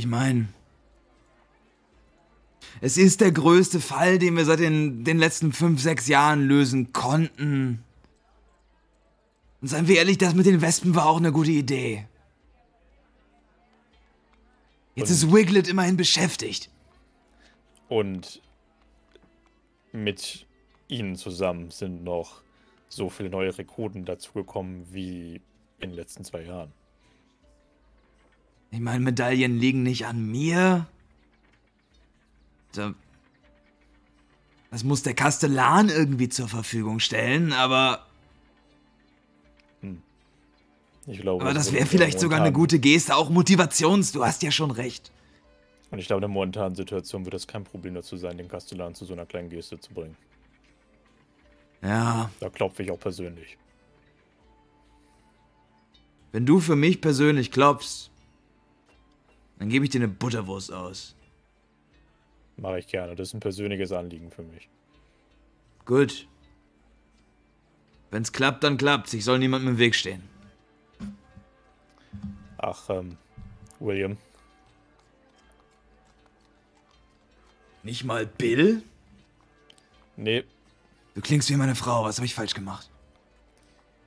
Ich 0.00 0.06
meine, 0.06 0.48
es 2.80 2.96
ist 2.96 3.20
der 3.20 3.32
größte 3.32 3.80
Fall, 3.80 4.18
den 4.18 4.34
wir 4.34 4.46
seit 4.46 4.58
den, 4.60 5.04
den 5.04 5.18
letzten 5.18 5.52
fünf, 5.52 5.82
sechs 5.82 6.08
Jahren 6.08 6.40
lösen 6.48 6.94
konnten. 6.94 7.84
Und 9.60 9.68
seien 9.68 9.88
wir 9.88 9.96
ehrlich, 9.98 10.16
das 10.16 10.34
mit 10.34 10.46
den 10.46 10.62
Wespen 10.62 10.94
war 10.94 11.04
auch 11.04 11.18
eine 11.18 11.32
gute 11.32 11.50
Idee. 11.50 12.06
Jetzt 14.94 15.10
Und- 15.10 15.16
ist 15.16 15.32
Wiglet 15.34 15.68
immerhin 15.68 15.98
beschäftigt. 15.98 16.70
Und 17.90 18.40
mit 19.92 20.46
ihnen 20.88 21.14
zusammen 21.16 21.70
sind 21.70 22.04
noch 22.04 22.40
so 22.88 23.10
viele 23.10 23.28
neue 23.28 23.58
Rekruten 23.58 24.06
dazugekommen 24.06 24.86
wie 24.94 25.42
in 25.78 25.90
den 25.90 25.92
letzten 25.92 26.24
zwei 26.24 26.40
Jahren. 26.44 26.72
Ich 28.70 28.80
meine, 28.80 29.00
Medaillen 29.00 29.58
liegen 29.58 29.82
nicht 29.82 30.06
an 30.06 30.24
mir. 30.30 30.86
Das 34.70 34.84
muss 34.84 35.02
der 35.02 35.14
Kastellan 35.14 35.88
irgendwie 35.88 36.28
zur 36.28 36.48
Verfügung 36.48 37.00
stellen, 37.00 37.52
aber, 37.52 38.06
Ich 41.06 41.20
glaube, 41.20 41.42
aber 41.42 41.52
das 41.54 41.72
wäre 41.72 41.86
vielleicht 41.86 42.20
sogar 42.20 42.40
eine 42.40 42.52
gute 42.52 42.78
Geste, 42.78 43.16
auch 43.16 43.30
Motivations. 43.30 44.12
Du 44.12 44.24
hast 44.24 44.42
ja 44.44 44.52
schon 44.52 44.70
recht. 44.70 45.10
Und 45.90 45.98
ich 45.98 46.06
glaube, 46.06 46.18
in 46.18 46.22
der 46.22 46.28
momentanen 46.28 46.76
Situation 46.76 47.24
wird 47.24 47.34
es 47.34 47.48
kein 47.48 47.64
Problem 47.64 47.94
dazu 47.94 48.16
sein, 48.16 48.38
den 48.38 48.46
Kastellan 48.46 48.94
zu 48.94 49.04
so 49.04 49.12
einer 49.14 49.26
kleinen 49.26 49.50
Geste 49.50 49.80
zu 49.80 49.92
bringen. 49.92 50.16
Ja, 51.82 52.30
Da 52.38 52.48
klopfe 52.50 52.84
ich 52.84 52.92
auch 52.92 53.00
persönlich. 53.00 53.56
wenn 56.32 56.46
du 56.46 56.60
für 56.60 56.76
mich 56.76 57.00
persönlich 57.00 57.50
klopfst, 57.50 58.08
dann 59.60 59.68
gebe 59.68 59.84
ich 59.84 59.90
dir 59.92 59.98
eine 59.98 60.08
Butterwurst 60.08 60.72
aus. 60.72 61.14
Mache 62.56 62.80
ich 62.80 62.88
gerne. 62.88 63.14
Das 63.14 63.28
ist 63.28 63.34
ein 63.34 63.40
persönliches 63.40 63.92
Anliegen 63.92 64.30
für 64.32 64.42
mich. 64.42 64.68
Gut. 65.84 66.26
Wenn's 68.10 68.32
klappt, 68.32 68.64
dann 68.64 68.76
klappt's. 68.76 69.12
Ich 69.14 69.24
soll 69.24 69.38
niemandem 69.38 69.70
im 69.74 69.78
Weg 69.78 69.94
stehen. 69.94 70.22
Ach, 72.58 72.90
ähm, 72.90 73.16
William. 73.78 74.16
Nicht 77.82 78.04
mal 78.04 78.26
Bill? 78.26 78.82
Nee, 80.16 80.44
Du 81.14 81.20
klingst 81.22 81.50
wie 81.50 81.56
meine 81.56 81.74
Frau. 81.74 82.04
Was 82.04 82.16
habe 82.18 82.26
ich 82.26 82.34
falsch 82.34 82.54
gemacht? 82.54 82.88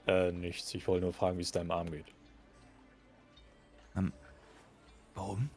äh, 0.08 0.32
nichts. 0.32 0.74
Ich 0.74 0.88
wollte 0.88 1.06
nur 1.06 1.14
fragen, 1.14 1.38
wie 1.38 1.42
es 1.42 1.52
deinem 1.52 1.72
Arm 1.72 1.90
geht. 1.92 2.06
Warum? 5.15 5.49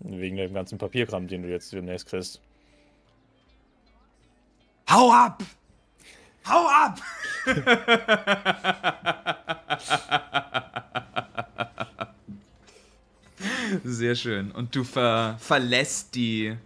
Wegen 0.00 0.36
dem 0.36 0.54
ganzen 0.54 0.78
Papierkram, 0.78 1.26
den 1.26 1.42
du 1.42 1.48
jetzt 1.48 1.72
demnächst 1.72 2.06
kriegst. 2.06 2.40
Hau 4.90 5.10
ab! 5.10 5.42
Hau 6.46 6.66
ab! 6.68 7.00
Sehr 13.82 14.14
schön. 14.14 14.52
Und 14.52 14.76
du 14.76 14.84
ver 14.84 15.36
verlässt 15.40 16.14
die, 16.14 16.56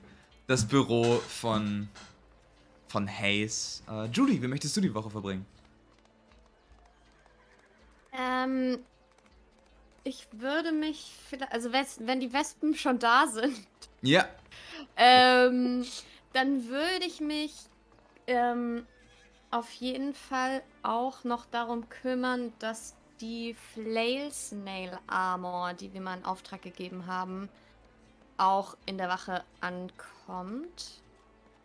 das 0.47 0.67
Büro 0.67 1.19
von, 1.29 1.89
von 2.89 3.09
Hayes. 3.09 3.83
Äh, 3.89 4.07
Judy, 4.07 4.43
wie 4.43 4.49
möchtest 4.49 4.77
du 4.77 4.81
die 4.81 4.93
Woche 4.93 5.11
verbringen? 5.11 5.47
Ähm, 8.13 8.79
ich 10.09 10.27
würde 10.33 10.73
mich 10.73 11.13
vielleicht, 11.29 11.53
also 11.53 11.71
wenn 11.73 12.21
die 12.21 12.33
Wespen 12.33 12.75
schon 12.75 12.99
da 12.99 13.27
sind, 13.27 13.67
Ja. 14.01 14.27
ähm, 14.97 15.85
dann 16.33 16.67
würde 16.69 17.05
ich 17.07 17.21
mich 17.21 17.53
ähm, 18.27 18.87
auf 19.51 19.71
jeden 19.73 20.15
Fall 20.15 20.63
auch 20.83 21.25
noch 21.25 21.47
darum 21.47 21.89
kümmern, 21.89 22.53
dass 22.59 22.95
die 23.21 23.55
Flail 23.75 24.31
Snail 24.33 24.99
Armor, 25.07 25.75
die 25.75 25.93
wir 25.93 26.01
mal 26.01 26.17
in 26.17 26.25
Auftrag 26.25 26.63
gegeben 26.63 27.07
haben, 27.07 27.49
auch 28.37 28.77
in 28.87 28.97
der 28.97 29.09
Wache 29.09 29.45
ankommt. 29.61 31.03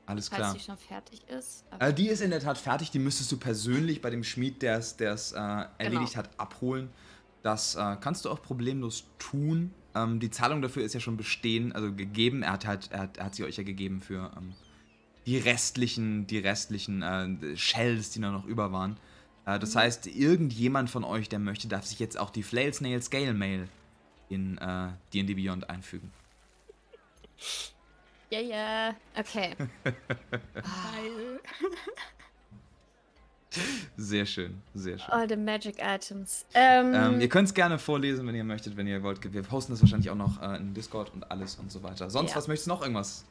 Alles 0.06 0.28
Falls 0.28 0.40
klar. 0.42 0.52
sie 0.54 0.60
schon 0.60 0.78
fertig 0.78 1.22
ist. 1.30 1.64
Äh, 1.80 1.94
die 1.94 2.10
ist 2.10 2.22
in 2.22 2.32
der 2.32 2.42
Tat 2.42 2.58
fertig. 2.58 2.92
Die 2.92 3.00
müsstest 3.00 3.32
du 3.32 3.38
persönlich 3.38 4.02
bei 4.02 4.10
dem 4.10 4.24
Schmied, 4.24 4.62
der 4.62 4.78
es 4.80 4.98
Genau. 4.98 5.62
äh, 5.62 5.66
erledigt 5.78 6.18
hat, 6.18 6.30
abholen. 6.38 6.92
Das 7.44 7.76
äh, 7.76 7.98
kannst 8.02 8.26
du 8.26 8.32
auch 8.32 8.42
problemlos 8.42 9.06
tun. 9.20 9.74
Ähm, 9.94 10.20
die 10.20 10.32
Zahlung 10.32 10.62
dafür 10.62 10.84
ist 10.84 10.94
ja 10.94 11.00
schon 11.00 11.18
bestehen, 11.18 11.72
also 11.74 11.94
gegeben. 11.94 12.42
Er 12.42 12.54
hat 12.54 12.66
halt, 12.66 12.92
er 12.92 13.02
hat, 13.02 13.18
er 13.18 13.26
hat 13.26 13.36
sie 13.36 13.44
euch 13.44 13.58
ja 13.58 13.64
gegeben 13.64 14.02
für 14.02 14.32
ähm, 14.38 14.56
die 15.26 15.38
restlichen, 15.38 16.26
die 16.26 16.40
restlichen 16.40 17.02
äh, 17.04 17.56
Shells, 17.58 18.10
die 18.12 18.22
da 18.22 18.32
noch 18.32 18.46
über 18.46 18.72
waren. 18.72 18.98
Äh, 19.46 19.60
Mhm. 19.60 19.60
das 19.60 19.76
heißt, 19.76 20.08
irgendjemand 20.08 20.90
von 20.90 21.04
euch, 21.04 21.30
der 21.30 21.40
möchte, 21.40 21.68
darf 21.68 21.86
sich 21.86 22.00
jetzt 22.00 22.18
auch 22.18 22.30
die 22.30 22.44
Flail 22.44 22.74
Snail 22.74 23.02
Scale 23.02 23.34
Mail 23.34 23.68
in 24.30 24.58
äh, 24.58 24.90
D&D 25.14 25.34
Beyond 25.36 25.70
einfügen. 25.70 26.12
Ja, 28.30 28.40
ja. 28.40 28.96
Okay. 29.16 29.56
Sehr 33.98 34.26
schön, 34.26 34.62
sehr 34.74 34.98
schön. 34.98 35.10
All 35.12 35.30
the 35.30 35.36
magic 35.36 35.78
items. 35.80 36.46
Ähm, 36.54 36.94
Ähm, 36.96 37.22
ihr 37.22 37.30
könnt 37.30 37.48
es 37.48 37.54
gerne 37.54 37.78
vorlesen, 37.78 38.26
wenn 38.28 38.36
ihr 38.36 38.44
möchtet, 38.44 38.76
wenn 38.78 38.88
ihr 38.88 39.04
wollt. 39.04 39.32
Wir 39.32 39.44
posten 39.44 39.74
das 39.74 39.82
wahrscheinlich 39.82 40.10
auch 40.10 40.16
noch 40.16 40.42
äh, 40.42 40.58
in 40.58 40.74
Discord 40.74 41.14
und 41.14 41.30
alles 41.30 41.56
und 41.56 41.72
so 41.72 41.84
weiter. 41.84 42.10
Sonst, 42.10 42.32
Ja. 42.32 42.38
was 42.38 42.48
möchtest 42.48 42.68
du 42.68 42.72
noch 42.72 42.82
irgendwas 42.82 43.26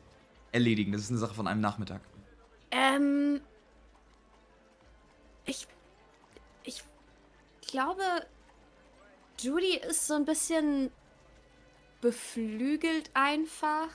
erledigen? 0.53 0.93
Das 0.93 1.01
ist 1.03 1.11
eine 1.11 1.19
Sache 1.19 1.35
von 1.35 1.47
einem 1.49 1.61
Nachmittag. 1.61 2.01
Ähm. 2.71 3.41
Ich. 5.45 5.67
Ich 6.65 6.83
glaube, 7.67 8.03
Judy 9.41 9.77
ist 9.89 10.07
so 10.07 10.15
ein 10.15 10.25
bisschen 10.25 10.91
beflügelt 12.01 13.11
einfach, 13.15 13.89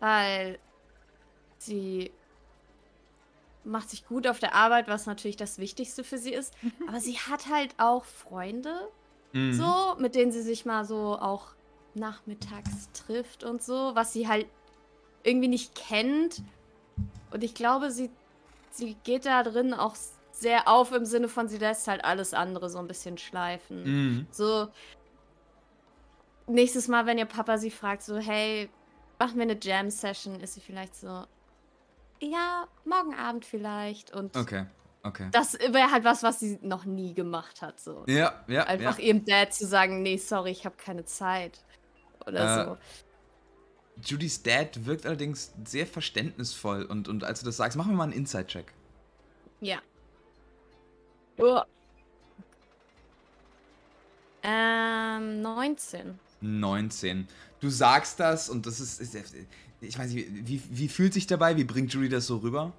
weil 0.00 0.58
sie 1.58 2.12
macht 3.64 3.90
sich 3.90 4.06
gut 4.06 4.26
auf 4.26 4.38
der 4.38 4.54
Arbeit, 4.54 4.88
was 4.88 5.06
natürlich 5.06 5.36
das 5.36 5.58
Wichtigste 5.58 6.04
für 6.04 6.18
sie 6.18 6.32
ist. 6.32 6.54
Aber 6.86 7.00
sie 7.00 7.18
hat 7.18 7.48
halt 7.50 7.74
auch 7.78 8.04
Freunde, 8.04 8.88
Mhm. 9.32 9.52
so, 9.52 9.96
mit 9.98 10.14
denen 10.14 10.30
sie 10.30 10.42
sich 10.42 10.64
mal 10.64 10.84
so 10.84 11.18
auch 11.18 11.48
nachmittags 11.94 12.88
trifft 12.92 13.42
und 13.42 13.62
so, 13.62 13.90
was 13.94 14.12
sie 14.12 14.28
halt 14.28 14.46
irgendwie 15.24 15.48
nicht 15.48 15.74
kennt. 15.74 16.42
Und 17.32 17.42
ich 17.42 17.54
glaube, 17.54 17.90
sie, 17.90 18.10
sie 18.70 18.94
geht 19.02 19.26
da 19.26 19.42
drin 19.42 19.74
auch 19.74 19.96
sehr 20.30 20.68
auf 20.68 20.92
im 20.92 21.04
Sinne 21.04 21.28
von, 21.28 21.48
sie 21.48 21.58
lässt 21.58 21.88
halt 21.88 22.04
alles 22.04 22.32
andere 22.34 22.68
so 22.70 22.78
ein 22.78 22.86
bisschen 22.86 23.18
schleifen. 23.18 23.82
Mhm. 23.84 24.26
So, 24.30 24.68
nächstes 26.46 26.88
Mal, 26.88 27.06
wenn 27.06 27.18
ihr 27.18 27.24
Papa 27.24 27.58
sie 27.58 27.70
fragt, 27.70 28.02
so, 28.02 28.16
hey, 28.18 28.68
machen 29.18 29.36
wir 29.36 29.42
eine 29.42 29.58
Jam-Session, 29.60 30.40
ist 30.40 30.54
sie 30.54 30.60
vielleicht 30.60 30.94
so, 30.94 31.24
ja, 32.30 32.66
morgen 32.84 33.14
Abend 33.14 33.44
vielleicht. 33.44 34.12
Und 34.12 34.36
Okay, 34.36 34.66
okay. 35.02 35.28
das 35.32 35.54
wäre 35.54 35.90
halt 35.90 36.04
was, 36.04 36.22
was 36.22 36.40
sie 36.40 36.58
noch 36.62 36.84
nie 36.84 37.14
gemacht 37.14 37.62
hat. 37.62 37.80
So. 37.80 38.04
Ja, 38.06 38.44
ja, 38.48 38.64
Einfach 38.64 38.98
ja. 38.98 39.04
ihrem 39.06 39.24
Dad 39.24 39.52
zu 39.54 39.66
sagen, 39.66 40.02
nee, 40.02 40.16
sorry, 40.16 40.50
ich 40.50 40.64
habe 40.64 40.76
keine 40.76 41.04
Zeit. 41.04 41.64
Oder 42.26 42.62
Äh, 42.62 42.64
so. 42.66 42.78
Judys 44.02 44.42
Dad 44.42 44.86
wirkt 44.86 45.06
allerdings 45.06 45.52
sehr 45.64 45.86
verständnisvoll 45.86 46.84
und, 46.84 47.06
und 47.08 47.22
als 47.22 47.40
du 47.40 47.46
das 47.46 47.56
sagst, 47.58 47.76
machen 47.76 47.92
wir 47.92 47.96
mal 47.96 48.04
einen 48.04 48.12
Inside-Check. 48.12 48.72
Ja. 49.60 49.78
Oh. 51.38 51.60
Ähm, 54.42 55.40
19. 55.42 56.18
19. 56.40 57.28
Du 57.60 57.70
sagst 57.70 58.20
das 58.20 58.48
und 58.48 58.66
das 58.66 58.80
ist. 58.80 59.00
ist 59.00 59.14
ich 59.86 59.98
weiß 59.98 60.10
nicht, 60.12 60.28
wie, 60.30 60.62
wie 60.70 60.88
fühlt 60.88 61.12
sich 61.14 61.26
dabei? 61.26 61.56
Wie 61.56 61.64
bringt 61.64 61.92
Judy 61.92 62.08
das 62.08 62.26
so 62.26 62.38
rüber? 62.38 62.72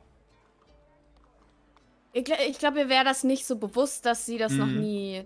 Ich, 2.14 2.30
ich 2.30 2.60
glaube, 2.60 2.76
mir 2.84 2.90
wäre 2.90 3.04
das 3.04 3.24
nicht 3.24 3.46
so 3.46 3.58
bewusst, 3.58 4.06
dass 4.06 4.26
sie 4.26 4.38
das 4.38 4.54
noch 4.54 4.68
Mhm. 4.68 4.80
nie 4.82 5.24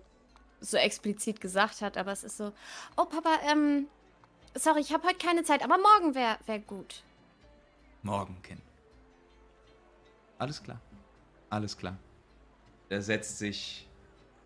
so 0.61 0.77
explizit 0.77 1.39
gesagt 1.39 1.81
hat, 1.81 1.97
aber 1.97 2.11
es 2.11 2.23
ist 2.23 2.38
so, 2.38 2.51
oh 2.97 3.06
Papa, 3.06 3.39
ähm, 3.51 3.88
sorry, 4.56 4.81
ich 4.81 4.91
habe 4.93 5.07
heute 5.07 5.18
keine 5.18 5.43
Zeit, 5.43 5.64
aber 5.64 5.77
morgen 5.77 6.15
wäre 6.15 6.38
wär 6.45 6.60
gut. 6.60 7.03
Morgen, 8.01 8.41
Kind. 8.41 8.61
Alles 10.38 10.61
klar. 10.64 10.80
Alles 11.49 11.77
klar. 11.77 11.97
Er 12.89 13.01
setzt 13.01 13.38
sich, 13.38 13.88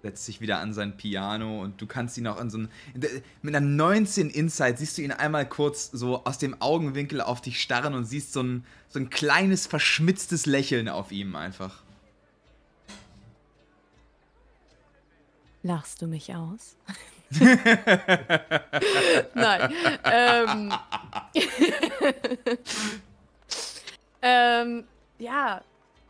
setzt 0.03 0.25
sich 0.25 0.41
wieder 0.41 0.59
an 0.59 0.73
sein 0.73 0.97
Piano 0.97 1.61
und 1.61 1.81
du 1.81 1.87
kannst 1.87 2.17
ihn 2.17 2.27
auch 2.27 2.35
an 2.37 2.49
so 2.49 2.57
ein. 2.57 2.69
Mit 3.41 3.55
einer 3.55 3.65
19 3.65 4.29
Insight 4.29 4.77
siehst 4.77 4.97
du 4.97 5.01
ihn 5.01 5.13
einmal 5.13 5.47
kurz 5.47 5.91
so 5.91 6.25
aus 6.25 6.37
dem 6.37 6.61
Augenwinkel 6.61 7.21
auf 7.21 7.39
dich 7.39 7.61
starren 7.61 7.93
und 7.93 8.03
siehst 8.03 8.33
so 8.33 8.43
ein, 8.43 8.65
so 8.89 8.99
ein 8.99 9.09
kleines, 9.09 9.65
verschmitztes 9.65 10.45
Lächeln 10.45 10.89
auf 10.89 11.13
ihm 11.13 11.37
einfach. 11.37 11.83
Lachst 15.63 16.01
du 16.01 16.07
mich 16.07 16.35
aus? 16.35 16.75
Nein. 19.33 19.73
ähm, 20.03 20.73
ähm, 24.21 24.83
ja, 25.17 25.63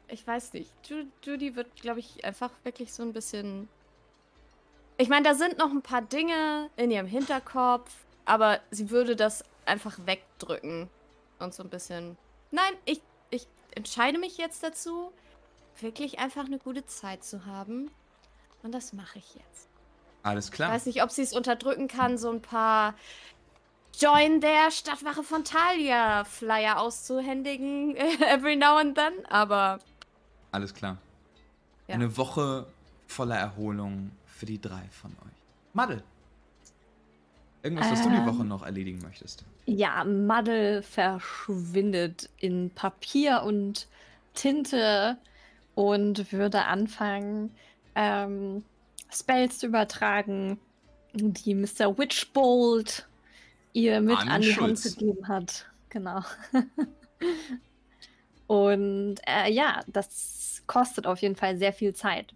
ich 0.07 0.25
weiß 0.25 0.53
nicht. 0.53 0.71
Ju 0.89 1.05
Judy 1.23 1.55
wird, 1.55 1.75
glaube 1.75 1.99
ich, 1.99 2.25
einfach 2.25 2.49
wirklich 2.63 2.91
so 2.91 3.03
ein 3.03 3.13
bisschen. 3.13 3.69
Ich 4.97 5.09
meine, 5.09 5.27
da 5.27 5.33
sind 5.35 5.57
noch 5.57 5.71
ein 5.71 5.81
paar 5.81 6.01
Dinge 6.01 6.69
in 6.75 6.91
ihrem 6.91 7.07
Hinterkopf, 7.07 7.91
aber 8.25 8.59
sie 8.71 8.89
würde 8.89 9.15
das 9.15 9.43
einfach 9.65 9.97
wegdrücken 10.05 10.89
und 11.39 11.53
so 11.53 11.63
ein 11.63 11.69
bisschen. 11.69 12.17
Nein, 12.51 12.73
ich, 12.85 13.01
ich 13.31 13.47
entscheide 13.75 14.19
mich 14.19 14.37
jetzt 14.37 14.63
dazu, 14.63 15.11
wirklich 15.79 16.19
einfach 16.19 16.45
eine 16.45 16.59
gute 16.59 16.85
Zeit 16.85 17.23
zu 17.23 17.45
haben. 17.45 17.89
Und 18.61 18.71
das 18.73 18.93
mache 18.93 19.17
ich 19.17 19.33
jetzt. 19.35 19.67
Alles 20.21 20.45
Ich 20.45 20.51
klar. 20.51 20.71
weiß 20.71 20.85
nicht, 20.85 21.03
ob 21.03 21.11
sie 21.11 21.23
es 21.23 21.33
unterdrücken 21.33 21.87
kann, 21.87 22.17
so 22.17 22.29
ein 22.29 22.41
paar 22.41 22.93
Join 23.99 24.41
der 24.41 24.71
Stadtwache 24.71 25.21
von 25.21 25.43
Talia 25.43 26.23
Flyer 26.23 26.79
auszuhändigen, 26.79 27.95
every 28.21 28.55
now 28.55 28.77
and 28.77 28.95
then, 28.97 29.25
aber 29.27 29.79
Alles 30.51 30.73
klar. 30.73 30.97
Ja. 31.87 31.95
Eine 31.95 32.15
Woche 32.17 32.65
voller 33.07 33.37
Erholung 33.37 34.11
für 34.33 34.45
die 34.45 34.59
drei 34.59 34.83
von 34.91 35.11
euch. 35.11 35.41
Madel. 35.73 36.03
Irgendwas, 37.63 37.91
was 37.91 38.01
du 38.03 38.09
die 38.09 38.15
Ähm. 38.15 38.25
Woche 38.25 38.43
noch 38.43 38.63
erledigen 38.63 38.99
möchtest. 39.01 39.45
Ja, 39.65 40.03
Maddel 40.03 40.81
verschwindet 40.81 42.29
in 42.37 42.69
Papier 42.71 43.43
und 43.43 43.87
Tinte 44.33 45.17
und 45.75 46.31
würde 46.33 46.65
anfangen, 46.65 47.51
ähm, 47.95 48.63
Spells 49.09 49.59
zu 49.59 49.67
übertragen, 49.67 50.59
die 51.13 51.55
Mr. 51.55 51.97
Witchbolt 51.97 53.07
ihr 53.71 54.01
mit 54.01 54.17
Armin 54.17 54.31
an 54.31 54.41
die 54.41 54.55
Hand 54.55 54.83
gegeben 54.83 55.27
hat. 55.27 55.67
Genau. 55.89 56.21
und 58.47 59.15
äh, 59.25 59.51
ja, 59.51 59.81
das 59.87 60.63
kostet 60.67 61.05
auf 61.07 61.19
jeden 61.19 61.35
Fall 61.35 61.57
sehr 61.57 61.71
viel 61.71 61.93
Zeit. 61.93 62.33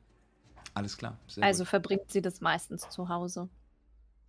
Alles 0.78 0.98
klar. 0.98 1.18
Also 1.42 1.64
gut. 1.64 1.70
verbringt 1.70 2.12
sie 2.12 2.22
das 2.22 2.40
meistens 2.42 2.88
zu 2.90 3.10
Hause. 3.10 3.50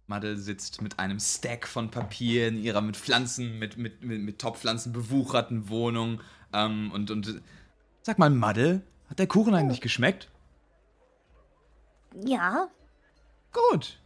Madel 0.06 0.38
sitzt 0.38 0.80
mit 0.80 0.98
einem 0.98 1.20
Stack 1.20 1.68
von 1.68 1.90
Papier 1.90 2.48
in 2.48 2.56
ihrer 2.56 2.80
mit 2.80 2.96
Pflanzen, 2.96 3.58
mit, 3.58 3.76
mit, 3.76 4.02
mit, 4.02 4.22
mit 4.22 4.38
Topfpflanzen 4.38 4.92
bewucherten 4.92 5.68
Wohnung. 5.68 6.22
Ähm, 6.54 6.90
und, 6.92 7.10
und 7.10 7.42
sag 8.02 8.18
mal, 8.18 8.30
Madel, 8.30 8.80
hat 9.10 9.18
der 9.18 9.26
Kuchen 9.26 9.54
eigentlich 9.54 9.82
geschmeckt? 9.82 10.30
Ja, 12.24 12.70
Gut. 13.52 13.98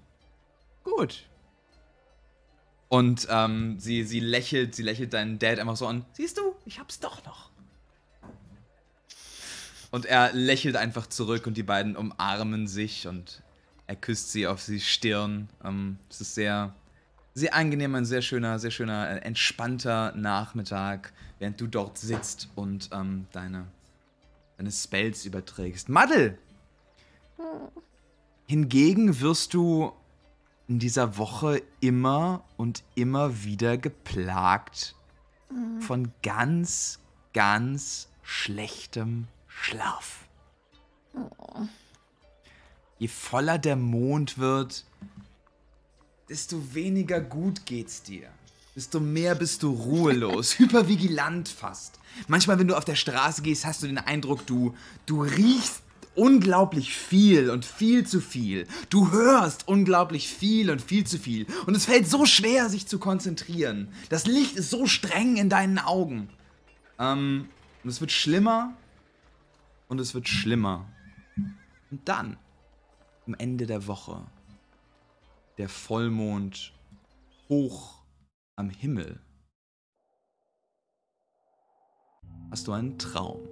Gut. 0.85 1.25
Und 2.89 3.27
ähm, 3.31 3.79
sie, 3.79 4.05
sie 4.05 4.21
lächelt, 4.21 4.75
sie 4.75 4.83
lächelt 4.83 5.15
deinen 5.15 5.39
Dad 5.39 5.59
einfach 5.59 5.77
so 5.77 5.87
an. 5.87 6.05
Siehst 6.13 6.39
du, 6.39 6.55
ich 6.67 6.79
hab's 6.79 7.01
doch 7.01 7.25
noch. 7.25 7.51
Und 9.93 10.07
er 10.07 10.33
lächelt 10.33 10.75
einfach 10.75 11.07
zurück 11.07 11.47
und 11.47 11.57
die 11.57 11.63
beiden 11.63 11.97
umarmen 11.97 12.67
sich 12.67 13.07
und 13.07 13.43
er 13.87 13.95
küsst 13.95 14.33
sie 14.33 14.47
auf 14.47 14.65
die 14.65 14.81
Stirn. 14.81 15.51
Ähm, 15.63 15.99
es 16.09 16.23
ist 16.23 16.35
sehr, 16.35 16.75
sehr 17.35 17.55
angenehm, 17.55 17.95
ein 17.95 18.07
sehr 18.07 18.23
schöner, 18.23 18.59
sehr 18.59 18.71
schöner, 18.71 19.11
äh, 19.11 19.19
entspannter 19.19 20.15
Nachmittag, 20.17 21.13
während 21.39 21.61
du 21.61 21.67
dort 21.67 21.99
sitzt 21.99 22.49
und 22.55 22.89
ähm, 22.93 23.27
deine, 23.33 23.67
deine 24.57 24.73
Spells 24.73 25.27
überträgst. 25.27 25.91
Maddel! 25.91 26.39
Hingegen 28.47 29.21
wirst 29.21 29.53
du 29.53 29.93
in 30.69 30.79
dieser 30.79 31.19
Woche 31.19 31.63
immer 31.81 32.45
und 32.57 32.83
immer 32.95 33.45
wieder 33.45 33.77
geplagt 33.77 34.95
von 35.81 36.13
ganz, 36.23 36.99
ganz 37.35 38.09
schlechtem 38.23 39.29
Schlaf. 39.61 40.25
Je 42.99 43.09
voller 43.09 43.59
der 43.59 43.77
Mond 43.77 44.39
wird, 44.39 44.85
desto 46.29 46.75
weniger 46.75 47.21
gut 47.21 47.67
geht's 47.67 48.03
dir. 48.03 48.29
Desto 48.75 49.01
mehr 49.01 49.35
bist 49.35 49.63
du 49.63 49.71
ruhelos, 49.71 50.57
hypervigilant 50.59 51.49
fast. 51.49 51.99
Manchmal, 52.29 52.59
wenn 52.59 52.69
du 52.69 52.77
auf 52.77 52.85
der 52.85 52.95
Straße 52.95 53.43
gehst, 53.43 53.67
hast 53.67 53.83
du 53.83 53.87
den 53.87 53.99
Eindruck, 53.99 54.47
du, 54.47 54.75
du 55.05 55.23
riechst 55.23 55.83
unglaublich 56.15 56.95
viel 56.95 57.51
und 57.51 57.65
viel 57.65 58.07
zu 58.07 58.21
viel. 58.21 58.67
Du 58.91 59.13
hörst 59.13 59.69
unglaublich 59.69 60.29
viel 60.29 60.71
und 60.71 60.81
viel 60.81 61.05
zu 61.05 61.19
viel. 61.19 61.47
Und 61.67 61.77
es 61.77 61.87
fällt 61.87 62.09
so 62.09 62.27
schwer, 62.27 62.69
sich 62.69 62.87
zu 62.87 62.99
konzentrieren. 62.99 63.89
Das 64.09 64.27
Licht 64.27 64.57
ist 64.57 64.71
so 64.71 64.87
streng 64.87 65.37
in 65.37 65.49
deinen 65.49 65.79
Augen. 65.79 66.29
Ähm, 66.99 67.49
und 67.83 67.91
es 67.91 68.01
wird 68.01 68.13
schlimmer 68.13 68.75
und 69.93 69.99
es 69.99 70.15
wird 70.15 70.27
schlimmer. 70.27 70.89
Und 71.91 72.09
dann, 72.09 72.39
am 73.27 73.35
Ende 73.35 73.67
der 73.67 73.87
Woche, 73.87 74.27
der 75.59 75.69
Vollmond 75.69 76.73
hoch 77.51 78.03
am 78.57 78.71
Himmel, 78.71 79.21
hast 82.51 82.67
du 82.69 82.73
einen 82.73 82.99
Traum. 82.99 83.47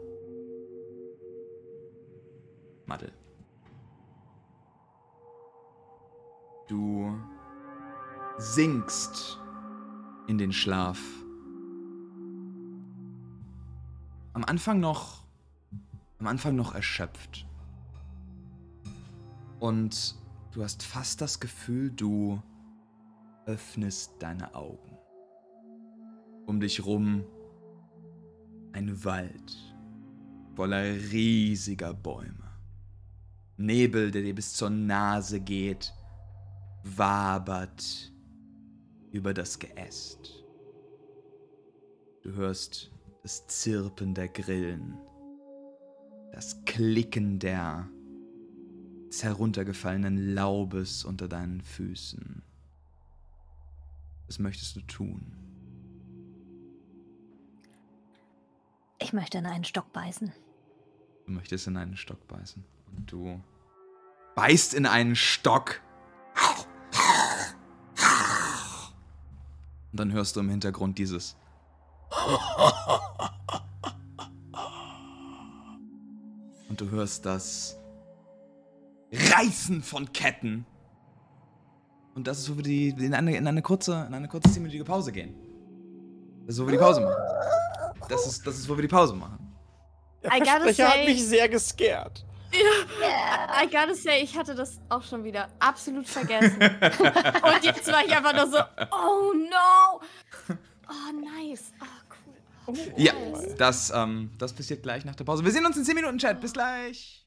Madel. 2.86 3.12
Du 6.68 7.20
sinkst 8.38 9.38
in 10.26 10.38
den 10.38 10.54
Schlaf. 10.54 11.02
Am 14.32 14.42
Anfang 14.46 14.80
noch, 14.80 15.20
am 16.20 16.26
Anfang 16.26 16.54
noch 16.54 16.74
erschöpft. 16.74 17.46
Und 19.58 20.14
du 20.52 20.62
hast 20.62 20.82
fast 20.82 21.20
das 21.20 21.40
Gefühl, 21.40 21.90
du 21.90 22.42
öffnest 23.46 24.14
deine 24.20 24.54
Augen. 24.54 24.96
Um 26.46 26.60
dich 26.60 26.84
rum 26.84 27.24
ein 28.72 29.04
Wald 29.04 29.56
voller 30.54 30.82
riesiger 30.82 31.94
Bäume. 31.94 32.50
Nebel, 33.56 34.10
der 34.10 34.22
dir 34.22 34.34
bis 34.34 34.54
zur 34.54 34.70
Nase 34.70 35.40
geht, 35.40 35.92
wabert 36.82 38.12
über 39.10 39.34
das 39.34 39.58
Geäst. 39.58 40.44
Du 42.22 42.32
hörst 42.32 42.90
das 43.22 43.46
Zirpen 43.46 44.14
der 44.14 44.28
Grillen, 44.28 44.98
das 46.32 46.64
Klicken 46.64 47.38
der 47.38 47.88
des 49.08 49.24
heruntergefallenen 49.24 50.34
Laubes 50.34 51.04
unter 51.04 51.26
deinen 51.28 51.60
Füßen. 51.62 52.42
Was 54.26 54.38
möchtest 54.38 54.76
du 54.76 54.80
tun? 54.82 55.40
ich 59.10 59.12
möchte 59.12 59.38
in 59.38 59.46
einen 59.46 59.64
Stock 59.64 59.92
beißen. 59.92 60.32
Du 61.26 61.32
möchtest 61.32 61.66
in 61.66 61.76
einen 61.76 61.96
Stock 61.96 62.28
beißen. 62.28 62.64
Und 62.96 63.10
du 63.10 63.42
beißt 64.36 64.72
in 64.72 64.86
einen 64.86 65.16
Stock. 65.16 65.80
Und 69.90 69.98
dann 69.98 70.12
hörst 70.12 70.36
du 70.36 70.40
im 70.40 70.48
Hintergrund 70.48 70.96
dieses. 70.98 71.36
Und 76.70 76.80
du 76.80 76.88
hörst 76.88 77.26
das 77.26 77.76
Reißen 79.12 79.82
von 79.82 80.10
Ketten. 80.12 80.64
Und 82.14 82.26
das 82.26 82.38
ist, 82.38 82.50
wo 82.50 82.56
wir 82.56 82.62
die, 82.62 82.88
in, 82.90 83.12
eine, 83.12 83.36
in 83.36 83.46
eine 83.46 83.60
kurze, 83.60 84.04
in 84.06 84.14
eine 84.14 84.28
kurze 84.28 84.50
zehnminütige 84.50 84.84
Pause 84.84 85.10
gehen. 85.12 85.34
Das 86.46 86.54
ist, 86.54 86.62
wo 86.62 86.66
wir 86.66 86.72
die 86.72 86.78
Pause 86.78 87.00
machen. 87.00 87.22
Das 88.08 88.26
ist, 88.26 88.46
das 88.46 88.56
ist, 88.56 88.68
wo 88.68 88.76
wir 88.76 88.82
die 88.82 88.88
Pause 88.88 89.14
machen. 89.14 89.52
Der 90.22 90.30
Versprecher 90.30 90.86
hat 90.88 90.94
say- 90.94 91.04
mich 91.06 91.24
sehr 91.26 91.48
gescared. 91.48 92.24
I 92.52 93.66
gotta 93.66 93.94
say, 93.94 94.22
ich 94.22 94.36
hatte 94.36 94.54
das 94.54 94.80
auch 94.88 95.02
schon 95.02 95.22
wieder 95.22 95.48
absolut 95.60 96.08
vergessen. 96.08 96.56
Und 96.60 97.64
jetzt 97.64 97.86
war 97.92 98.04
ich 98.04 98.14
einfach 98.16 98.34
nur 98.34 98.46
so, 98.50 98.58
oh 98.90 99.32
no. 99.34 100.00
Oh, 100.88 101.12
nice. 101.38 101.72
Oh, 101.80 101.84
cool. 102.70 102.94
Ja, 102.96 103.12
das, 103.58 103.90
ähm, 103.90 104.30
das 104.38 104.54
passiert 104.54 104.82
gleich 104.82 105.04
nach 105.04 105.14
der 105.14 105.24
Pause. 105.24 105.44
Wir 105.44 105.52
sehen 105.52 105.66
uns 105.66 105.76
in 105.76 105.84
10 105.84 105.94
Minuten, 105.94 106.18
Chat. 106.18 106.40
Bis 106.40 106.52
gleich. 106.52 107.26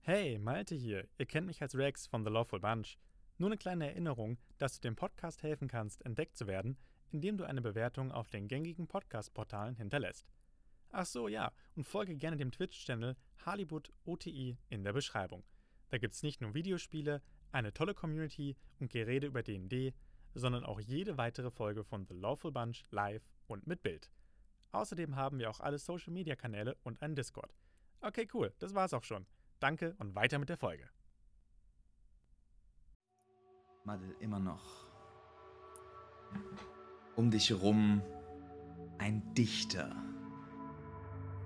Hey, 0.00 0.38
Malte 0.38 0.74
hier. 0.74 1.08
Ihr 1.18 1.26
kennt 1.26 1.46
mich 1.46 1.62
als 1.62 1.76
Rex 1.76 2.06
von 2.06 2.24
The 2.24 2.30
Lawful 2.30 2.60
Bunch. 2.60 2.98
Nur 3.38 3.48
eine 3.48 3.56
kleine 3.56 3.88
Erinnerung, 3.88 4.38
dass 4.58 4.74
du 4.74 4.80
dem 4.82 4.96
Podcast 4.96 5.42
helfen 5.42 5.66
kannst, 5.66 6.04
entdeckt 6.04 6.36
zu 6.36 6.46
werden, 6.46 6.76
indem 7.10 7.36
du 7.36 7.44
eine 7.44 7.62
Bewertung 7.62 8.12
auf 8.12 8.30
den 8.30 8.46
gängigen 8.46 8.86
Podcast-Portalen 8.86 9.76
hinterlässt. 9.76 10.26
Ach 10.92 11.06
so, 11.06 11.26
ja, 11.26 11.50
und 11.74 11.84
folge 11.84 12.16
gerne 12.16 12.36
dem 12.36 12.52
Twitch-Channel 12.52 13.16
Hollywood 13.46 13.92
OTI 14.04 14.56
in 14.68 14.84
der 14.84 14.92
Beschreibung. 14.92 15.42
Da 15.90 15.98
gibt's 15.98 16.22
nicht 16.22 16.40
nur 16.40 16.54
Videospiele, 16.54 17.22
eine 17.50 17.72
tolle 17.72 17.94
Community 17.94 18.56
und 18.78 18.90
Gerede 18.90 19.26
über 19.26 19.42
D&D, 19.42 19.94
sondern 20.34 20.64
auch 20.64 20.80
jede 20.80 21.16
weitere 21.16 21.50
Folge 21.50 21.84
von 21.84 22.06
The 22.06 22.14
Lawful 22.14 22.52
Bunch 22.52 22.84
live 22.90 23.22
und 23.46 23.66
mit 23.66 23.82
Bild. 23.82 24.10
Außerdem 24.72 25.16
haben 25.16 25.38
wir 25.38 25.50
auch 25.50 25.60
alle 25.60 25.78
Social-Media-Kanäle 25.78 26.76
und 26.82 27.00
einen 27.00 27.14
Discord. 27.14 27.54
Okay, 28.00 28.28
cool, 28.34 28.52
das 28.58 28.74
war's 28.74 28.92
auch 28.92 29.04
schon. 29.04 29.26
Danke 29.60 29.94
und 29.98 30.14
weiter 30.14 30.38
mit 30.38 30.48
der 30.48 30.56
Folge. 30.56 30.90
Madel, 33.84 34.14
immer 34.20 34.40
noch. 34.40 34.86
Um 37.16 37.30
dich 37.30 37.52
rum 37.52 38.02
ein 38.98 39.34
dichter, 39.34 39.94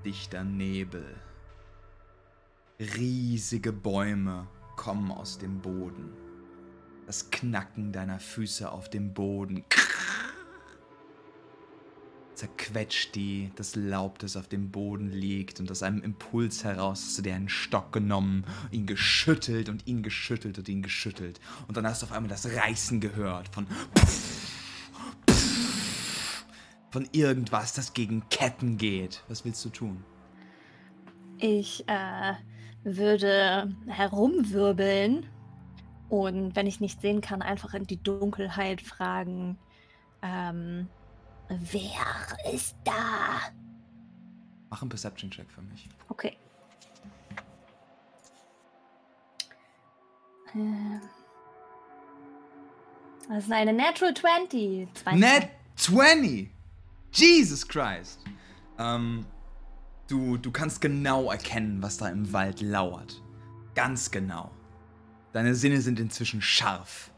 dichter 0.04 0.44
Nebel. 0.44 1.16
Riesige 2.78 3.72
Bäume 3.72 4.46
kommen 4.76 5.10
aus 5.10 5.38
dem 5.38 5.60
Boden. 5.60 6.27
Das 7.08 7.30
Knacken 7.30 7.90
deiner 7.90 8.20
Füße 8.20 8.70
auf 8.70 8.90
dem 8.90 9.14
Boden. 9.14 9.64
Zerquetscht 12.34 13.14
die, 13.14 13.50
das 13.56 13.76
Laub, 13.76 14.18
das 14.18 14.36
auf 14.36 14.46
dem 14.46 14.70
Boden 14.70 15.10
liegt. 15.10 15.58
Und 15.58 15.70
aus 15.70 15.82
einem 15.82 16.02
Impuls 16.02 16.64
heraus 16.64 17.02
hast 17.02 17.16
du 17.16 17.22
dir 17.22 17.34
einen 17.34 17.48
Stock 17.48 17.94
genommen, 17.94 18.44
ihn 18.72 18.84
geschüttelt 18.84 19.70
und 19.70 19.86
ihn 19.86 20.02
geschüttelt 20.02 20.58
und 20.58 20.68
ihn 20.68 20.82
geschüttelt. 20.82 21.40
Und 21.66 21.78
dann 21.78 21.86
hast 21.86 22.02
du 22.02 22.06
auf 22.06 22.12
einmal 22.12 22.28
das 22.28 22.44
Reißen 22.44 23.00
gehört 23.00 23.48
von 23.54 23.66
von 26.90 27.08
irgendwas, 27.12 27.72
das 27.72 27.94
gegen 27.94 28.28
Ketten 28.28 28.76
geht. 28.76 29.24
Was 29.28 29.46
willst 29.46 29.64
du 29.64 29.70
tun? 29.70 30.04
Ich 31.38 31.88
äh, 31.88 32.34
würde 32.84 33.74
herumwirbeln 33.86 35.24
und 36.08 36.56
wenn 36.56 36.66
ich 36.66 36.80
nicht 36.80 37.00
sehen 37.00 37.20
kann, 37.20 37.42
einfach 37.42 37.74
in 37.74 37.86
die 37.86 38.02
Dunkelheit 38.02 38.80
fragen, 38.80 39.58
ähm, 40.22 40.88
wer 41.48 42.52
ist 42.52 42.76
da? 42.84 43.40
Mach 44.70 44.82
einen 44.82 44.88
Perception-Check 44.88 45.50
für 45.50 45.62
mich. 45.62 45.88
Okay. 46.08 46.36
Ähm, 50.54 51.00
Das 53.28 53.44
ist 53.44 53.52
eine 53.52 53.72
Natural 53.72 54.14
20. 54.14 54.88
20. 54.94 55.20
Net 55.20 55.50
20! 55.76 56.50
Jesus 57.12 57.66
Christ! 57.68 58.20
Ähm, 58.78 59.26
du, 60.08 60.36
du 60.38 60.50
kannst 60.50 60.80
genau 60.80 61.30
erkennen, 61.30 61.82
was 61.82 61.98
da 61.98 62.08
im 62.08 62.32
Wald 62.32 62.60
lauert. 62.60 63.22
Ganz 63.74 64.10
genau. 64.10 64.50
Deine 65.38 65.54
Sinne 65.54 65.80
sind 65.80 66.00
inzwischen 66.00 66.42
scharf. 66.42 67.12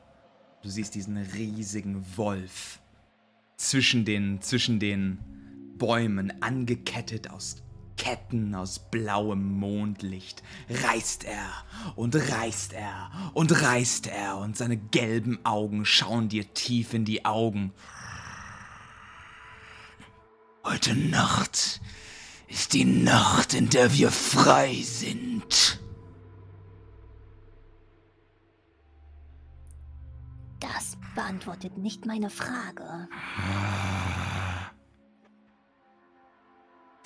Du 0.63 0.69
siehst 0.69 0.95
diesen 0.95 1.17
riesigen 1.17 2.05
Wolf 2.19 2.79
zwischen 3.57 4.05
den, 4.05 4.43
zwischen 4.43 4.79
den 4.79 5.17
Bäumen, 5.79 6.43
angekettet 6.43 7.31
aus 7.31 7.63
Ketten 7.97 8.55
aus 8.55 8.91
blauem 8.91 9.59
Mondlicht, 9.59 10.43
reißt 10.69 11.25
er 11.25 11.51
und 11.97 12.15
reißt 12.15 12.75
er 12.75 13.11
und 13.33 13.59
reißt 13.63 14.09
er 14.09 14.37
und 14.37 14.55
seine 14.55 14.77
gelben 14.77 15.43
Augen 15.47 15.87
schauen 15.87 16.29
dir 16.29 16.53
tief 16.53 16.93
in 16.93 17.07
die 17.07 17.25
Augen. 17.25 17.73
Heute 20.63 20.95
Nacht 20.95 21.81
ist 22.49 22.75
die 22.75 22.85
Nacht, 22.85 23.55
in 23.55 23.71
der 23.71 23.95
wir 23.95 24.11
frei 24.11 24.75
sind. 24.83 25.81
Das 30.61 30.97
beantwortet 31.15 31.79
nicht 31.79 32.07
meine 32.07 32.31
Frage. 32.31 33.09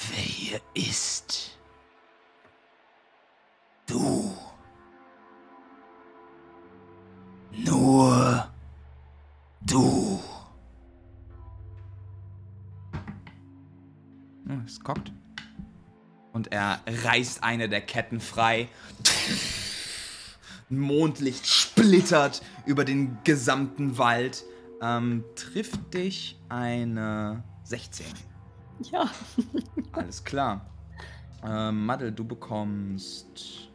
Wer 0.08 0.18
hier 0.18 0.60
ist? 0.74 1.58
Du. 3.86 4.34
Nur 7.52 8.52
du. 9.62 10.20
Es 14.66 14.80
kockt. 14.80 15.12
Und 16.32 16.52
er 16.52 16.80
reißt 16.86 17.44
eine 17.44 17.68
der 17.68 17.80
Ketten 17.80 18.20
frei. 18.20 18.68
Mondlicht 20.68 21.46
splittert 21.46 22.42
über 22.66 22.84
den 22.84 23.18
gesamten 23.24 23.98
Wald. 23.98 24.44
Ähm, 24.82 25.24
trifft 25.34 25.94
dich 25.94 26.38
eine 26.48 27.44
16. 27.64 28.06
Ja. 28.90 29.10
Alles 29.92 30.24
klar. 30.24 30.66
Ähm, 31.44 31.86
Madel, 31.86 32.12
du 32.12 32.24
bekommst 32.24 33.70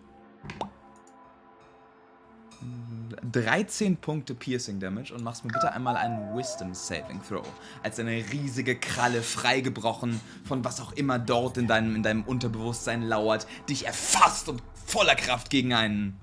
13 3.31 3.97
Punkte 3.97 4.35
Piercing 4.35 4.79
Damage 4.79 5.13
und 5.13 5.23
machst 5.23 5.45
mir 5.45 5.51
bitte 5.51 5.71
einmal 5.71 5.95
einen 5.95 6.35
Wisdom 6.35 6.73
Saving 6.73 7.21
Throw. 7.27 7.45
Als 7.83 7.99
eine 7.99 8.23
riesige 8.31 8.75
Kralle 8.75 9.21
freigebrochen 9.21 10.19
von 10.43 10.63
was 10.65 10.81
auch 10.81 10.91
immer 10.93 11.19
dort 11.19 11.57
in 11.57 11.67
deinem, 11.67 11.95
in 11.95 12.03
deinem 12.03 12.23
Unterbewusstsein 12.23 13.03
lauert, 13.03 13.47
dich 13.69 13.85
erfasst 13.85 14.49
und 14.49 14.61
voller 14.85 15.15
Kraft 15.15 15.49
gegen 15.49 15.73
einen 15.73 16.19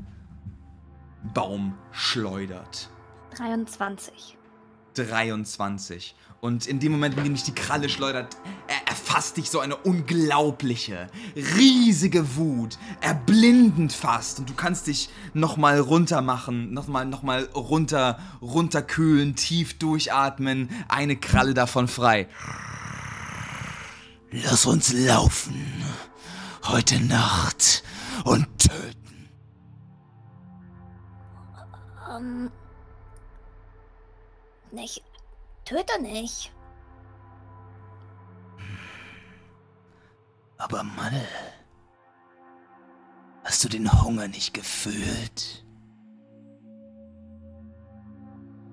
Baum 1.33 1.77
schleudert. 1.93 2.91
23. 3.37 4.37
23. 4.95 6.15
Und 6.41 6.67
in 6.67 6.81
dem 6.81 6.93
Moment, 6.93 7.17
in 7.17 7.25
dem 7.25 7.35
dich 7.35 7.45
die 7.45 7.55
Kralle 7.55 7.89
schleudert, 7.89 8.37
er 8.69 8.89
erfasst 8.89 9.37
dich 9.37 9.51
so 9.51 9.61
eine 9.61 9.77
unglaubliche, 9.77 11.09
riesige 11.35 12.37
Wut, 12.37 12.79
erblindend 13.01 13.93
fast. 13.93 14.39
Und 14.39 14.49
du 14.49 14.55
kannst 14.55 14.87
dich 14.87 15.09
nochmal 15.35 15.81
runter 15.81 16.23
machen, 16.23 16.73
nochmal 16.73 17.07
noch 17.07 17.23
mal 17.23 17.45
runter, 17.55 18.19
runterkühlen, 18.41 19.35
tief 19.35 19.79
durchatmen, 19.79 20.69
eine 20.89 21.17
Kralle 21.17 21.55
davon 21.55 21.89
frei. 21.89 22.29
Lass 24.31 24.67
uns 24.67 24.93
laufen. 24.93 25.85
Heute 26.65 27.01
Nacht. 27.01 27.83
Und 28.25 28.47
töten. 28.59 29.06
Ähm. 32.11 32.51
Nicht. 34.73 35.03
Töte 35.65 36.01
nicht. 36.01 36.53
Aber 40.59 40.83
Mann, 40.83 41.13
hast 43.45 43.63
du 43.65 43.69
den 43.69 44.03
Hunger 44.03 44.29
nicht 44.29 44.55
gefühlt? 44.55 45.65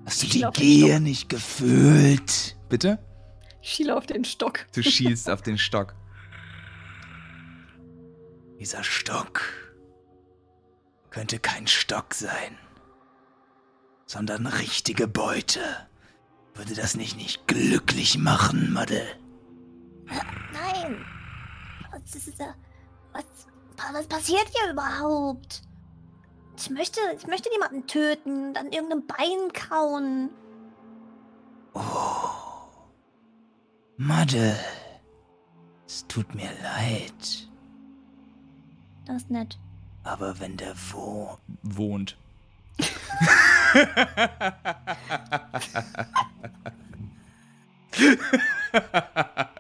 Hast 0.05 0.23
du 0.23 0.27
die 0.27 0.45
Gier 0.53 0.99
nicht 0.99 1.30
gefühlt? 1.30 2.57
Bitte? 2.69 2.99
Ich 3.61 3.72
schiele 3.72 3.95
auf 3.95 4.05
den 4.05 4.26
Stock. 4.26 4.65
Du 4.73 4.84
schielst 4.84 5.30
auf 5.30 5.41
den 5.41 5.57
Stock. 5.57 5.95
Dieser 8.60 8.84
Stock 8.84 9.41
könnte 11.10 11.39
kein 11.39 11.68
Stock 11.68 12.14
sein, 12.14 12.57
sondern 14.14 14.45
richtige 14.45 15.07
Beute. 15.07 15.60
Würde 16.53 16.76
das 16.76 16.95
nicht 16.95 17.18
nicht 17.18 17.48
glücklich 17.48 18.15
machen, 18.19 18.72
Madde? 18.72 19.02
Nein. 20.06 21.03
Was 21.91 22.14
ist 22.15 22.40
da? 22.40 22.53
Was, 23.11 23.26
was 23.91 24.06
passiert 24.07 24.45
hier 24.53 24.72
überhaupt? 24.72 25.64
Ich 26.56 26.69
möchte, 26.69 26.99
ich 27.18 27.26
möchte 27.26 27.49
niemanden 27.49 27.88
töten, 27.88 28.53
dann 28.53 28.72
irgendein 28.72 29.07
Bein 29.07 29.52
kauen. 29.52 30.30
Madde, 33.98 34.56
es 35.88 36.06
tut 36.07 36.35
mir 36.35 36.52
leid, 36.61 37.49
Das 39.06 39.23
ist 39.23 39.31
nett. 39.31 39.57
aber 40.03 40.40
wenn 40.40 40.56
der 40.56 40.76
wo 40.91 41.35
wohnt. 41.64 42.15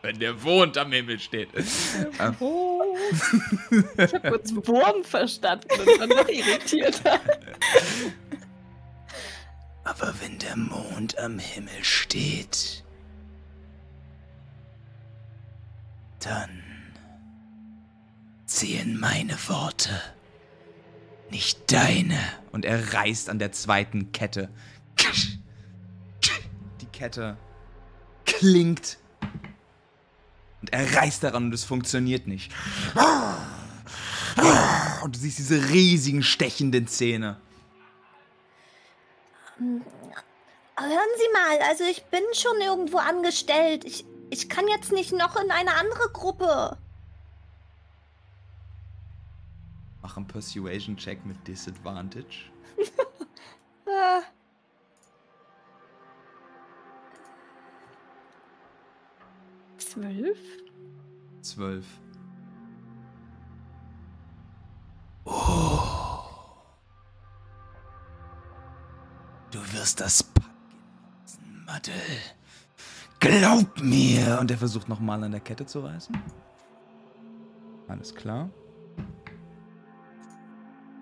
wenn 0.01 0.19
der 0.19 0.43
wohnt 0.43 0.77
am 0.77 0.91
Himmel 0.91 1.19
steht. 1.19 1.49
Oh. 2.39 2.95
Ich 3.97 4.13
habe 4.13 4.29
kurz 4.29 4.53
Wurm 4.53 5.03
verstanden 5.03 5.67
und 5.71 5.99
war 5.99 6.07
noch 6.07 6.27
irritierter. 6.27 7.19
Aber 9.83 10.13
wenn 10.21 10.39
der 10.39 10.55
Mond 10.55 11.17
am 11.17 11.39
Himmel 11.39 11.83
steht, 11.83 12.83
dann 16.19 16.63
zählen 18.45 18.97
meine 18.99 19.37
Worte, 19.47 19.89
nicht 21.33 21.71
deine. 21.71 22.19
Und 22.51 22.63
er 22.63 22.93
reißt 22.93 23.29
an 23.29 23.39
der 23.39 23.51
zweiten 23.51 24.11
Kette. 24.11 24.49
Die 26.79 26.85
Kette 26.87 27.37
klingt. 28.25 28.97
Und 30.61 30.71
er 30.71 30.95
reißt 30.95 31.23
daran 31.23 31.45
und 31.45 31.53
es 31.53 31.65
funktioniert 31.65 32.27
nicht. 32.27 32.53
Und 35.03 35.15
du 35.15 35.19
siehst 35.19 35.39
diese 35.39 35.69
riesigen 35.69 36.23
stechenden 36.23 36.87
Zähne. 36.87 37.37
Hören 39.57 41.13
Sie 41.17 41.33
mal, 41.33 41.59
also 41.69 41.83
ich 41.83 42.03
bin 42.05 42.23
schon 42.33 42.61
irgendwo 42.61 42.97
angestellt. 42.97 43.83
Ich, 43.85 44.05
ich 44.29 44.49
kann 44.49 44.67
jetzt 44.67 44.91
nicht 44.91 45.11
noch 45.11 45.35
in 45.35 45.51
eine 45.51 45.75
andere 45.75 46.09
Gruppe. 46.11 46.77
Mach 50.13 50.17
einen 50.17 50.27
Persuasion-Check 50.27 51.25
mit 51.25 51.47
Disadvantage. 51.47 52.51
Ah. 53.85 54.21
Zwölf? 59.77 60.39
Zwölf. 61.41 61.85
Oh. 65.25 66.23
Du 69.51 69.59
wirst 69.73 69.99
das 69.99 70.23
packen 70.23 71.65
Madel. 71.65 71.93
Glaub 73.19 73.81
mir! 73.81 74.37
Und 74.39 74.49
er 74.49 74.57
versucht 74.57 74.87
nochmal 74.87 75.23
an 75.23 75.31
der 75.31 75.41
Kette 75.41 75.65
zu 75.65 75.81
reißen. 75.81 76.17
Alles 77.87 78.15
klar. 78.15 78.49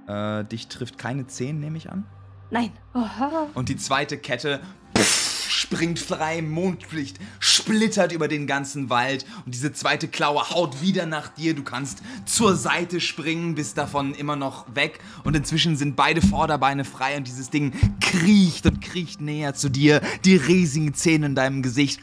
Äh, 0.07 0.44
dich 0.45 0.68
trifft 0.68 0.98
keine 0.98 1.28
10, 1.28 1.60
nehme 1.60 1.78
ich 1.78 1.90
an. 1.90 2.06
Nein. 2.49 2.72
Oha. 2.94 3.48
Und 3.53 3.69
die 3.69 3.78
zweite 3.78 4.18
Kette 4.18 4.60
pff, 4.98 5.49
springt 5.49 5.99
frei, 5.99 6.41
Mondlicht 6.41 7.18
splittert 7.40 8.11
über 8.11 8.28
den 8.28 8.48
ganzen 8.48 8.90
Wald 8.90 9.26
und 9.45 9.53
diese 9.53 9.72
zweite 9.72 10.07
Klaue 10.07 10.49
haut 10.49 10.82
wieder 10.82 11.06
nach 11.06 11.30
dir. 11.30 11.53
Du 11.53 11.64
kannst 11.64 12.02
zur 12.26 12.56
Seite 12.56 12.99
springen, 12.99 13.56
bist 13.56 13.78
davon 13.78 14.14
immer 14.14 14.36
noch 14.36 14.76
weg 14.76 14.99
und 15.23 15.36
inzwischen 15.36 15.78
sind 15.78 15.95
beide 15.95 16.22
Vorderbeine 16.22 16.84
frei 16.84 17.15
und 17.18 17.28
dieses 17.28 17.49
Ding 17.49 17.72
kriecht 18.02 18.65
und 18.65 18.82
kriecht 18.82 19.22
näher 19.22 19.53
zu 19.53 19.69
dir, 19.69 20.02
die 20.26 20.36
riesigen 20.36 20.94
Zähne 20.94 21.28
in 21.28 21.36
deinem 21.36 21.61
Gesicht. 21.61 22.02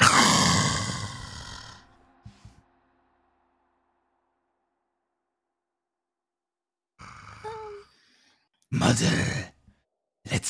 Muddle, 8.70 9.08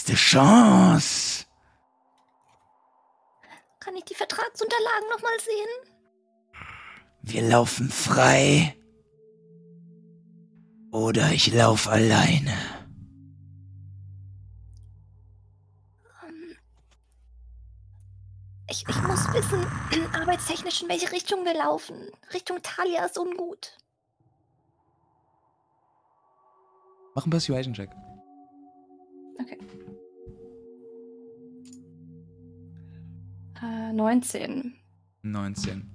letzte 0.09 0.15
Chance. 0.15 1.45
Kann 3.81 3.97
ich 3.97 4.05
die 4.05 4.15
Vertragsunterlagen 4.15 5.09
nochmal 5.11 5.39
sehen? 5.41 5.95
Wir 7.23 7.43
laufen 7.43 7.91
frei. 7.91 8.75
Oder 10.91 11.31
ich 11.33 11.53
lauf 11.53 11.89
alleine. 11.89 12.55
Ähm, 16.27 16.57
Ich, 18.71 18.87
ich 18.89 19.03
muss 19.03 19.33
wissen, 19.33 19.67
arbeitstechnisch, 20.15 20.83
in 20.83 20.89
welche 20.89 21.13
Richtung 21.13 21.45
wir 21.45 21.55
laufen. 21.55 22.11
Richtung 22.33 22.63
Talia 22.63 23.05
ist 23.05 23.19
ungut. 23.19 23.77
Mach 27.15 27.25
einen 27.25 27.31
Persuasion-Check. 27.31 27.91
Okay. 29.41 29.59
Äh, 33.63 33.93
19. 33.93 34.75
19. 35.23 35.91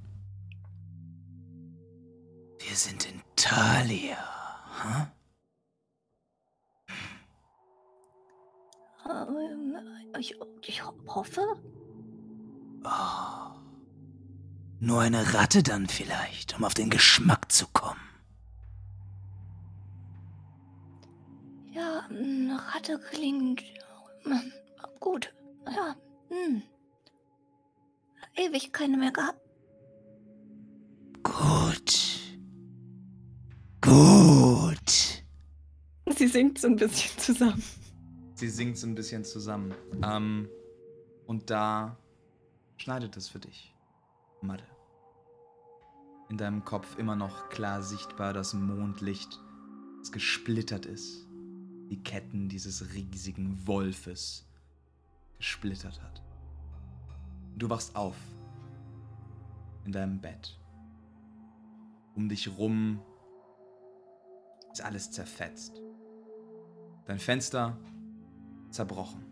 Wir 2.59 2.75
sind 2.75 3.05
in 3.11 3.21
Thalia. 3.35 4.17
Huh? 4.83 5.07
Ähm, 9.09 9.77
ich, 10.19 10.35
ich 10.65 10.85
ho- 10.85 10.93
hoffe. 11.07 11.41
Oh. 12.85 13.59
Nur 14.79 15.01
eine 15.01 15.33
Ratte 15.33 15.63
dann 15.63 15.87
vielleicht, 15.87 16.57
um 16.57 16.65
auf 16.65 16.73
den 16.73 16.89
Geschmack 16.89 17.51
zu 17.51 17.67
kommen. 17.67 17.99
Ja, 21.71 22.01
eine 22.09 22.59
Ratte 22.73 22.99
klingt 23.11 23.63
ähm, 24.25 24.51
gut. 24.99 25.33
Ja, 25.65 25.95
hm. 26.29 26.61
Ewig 28.35 28.71
keine 28.71 28.97
mehr 28.97 29.11
gehabt. 29.11 29.39
Gut. 31.21 32.19
Gut. 33.81 35.23
Sie 36.17 36.27
singt 36.27 36.59
so 36.59 36.67
ein 36.67 36.75
bisschen 36.75 37.17
zusammen. 37.19 37.63
Sie 38.35 38.49
singt 38.49 38.77
so 38.77 38.87
ein 38.87 38.95
bisschen 38.95 39.23
zusammen. 39.23 39.73
Ähm, 40.03 40.49
und 41.27 41.49
da 41.49 41.97
schneidet 42.77 43.15
es 43.17 43.29
für 43.29 43.39
dich. 43.39 43.73
Madde. 44.41 44.65
In 46.29 46.37
deinem 46.37 46.65
Kopf 46.65 46.97
immer 46.97 47.15
noch 47.15 47.49
klar 47.49 47.83
sichtbar 47.83 48.33
das 48.33 48.53
Mondlicht, 48.53 49.39
das 49.99 50.11
gesplittert 50.11 50.85
ist. 50.85 51.27
Die 51.89 52.01
Ketten 52.01 52.49
dieses 52.49 52.93
riesigen 52.93 53.67
Wolfes 53.67 54.47
gesplittert 55.37 56.01
hat. 56.01 56.23
Du 57.55 57.69
wachst 57.69 57.95
auf. 57.95 58.15
In 59.85 59.91
deinem 59.91 60.19
Bett. 60.19 60.59
Um 62.15 62.29
dich 62.29 62.57
rum 62.57 63.01
ist 64.71 64.81
alles 64.81 65.11
zerfetzt. 65.11 65.81
Dein 67.05 67.19
Fenster 67.19 67.77
zerbrochen. 68.69 69.23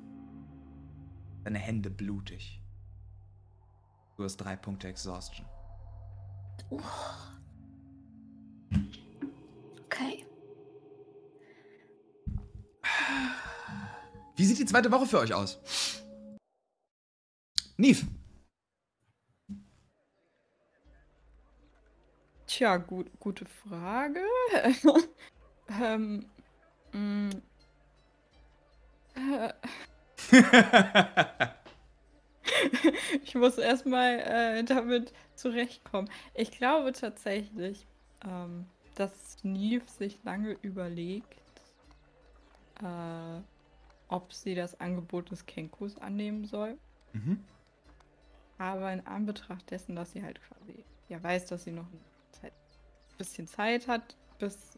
Deine 1.43 1.59
Hände 1.59 1.89
blutig. 1.89 2.61
Du 4.17 4.23
hast 4.23 4.37
drei 4.37 4.55
Punkte 4.55 4.87
Exhaustion. 4.87 5.47
Okay. 9.85 10.25
Wie 14.35 14.45
sieht 14.45 14.59
die 14.59 14.65
zweite 14.65 14.91
Woche 14.91 15.07
für 15.07 15.19
euch 15.19 15.33
aus? 15.33 15.59
Neve, 17.81 18.05
Tja, 22.45 22.77
gut, 22.77 23.07
gute 23.19 23.45
Frage. 23.45 24.21
ähm, 25.81 26.23
äh, 29.15 29.51
ich 33.23 33.33
muss 33.33 33.57
erstmal 33.57 34.19
äh, 34.19 34.63
damit 34.63 35.11
zurechtkommen. 35.33 36.07
Ich 36.35 36.51
glaube 36.51 36.91
tatsächlich, 36.91 37.87
ähm, 38.23 38.67
dass 38.93 39.43
Neve 39.43 39.89
sich 39.89 40.23
lange 40.23 40.55
überlegt, 40.61 41.41
äh, 42.83 43.41
ob 44.07 44.31
sie 44.33 44.53
das 44.53 44.79
Angebot 44.79 45.31
des 45.31 45.47
Kenkus 45.47 45.97
annehmen 45.97 46.45
soll. 46.45 46.77
Mhm. 47.13 47.43
Aber 48.61 48.93
in 48.93 49.07
Anbetracht 49.07 49.71
dessen, 49.71 49.95
dass 49.95 50.11
sie 50.11 50.21
halt 50.21 50.39
quasi 50.43 50.85
ja 51.09 51.21
weiß, 51.21 51.47
dass 51.47 51.63
sie 51.63 51.71
noch 51.71 51.85
ein 51.85 51.99
Zeit, 52.31 52.53
bisschen 53.17 53.47
Zeit 53.47 53.87
hat, 53.87 54.15
bis 54.37 54.77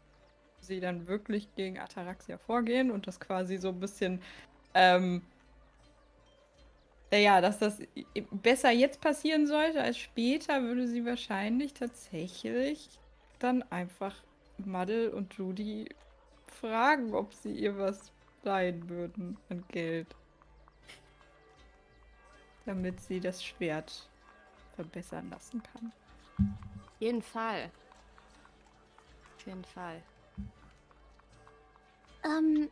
sie 0.58 0.80
dann 0.80 1.06
wirklich 1.06 1.54
gegen 1.54 1.78
Ataraxia 1.78 2.38
vorgehen 2.38 2.90
und 2.90 3.06
das 3.06 3.20
quasi 3.20 3.58
so 3.58 3.68
ein 3.68 3.80
bisschen, 3.80 4.22
ähm, 4.72 5.20
äh, 7.10 7.22
ja, 7.22 7.42
dass 7.42 7.58
das 7.58 7.78
besser 8.30 8.70
jetzt 8.70 9.02
passieren 9.02 9.46
sollte 9.46 9.82
als 9.82 9.98
später, 9.98 10.62
würde 10.62 10.88
sie 10.88 11.04
wahrscheinlich 11.04 11.74
tatsächlich 11.74 12.88
dann 13.38 13.62
einfach 13.64 14.16
Muddle 14.64 15.10
und 15.10 15.34
Judy 15.34 15.90
fragen, 16.46 17.12
ob 17.12 17.34
sie 17.34 17.52
ihr 17.52 17.76
was 17.76 18.12
leihen 18.44 18.88
würden 18.88 19.36
an 19.50 19.62
Geld. 19.68 20.06
Damit 22.66 23.00
sie 23.00 23.20
das 23.20 23.44
Schwert 23.44 24.08
verbessern 24.74 25.30
lassen 25.30 25.62
kann. 25.62 25.92
Auf 26.38 27.00
jeden 27.00 27.22
Fall. 27.22 27.70
Auf 29.36 29.46
jeden 29.46 29.64
Fall. 29.64 30.02
Ähm, 32.24 32.70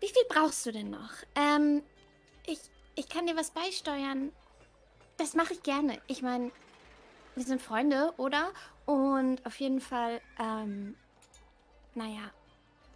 wie 0.00 0.08
viel 0.08 0.24
brauchst 0.28 0.64
du 0.64 0.72
denn 0.72 0.90
noch? 0.90 1.12
Ähm, 1.34 1.82
ich, 2.46 2.58
ich 2.94 3.08
kann 3.08 3.26
dir 3.26 3.36
was 3.36 3.50
beisteuern. 3.50 4.32
Das 5.18 5.34
mache 5.34 5.52
ich 5.52 5.62
gerne. 5.62 6.00
Ich 6.06 6.22
meine, 6.22 6.50
wir 7.34 7.44
sind 7.44 7.60
Freunde, 7.60 8.14
oder? 8.16 8.52
Und 8.86 9.44
auf 9.44 9.60
jeden 9.60 9.80
Fall, 9.80 10.20
ähm, 10.38 10.96
naja, 11.94 12.30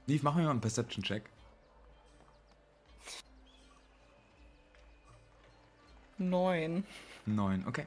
Neve, 0.07 0.23
mach 0.23 0.35
mir 0.35 0.43
mal 0.43 0.51
einen 0.51 0.61
Perception-Check. 0.61 1.31
Neun. 6.19 6.85
Neun, 7.27 7.65
okay. 7.67 7.87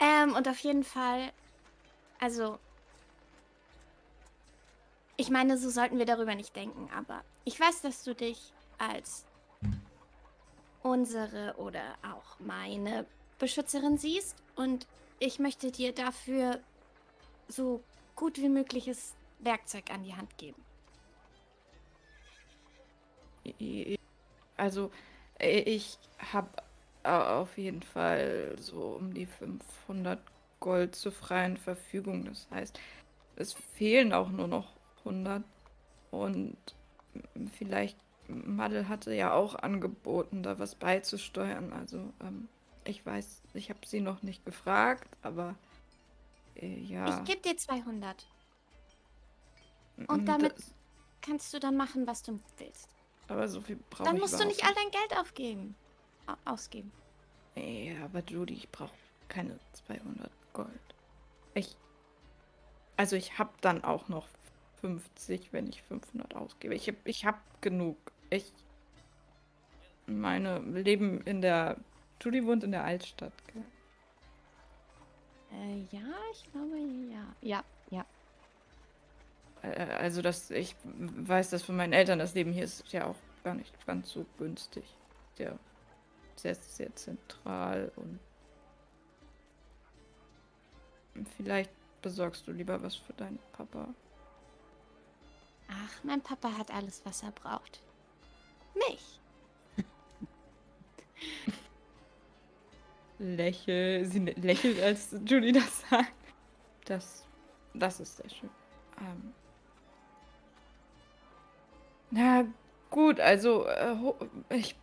Ähm, 0.00 0.34
und 0.34 0.48
auf 0.48 0.58
jeden 0.60 0.84
Fall, 0.84 1.32
also, 2.20 2.58
ich 5.16 5.30
meine, 5.30 5.58
so 5.58 5.70
sollten 5.70 5.98
wir 5.98 6.06
darüber 6.06 6.34
nicht 6.34 6.54
denken, 6.54 6.88
aber 6.94 7.22
ich 7.44 7.58
weiß, 7.58 7.82
dass 7.82 8.04
du 8.04 8.14
dich 8.14 8.52
als 8.78 9.24
unsere 10.82 11.54
oder 11.56 11.96
auch 12.02 12.38
meine 12.38 13.04
Beschützerin 13.38 13.98
siehst 13.98 14.36
und 14.54 14.86
ich 15.18 15.38
möchte 15.38 15.72
dir 15.72 15.92
dafür 15.92 16.60
so 17.48 17.82
gut 18.14 18.38
wie 18.38 18.48
mögliches 18.48 19.14
Werkzeug 19.40 19.90
an 19.90 20.04
die 20.04 20.14
Hand 20.14 20.36
geben. 20.38 20.62
Also, 24.56 24.90
ich 25.38 25.98
habe 26.32 26.48
auf 27.04 27.56
jeden 27.58 27.82
Fall 27.82 28.56
so 28.58 28.96
um 28.98 29.14
die 29.14 29.26
500 29.26 30.18
Gold 30.60 30.94
zur 30.96 31.12
freien 31.12 31.56
Verfügung. 31.56 32.24
Das 32.24 32.48
heißt, 32.50 32.78
es 33.36 33.52
fehlen 33.52 34.12
auch 34.12 34.30
nur 34.30 34.48
noch 34.48 34.72
100. 35.04 35.44
Und 36.10 36.56
vielleicht, 37.56 37.96
Madel 38.28 38.88
hatte 38.88 39.14
ja 39.14 39.32
auch 39.32 39.54
angeboten, 39.54 40.42
da 40.42 40.58
was 40.58 40.74
beizusteuern. 40.74 41.72
Also, 41.72 42.12
ähm, 42.20 42.48
ich 42.84 43.04
weiß, 43.04 43.42
ich 43.54 43.70
habe 43.70 43.80
sie 43.86 44.00
noch 44.00 44.22
nicht 44.22 44.44
gefragt, 44.44 45.08
aber 45.22 45.54
äh, 46.56 46.80
ja. 46.80 47.22
Ich 47.22 47.24
gebe 47.24 47.42
dir 47.42 47.56
200 47.56 48.26
mm, 49.96 50.04
und 50.08 50.26
damit 50.26 50.58
das- 50.58 50.74
kannst 51.22 51.52
du 51.54 51.60
dann 51.60 51.76
machen, 51.76 52.06
was 52.06 52.22
du 52.22 52.40
willst. 52.58 52.88
Aber 53.28 53.48
so 53.48 53.60
viel 53.60 53.76
brauche 53.90 54.04
Dann 54.04 54.16
ich 54.16 54.22
musst 54.22 54.40
du 54.40 54.44
nicht 54.44 54.64
all 54.64 54.74
dein 54.74 54.90
Geld 54.90 55.16
aufgeben. 55.18 55.74
ausgeben. 56.44 56.92
Ja, 57.54 58.04
aber 58.04 58.22
Judy, 58.24 58.54
ich 58.54 58.68
brauche 58.70 58.94
keine 59.28 59.58
200 59.72 60.30
Gold. 60.52 60.68
Ich. 61.54 61.76
Also, 62.96 63.16
ich 63.16 63.38
habe 63.38 63.50
dann 63.60 63.84
auch 63.84 64.08
noch 64.08 64.28
50, 64.80 65.52
wenn 65.52 65.66
ich 65.68 65.82
500 65.82 66.34
ausgebe. 66.34 66.74
Ich, 66.74 66.92
ich 67.04 67.24
habe 67.24 67.38
genug. 67.60 67.96
Ich. 68.30 68.52
Meine 70.06 70.58
Leben 70.60 71.20
in 71.22 71.40
der. 71.42 71.76
Judy 72.20 72.44
wohnt 72.44 72.64
in 72.64 72.72
der 72.72 72.84
Altstadt, 72.84 73.32
gell? 73.52 73.64
Äh, 75.52 75.78
ja, 75.96 76.14
ich 76.32 76.50
glaube, 76.52 76.76
ja. 77.10 77.34
Ja, 77.40 77.64
Also, 79.62 80.22
dass 80.22 80.50
ich 80.50 80.76
weiß, 80.84 81.50
dass 81.50 81.62
für 81.62 81.72
meine 81.72 81.96
Eltern 81.96 82.18
das 82.18 82.34
Leben 82.34 82.52
hier 82.52 82.64
ist 82.64 82.84
ja 82.92 83.06
auch 83.06 83.16
gar 83.42 83.54
nicht 83.54 83.86
ganz 83.86 84.10
so 84.10 84.24
günstig. 84.38 84.84
Sehr, 85.36 85.58
sehr, 86.36 86.54
sehr 86.54 86.94
zentral 86.94 87.90
und 87.96 88.18
vielleicht 91.36 91.70
besorgst 92.02 92.46
du 92.46 92.52
lieber 92.52 92.82
was 92.82 92.94
für 92.94 93.12
deinen 93.14 93.38
Papa. 93.52 93.88
Ach, 95.68 96.04
mein 96.04 96.20
Papa 96.20 96.56
hat 96.56 96.72
alles, 96.72 97.04
was 97.04 97.22
er 97.22 97.32
braucht. 97.32 97.82
Mich. 98.74 99.20
Lächel, 103.18 104.04
sie 104.06 104.20
lächelt, 104.20 104.80
als 104.80 105.16
Julie 105.26 105.52
das 105.52 105.80
sagt. 105.90 106.12
Das, 106.84 107.26
das 107.74 108.00
ist 108.00 108.16
sehr 108.16 108.30
schön. 108.30 108.50
Ähm. 109.00 109.34
Na 112.10 112.46
gut, 112.90 113.20
also 113.20 113.66
äh, 113.66 113.96
ich. 114.50 114.76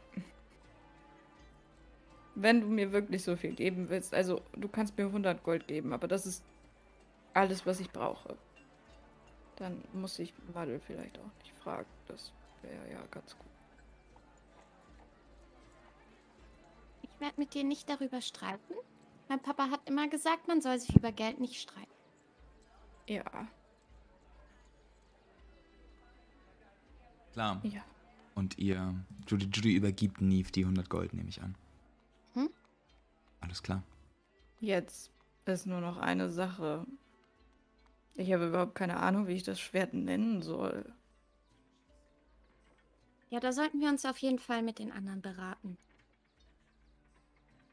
Wenn 2.35 2.61
du 2.61 2.67
mir 2.67 2.91
wirklich 2.91 3.23
so 3.23 3.37
viel 3.37 3.53
geben 3.53 3.87
willst, 3.89 4.13
also 4.13 4.41
du 4.53 4.67
kannst 4.67 4.97
mir 4.97 5.05
100 5.05 5.41
Gold 5.43 5.67
geben, 5.67 5.93
aber 5.93 6.07
das 6.07 6.25
ist 6.25 6.43
alles, 7.33 7.65
was 7.65 7.79
ich 7.79 7.89
brauche. 7.91 8.35
Dann 9.55 9.81
muss 9.93 10.19
ich 10.19 10.33
Madel 10.53 10.81
vielleicht 10.81 11.17
auch 11.17 11.43
nicht 11.43 11.57
fragen. 11.59 11.87
Das 12.07 12.33
wäre 12.61 12.91
ja 12.91 12.99
ganz 13.09 13.37
gut. 13.37 13.47
Ich 17.03 17.21
werde 17.21 17.39
mit 17.39 17.53
dir 17.53 17.63
nicht 17.63 17.89
darüber 17.89 18.21
streiten. 18.21 18.73
Mein 19.29 19.39
Papa 19.39 19.69
hat 19.69 19.87
immer 19.87 20.09
gesagt, 20.09 20.49
man 20.49 20.61
soll 20.61 20.77
sich 20.77 20.93
über 20.95 21.13
Geld 21.13 21.39
nicht 21.39 21.61
streiten. 21.61 21.87
Ja, 23.07 23.47
Klar. 27.35 27.59
ja. 27.63 27.83
Und 28.33 28.57
ihr, 28.57 28.95
Judy, 29.27 29.49
Judy 29.51 29.75
übergibt 29.75 30.21
Neve 30.21 30.53
die 30.53 30.61
100 30.61 30.89
Gold, 30.89 31.13
nehme 31.13 31.27
ich 31.27 31.41
an. 31.41 31.53
Hm? 32.33 32.49
Alles 33.41 33.61
klar. 33.61 33.83
Jetzt 34.61 35.11
ist 35.43 35.65
nur 35.65 35.81
noch 35.81 35.97
eine 35.97 36.29
Sache. 36.29 36.87
Ich 38.13 38.31
habe 38.31 38.47
überhaupt 38.47 38.75
keine 38.75 39.01
Ahnung, 39.01 39.27
wie 39.27 39.33
ich 39.33 39.43
das 39.43 39.59
Schwert 39.59 39.93
nennen 39.93 40.41
soll. 40.43 40.93
Ja, 43.29 43.41
da 43.41 43.51
sollten 43.51 43.81
wir 43.81 43.89
uns 43.89 44.05
auf 44.05 44.17
jeden 44.19 44.39
Fall 44.39 44.63
mit 44.63 44.79
den 44.79 44.93
anderen 44.93 45.21
beraten. 45.21 45.77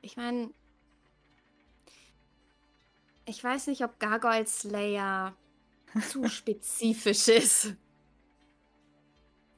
Ich 0.00 0.16
meine, 0.16 0.50
ich 3.26 3.44
weiß 3.44 3.68
nicht, 3.68 3.84
ob 3.84 4.00
Gargoyle 4.00 4.48
Slayer 4.48 5.36
zu 6.08 6.28
spezifisch 6.28 7.28
ist. 7.28 7.76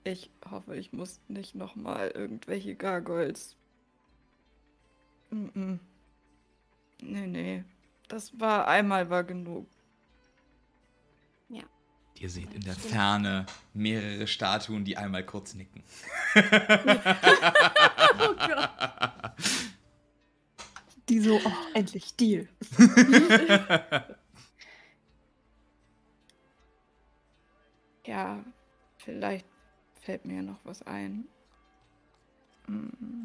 Ich 0.04 0.30
hoffe, 0.50 0.76
ich 0.76 0.92
muss 0.92 1.20
nicht 1.28 1.54
nochmal 1.54 2.10
irgendwelche 2.10 2.74
Gargoyles. 2.74 3.56
Mm-mm. 5.32 5.78
Nee, 7.00 7.26
nee. 7.26 7.64
Das 8.08 8.38
war 8.38 8.68
einmal 8.68 9.10
war 9.10 9.24
genug. 9.24 9.66
Ihr 12.20 12.30
seht 12.30 12.54
in 12.54 12.60
der. 12.60 12.74
Ferne 12.74 13.46
mehrere 13.72 14.26
Statuen, 14.26 14.84
die 14.84 14.96
einmal 14.96 15.24
kurz 15.24 15.54
nicken. 15.54 15.82
Oh 18.16 18.32
Gott. 18.34 18.70
Die 21.08 21.18
so, 21.18 21.40
oh, 21.44 21.52
endlich 21.74 22.14
Deal. 22.16 22.48
Ja, 28.06 28.44
vielleicht 28.98 29.46
fällt 30.04 30.24
mir 30.24 30.42
noch 30.42 30.58
was 30.64 30.82
ein. 30.82 31.26
Mm. 32.66 33.24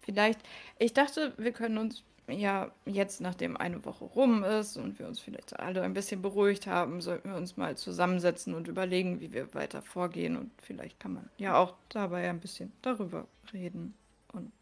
Vielleicht, 0.00 0.40
ich 0.78 0.92
dachte, 0.92 1.34
wir 1.36 1.52
können 1.52 1.78
uns 1.78 2.02
ja 2.28 2.70
jetzt, 2.86 3.20
nachdem 3.20 3.56
eine 3.56 3.84
Woche 3.84 4.04
rum 4.04 4.44
ist 4.44 4.76
und 4.76 4.98
wir 4.98 5.06
uns 5.06 5.20
vielleicht 5.20 5.58
alle 5.58 5.82
ein 5.82 5.94
bisschen 5.94 6.22
beruhigt 6.22 6.66
haben, 6.66 7.00
sollten 7.00 7.30
wir 7.30 7.36
uns 7.36 7.56
mal 7.56 7.76
zusammensetzen 7.76 8.54
und 8.54 8.68
überlegen, 8.68 9.20
wie 9.20 9.32
wir 9.32 9.52
weiter 9.54 9.82
vorgehen. 9.82 10.36
Und 10.36 10.50
vielleicht 10.62 11.00
kann 11.00 11.14
man 11.14 11.30
ja 11.38 11.56
auch 11.56 11.74
dabei 11.88 12.30
ein 12.30 12.40
bisschen 12.40 12.72
darüber 12.82 13.26
reden 13.52 13.94
und 14.32 14.52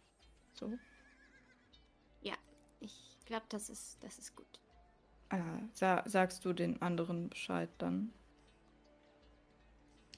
so. 0.55 0.73
Ich 3.29 3.31
glaube, 3.31 3.47
das 3.51 3.69
ist, 3.69 3.99
das 4.03 4.19
ist 4.19 4.35
gut. 4.35 4.47
Äh, 5.29 5.37
sa 5.75 6.03
sagst 6.07 6.47
du 6.47 6.55
den 6.55 6.81
anderen 6.81 7.29
Bescheid 7.29 7.69
dann? 7.77 8.11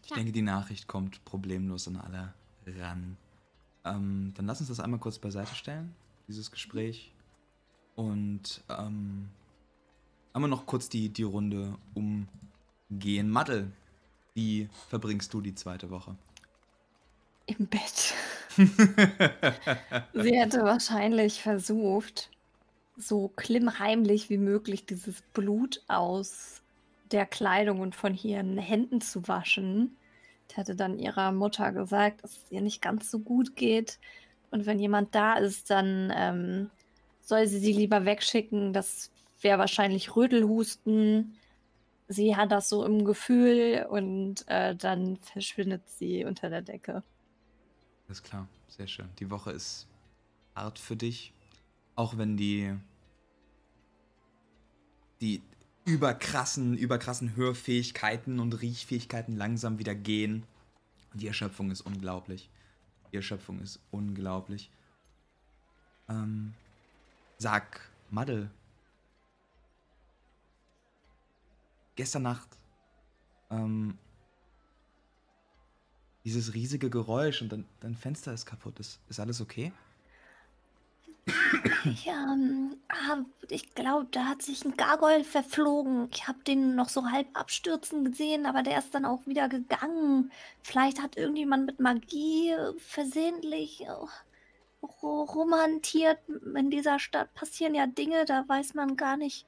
Ich 0.04 0.10
Ja. 0.10 0.16
denke, 0.16 0.32
die 0.32 0.42
Nachricht 0.42 0.86
kommt 0.88 1.24
problemlos 1.24 1.86
an 1.88 1.96
alle 1.96 2.32
ran. 2.66 3.16
Ähm, 3.84 4.32
dann 4.36 4.46
lass 4.46 4.60
uns 4.60 4.68
das 4.68 4.80
einmal 4.80 5.00
kurz 5.00 5.18
beiseite 5.18 5.54
stellen, 5.54 5.94
dieses 6.28 6.50
Gespräch. 6.50 7.12
Und 7.96 8.62
ähm, 8.68 9.28
einmal 10.32 10.50
noch 10.50 10.66
kurz 10.66 10.88
die, 10.88 11.08
die 11.08 11.22
Runde 11.22 11.76
umgehen. 11.94 13.30
Maddel, 13.30 13.70
wie 14.34 14.68
verbringst 14.88 15.32
du 15.34 15.40
die 15.40 15.54
zweite 15.54 15.90
Woche? 15.90 16.14
Im 17.46 17.66
Bett. 17.66 18.14
Sie 18.56 20.36
hätte 20.36 20.62
wahrscheinlich 20.62 21.42
versucht, 21.42 22.30
so 22.96 23.28
klimmheimlich 23.28 24.30
wie 24.30 24.38
möglich 24.38 24.86
dieses 24.86 25.22
Blut 25.32 25.82
aus 25.88 26.59
der 27.12 27.26
Kleidung 27.26 27.80
und 27.80 27.94
von 27.94 28.14
ihren 28.14 28.58
Händen 28.58 29.00
zu 29.00 29.26
waschen. 29.28 29.96
Die 30.50 30.56
hatte 30.56 30.74
dann 30.74 30.98
ihrer 30.98 31.32
Mutter 31.32 31.72
gesagt, 31.72 32.22
dass 32.22 32.32
es 32.32 32.50
ihr 32.50 32.60
nicht 32.60 32.82
ganz 32.82 33.10
so 33.10 33.20
gut 33.20 33.56
geht. 33.56 33.98
Und 34.50 34.66
wenn 34.66 34.78
jemand 34.78 35.14
da 35.14 35.34
ist, 35.34 35.70
dann 35.70 36.12
ähm, 36.14 36.70
soll 37.20 37.46
sie 37.46 37.58
sie 37.58 37.72
lieber 37.72 38.04
wegschicken. 38.04 38.72
Das 38.72 39.10
wäre 39.40 39.58
wahrscheinlich 39.58 40.16
Rödelhusten. 40.16 41.36
Sie 42.08 42.34
hat 42.34 42.50
das 42.50 42.68
so 42.68 42.84
im 42.84 43.04
Gefühl 43.04 43.86
und 43.88 44.46
äh, 44.48 44.74
dann 44.74 45.16
verschwindet 45.18 45.88
sie 45.88 46.24
unter 46.24 46.50
der 46.50 46.62
Decke. 46.62 47.04
Alles 48.08 48.22
klar, 48.22 48.48
sehr 48.66 48.88
schön. 48.88 49.08
Die 49.20 49.30
Woche 49.30 49.52
ist 49.52 49.86
hart 50.56 50.80
für 50.80 50.96
dich. 50.96 51.32
Auch 51.94 52.18
wenn 52.18 52.36
die, 52.36 52.74
die 55.20 55.42
überkrassen, 55.90 56.76
überkrassen 56.76 57.34
Hörfähigkeiten 57.34 58.38
und 58.38 58.60
Riechfähigkeiten 58.60 59.36
langsam 59.36 59.78
wieder 59.78 59.94
gehen. 59.94 60.44
Die 61.14 61.26
Erschöpfung 61.26 61.70
ist 61.70 61.80
unglaublich. 61.80 62.48
Die 63.10 63.16
Erschöpfung 63.16 63.60
ist 63.60 63.80
unglaublich. 63.90 64.70
Ähm, 66.08 66.54
sag, 67.38 67.80
Maddel. 68.10 68.50
Gestern 71.96 72.22
Nacht, 72.22 72.48
ähm, 73.50 73.98
dieses 76.24 76.54
riesige 76.54 76.88
Geräusch 76.88 77.42
und 77.42 77.50
dann 77.50 77.64
dein 77.80 77.96
Fenster 77.96 78.32
ist 78.32 78.46
kaputt. 78.46 78.78
Ist, 78.78 79.00
ist 79.08 79.18
alles 79.18 79.40
okay? 79.40 79.72
Ja, 82.04 82.32
ähm, 82.32 82.76
ah, 82.88 83.18
ich 83.48 83.74
glaube, 83.74 84.06
da 84.10 84.24
hat 84.26 84.42
sich 84.42 84.64
ein 84.64 84.76
Gargoyle 84.76 85.24
verflogen. 85.24 86.08
Ich 86.12 86.26
habe 86.26 86.38
den 86.44 86.74
noch 86.74 86.88
so 86.88 87.10
halb 87.10 87.28
abstürzen 87.34 88.04
gesehen, 88.04 88.46
aber 88.46 88.62
der 88.62 88.78
ist 88.78 88.94
dann 88.94 89.04
auch 89.04 89.26
wieder 89.26 89.48
gegangen. 89.48 90.32
Vielleicht 90.62 91.00
hat 91.00 91.16
irgendjemand 91.16 91.66
mit 91.66 91.80
Magie 91.80 92.50
äh, 92.50 92.72
versehentlich 92.78 93.82
äh, 93.82 93.90
ro- 94.82 95.24
romantiert. 95.24 96.18
In 96.54 96.70
dieser 96.70 96.98
Stadt 96.98 97.32
passieren 97.34 97.74
ja 97.74 97.86
Dinge, 97.86 98.24
da 98.24 98.44
weiß 98.48 98.74
man 98.74 98.96
gar 98.96 99.16
nicht, 99.16 99.46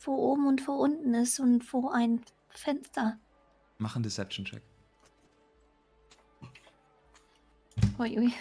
wo 0.00 0.14
oben 0.14 0.46
und 0.46 0.66
wo 0.66 0.72
unten 0.72 1.14
ist 1.14 1.38
und 1.38 1.72
wo 1.72 1.90
ein 1.90 2.22
Fenster. 2.48 3.18
Mach 3.78 3.94
einen 3.94 4.02
Deception-Check. 4.04 4.62
Ui, 7.98 8.32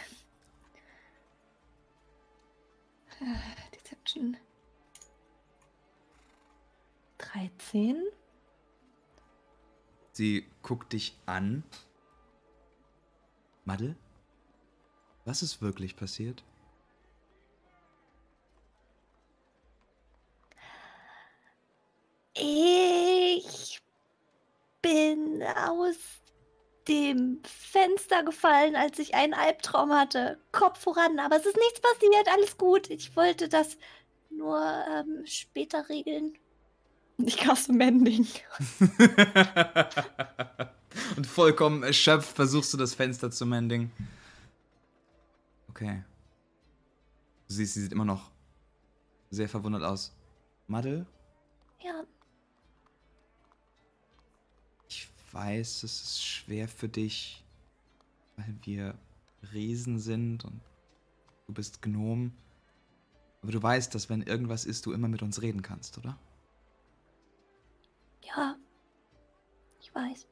äh, 3.21 3.77
Deception. 3.77 4.37
13. 7.17 8.03
Sie 10.13 10.45
guckt 10.61 10.93
dich 10.93 11.17
an. 11.25 11.63
Madel, 13.65 13.95
was 15.25 15.43
ist 15.43 15.61
wirklich 15.61 15.95
passiert? 15.95 16.43
Ich 22.33 23.81
bin 24.81 25.43
aus 25.43 25.97
dem 26.89 27.39
Fenster 27.43 28.23
gefallen, 28.23 28.75
als 28.75 28.99
ich 28.99 29.15
einen 29.15 29.33
Albtraum 29.33 29.93
hatte. 29.93 30.39
Kopf 30.51 30.81
voran, 30.81 31.19
aber 31.19 31.37
es 31.37 31.45
ist 31.45 31.57
nichts 31.57 31.79
passiert, 31.79 32.27
alles 32.33 32.57
gut. 32.57 32.89
Ich 32.89 33.15
wollte 33.15 33.47
das 33.47 33.77
nur 34.29 34.59
ähm, 34.91 35.25
später 35.25 35.87
regeln. 35.87 36.33
Ich 37.17 37.37
caste 37.37 37.73
Mending. 37.73 38.27
Und 41.15 41.27
vollkommen 41.27 41.83
erschöpft 41.83 42.35
versuchst 42.35 42.73
du 42.73 42.77
das 42.77 42.95
Fenster 42.95 43.29
zu 43.31 43.45
mending. 43.45 43.91
Okay. 45.69 46.03
Du 47.47 47.53
siehst, 47.53 47.73
sie 47.75 47.81
sieht 47.81 47.91
immer 47.91 48.05
noch 48.05 48.31
sehr 49.29 49.49
verwundert 49.49 49.83
aus. 49.83 50.15
Madel, 50.67 51.05
Ja, 51.81 52.03
weiß, 55.34 55.84
es 55.84 56.01
ist 56.01 56.26
schwer 56.26 56.68
für 56.68 56.89
dich, 56.89 57.43
weil 58.38 58.56
wir 58.64 58.95
Riesen 59.53 59.99
sind 59.99 60.45
und 60.45 60.60
du 61.47 61.53
bist 61.53 61.81
Gnom. 61.81 62.31
Aber 63.41 63.51
du 63.51 63.61
weißt, 63.61 63.93
dass 63.95 64.10
wenn 64.10 64.22
irgendwas 64.22 64.65
ist, 64.65 64.85
du 64.85 64.91
immer 64.91 65.07
mit 65.07 65.22
uns 65.22 65.41
reden 65.41 65.61
kannst, 65.61 65.97
oder? 65.97 66.18
ja. 68.30 68.56
Ich 69.81 69.93
weiß. 69.93 70.27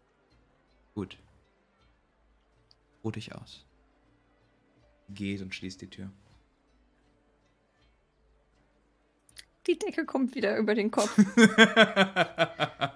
Gut. 0.94 1.18
Ruh 3.04 3.12
dich 3.12 3.34
aus. 3.34 3.66
Geht 5.10 5.42
und 5.42 5.56
schließt 5.56 5.82
die 5.82 5.90
Tür. 5.90 6.12
Die 9.68 9.78
Decke 9.78 10.06
kommt 10.06 10.36
wieder 10.36 10.58
über 10.58 10.76
den 10.76 10.92
Kopf. 10.92 11.18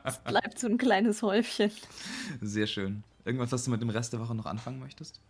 Es 0.03 0.17
bleibt 0.19 0.59
so 0.59 0.67
ein 0.67 0.77
kleines 0.77 1.21
Häufchen. 1.21 1.71
Sehr 2.41 2.67
schön. 2.67 3.03
Irgendwas, 3.23 3.51
was 3.51 3.63
du 3.63 3.71
mit 3.71 3.81
dem 3.81 3.89
Rest 3.89 4.11
der 4.11 4.19
Woche 4.19 4.35
noch 4.35 4.45
anfangen 4.45 4.79
möchtest? 4.79 5.21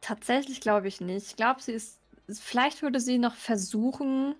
Tatsächlich 0.00 0.60
glaube 0.60 0.86
ich 0.86 1.00
nicht. 1.00 1.28
Ich 1.28 1.36
glaube, 1.36 1.60
sie 1.60 1.72
ist. 1.72 1.98
Vielleicht 2.28 2.82
würde 2.82 3.00
sie 3.00 3.18
noch 3.18 3.34
versuchen, 3.34 4.36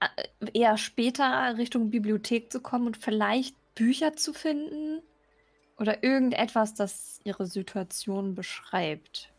äh, 0.00 0.50
eher 0.52 0.76
später 0.78 1.56
Richtung 1.56 1.90
Bibliothek 1.90 2.50
zu 2.50 2.60
kommen 2.60 2.86
und 2.86 2.96
vielleicht 2.96 3.54
Bücher 3.74 4.16
zu 4.16 4.32
finden. 4.32 5.02
Oder 5.78 6.02
irgendetwas, 6.02 6.74
das 6.74 7.20
ihre 7.24 7.46
Situation 7.46 8.34
beschreibt. 8.34 9.30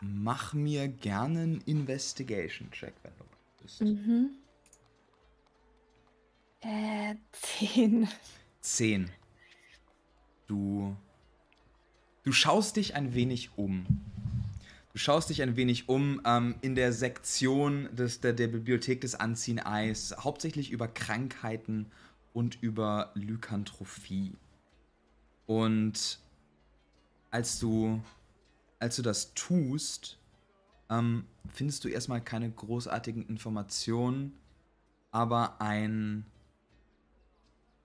Mach 0.00 0.54
mir 0.54 0.88
gerne 0.88 1.40
einen 1.40 1.60
Investigation-Check, 1.62 2.94
wenn 3.02 3.12
du 3.18 3.24
möchtest. 3.24 3.80
Mhm. 3.80 4.30
Äh, 6.60 7.14
zehn. 7.32 8.08
10. 8.60 9.10
Du. 10.46 10.96
Du 12.24 12.32
schaust 12.32 12.76
dich 12.76 12.94
ein 12.94 13.14
wenig 13.14 13.50
um. 13.56 13.86
Du 14.92 14.98
schaust 14.98 15.30
dich 15.30 15.42
ein 15.42 15.56
wenig 15.56 15.88
um 15.88 16.20
ähm, 16.24 16.56
in 16.60 16.74
der 16.74 16.92
Sektion 16.92 17.88
des, 17.94 18.20
der, 18.20 18.32
der 18.32 18.48
Bibliothek 18.48 19.00
des 19.00 19.14
Anziehen-Eis, 19.14 20.14
hauptsächlich 20.18 20.70
über 20.70 20.88
Krankheiten 20.88 21.86
und 22.32 22.60
über 22.60 23.12
Lykantrophie. 23.14 24.32
Und 25.46 26.18
als 27.30 27.58
du, 27.58 28.02
als 28.78 28.96
du 28.96 29.02
das 29.02 29.34
tust, 29.34 30.18
ähm, 30.90 31.26
findest 31.52 31.84
du 31.84 31.88
erstmal 31.88 32.22
keine 32.22 32.50
großartigen 32.50 33.26
Informationen, 33.26 34.38
aber 35.10 35.60
ein, 35.60 36.24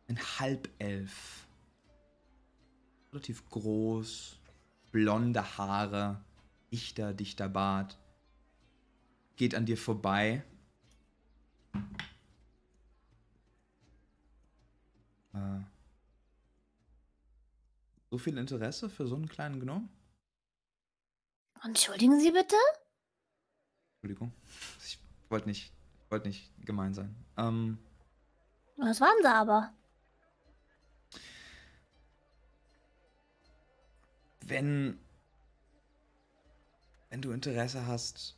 ein 0.08 0.20
Halbelf. 0.40 1.48
Relativ 3.12 3.48
groß, 3.50 4.40
blonde 4.92 5.58
Haare, 5.58 6.24
dichter, 6.72 7.14
dichter 7.14 7.50
Bart. 7.50 7.98
Geht 9.36 9.56
an 9.56 9.66
dir 9.66 9.78
vorbei. 9.78 10.44
Äh, 15.34 15.60
so 18.10 18.18
viel 18.18 18.38
Interesse 18.38 18.90
für 18.90 19.08
so 19.08 19.16
einen 19.16 19.28
kleinen 19.28 19.60
Gnome? 19.60 19.90
Entschuldigen 21.64 22.20
Sie 22.20 22.32
bitte? 22.32 22.56
Entschuldigung. 23.96 24.34
Ich 24.86 25.00
wollte 25.30 25.48
nicht, 25.48 25.72
wollte 26.10 26.28
nicht 26.28 26.52
gemein 26.66 26.94
sein. 26.94 27.16
Ähm, 27.38 27.78
Was 28.78 29.00
waren 29.02 29.16
Sie 29.22 29.28
aber? 29.28 29.74
wenn, 34.48 35.00
wenn 37.10 37.22
du 37.22 37.32
Interesse 37.32 37.88
hast, 37.88 38.36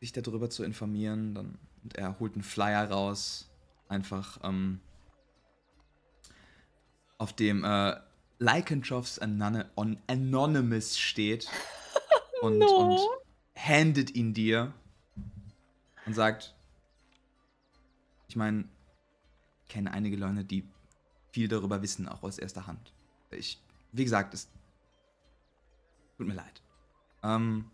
dich 0.00 0.12
darüber 0.12 0.50
zu 0.50 0.64
informieren, 0.64 1.34
dann 1.34 1.58
und 1.84 1.96
er 1.96 2.18
holt 2.20 2.34
einen 2.34 2.44
Flyer 2.44 2.88
raus, 2.90 3.50
einfach 3.88 4.38
ähm, 4.44 4.80
auf 7.18 7.32
dem 7.32 7.64
äh, 7.64 7.96
Lycanthropes 8.42 9.20
Anon 9.20 9.64
on 9.76 9.98
Anonymous 10.08 10.98
steht 10.98 11.48
und, 12.42 12.58
No. 12.58 12.66
und 12.66 13.00
handet 13.56 14.10
ihn 14.16 14.34
dir 14.34 14.72
und 16.06 16.14
sagt, 16.14 16.52
ich 18.26 18.34
meine, 18.34 18.64
ich 19.62 19.68
kenne 19.68 19.92
einige 19.92 20.16
Leute, 20.16 20.44
die 20.44 20.68
viel 21.30 21.46
darüber 21.46 21.82
wissen, 21.82 22.08
auch 22.08 22.22
aus 22.24 22.38
erster 22.38 22.66
Hand. 22.66 22.92
Ich, 23.30 23.60
wie 23.92 24.02
gesagt, 24.04 24.34
es 24.34 24.48
tut 26.18 26.26
mir 26.26 26.34
leid. 26.34 26.62
Ähm, 27.22 27.70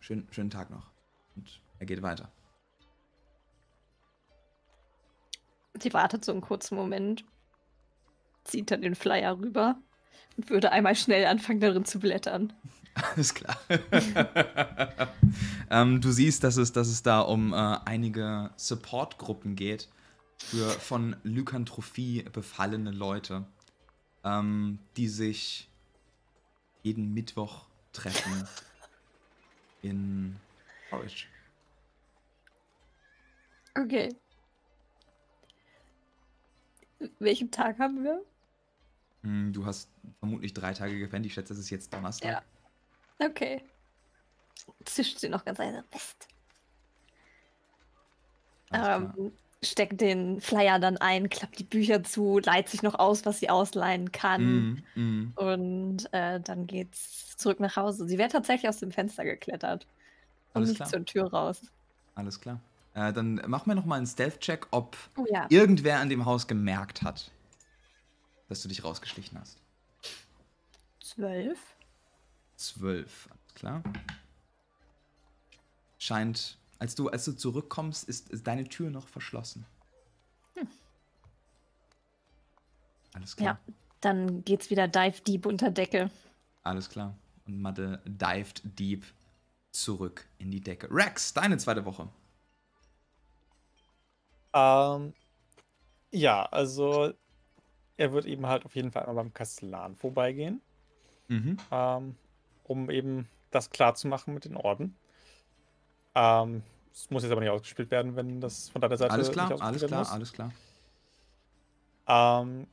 schön, 0.00 0.26
schönen 0.30 0.50
Tag 0.50 0.70
noch. 0.70 0.86
Und 1.36 1.60
er 1.78 1.86
geht 1.86 2.00
weiter. 2.00 2.32
Sie 5.80 5.92
wartet 5.92 6.24
so 6.24 6.32
einen 6.32 6.40
kurzen 6.40 6.74
Moment, 6.74 7.24
zieht 8.48 8.70
dann 8.70 8.82
den 8.82 8.94
Flyer 8.94 9.38
rüber 9.38 9.78
und 10.36 10.50
würde 10.50 10.72
einmal 10.72 10.96
schnell 10.96 11.26
anfangen, 11.26 11.60
darin 11.60 11.84
zu 11.84 11.98
blättern. 12.00 12.52
Alles 12.94 13.34
klar. 13.34 13.58
ähm, 15.70 16.00
du 16.00 16.10
siehst, 16.10 16.42
dass 16.42 16.56
es, 16.56 16.72
dass 16.72 16.88
es 16.88 17.02
da 17.02 17.20
um 17.20 17.52
äh, 17.52 17.56
einige 17.84 18.50
Supportgruppen 18.56 19.54
geht 19.54 19.88
für 20.38 20.70
von 20.70 21.16
Lykantrophie 21.22 22.22
befallene 22.32 22.90
Leute, 22.90 23.46
ähm, 24.24 24.78
die 24.96 25.08
sich 25.08 25.68
jeden 26.82 27.12
Mittwoch 27.14 27.66
treffen 27.92 28.48
in 29.82 30.36
Forage. 30.88 31.26
Okay. 33.76 34.14
Welchen 37.20 37.50
Tag 37.50 37.78
haben 37.78 38.02
wir? 38.02 38.24
Hm, 39.22 39.52
Du 39.52 39.66
hast 39.66 39.88
vermutlich 40.20 40.54
drei 40.54 40.72
Tage 40.74 40.98
gepennt. 40.98 41.26
Ich 41.26 41.34
schätze, 41.34 41.52
es 41.52 41.58
ist 41.58 41.70
jetzt 41.70 41.92
Donnerstag. 41.92 42.42
Ja. 43.20 43.26
Okay. 43.26 43.62
Zischt 44.84 45.18
sie 45.18 45.28
noch 45.28 45.44
ganz 45.44 45.58
leise. 45.58 45.84
Mist. 45.92 46.28
Ähm, 48.72 49.32
steckt 49.62 50.00
den 50.00 50.40
Flyer 50.40 50.78
dann 50.78 50.98
ein, 50.98 51.28
klappt 51.30 51.58
die 51.58 51.64
Bücher 51.64 52.04
zu, 52.04 52.38
leiht 52.38 52.68
sich 52.68 52.82
noch 52.82 52.98
aus, 52.98 53.24
was 53.24 53.40
sie 53.40 53.50
ausleihen 53.50 54.12
kann. 54.12 54.82
Mm, 54.94 55.00
mm. 55.00 55.32
Und 55.36 56.12
äh, 56.12 56.38
dann 56.40 56.66
geht's 56.66 57.36
zurück 57.36 57.60
nach 57.60 57.76
Hause. 57.76 58.06
Sie 58.06 58.18
wäre 58.18 58.28
tatsächlich 58.28 58.68
aus 58.68 58.78
dem 58.78 58.92
Fenster 58.92 59.24
geklettert. 59.24 59.86
Und 60.52 60.58
Alles 60.62 60.68
nicht 60.70 60.76
klar. 60.78 60.88
zur 60.90 61.04
Tür 61.04 61.30
raus. 61.32 61.62
Alles 62.14 62.40
klar. 62.40 62.60
Äh, 62.94 63.12
dann 63.12 63.40
mach 63.46 63.66
mir 63.66 63.74
noch 63.74 63.84
mal 63.84 63.96
einen 63.96 64.06
Stealth-Check, 64.06 64.68
ob 64.70 64.96
Oh 65.16 65.24
ja. 65.30 65.46
irgendwer 65.48 66.00
an 66.00 66.08
dem 66.08 66.24
Haus 66.26 66.46
gemerkt 66.46 67.02
hat, 67.02 67.30
dass 68.48 68.62
du 68.62 68.68
dich 68.68 68.84
rausgeschlichen 68.84 69.38
hast. 69.38 69.58
Zwölf. 71.00 71.58
Zwölf, 72.56 73.28
alles 73.30 73.54
klar. 73.54 73.82
Scheint, 75.98 76.58
als 76.78 76.94
du, 76.94 77.08
als 77.08 77.24
du 77.24 77.32
zurückkommst, 77.32 78.08
ist, 78.08 78.30
ist 78.30 78.46
deine 78.46 78.64
Tür 78.64 78.90
noch 78.90 79.08
verschlossen. 79.08 79.64
Alles 83.14 83.36
klar. 83.36 83.58
Ja. 83.66 83.74
Dann 84.00 84.44
geht's 84.44 84.70
wieder 84.70 84.86
Dive 84.86 85.20
Deep 85.22 85.46
unter 85.46 85.70
Decke. 85.70 86.10
Alles 86.62 86.88
klar. 86.88 87.16
Und 87.46 87.60
Madde 87.60 88.00
dived 88.04 88.62
deep 88.78 89.04
zurück 89.72 90.26
in 90.38 90.50
die 90.50 90.60
Decke. 90.60 90.88
Rex, 90.90 91.32
deine 91.34 91.58
zweite 91.58 91.84
Woche. 91.84 92.08
Ähm, 94.52 95.14
ja, 96.10 96.44
also 96.46 97.12
er 97.98 98.12
wird 98.12 98.24
eben 98.24 98.46
halt 98.46 98.64
auf 98.64 98.74
jeden 98.74 98.90
Fall 98.90 99.02
einmal 99.02 99.24
beim 99.24 99.34
Kastellan 99.34 99.94
vorbeigehen, 99.96 100.62
Mhm. 101.28 101.58
ähm, 101.70 102.16
um 102.64 102.88
eben 102.90 103.28
das 103.50 103.68
klar 103.70 103.94
zu 103.94 104.08
machen 104.08 104.32
mit 104.32 104.46
den 104.46 104.56
Orden. 104.56 104.96
Ähm, 106.14 106.62
Es 106.94 107.10
muss 107.10 107.22
jetzt 107.22 107.30
aber 107.32 107.40
nicht 107.42 107.50
ausgespielt 107.50 107.90
werden, 107.92 108.16
wenn 108.16 108.40
das 108.40 108.70
von 108.70 108.80
deiner 108.80 108.96
Seite 108.96 109.12
Alles 109.12 109.28
nicht 109.28 109.34
klar, 109.34 109.52
ausgespielt 109.52 109.62
alles 109.68 109.86
klar, 109.86 109.98
muss. 110.00 110.10
alles 110.10 110.32
klar. 110.32 110.52
Ähm, 112.08 112.66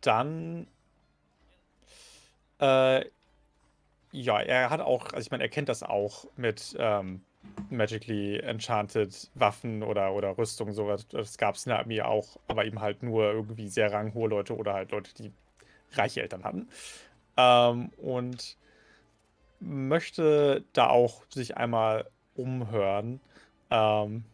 dann. 0.00 0.66
Äh, 2.60 3.04
ja, 4.12 4.40
er 4.40 4.70
hat 4.70 4.80
auch, 4.80 5.04
also 5.06 5.18
ich 5.18 5.30
meine, 5.30 5.44
er 5.44 5.48
kennt 5.48 5.68
das 5.68 5.82
auch 5.82 6.26
mit 6.36 6.74
ähm, 6.78 7.22
Magically 7.70 8.38
Enchanted 8.38 9.30
Waffen 9.34 9.82
oder, 9.82 10.12
oder 10.12 10.36
Rüstung, 10.36 10.72
sowas. 10.72 11.06
Das 11.08 11.38
gab 11.38 11.54
es 11.54 11.66
in 11.66 11.70
der 11.70 11.80
Armee 11.80 12.02
auch, 12.02 12.38
aber 12.48 12.64
eben 12.64 12.80
halt 12.80 13.02
nur 13.02 13.32
irgendwie 13.32 13.68
sehr 13.68 13.92
ranghohe 13.92 14.28
Leute 14.28 14.56
oder 14.56 14.74
halt 14.74 14.90
Leute, 14.90 15.14
die 15.14 15.32
reiche 15.92 16.22
Eltern 16.22 16.44
hatten. 16.44 16.68
Ähm, 17.36 17.90
und 17.98 18.56
möchte 19.60 20.64
da 20.72 20.88
auch 20.88 21.24
sich 21.30 21.56
einmal 21.56 22.08
umhören. 22.34 23.20
Ähm, 23.70 24.24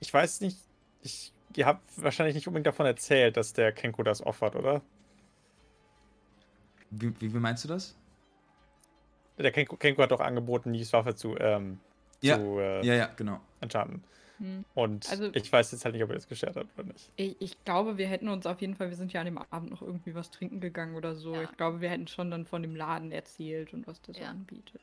ich 0.00 0.12
weiß 0.12 0.40
nicht, 0.40 0.58
ich, 1.02 1.32
ihr 1.54 1.66
habt 1.66 1.82
wahrscheinlich 1.96 2.34
nicht 2.34 2.46
unbedingt 2.46 2.66
davon 2.66 2.86
erzählt, 2.86 3.36
dass 3.36 3.52
der 3.52 3.72
Kenko 3.72 4.02
das 4.02 4.24
offert, 4.24 4.56
oder? 4.56 4.82
Wie, 6.90 7.12
wie, 7.20 7.32
wie 7.32 7.38
meinst 7.38 7.64
du 7.64 7.68
das? 7.68 7.96
Der 9.38 9.52
Kenko, 9.52 9.76
Kenko 9.76 10.02
hat 10.02 10.10
doch 10.10 10.20
angeboten, 10.20 10.70
Nies 10.70 10.92
Waffe 10.92 11.14
zu, 11.14 11.36
ähm, 11.38 11.78
Ja, 12.22 12.36
zu 12.38 12.58
äh, 12.58 12.84
Ja, 12.86 12.94
ja, 12.94 13.06
genau. 13.16 13.40
enchanten. 13.60 14.02
Hm. 14.38 14.64
Und 14.74 15.08
Also- 15.10 15.30
ich 15.34 15.50
weiß 15.50 15.72
jetzt 15.72 15.84
halt 15.84 15.94
nicht, 15.94 16.04
ob 16.04 16.10
er 16.10 16.16
das 16.16 16.28
geschert 16.28 16.56
hat 16.56 16.66
oder 16.76 16.86
nicht. 16.88 17.10
Ich, 17.16 17.36
ich 17.40 17.64
glaube, 17.64 17.96
wir 17.98 18.06
hätten 18.06 18.28
uns 18.28 18.46
auf 18.46 18.60
jeden 18.60 18.74
Fall, 18.74 18.88
wir 18.90 18.96
sind 18.96 19.12
ja 19.12 19.20
an 19.20 19.26
dem 19.26 19.38
Abend 19.38 19.70
noch 19.70 19.80
irgendwie 19.82 20.14
was 20.14 20.30
trinken 20.30 20.60
gegangen 20.60 20.94
oder 20.94 21.14
so. 21.14 21.34
Ja. 21.34 21.42
Ich 21.42 21.56
glaube, 21.56 21.80
wir 21.80 21.88
hätten 21.90 22.06
schon 22.06 22.30
dann 22.30 22.44
von 22.46 22.62
dem 22.62 22.76
Laden 22.76 23.12
erzählt 23.12 23.72
und 23.72 23.86
was 23.86 24.00
das 24.02 24.18
Ja. 24.18 24.28
anbietet. 24.28 24.80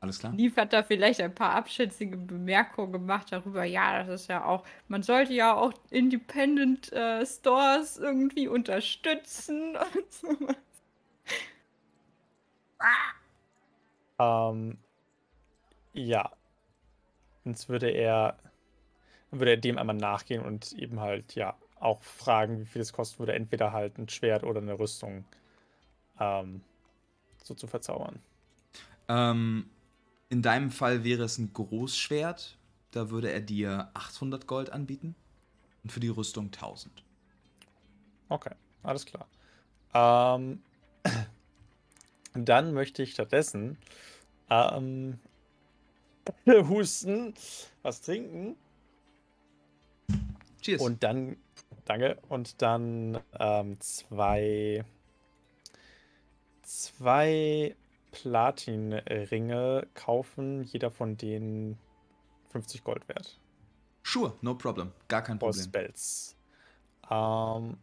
Alles 0.00 0.18
klar? 0.18 0.32
Lief 0.32 0.56
hat 0.56 0.72
da 0.72 0.82
vielleicht 0.82 1.20
ein 1.20 1.34
paar 1.34 1.54
abschätzige 1.54 2.16
Bemerkungen 2.16 2.90
gemacht 2.92 3.26
darüber, 3.32 3.64
ja, 3.64 4.02
das 4.02 4.22
ist 4.22 4.28
ja 4.30 4.44
auch, 4.46 4.64
man 4.88 5.02
sollte 5.02 5.34
ja 5.34 5.54
auch 5.54 5.74
Independent 5.90 6.90
äh, 6.92 7.24
Stores 7.26 7.98
irgendwie 7.98 8.48
unterstützen 8.48 9.76
und 9.94 10.10
so. 10.12 10.28
Ähm, 14.18 14.78
ja. 15.92 16.30
Sonst 17.44 17.68
würde 17.68 17.90
er, 17.90 18.36
würde 19.30 19.52
er 19.52 19.56
dem 19.56 19.78
einmal 19.78 19.96
nachgehen 19.96 20.44
und 20.44 20.72
eben 20.72 21.00
halt, 21.00 21.34
ja, 21.34 21.56
auch 21.80 22.02
fragen, 22.02 22.60
wie 22.60 22.66
viel 22.66 22.82
es 22.82 22.92
kosten 22.92 23.20
würde, 23.20 23.32
entweder 23.32 23.72
halt 23.72 23.98
ein 23.98 24.08
Schwert 24.08 24.44
oder 24.44 24.60
eine 24.60 24.78
Rüstung 24.78 25.24
ähm, 26.18 26.62
so 27.42 27.54
zu 27.54 27.66
verzaubern. 27.66 28.20
Ähm, 29.08 29.70
in 30.28 30.42
deinem 30.42 30.70
Fall 30.70 31.02
wäre 31.02 31.24
es 31.24 31.38
ein 31.38 31.52
Großschwert. 31.52 32.58
Da 32.92 33.10
würde 33.10 33.32
er 33.32 33.40
dir 33.40 33.90
800 33.94 34.46
Gold 34.46 34.70
anbieten. 34.70 35.14
Und 35.82 35.90
für 35.90 36.00
die 36.00 36.08
Rüstung 36.08 36.46
1000. 36.46 37.02
Okay, 38.28 38.54
alles 38.82 39.06
klar. 39.06 39.26
Ähm, 39.94 40.62
dann 42.34 42.72
möchte 42.72 43.02
ich 43.02 43.12
stattdessen 43.12 43.78
ähm, 44.50 45.18
husten, 46.46 47.34
was 47.82 48.02
trinken 48.02 48.56
Cheers. 50.60 50.80
und 50.80 51.02
dann, 51.02 51.36
danke, 51.84 52.18
und 52.28 52.60
dann 52.62 53.18
ähm, 53.38 53.80
zwei, 53.80 54.84
zwei 56.62 57.76
Platinringe 58.12 59.86
kaufen, 59.94 60.64
jeder 60.64 60.90
von 60.90 61.16
denen 61.16 61.78
50 62.50 62.84
Gold 62.84 63.08
wert. 63.08 63.38
sure, 64.02 64.34
no 64.40 64.54
problem. 64.54 64.92
Gar 65.08 65.22
kein 65.22 65.38
Problem. 65.38 65.62
Spells. 65.62 66.36
Ähm, 67.10 67.76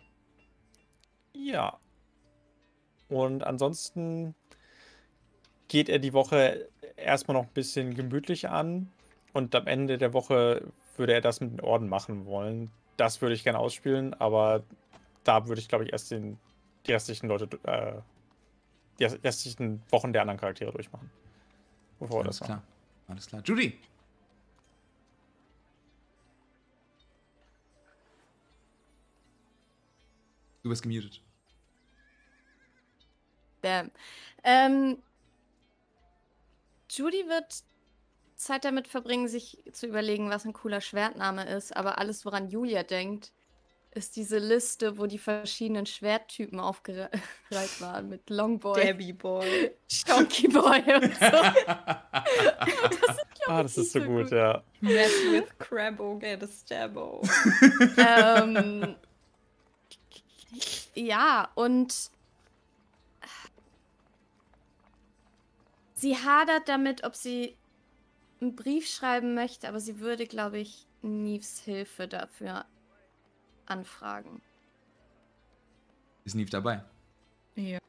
ja. 1.34 1.80
Und 3.10 3.44
ansonsten 3.44 4.36
geht 5.68 5.90
er 5.90 6.00
die 6.00 6.14
Woche 6.14 6.70
erstmal 6.96 7.38
noch 7.38 7.44
ein 7.44 7.54
bisschen 7.54 7.94
gemütlich 7.94 8.50
an 8.50 8.90
und 9.34 9.54
am 9.56 9.68
Ende 9.68 9.98
der 9.98 10.14
Woche 10.14 10.72
würde 10.98 11.14
er 11.14 11.22
das 11.22 11.40
mit 11.42 11.52
den 11.52 11.62
Orden 11.62 11.90
machen 11.90 12.26
wollen. 12.26 12.72
Das 12.98 13.22
würde 13.22 13.36
ich 13.36 13.44
gerne 13.44 13.60
ausspielen, 13.60 14.14
aber 14.16 14.64
da 15.24 15.48
würde 15.48 15.62
ich, 15.62 15.68
glaube 15.68 15.86
ich, 15.86 15.92
erst 15.92 16.12
den, 16.12 16.40
die 16.86 16.94
restlichen 16.94 17.28
Leute, 17.28 17.48
äh, 17.64 18.02
die 19.00 19.06
restlichen 19.06 19.84
Wochen 19.90 20.12
der 20.12 20.24
anderen 20.24 20.40
Charaktere 20.40 20.72
durchmachen. 20.72 21.12
Bevor 22.00 22.24
Alles 22.24 22.40
das 22.40 22.48
klar. 22.48 22.64
Alles 23.08 23.28
klar. 23.28 23.42
Judy! 23.46 23.78
Du 30.64 30.70
bist 30.70 30.84
gemutet. 30.84 31.22
Bam. 33.62 33.92
Ähm, 34.44 34.98
Judy 36.90 37.28
wird 37.28 37.64
Zeit 38.36 38.66
damit 38.66 38.88
verbringen, 38.88 39.28
sich 39.28 39.64
zu 39.74 39.88
überlegen, 39.88 40.30
was 40.30 40.46
ein 40.46 40.54
cooler 40.54 40.82
Schwertname 40.82 41.46
ist. 41.50 41.76
Aber 41.76 41.98
alles, 41.98 42.24
woran 42.26 42.50
Julia 42.50 42.84
denkt, 42.84 43.32
ist 43.92 44.16
diese 44.16 44.38
Liste, 44.38 45.00
wo 45.00 45.08
die 45.08 45.18
verschiedenen 45.18 45.86
Schwerttypen 45.86 46.60
aufgereiht 46.60 47.12
waren. 47.80 48.10
Mit 48.10 48.30
Longboy, 48.30 48.80
Debbie 48.80 49.14
Boy. 49.14 49.72
Chonky 49.90 50.48
Boy 50.48 50.84
und 50.96 51.16
so. 51.16 51.26
Ah, 53.50 53.64
das 53.64 53.78
ist 53.78 53.94
so 53.94 54.02
so 54.02 54.06
gut, 54.06 54.24
gut. 54.24 54.32
ja. 54.34 54.62
Mess 54.82 55.10
with 55.32 55.46
Crabbo, 55.58 56.20
get 56.20 56.44
a 56.44 56.48
Stabbo. 56.48 57.22
ähm, 57.98 58.98
ja, 60.96 61.48
und 61.56 62.12
sie 65.98 66.16
hadert 66.16 66.70
damit, 66.70 67.04
ob 67.04 67.16
sie 67.16 67.58
einen 68.40 68.56
Brief 68.56 68.88
schreiben 68.88 69.34
möchte, 69.34 69.68
aber 69.68 69.80
sie 69.80 70.00
würde, 70.00 70.28
glaube 70.28 70.60
ich, 70.60 70.86
Neves 71.02 71.60
Hilfe 71.60 72.08
dafür 72.08 72.66
anfragen. 73.66 74.42
Ist 76.26 76.36
Neve 76.36 76.50
dabei? 76.50 76.84
Ja. 77.56 77.80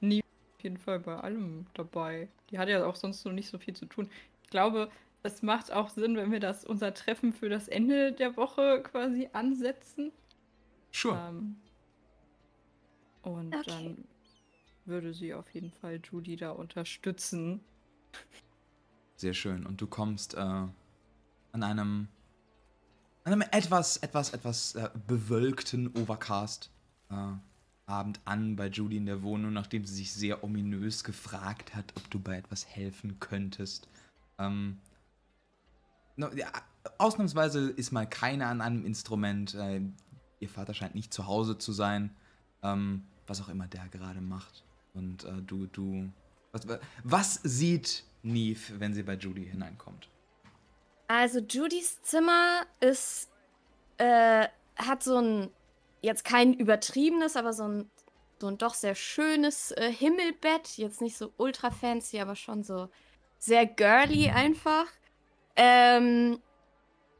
Nie 0.00 0.20
auf 0.20 0.64
jeden 0.64 0.78
Fall 0.78 1.00
bei 1.00 1.16
allem 1.16 1.66
dabei. 1.74 2.28
Die 2.50 2.58
hat 2.58 2.68
ja 2.68 2.84
auch 2.86 2.96
sonst 2.96 3.24
noch 3.24 3.32
nicht 3.32 3.48
so 3.48 3.58
viel 3.58 3.74
zu 3.74 3.86
tun. 3.86 4.10
Ich 4.42 4.50
glaube, 4.50 4.90
es 5.22 5.42
macht 5.42 5.72
auch 5.72 5.88
Sinn, 5.88 6.16
wenn 6.16 6.30
wir 6.32 6.40
das 6.40 6.64
unser 6.64 6.92
Treffen 6.94 7.32
für 7.32 7.48
das 7.48 7.68
Ende 7.68 8.12
der 8.12 8.36
Woche 8.36 8.82
quasi 8.82 9.30
ansetzen. 9.32 10.12
Sure. 10.92 11.16
Ähm, 11.28 11.56
und 13.22 13.54
Okay. 13.54 13.66
dann 13.66 14.08
würde 14.86 15.14
sie 15.14 15.34
auf 15.34 15.52
jeden 15.54 15.70
Fall 15.70 16.00
Judy 16.02 16.36
da 16.36 16.50
unterstützen. 16.50 17.60
Sehr 19.16 19.34
schön. 19.34 19.66
Und 19.66 19.80
du 19.80 19.86
kommst 19.86 20.34
äh, 20.34 20.38
an 20.38 20.72
einem, 21.52 22.08
an 23.24 23.32
einem 23.32 23.44
etwas, 23.50 23.96
etwas, 23.98 24.32
etwas 24.32 24.74
äh, 24.74 24.90
bewölkten 25.06 25.88
Overcast 25.96 26.70
äh, 27.10 27.32
Abend 27.86 28.20
an 28.24 28.56
bei 28.56 28.68
Judy 28.68 28.96
in 28.96 29.06
der 29.06 29.22
Wohnung, 29.22 29.52
nachdem 29.52 29.84
sie 29.84 29.94
sich 29.94 30.12
sehr 30.12 30.42
ominös 30.42 31.04
gefragt 31.04 31.74
hat, 31.74 31.92
ob 31.96 32.10
du 32.10 32.18
bei 32.18 32.36
etwas 32.36 32.66
helfen 32.66 33.20
könntest. 33.20 33.88
Ähm, 34.38 34.78
no, 36.16 36.32
ja, 36.34 36.50
ausnahmsweise 36.98 37.70
ist 37.70 37.92
mal 37.92 38.08
keiner 38.08 38.46
an 38.46 38.60
einem 38.60 38.86
Instrument. 38.86 39.54
Äh, 39.54 39.82
ihr 40.40 40.48
Vater 40.48 40.72
scheint 40.72 40.94
nicht 40.94 41.12
zu 41.12 41.26
Hause 41.26 41.58
zu 41.58 41.72
sein. 41.72 42.16
Ähm, 42.62 43.04
was 43.26 43.40
auch 43.40 43.48
immer 43.48 43.66
der 43.66 43.88
gerade 43.88 44.20
macht. 44.20 44.64
Und 44.94 45.24
äh, 45.24 45.42
du, 45.46 45.66
du. 45.66 46.10
Was, 46.52 46.66
was 47.02 47.40
sieht 47.42 48.04
Neve, 48.22 48.78
wenn 48.78 48.94
sie 48.94 49.02
bei 49.02 49.14
Judy 49.14 49.44
hineinkommt? 49.44 50.08
Also 51.08 51.40
Judys 51.40 52.00
Zimmer 52.02 52.62
ist, 52.80 53.28
äh, 53.98 54.48
hat 54.76 55.02
so 55.02 55.18
ein, 55.18 55.50
jetzt 56.00 56.24
kein 56.24 56.54
übertriebenes, 56.54 57.36
aber 57.36 57.52
so 57.52 57.64
ein, 57.64 57.90
so 58.40 58.46
ein 58.46 58.58
doch 58.58 58.74
sehr 58.74 58.94
schönes 58.94 59.72
äh, 59.72 59.92
Himmelbett. 59.92 60.76
Jetzt 60.76 61.00
nicht 61.00 61.16
so 61.16 61.32
ultra 61.36 61.70
fancy, 61.70 62.20
aber 62.20 62.36
schon 62.36 62.62
so 62.62 62.88
sehr 63.38 63.66
girly 63.66 64.30
einfach. 64.30 64.86
Ähm, 65.56 66.40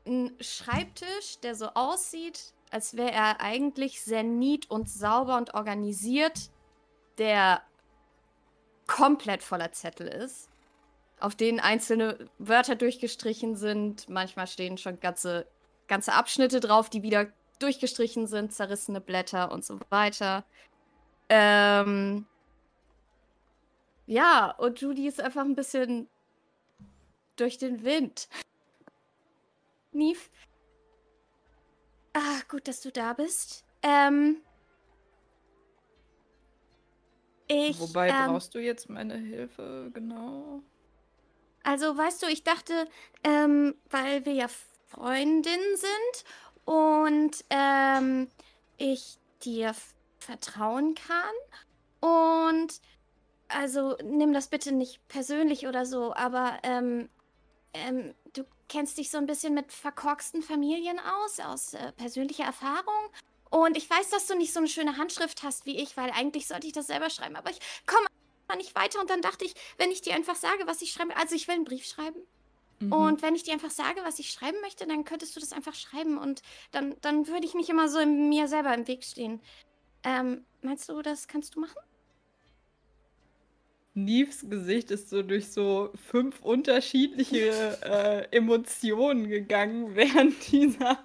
ein 0.07 0.33
Schreibtisch, 0.41 1.39
der 1.43 1.55
so 1.55 1.69
aussieht, 1.75 2.55
als 2.71 2.97
wäre 2.97 3.13
er 3.13 3.41
eigentlich 3.41 4.03
sehr 4.03 4.23
neat 4.23 4.71
und 4.71 4.89
sauber 4.89 5.37
und 5.37 5.55
organisiert, 5.55 6.51
der 7.19 7.63
komplett 8.87 9.43
voller 9.43 9.73
Zettel 9.73 10.09
ist 10.09 10.49
auf 11.21 11.35
denen 11.35 11.61
einzelne 11.61 12.29
Wörter 12.39 12.75
durchgestrichen 12.77 13.57
sind. 13.57 14.09
Manchmal 14.09 14.47
stehen 14.47 14.79
schon 14.79 15.01
ganze, 15.01 15.47
ganze 15.89 16.13
Abschnitte 16.13 16.61
drauf, 16.61 16.91
die 16.91 17.03
wieder 17.03 17.29
durchgestrichen 17.61 18.27
sind, 18.27 18.53
zerrissene 18.53 19.01
Blätter 19.01 19.51
und 19.51 19.65
so 19.65 19.81
weiter. 19.89 20.45
Ähm 21.29 22.27
Ja, 24.07 24.51
und 24.51 24.81
Judy 24.81 25.07
ist 25.07 25.21
einfach 25.21 25.45
ein 25.45 25.55
bisschen 25.55 26.09
durch 27.37 27.59
den 27.59 27.85
Wind. 27.85 28.29
Neve. 29.93 30.21
Ah, 32.13 32.41
gut, 32.49 32.69
dass 32.69 32.81
du 32.83 32.93
da 32.93 33.13
bist. 33.15 33.65
Ähm. 33.83 34.43
Ich. 37.47 37.79
Wobei 37.79 38.09
ähm, 38.09 38.27
brauchst 38.27 38.55
du 38.55 38.59
jetzt 38.59 38.89
meine 38.89 39.17
Hilfe, 39.17 39.91
genau? 39.93 40.63
Also, 41.63 41.97
weißt 41.97 42.23
du, 42.23 42.27
ich 42.27 42.45
dachte, 42.45 42.87
ähm, 43.23 43.75
weil 43.91 44.25
wir 44.27 44.35
ja 44.35 44.49
Freundinnen 44.89 45.77
sind 45.77 46.25
und 46.65 47.45
ähm, 47.51 48.29
ich 48.77 49.19
dir 49.43 49.75
vertrauen 50.19 50.95
kann 50.95 51.35
und 52.01 52.81
also 53.49 53.97
nimm 54.03 54.33
das 54.33 54.49
bitte 54.49 54.73
nicht 54.73 55.07
persönlich 55.09 55.67
oder 55.67 55.85
so, 55.85 56.15
aber 56.15 56.59
ähm, 56.63 57.09
ähm, 57.75 58.15
du 58.33 58.45
kennst 58.69 58.99
dich 58.99 59.11
so 59.11 59.19
ein 59.19 59.27
bisschen 59.27 59.55
mit 59.55 59.73
verkorksten 59.73 60.43
Familien 60.43 60.99
aus, 60.99 61.41
aus 61.41 61.75
äh, 61.75 61.93
persönlicher 61.93 62.45
Erfahrung. 62.45 63.11
Und 63.55 63.77
ich 63.77 63.89
weiß, 63.89 64.11
dass 64.11 64.27
du 64.27 64.35
nicht 64.35 64.53
so 64.53 64.59
eine 64.59 64.67
schöne 64.67 64.97
Handschrift 64.97 65.45
hast 65.45 65.65
wie 65.65 65.77
ich, 65.81 65.97
weil 65.97 66.11
eigentlich 66.11 66.49
sollte 66.49 66.67
ich 66.67 66.73
das 66.73 66.89
selber 66.89 67.09
schreiben, 67.09 67.37
aber 67.37 67.51
ich 67.51 67.61
komme 67.87 68.05
einfach 68.49 68.59
nicht 68.59 68.75
weiter. 68.75 69.01
Und 69.01 69.11
dann 69.11 69.23
dachte 69.23 69.45
ich, 69.45 69.55
wenn 69.79 69.93
ich 69.93 70.01
dir 70.01 70.17
einfach 70.17 70.35
sage, 70.35 70.67
was 70.67 70.83
ich 70.83 70.91
schreibe, 70.91 71.17
also 71.17 71.37
ich 71.37 71.47
will 71.47 71.55
einen 71.55 71.65
Brief 71.65 71.85
schreiben. 71.85 72.19
Mhm. 72.81 72.93
Und 72.93 73.23
wenn 73.23 73.37
ich 73.37 73.45
dir 73.45 73.53
einfach 73.53 73.71
sage, 73.71 74.01
was 74.03 74.19
ich 74.19 74.33
schreiben 74.33 74.61
möchte, 74.61 74.89
dann 74.89 75.05
könntest 75.05 75.37
du 75.37 75.41
das 75.41 75.53
einfach 75.53 75.75
schreiben 75.77 76.19
und 76.19 76.43
dann, 76.73 76.97
dann 77.01 77.29
würde 77.29 77.47
ich 77.47 77.55
nicht 77.55 77.69
immer 77.69 77.89
so 77.89 78.01
in 78.01 78.29
mir 78.29 78.49
selber 78.49 78.75
im 78.75 78.89
Weg 78.89 79.05
stehen. 79.05 79.41
Ähm, 80.03 80.45
meinst 80.61 80.89
du, 80.89 81.01
das 81.01 81.29
kannst 81.29 81.55
du 81.55 81.61
machen? 81.61 81.79
Neves 83.97 84.51
Gesicht 84.51 84.91
ist 84.91 85.11
so 85.11 85.23
durch 85.23 85.53
so 85.53 85.93
fünf 86.11 86.41
unterschiedliche 86.43 87.79
äh, 87.85 88.37
Emotionen 88.37 89.29
gegangen 89.29 89.91
während 89.95 90.51
dieser, 90.51 90.99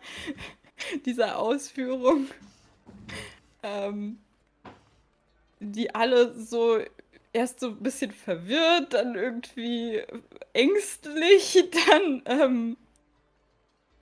dieser 1.05 1.37
Ausführung. 1.37 2.27
Ähm, 3.63 4.19
die 5.59 5.93
alle 5.93 6.33
so 6.33 6.79
erst 7.33 7.59
so 7.59 7.67
ein 7.69 7.83
bisschen 7.83 8.11
verwirrt, 8.11 8.93
dann 8.93 9.15
irgendwie 9.15 10.01
ängstlich, 10.53 11.69
dann 11.89 12.21
ähm, 12.25 12.77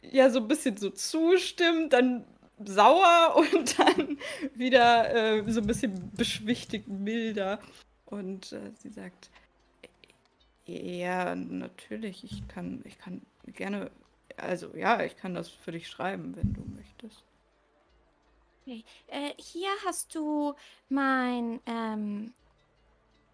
ja 0.01 0.29
so 0.29 0.39
ein 0.39 0.47
bisschen 0.47 0.77
so 0.77 0.89
zustimmt, 0.89 1.93
dann 1.93 2.25
sauer 2.63 3.35
und 3.51 3.77
dann 3.79 4.17
wieder 4.55 5.13
äh, 5.13 5.51
so 5.51 5.61
ein 5.61 5.67
bisschen 5.67 6.11
beschwichtigt 6.15 6.87
milder. 6.87 7.59
Und 8.05 8.53
äh, 8.53 8.71
sie 8.79 8.89
sagt, 8.89 9.29
ja, 10.65 11.35
natürlich, 11.35 12.23
ich 12.23 12.47
kann, 12.47 12.81
ich 12.85 12.97
kann 12.97 13.21
gerne, 13.47 13.91
also 14.37 14.75
ja, 14.75 15.03
ich 15.03 15.17
kann 15.17 15.33
das 15.33 15.49
für 15.49 15.71
dich 15.71 15.89
schreiben, 15.89 16.35
wenn 16.35 16.53
du 16.53 16.61
möchtest. 16.75 17.23
Okay. 18.61 18.83
Äh, 19.07 19.33
hier 19.37 19.69
hast 19.85 20.13
du 20.13 20.53
mein, 20.89 21.59
ähm, 21.65 22.33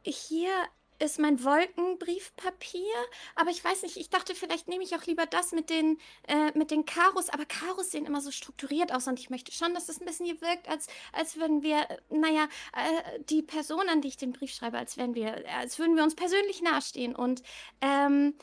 hier 0.04 0.52
ist 1.00 1.20
mein 1.20 1.44
Wolkenbriefpapier, 1.44 2.94
aber 3.36 3.50
ich 3.50 3.64
weiß 3.64 3.82
nicht, 3.82 3.98
ich 3.98 4.10
dachte, 4.10 4.36
vielleicht 4.36 4.68
nehme 4.68 4.84
ich 4.84 4.96
auch 4.96 5.04
lieber 5.06 5.26
das 5.26 5.52
mit 5.52 5.70
den, 5.70 5.98
äh, 6.28 6.58
mit 6.58 6.72
den 6.72 6.86
Karos, 6.86 7.30
aber 7.30 7.46
Karos 7.46 7.92
sehen 7.92 8.06
immer 8.06 8.22
so 8.22 8.32
strukturiert 8.32 8.94
aus 8.94 9.08
und 9.08 9.20
ich 9.20 9.30
möchte 9.30 9.52
schon, 9.52 9.74
dass 9.74 9.90
es 9.90 10.00
ein 10.00 10.06
bisschen 10.06 10.26
hier 10.26 10.40
wirkt, 10.42 10.70
als, 10.70 10.88
als 11.12 11.36
würden 11.36 11.64
wir, 11.64 11.90
äh, 11.90 11.98
naja, 12.10 12.48
äh, 12.74 13.20
die 13.24 13.42
Person, 13.42 13.90
an 13.90 14.02
die 14.02 14.10
ich 14.10 14.18
den 14.18 14.34
Brief 14.34 14.52
schreibe, 14.54 14.78
als 14.78 14.98
wären 14.98 15.16
wir, 15.16 15.44
als 15.58 15.80
würden 15.80 15.96
wir 15.96 16.04
uns 16.04 16.16
persönlich 16.16 16.62
nahestehen 16.62 17.16
und, 17.16 17.44
ähm, 17.82 18.36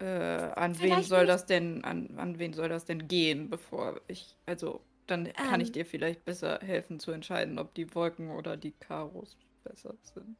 Äh, 0.00 0.04
an 0.06 0.72
wen 0.74 0.80
Vielleicht 0.80 1.08
soll 1.08 1.20
nicht- 1.20 1.28
das 1.30 1.46
denn, 1.46 1.84
an, 1.84 2.18
an 2.18 2.38
wen 2.38 2.52
soll 2.52 2.68
das 2.68 2.84
denn 2.84 3.06
gehen, 3.08 3.48
bevor 3.48 4.00
ich, 4.08 4.36
also, 4.46 4.80
dann 5.06 5.32
kann 5.34 5.60
ich 5.60 5.68
Ähm. 5.68 5.72
dir 5.74 5.86
vielleicht 5.86 6.24
besser 6.24 6.58
helfen 6.62 6.98
zu 6.98 7.12
entscheiden, 7.12 7.58
ob 7.58 7.74
die 7.74 7.94
Wolken 7.94 8.30
oder 8.30 8.56
die 8.56 8.72
Karos 8.72 9.36
besser 9.62 9.94
sind. 10.02 10.36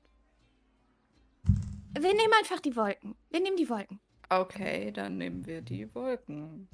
wir 1.98 2.14
nehmen 2.14 2.32
einfach 2.38 2.60
die 2.60 2.74
Wolken. 2.76 3.14
Wir 3.30 3.40
nehmen 3.40 3.56
die 3.56 3.68
Wolken. 3.68 4.00
Okay, 4.28 4.90
dann 4.90 5.18
nehmen 5.18 5.46
wir 5.46 5.60
die 5.62 5.94
Wolken. 5.94 6.68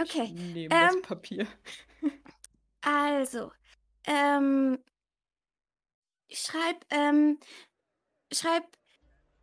Okay. 0.00 0.22
Ich 0.24 0.32
nehme 0.32 0.68
das 0.68 0.94
ähm, 0.94 1.02
Papier. 1.02 1.46
Also, 2.84 3.52
ähm, 4.08 4.76
schreib, 6.32 6.84
ähm, 6.90 7.38
schreib 8.32 8.64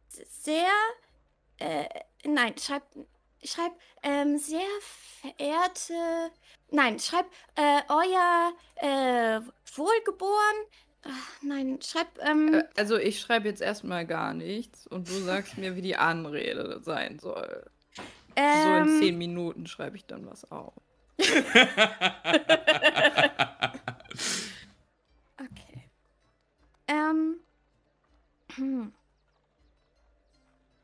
sehr, 0.10 0.68
äh, 1.60 1.88
nein, 2.26 2.54
schreib, 2.58 2.84
schreib, 3.44 3.72
ähm, 4.04 4.38
sehr 4.38 4.62
verehrte, 5.22 6.32
nein, 6.72 7.00
schreib, 7.00 7.26
äh, 7.56 7.82
euer, 7.90 8.54
äh, 8.76 9.42
Wohlgeboren, 9.76 10.56
ach, 11.04 11.42
nein, 11.42 11.80
schreib, 11.82 12.08
ähm, 12.22 12.54
Äh, 12.56 12.64
Also 12.78 12.98
ich 12.98 13.20
schreibe 13.20 13.48
jetzt 13.48 13.62
erstmal 13.62 14.06
gar 14.06 14.34
nichts 14.34 14.88
und 14.88 15.08
du 15.10 15.14
sagst 15.14 15.58
mir, 15.58 15.76
wie 15.76 15.82
die 15.82 15.96
Anrede 15.96 16.80
sein 16.84 17.20
soll. 17.20 17.66
So 18.36 18.42
in 18.42 18.88
ähm, 18.88 19.00
zehn 19.02 19.18
Minuten 19.18 19.68
schreibe 19.68 19.98
ich 19.98 20.06
dann 20.06 20.26
was 20.26 20.50
auf. 20.52 20.74
Okay. 25.42 25.90
Ähm. 26.88 27.36
Hm. 28.56 28.94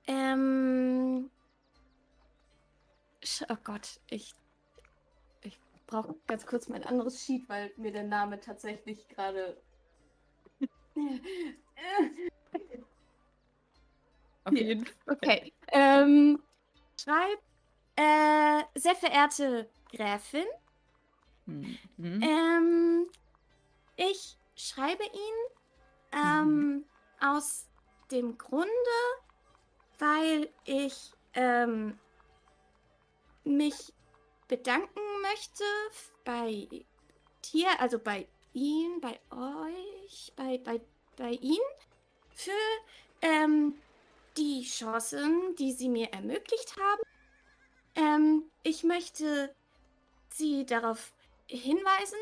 Ähm. 0.07 1.29
Oh 3.49 3.57
Gott, 3.63 3.99
ich. 4.09 4.33
Ich 5.41 5.59
brauche 5.87 6.15
ganz 6.27 6.45
kurz 6.45 6.67
mein 6.67 6.83
anderes 6.83 7.23
Sheet, 7.23 7.47
weil 7.49 7.71
mir 7.77 7.91
der 7.91 8.03
Name 8.03 8.39
tatsächlich 8.39 9.07
gerade. 9.07 9.61
Auf 14.43 14.53
jeden 14.53 14.85
Fall. 14.85 14.95
Okay. 15.07 15.53
Ähm. 15.71 16.41
Schreib. 16.99 17.39
Äh, 17.97 18.63
sehr 18.75 18.95
verehrte 18.95 19.69
Gräfin. 19.91 20.45
Mhm. 21.45 21.77
Ähm, 21.97 23.09
ich 23.95 24.37
schreibe 24.55 25.03
ihn 25.03 25.55
ähm, 26.11 26.85
aus 27.21 27.67
dem 28.11 28.37
Grunde, 28.37 28.69
weil 29.99 30.49
ich 30.65 31.11
ähm, 31.33 31.97
mich 33.43 33.93
bedanken 34.47 34.99
möchte 35.21 35.63
bei 36.23 36.67
dir, 37.53 37.67
also 37.79 37.99
bei 37.99 38.27
ihm, 38.53 39.01
bei 39.01 39.19
euch, 39.31 40.31
bei, 40.35 40.57
bei, 40.57 40.81
bei 41.17 41.31
ihm 41.31 41.61
für 42.33 42.51
ähm, 43.21 43.75
die 44.37 44.63
Chancen, 44.63 45.55
die 45.55 45.71
sie 45.71 45.89
mir 45.89 46.11
ermöglicht 46.11 46.75
haben. 46.77 47.01
Ähm, 47.95 48.43
ich 48.63 48.83
möchte 48.83 49.53
sie 50.29 50.65
darauf 50.65 51.13
hinweisen, 51.47 52.17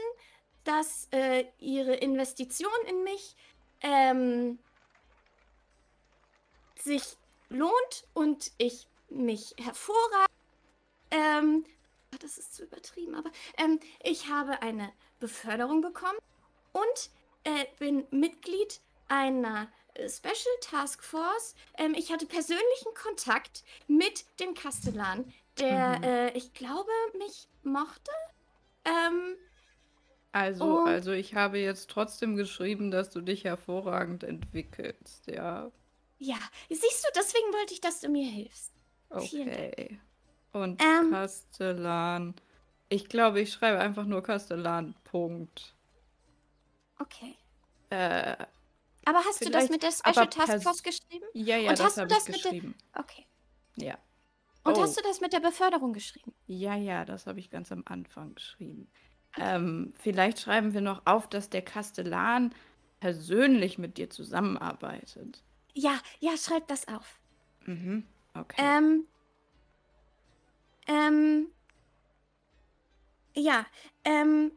dass 0.64 1.08
äh, 1.12 1.45
ihre 1.60 1.95
Investition 1.95 2.72
in 2.88 3.04
mich 3.04 3.36
ähm, 3.82 4.60
sich 6.76 7.18
lohnt 7.54 8.08
und 8.14 8.52
ich 8.58 8.90
mich 9.10 9.56
hervorragend. 9.60 10.28
Ähm, 11.12 11.66
oh, 12.14 12.18
das 12.20 12.38
ist 12.38 12.56
zu 12.56 12.64
übertrieben, 12.64 13.16
aber 13.16 13.32
ähm, 13.58 13.80
ich 14.04 14.30
habe 14.30 14.62
eine 14.62 14.92
Beförderung 15.20 15.82
bekommen 15.82 16.18
und 16.74 17.12
äh, 17.46 17.66
bin 17.80 18.08
Mitglied 18.12 18.82
einer 19.08 19.72
äh, 19.96 20.10
Special 20.10 20.56
Task 20.62 21.04
Force. 21.04 21.56
Ähm, 21.78 21.94
ich 21.96 22.12
hatte 22.12 22.26
persönlichen 22.28 22.94
Kontakt 22.96 23.64
mit 23.88 24.26
dem 24.40 24.54
Kastellan, 24.56 25.32
der, 25.60 26.00
Mhm. 26.00 26.04
äh, 26.04 26.38
ich 26.38 26.54
glaube, 26.54 26.92
mich 27.18 27.50
mochte. 27.64 28.12
Ähm, 28.86 29.38
Also, 30.32 30.80
also 30.84 31.12
ich 31.12 31.36
habe 31.36 31.60
jetzt 31.60 31.90
trotzdem 31.90 32.36
geschrieben, 32.36 32.90
dass 32.92 33.10
du 33.12 33.22
dich 33.22 33.44
hervorragend 33.44 34.24
entwickelst, 34.24 35.28
ja. 35.28 35.72
Ja, 36.24 36.38
siehst 36.70 37.04
du, 37.04 37.08
deswegen 37.16 37.52
wollte 37.54 37.74
ich, 37.74 37.82
dass 37.82 38.00
du 38.02 38.10
mir 38.10 38.26
hilfst. 38.30 38.72
Okay. 39.10 40.00
Und 40.52 40.82
Ähm. 40.82 41.12
Kastellan. 41.12 42.36
Ich 42.90 43.10
glaube, 43.10 43.41
ich 43.41 43.52
schreibe 43.52 43.80
einfach 43.80 44.06
nur 44.06 44.22
Kastellan. 44.24 44.95
Punkt. 45.04 45.76
Okay. 47.00 47.36
Äh, 47.90 48.36
Aber 49.06 49.20
hast 49.26 49.44
du 49.44 49.50
das 49.50 49.70
mit 49.70 49.84
der 49.84 49.91
Special 49.91 50.28
Task 50.30 50.64
Force 50.64 50.84
geschrieben? 50.84 51.26
ja, 51.34 51.58
ja, 51.58 51.72
Und 51.72 51.80
das 51.80 51.98
habe 51.98 52.08
ich 52.12 52.24
der- 52.24 52.34
geschrieben. 52.34 52.76
Okay. 52.98 53.26
Ja. 53.76 53.98
Und 54.64 54.78
Oh. 54.78 54.82
hast 54.82 54.98
du 54.98 55.02
das 55.04 55.20
mit 55.20 55.34
der 55.34 55.41
Beförderung 55.41 55.91
geschrieben? 55.94 56.34
Ja, 56.48 56.76
ja, 56.76 57.04
das 57.04 57.28
habe 57.28 57.40
ich 57.40 57.50
ganz 57.50 57.72
am 57.72 57.84
Anfang 57.86 58.36
geschrieben. 58.36 58.88
Ähm, 59.38 59.94
vielleicht 60.00 60.40
schreiben 60.40 60.74
wir 60.74 60.82
noch 60.82 61.02
auf, 61.06 61.28
dass 61.28 61.50
der 61.50 61.64
Kastellan 61.64 62.54
persönlich 63.00 63.78
mit 63.78 63.98
dir 63.98 64.10
zusammenarbeitet. 64.10 65.44
Ja, 65.74 66.00
ja, 66.20 66.38
schreib 66.38 66.68
das 66.68 66.88
auf. 66.88 67.20
Mhm. 67.66 68.06
Okay. 68.36 68.56
Ähm. 68.58 69.08
Ähm. 70.88 71.48
Ja, 73.36 73.66
ähm. 74.04 74.52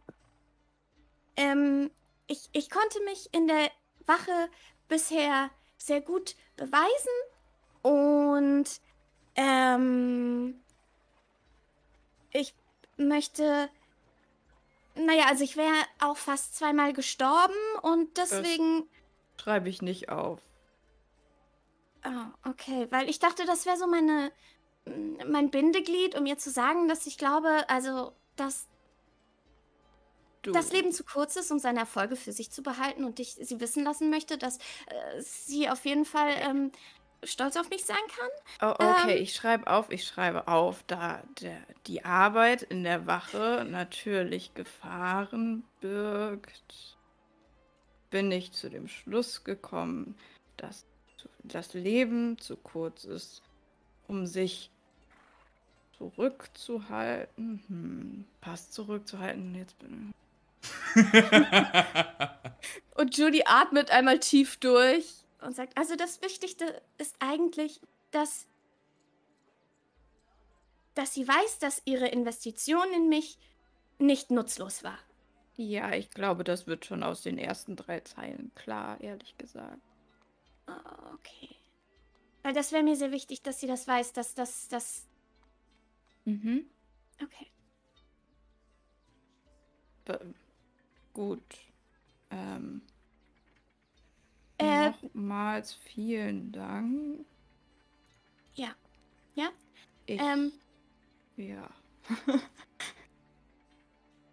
Ähm. 1.36 1.90
Ich, 2.26 2.48
ich 2.52 2.70
konnte 2.70 3.00
mich 3.04 3.32
in 3.32 3.46
der 3.46 3.70
Wache 4.06 4.50
bisher 4.88 5.50
sehr 5.78 6.00
gut 6.00 6.34
beweisen 6.56 6.82
und 7.82 8.80
ähm. 9.36 10.60
Ich 12.32 12.54
möchte. 12.96 13.70
Naja, 14.94 15.26
also 15.28 15.44
ich 15.44 15.56
wäre 15.56 15.74
auch 16.00 16.16
fast 16.16 16.56
zweimal 16.56 16.92
gestorben 16.92 17.54
und 17.82 18.16
deswegen. 18.16 18.88
Schreibe 19.38 19.68
ich 19.68 19.82
nicht 19.82 20.08
auf. 20.08 20.40
Ah, 22.06 22.32
okay, 22.44 22.86
weil 22.90 23.08
ich 23.10 23.18
dachte, 23.18 23.44
das 23.46 23.66
wäre 23.66 23.76
so 23.76 23.86
meine 23.88 24.32
mm, 24.86 25.30
mein 25.30 25.50
Bindeglied, 25.50 26.14
um 26.16 26.24
ihr 26.26 26.38
zu 26.38 26.50
sagen, 26.50 26.88
dass 26.88 27.06
ich 27.06 27.18
glaube, 27.18 27.68
also 27.68 28.12
dass 28.36 28.68
Du. 30.42 30.52
das 30.52 30.70
Leben 30.72 30.92
zu 30.92 31.02
kurz 31.04 31.34
ist, 31.34 31.50
um 31.50 31.58
seine 31.58 31.80
Erfolge 31.80 32.14
für 32.14 32.30
sich 32.32 32.52
zu 32.52 32.62
behalten 32.62 33.04
und 33.04 33.18
ich 33.18 33.32
sie 33.34 33.58
wissen 33.60 33.82
lassen 33.82 34.10
möchte, 34.10 34.38
dass 34.38 34.58
äh, 34.58 35.20
sie 35.20 35.68
auf 35.68 35.84
jeden 35.84 36.04
Fall 36.04 36.30
ähm, 36.38 36.70
stolz 37.24 37.56
auf 37.56 37.68
mich 37.70 37.84
sein 37.84 37.96
kann. 38.16 38.30
Oh, 38.62 38.74
okay, 38.84 39.16
Ähm. 39.16 39.22
ich 39.22 39.34
schreibe 39.34 39.66
auf, 39.68 39.90
ich 39.90 40.04
schreibe 40.06 40.46
auf, 40.46 40.84
da 40.86 41.24
der, 41.40 41.60
die 41.88 42.04
Arbeit 42.04 42.62
in 42.62 42.84
der 42.84 43.06
Wache 43.06 43.66
natürlich 43.68 44.54
Gefahren 44.54 45.64
birgt, 45.80 46.96
bin 48.10 48.30
ich 48.30 48.52
zu 48.52 48.70
dem 48.70 48.86
Schluss 48.86 49.42
gekommen, 49.42 50.16
dass 50.56 50.86
das 51.42 51.74
Leben 51.74 52.38
zu 52.38 52.56
kurz 52.56 53.04
ist, 53.04 53.42
um 54.08 54.26
sich 54.26 54.70
zurückzuhalten. 55.98 57.62
Hm, 57.68 58.24
passt 58.40 58.72
zurückzuhalten. 58.72 59.54
Jetzt 59.54 59.78
bin 59.78 60.12
Und 62.94 63.16
Judy 63.16 63.42
atmet 63.44 63.90
einmal 63.90 64.18
tief 64.18 64.56
durch 64.56 65.12
und 65.40 65.54
sagt, 65.54 65.76
also 65.76 65.94
das 65.96 66.22
Wichtigste 66.22 66.80
ist 66.98 67.14
eigentlich, 67.20 67.80
dass 68.10 68.46
dass 70.94 71.12
sie 71.12 71.28
weiß, 71.28 71.58
dass 71.58 71.82
ihre 71.84 72.08
Investition 72.08 72.86
in 72.94 73.10
mich 73.10 73.38
nicht 73.98 74.30
nutzlos 74.30 74.82
war. 74.82 74.98
Ja, 75.56 75.92
ich 75.92 76.10
glaube, 76.10 76.42
das 76.42 76.66
wird 76.66 76.86
schon 76.86 77.02
aus 77.02 77.22
den 77.22 77.38
ersten 77.38 77.76
drei 77.76 78.00
Zeilen 78.00 78.50
klar, 78.54 79.00
ehrlich 79.00 79.36
gesagt. 79.36 79.80
Ah, 80.66 81.12
okay. 81.14 81.56
Weil 82.42 82.52
das 82.54 82.72
wäre 82.72 82.82
mir 82.82 82.96
sehr 82.96 83.12
wichtig, 83.12 83.42
dass 83.42 83.60
sie 83.60 83.66
das 83.66 83.86
weiß, 83.86 84.12
dass 84.12 84.34
das 84.34 84.68
das 84.68 85.06
Mhm. 86.24 86.66
okay. 87.22 87.46
Be- 90.04 90.34
Gut. 91.12 91.42
Ähm, 92.30 92.82
Äh, 94.58 94.90
nochmals 94.90 95.74
vielen 95.74 96.50
Dank. 96.52 97.24
ja. 98.54 98.74
Ja? 99.34 99.50
Ich, 100.06 100.20
Ähm, 100.20 100.52
ja. 101.36 101.68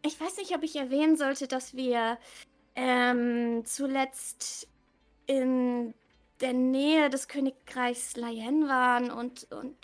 Ich 0.05 0.19
weiß 0.19 0.35
nicht, 0.37 0.53
ob 0.53 0.63
ich 0.63 0.75
erwähnen 0.75 1.15
sollte, 1.15 1.47
dass 1.47 1.75
wir 1.75 2.17
ähm, 2.75 3.63
zuletzt 3.65 4.67
in 5.27 5.93
der 6.43 6.53
Nähe 6.53 7.09
des 7.09 7.29
Königreichs 7.29 8.17
Layen 8.17 8.67
waren 8.67 9.09
und, 9.11 9.49
und 9.53 9.77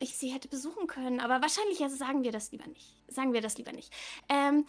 ich 0.00 0.16
sie 0.16 0.30
hätte 0.30 0.48
besuchen 0.48 0.88
können. 0.88 1.20
Aber 1.20 1.40
wahrscheinlich 1.40 1.80
also 1.80 1.96
sagen 1.96 2.24
wir 2.24 2.32
das 2.32 2.50
lieber 2.50 2.66
nicht. 2.66 2.92
Sagen 3.06 3.32
wir 3.32 3.40
das 3.40 3.56
lieber 3.56 3.72
nicht. 3.72 3.92
Ähm, 4.28 4.66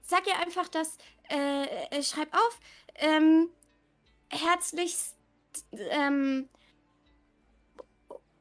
sag 0.00 0.26
ihr 0.26 0.38
einfach, 0.38 0.68
dass, 0.68 0.96
äh, 1.28 1.66
äh, 1.90 2.02
schreib 2.02 2.32
auf, 2.34 2.60
ähm, 2.94 3.50
herzlichst, 4.30 5.14
ähm, 5.90 6.48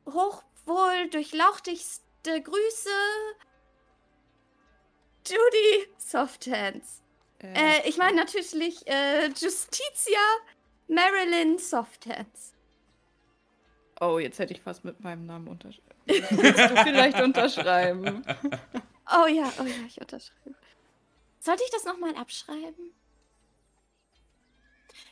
hochwohl 0.05 1.09
durchlauchtigste 1.09 2.41
Grüße, 2.41 2.89
Judy 5.27 5.87
Softhands. 5.97 7.01
Äh, 7.39 7.87
ich 7.87 7.97
meine 7.97 8.15
natürlich 8.15 8.87
äh, 8.87 9.27
Justitia 9.27 10.19
Marilyn 10.87 11.57
Softhands. 11.57 12.53
oh, 14.01 14.19
jetzt 14.19 14.39
hätte 14.39 14.53
ich 14.53 14.61
fast 14.61 14.83
mit 14.85 14.99
meinem 15.01 15.25
Namen 15.25 15.47
unterschreiben. 15.47 15.89
Willst 16.05 16.59
du 16.69 16.83
vielleicht 16.83 17.21
unterschreiben? 17.21 18.23
Oh 19.07 19.27
ja, 19.27 19.53
oh 19.59 19.63
ja, 19.63 19.75
ich 19.87 20.01
unterschreibe. 20.01 20.55
Sollte 21.39 21.61
ich 21.63 21.69
das 21.69 21.85
nochmal 21.85 22.15
abschreiben? 22.15 22.91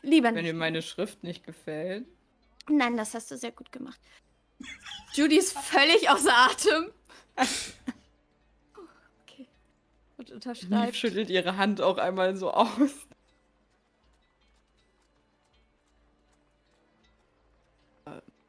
Lieber 0.02 0.30
Wenn 0.30 0.38
dir 0.38 0.41
nicht. 0.54 0.56
meine 0.56 0.82
Schrift 0.82 1.22
nicht 1.22 1.44
gefällt. 1.44 2.08
Nein, 2.68 2.98
das 2.98 3.14
hast 3.14 3.30
du 3.30 3.38
sehr 3.38 3.52
gut 3.52 3.72
gemacht. 3.72 4.00
Judy 5.14 5.38
ist 5.38 5.56
völlig 5.60 6.10
außer 6.10 6.36
Atem. 6.36 6.91
Okay. 9.28 9.48
Und 10.18 10.32
unterschreibt. 10.32 10.95
schüttelt 10.95 11.30
ihre 11.30 11.58
Hand 11.58 11.80
auch 11.80 12.00
einmal 12.00 12.36
so 12.36 12.50
aus. 12.52 13.08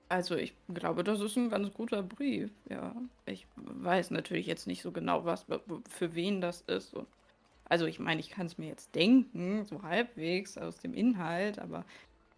Also 0.08 0.36
ich 0.36 0.54
glaube, 0.72 1.02
das 1.02 1.20
ist 1.20 1.36
ein 1.36 1.48
ganz 1.48 1.72
guter 1.72 2.02
Brief, 2.02 2.50
ja. 2.68 2.94
Ich 3.26 3.46
weiß 3.56 4.10
natürlich 4.10 4.46
jetzt 4.46 4.66
nicht 4.66 4.82
so 4.82 4.92
genau, 4.92 5.24
was 5.24 5.46
für 5.88 6.14
wen 6.14 6.40
das 6.40 6.60
ist. 6.62 6.94
Und 6.94 7.06
also 7.64 7.86
ich 7.86 7.98
meine, 7.98 8.20
ich 8.20 8.30
kann 8.30 8.46
es 8.46 8.58
mir 8.58 8.68
jetzt 8.68 8.94
denken, 8.94 9.64
so 9.64 9.82
halbwegs 9.82 10.58
aus 10.58 10.78
dem 10.78 10.94
Inhalt, 10.94 11.58
aber 11.58 11.84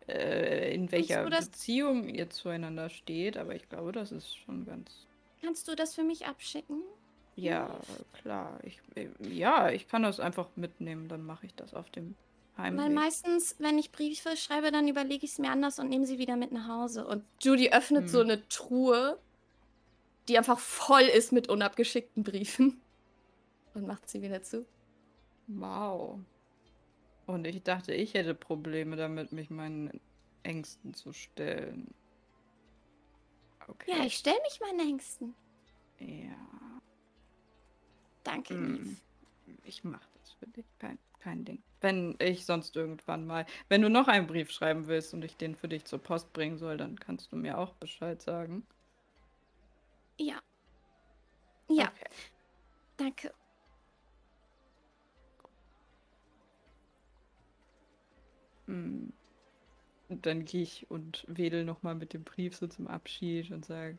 äh, 0.08 0.72
in 0.74 0.90
welcher 0.92 1.28
Beziehung 1.28 2.08
ihr 2.08 2.30
zueinander 2.30 2.88
steht, 2.88 3.36
aber 3.36 3.54
ich 3.54 3.68
glaube, 3.68 3.92
das 3.92 4.12
ist 4.12 4.36
schon 4.36 4.64
ganz 4.64 5.06
Kannst 5.42 5.68
du 5.68 5.74
das 5.74 5.94
für 5.94 6.02
mich 6.02 6.26
abschicken? 6.26 6.82
ja, 7.36 7.78
klar. 8.20 8.58
Ich, 8.62 8.80
äh, 8.94 9.08
ja, 9.28 9.70
ich 9.70 9.88
kann 9.88 10.02
das 10.02 10.20
einfach 10.20 10.48
mitnehmen, 10.56 11.08
dann 11.08 11.24
mache 11.24 11.46
ich 11.46 11.54
das 11.54 11.74
auf 11.74 11.90
dem 11.90 12.14
Weil 12.56 12.64
Heimweg. 12.66 12.92
meistens, 12.94 13.56
wenn 13.58 13.78
ich 13.78 13.92
Briefe 13.92 14.36
schreibe, 14.36 14.70
dann 14.72 14.88
überlege 14.88 15.24
ich 15.26 15.32
es 15.32 15.38
mir 15.38 15.50
anders 15.50 15.78
und 15.78 15.88
nehme 15.90 16.06
sie 16.06 16.18
wieder 16.18 16.36
mit 16.36 16.52
nach 16.52 16.68
Hause. 16.68 17.06
Und 17.06 17.24
Judy 17.42 17.70
öffnet 17.70 18.04
Hm. 18.04 18.08
so 18.08 18.20
eine 18.20 18.48
Truhe, 18.48 19.18
die 20.28 20.38
einfach 20.38 20.58
voll 20.58 21.02
ist 21.02 21.32
mit 21.32 21.48
unabgeschickten 21.48 22.22
Briefen. 22.24 22.80
Und 23.74 23.86
macht 23.86 24.08
sie 24.08 24.22
wieder 24.22 24.42
zu. 24.42 24.64
Wow. 25.48 26.18
Und 27.26 27.46
ich 27.46 27.62
dachte, 27.62 27.92
ich 27.92 28.14
hätte 28.14 28.34
Probleme 28.34 28.96
damit, 28.96 29.32
mich 29.32 29.50
meinen 29.50 30.00
Ängsten 30.44 30.94
zu 30.94 31.12
stellen. 31.12 31.92
Okay. 33.68 33.90
Ja, 33.98 34.04
ich 34.04 34.14
stelle 34.16 34.38
mich 34.44 34.58
meinen 34.60 34.80
Ängsten. 34.88 35.34
Ja. 35.98 36.80
Danke, 38.24 38.54
Hm. 38.54 38.96
Ich 39.64 39.84
mache 39.84 40.08
das 40.20 40.32
für 40.32 40.46
dich. 40.46 40.64
Kein, 40.78 40.98
kein 41.20 41.44
Ding. 41.44 41.62
Wenn 41.86 42.16
ich 42.20 42.46
sonst 42.46 42.74
irgendwann 42.76 43.26
mal, 43.26 43.46
wenn 43.68 43.80
du 43.82 43.88
noch 43.88 44.08
einen 44.08 44.26
Brief 44.26 44.50
schreiben 44.50 44.88
willst 44.88 45.14
und 45.14 45.22
ich 45.24 45.36
den 45.36 45.54
für 45.54 45.68
dich 45.68 45.84
zur 45.84 46.00
Post 46.02 46.32
bringen 46.32 46.58
soll, 46.58 46.76
dann 46.76 46.98
kannst 46.98 47.30
du 47.32 47.36
mir 47.36 47.58
auch 47.58 47.74
Bescheid 47.74 48.20
sagen. 48.20 48.66
Ja. 50.18 50.40
Ja, 51.68 51.92
Okay. 51.92 52.08
danke. 52.98 53.32
Mm. 58.68 59.12
Und 60.08 60.26
dann 60.26 60.44
gehe 60.44 60.62
ich 60.62 60.90
und 60.90 61.24
wedel 61.28 61.64
nochmal 61.64 61.94
mit 61.94 62.12
dem 62.14 62.24
Brief 62.24 62.56
so 62.56 62.66
zum 62.68 62.86
Abschied 62.88 63.50
und 63.52 63.64
sage, 63.64 63.98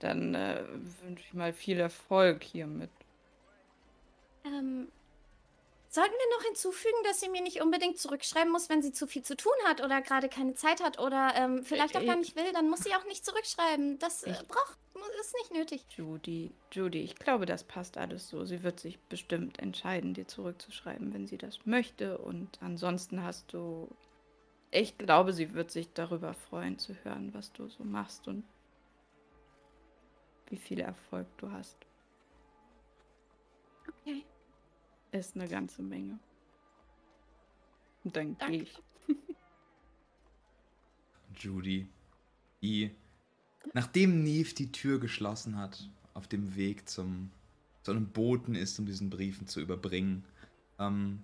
dann 0.00 0.34
äh, 0.34 0.64
wünsche 1.02 1.24
ich 1.24 1.34
mal 1.34 1.52
viel 1.52 1.78
Erfolg 1.80 2.44
hiermit. 2.44 2.92
Ähm, 4.44 4.92
sollten 5.92 6.14
wir 6.14 6.36
noch 6.38 6.44
hinzufügen, 6.46 6.96
dass 7.04 7.20
sie 7.20 7.28
mir 7.28 7.42
nicht 7.42 7.60
unbedingt 7.60 7.98
zurückschreiben 7.98 8.50
muss, 8.50 8.70
wenn 8.70 8.80
sie 8.82 8.92
zu 8.92 9.06
viel 9.06 9.22
zu 9.22 9.36
tun 9.36 9.52
hat 9.66 9.82
oder 9.82 10.00
gerade 10.00 10.30
keine 10.30 10.54
Zeit 10.54 10.82
hat 10.82 10.98
oder 10.98 11.34
ähm, 11.36 11.64
vielleicht 11.64 11.96
auch 11.96 12.04
gar 12.06 12.16
Äh, 12.16 12.20
nicht 12.20 12.34
will, 12.34 12.50
dann 12.54 12.70
muss 12.70 12.80
sie 12.80 12.94
auch 12.94 13.04
nicht 13.04 13.24
zurückschreiben. 13.26 13.98
Das 13.98 14.22
äh, 14.22 14.32
braucht, 14.48 14.78
ist 15.20 15.34
nicht 15.34 15.52
nötig. 15.52 15.84
Judy, 15.90 16.54
Judy, 16.72 17.02
ich 17.02 17.16
glaube, 17.16 17.44
das 17.44 17.64
passt 17.64 17.98
alles 17.98 18.28
so. 18.28 18.44
Sie 18.46 18.62
wird 18.62 18.80
sich 18.80 18.98
bestimmt 19.00 19.58
entscheiden, 19.58 20.14
dir 20.14 20.26
zurückzuschreiben, 20.26 21.12
wenn 21.12 21.26
sie 21.26 21.36
das 21.38 21.66
möchte. 21.66 22.18
Und 22.18 22.58
ansonsten 22.62 23.22
hast 23.22 23.52
du. 23.52 23.94
Ich 24.70 24.96
glaube, 24.96 25.34
sie 25.34 25.52
wird 25.52 25.70
sich 25.70 25.92
darüber 25.92 26.32
freuen 26.32 26.78
zu 26.78 26.94
hören, 27.04 27.34
was 27.34 27.52
du 27.52 27.68
so 27.68 27.84
machst 27.84 28.26
und 28.28 28.44
wie 30.46 30.56
viel 30.56 30.80
Erfolg 30.80 31.26
du 31.36 31.52
hast. 31.52 31.76
Okay. 33.88 34.24
Ist 35.12 35.36
eine 35.36 35.46
ganze 35.46 35.82
Menge. 35.82 36.18
Und 38.02 38.16
dann 38.16 38.36
Danke. 38.38 38.58
gehe 38.58 38.62
ich. 38.62 38.82
Judy, 41.42 41.86
die, 42.62 42.90
nachdem 43.74 44.22
Neve 44.24 44.54
die 44.54 44.72
Tür 44.72 44.98
geschlossen 44.98 45.56
hat, 45.58 45.88
auf 46.14 46.26
dem 46.28 46.56
Weg 46.56 46.88
zum, 46.88 47.30
zu 47.82 47.90
einem 47.90 48.08
Boten 48.08 48.54
ist, 48.54 48.78
um 48.78 48.86
diesen 48.86 49.10
Briefen 49.10 49.46
zu 49.46 49.60
überbringen. 49.60 50.24
Ähm, 50.78 51.22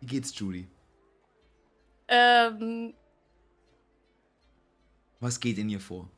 wie 0.00 0.06
geht's, 0.06 0.36
Judy? 0.38 0.66
Ähm, 2.08 2.92
Was 5.20 5.38
geht 5.38 5.58
in 5.58 5.68
ihr 5.68 5.80
vor? 5.80 6.10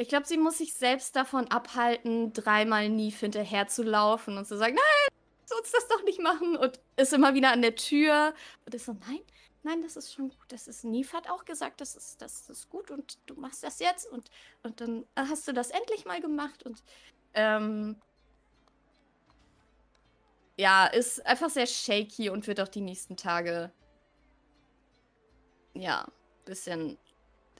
Ich 0.00 0.08
glaube, 0.08 0.26
sie 0.26 0.38
muss 0.38 0.56
sich 0.56 0.72
selbst 0.72 1.14
davon 1.14 1.48
abhalten, 1.48 2.32
dreimal 2.32 2.88
Neve 2.88 3.18
hinterher 3.18 3.68
zu 3.68 3.82
laufen 3.82 4.38
und 4.38 4.46
zu 4.46 4.56
sagen, 4.56 4.74
nein, 4.74 5.14
lass 5.42 5.58
uns 5.58 5.72
das 5.72 5.88
doch 5.88 6.02
nicht 6.04 6.20
machen. 6.22 6.56
Und 6.56 6.80
ist 6.96 7.12
immer 7.12 7.34
wieder 7.34 7.52
an 7.52 7.60
der 7.60 7.74
Tür 7.74 8.32
und 8.64 8.74
ist 8.74 8.86
so, 8.86 8.96
nein, 9.06 9.20
nein, 9.62 9.82
das 9.82 9.96
ist 9.96 10.14
schon 10.14 10.30
gut. 10.30 10.46
Das 10.48 10.68
ist, 10.68 10.84
Neve 10.84 11.12
hat 11.12 11.28
auch 11.28 11.44
gesagt, 11.44 11.82
das 11.82 11.96
ist, 11.96 12.22
das 12.22 12.48
ist 12.48 12.70
gut 12.70 12.90
und 12.90 13.18
du 13.26 13.34
machst 13.34 13.62
das 13.62 13.78
jetzt 13.78 14.10
und, 14.10 14.30
und 14.62 14.80
dann 14.80 15.04
hast 15.14 15.46
du 15.46 15.52
das 15.52 15.70
endlich 15.70 16.06
mal 16.06 16.22
gemacht 16.22 16.62
und 16.62 16.82
ähm, 17.34 18.00
ja, 20.56 20.86
ist 20.86 21.24
einfach 21.26 21.50
sehr 21.50 21.66
shaky 21.66 22.30
und 22.30 22.46
wird 22.46 22.60
auch 22.60 22.68
die 22.68 22.80
nächsten 22.80 23.18
Tage 23.18 23.70
ja, 25.74 26.06
bisschen 26.46 26.96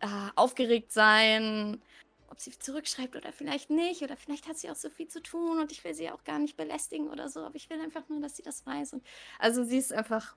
ah, 0.00 0.30
aufgeregt 0.36 0.90
sein, 0.90 1.82
ob 2.30 2.40
sie 2.40 2.56
zurückschreibt 2.58 3.16
oder 3.16 3.32
vielleicht 3.32 3.70
nicht. 3.70 4.02
Oder 4.02 4.16
vielleicht 4.16 4.48
hat 4.48 4.56
sie 4.56 4.70
auch 4.70 4.76
so 4.76 4.88
viel 4.88 5.08
zu 5.08 5.22
tun 5.22 5.58
und 5.58 5.72
ich 5.72 5.84
will 5.84 5.94
sie 5.94 6.10
auch 6.10 6.24
gar 6.24 6.38
nicht 6.38 6.56
belästigen 6.56 7.08
oder 7.08 7.28
so. 7.28 7.40
Aber 7.40 7.56
ich 7.56 7.68
will 7.68 7.80
einfach 7.80 8.08
nur, 8.08 8.20
dass 8.20 8.36
sie 8.36 8.42
das 8.42 8.64
weiß. 8.64 8.94
Und 8.94 9.04
also 9.38 9.64
sie 9.64 9.78
ist 9.78 9.92
einfach. 9.92 10.36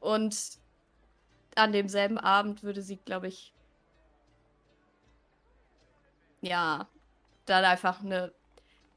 Und 0.00 0.58
an 1.54 1.72
demselben 1.72 2.18
Abend 2.18 2.62
würde 2.62 2.82
sie, 2.82 2.96
glaube 2.96 3.28
ich, 3.28 3.52
ja, 6.42 6.88
dann 7.46 7.64
einfach 7.64 8.02
eine 8.02 8.32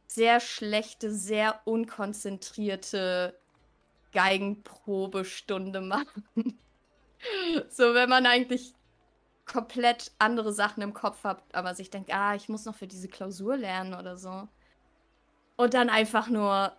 sehr 0.07 0.39
schlechte, 0.39 1.13
sehr 1.13 1.61
unkonzentrierte 1.65 3.39
Geigenprobestunde 4.11 5.81
machen. 5.81 6.23
so, 7.69 7.93
wenn 7.93 8.09
man 8.09 8.25
eigentlich 8.25 8.73
komplett 9.51 10.11
andere 10.19 10.53
Sachen 10.53 10.81
im 10.81 10.93
Kopf 10.93 11.23
hat, 11.23 11.43
aber 11.53 11.73
sich 11.75 11.89
denkt, 11.89 12.13
ah, 12.13 12.35
ich 12.35 12.49
muss 12.49 12.65
noch 12.65 12.75
für 12.75 12.87
diese 12.87 13.07
Klausur 13.07 13.57
lernen 13.57 13.93
oder 13.93 14.15
so. 14.15 14.47
Und 15.57 15.73
dann 15.73 15.89
einfach 15.89 16.29
nur 16.29 16.73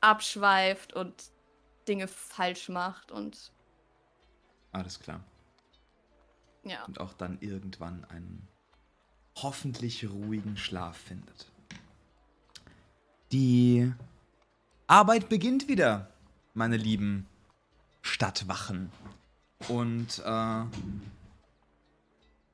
abschweift 0.00 0.92
und 0.92 1.30
Dinge 1.88 2.06
falsch 2.06 2.68
macht 2.68 3.10
und 3.10 3.52
Alles 4.72 5.00
klar. 5.00 5.20
ja. 6.64 6.84
Und 6.84 7.00
auch 7.00 7.14
dann 7.14 7.38
irgendwann 7.40 8.04
einen 8.04 8.46
hoffentlich 9.36 10.08
ruhigen 10.08 10.56
Schlaf 10.56 10.96
findet. 10.96 11.50
Die 13.32 13.92
Arbeit 14.86 15.28
beginnt 15.28 15.66
wieder, 15.66 16.10
meine 16.52 16.76
lieben 16.76 17.26
Stadtwachen. 18.02 18.92
Und 19.68 20.18
äh, 20.24 20.64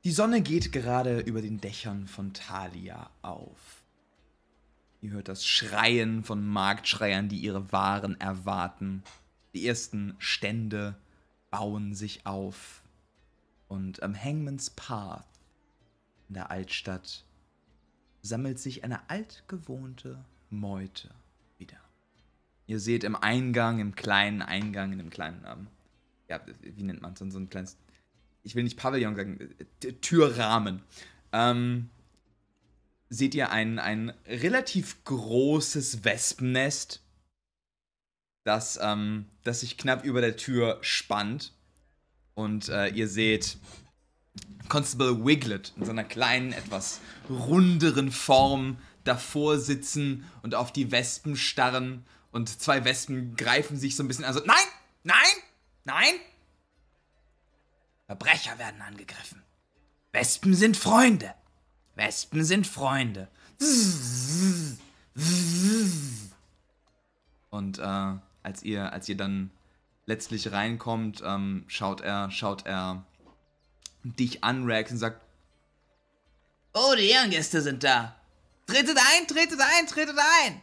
die 0.08 0.14
Sonne 0.14 0.40
geht 0.40 0.72
gerade 0.72 1.20
über 1.20 1.42
den 1.42 1.60
Dächern 1.60 2.06
von 2.06 2.32
Thalia 2.32 3.10
auf. 3.20 3.84
Ihr 5.02 5.10
hört 5.10 5.28
das 5.28 5.44
Schreien 5.44 6.24
von 6.24 6.48
Marktschreiern, 6.48 7.28
die 7.28 7.36
ihre 7.36 7.72
Waren 7.72 8.18
erwarten. 8.18 9.02
Die 9.52 9.66
ersten 9.66 10.14
Stände 10.18 10.96
bauen 11.50 11.92
sich 11.92 12.24
auf. 12.24 12.82
Und 13.68 14.02
am 14.02 14.16
Hangman's 14.16 14.70
Path 14.70 15.26
in 16.28 16.36
der 16.36 16.50
Altstadt 16.50 17.26
sammelt 18.22 18.58
sich 18.58 18.84
eine 18.84 19.10
altgewohnte 19.10 20.24
Meute 20.48 21.10
wieder. 21.58 21.80
Ihr 22.66 22.80
seht 22.80 23.04
im 23.04 23.14
Eingang, 23.14 23.78
im 23.78 23.94
kleinen 23.94 24.40
Eingang, 24.40 24.92
in 24.92 25.00
dem 25.00 25.10
kleinen, 25.10 25.44
ähm, 25.46 25.66
ja, 26.30 26.40
wie 26.62 26.82
nennt 26.82 27.02
man 27.02 27.12
es, 27.12 27.18
so 27.18 27.38
ein 27.38 27.50
kleines, 27.50 27.76
ich 28.42 28.54
will 28.54 28.64
nicht 28.64 28.78
Pavillon 28.78 29.16
sagen, 29.16 29.54
äh, 29.84 29.92
Türrahmen, 29.92 30.82
ähm, 31.32 31.90
seht 33.10 33.34
ihr 33.34 33.50
ein, 33.50 33.78
ein 33.78 34.12
relativ 34.26 35.04
großes 35.04 36.04
Wespennest, 36.04 37.02
das, 38.44 38.78
ähm, 38.82 39.26
das 39.44 39.60
sich 39.60 39.76
knapp 39.76 40.04
über 40.04 40.20
der 40.20 40.36
Tür 40.36 40.78
spannt. 40.80 41.52
Und 42.34 42.68
äh, 42.68 42.88
ihr 42.88 43.08
seht 43.08 43.58
Constable 44.68 45.24
Wiglet 45.24 45.72
in 45.76 45.84
seiner 45.84 46.04
kleinen, 46.04 46.52
etwas 46.52 47.00
runderen 47.28 48.12
Form 48.12 48.78
davor 49.04 49.58
sitzen 49.58 50.24
und 50.42 50.54
auf 50.54 50.72
die 50.72 50.90
Wespen 50.90 51.36
starren. 51.36 52.04
Und 52.30 52.60
zwei 52.60 52.84
Wespen 52.84 53.36
greifen 53.36 53.76
sich 53.76 53.96
so 53.96 54.02
ein 54.02 54.08
bisschen 54.08 54.24
an. 54.24 54.34
So, 54.34 54.40
nein, 54.44 54.56
nein, 55.02 55.16
nein. 55.84 56.14
Verbrecher 58.08 58.58
werden 58.58 58.80
angegriffen. 58.80 59.42
Wespen 60.12 60.54
sind 60.54 60.78
Freunde. 60.78 61.34
Wespen 61.94 62.42
sind 62.42 62.66
Freunde. 62.66 63.28
Und 67.50 67.78
äh, 67.78 68.14
als 68.42 68.62
ihr, 68.62 68.92
als 68.94 69.10
ihr 69.10 69.16
dann 69.18 69.50
letztlich 70.06 70.50
reinkommt, 70.52 71.22
ähm, 71.22 71.64
schaut 71.68 72.00
er, 72.00 72.30
schaut 72.30 72.64
er 72.64 73.04
dich 74.04 74.42
an, 74.42 74.64
Rex, 74.64 74.90
und 74.90 74.98
sagt: 74.98 75.20
Oh, 76.72 76.94
die 76.96 77.10
Ehrengäste 77.10 77.60
sind 77.60 77.84
da. 77.84 78.16
Tretet 78.66 78.96
ein, 78.96 79.26
tretet 79.26 79.60
ein, 79.60 79.86
tretet 79.86 80.16
ein. 80.16 80.62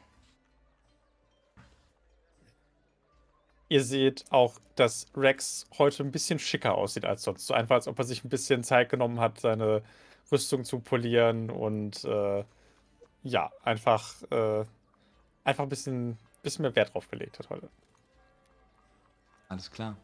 Ihr 3.67 3.83
seht 3.83 4.25
auch, 4.29 4.59
dass 4.75 5.07
Rex 5.15 5.65
heute 5.77 6.03
ein 6.03 6.11
bisschen 6.11 6.39
schicker 6.39 6.75
aussieht 6.75 7.05
als 7.05 7.23
sonst. 7.23 7.47
So 7.47 7.53
einfach, 7.53 7.75
als 7.75 7.87
ob 7.87 7.97
er 7.97 8.05
sich 8.05 8.23
ein 8.23 8.29
bisschen 8.29 8.63
Zeit 8.63 8.89
genommen 8.89 9.19
hat, 9.19 9.39
seine 9.39 9.81
Rüstung 10.31 10.63
zu 10.63 10.79
polieren 10.79 11.49
und 11.49 12.03
äh, 12.03 12.43
ja, 13.23 13.51
einfach, 13.63 14.21
äh, 14.31 14.65
einfach 15.43 15.63
ein 15.63 15.69
bisschen, 15.69 16.17
bisschen 16.43 16.63
mehr 16.63 16.75
Wert 16.75 16.93
drauf 16.93 17.09
gelegt 17.09 17.39
hat 17.39 17.49
heute. 17.49 17.69
Alles 19.49 19.71
klar. 19.71 19.97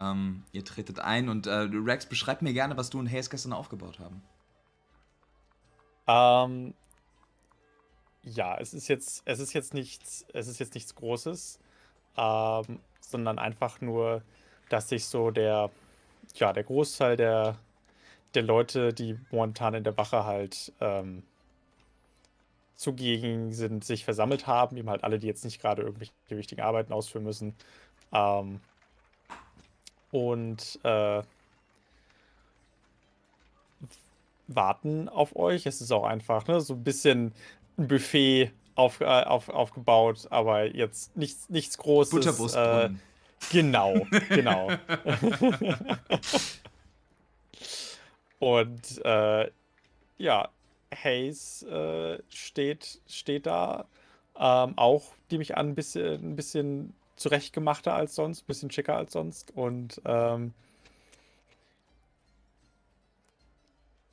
Ähm, 0.00 0.44
ihr 0.52 0.64
tretet 0.64 0.98
ein 0.98 1.28
und 1.28 1.46
äh, 1.46 1.68
Rex, 1.72 2.06
beschreib 2.06 2.42
mir 2.42 2.52
gerne, 2.52 2.76
was 2.76 2.90
du 2.90 2.98
und 2.98 3.10
Hayes 3.10 3.30
gestern 3.30 3.52
aufgebaut 3.52 3.98
haben. 4.00 4.22
Ähm, 6.06 6.74
ja, 8.22 8.56
es 8.58 8.74
ist 8.74 8.88
jetzt, 8.88 9.22
es 9.24 9.38
ist 9.38 9.52
jetzt 9.52 9.74
nichts, 9.74 10.26
es 10.32 10.48
ist 10.48 10.58
jetzt 10.58 10.74
nichts 10.74 10.94
Großes, 10.94 11.58
ähm, 12.16 12.80
sondern 13.00 13.38
einfach 13.38 13.80
nur, 13.80 14.22
dass 14.68 14.88
sich 14.88 15.06
so 15.06 15.30
der, 15.30 15.70
ja, 16.34 16.52
der 16.52 16.64
Großteil 16.64 17.16
der, 17.16 17.56
der 18.34 18.42
Leute, 18.42 18.92
die 18.92 19.18
momentan 19.30 19.74
in 19.74 19.84
der 19.84 19.96
Wache 19.96 20.24
halt 20.24 20.72
ähm, 20.80 21.22
zugegen 22.74 23.52
sind, 23.52 23.84
sich 23.84 24.04
versammelt 24.04 24.46
haben, 24.46 24.76
eben 24.76 24.90
halt 24.90 25.04
alle, 25.04 25.18
die 25.18 25.26
jetzt 25.26 25.44
nicht 25.44 25.60
gerade 25.60 25.82
irgendwelche 25.82 26.12
wichtigen 26.28 26.62
Arbeiten 26.62 26.92
ausführen 26.92 27.24
müssen. 27.24 27.54
Ähm, 28.12 28.60
und 30.10 30.78
äh, 30.82 31.22
warten 34.48 35.08
auf 35.08 35.36
euch. 35.36 35.66
Es 35.66 35.80
ist 35.80 35.92
auch 35.92 36.04
einfach 36.04 36.46
ne, 36.46 36.60
so 36.60 36.74
ein 36.74 36.84
bisschen 36.84 37.32
ein 37.78 37.88
Buffet 37.88 38.50
auf, 38.74 39.00
äh, 39.00 39.04
auf, 39.04 39.48
aufgebaut, 39.48 40.26
aber 40.30 40.64
jetzt 40.74 41.16
nichts, 41.16 41.48
nichts 41.48 41.78
Großes. 41.78 42.12
Äh, 42.12 42.16
Butterbrustbrunnen. 42.16 43.00
genau, 43.50 44.06
genau. 44.28 44.70
Und 48.38 49.04
äh, 49.04 49.50
ja, 50.18 50.48
Hayes 50.92 51.62
äh, 51.62 52.18
steht, 52.28 53.00
steht 53.06 53.46
da. 53.46 53.86
Ähm, 54.36 54.76
auch, 54.76 55.12
die 55.30 55.38
mich 55.38 55.56
an 55.56 55.68
ein 55.68 55.74
bisschen, 55.74 56.32
ein 56.32 56.36
bisschen 56.36 56.94
zurechtgemachter 57.16 57.94
als 57.94 58.14
sonst, 58.14 58.42
ein 58.42 58.46
bisschen 58.46 58.70
schicker 58.70 58.96
als 58.96 59.12
sonst. 59.12 59.52
Und 59.54 60.00
ähm, 60.04 60.54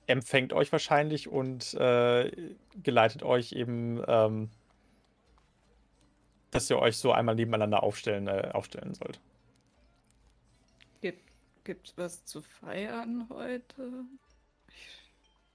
empfängt 0.10 0.54
euch 0.54 0.72
wahrscheinlich 0.72 1.30
und 1.30 1.74
äh, 1.76 2.32
geleitet 2.84 3.24
euch 3.24 3.52
eben, 3.54 4.02
ähm, 4.08 4.50
dass 6.52 6.70
ihr 6.70 6.80
euch 6.80 6.98
so 6.98 7.12
einmal 7.12 7.36
nebeneinander 7.36 7.84
aufstellen, 7.84 8.28
äh, 8.28 8.50
aufstellen 8.54 8.96
sollt. 8.96 9.20
Gibt, 11.02 11.30
gibt's 11.64 11.94
was 11.96 12.26
zu 12.26 12.42
feiern 12.42 13.28
heute? 13.30 14.06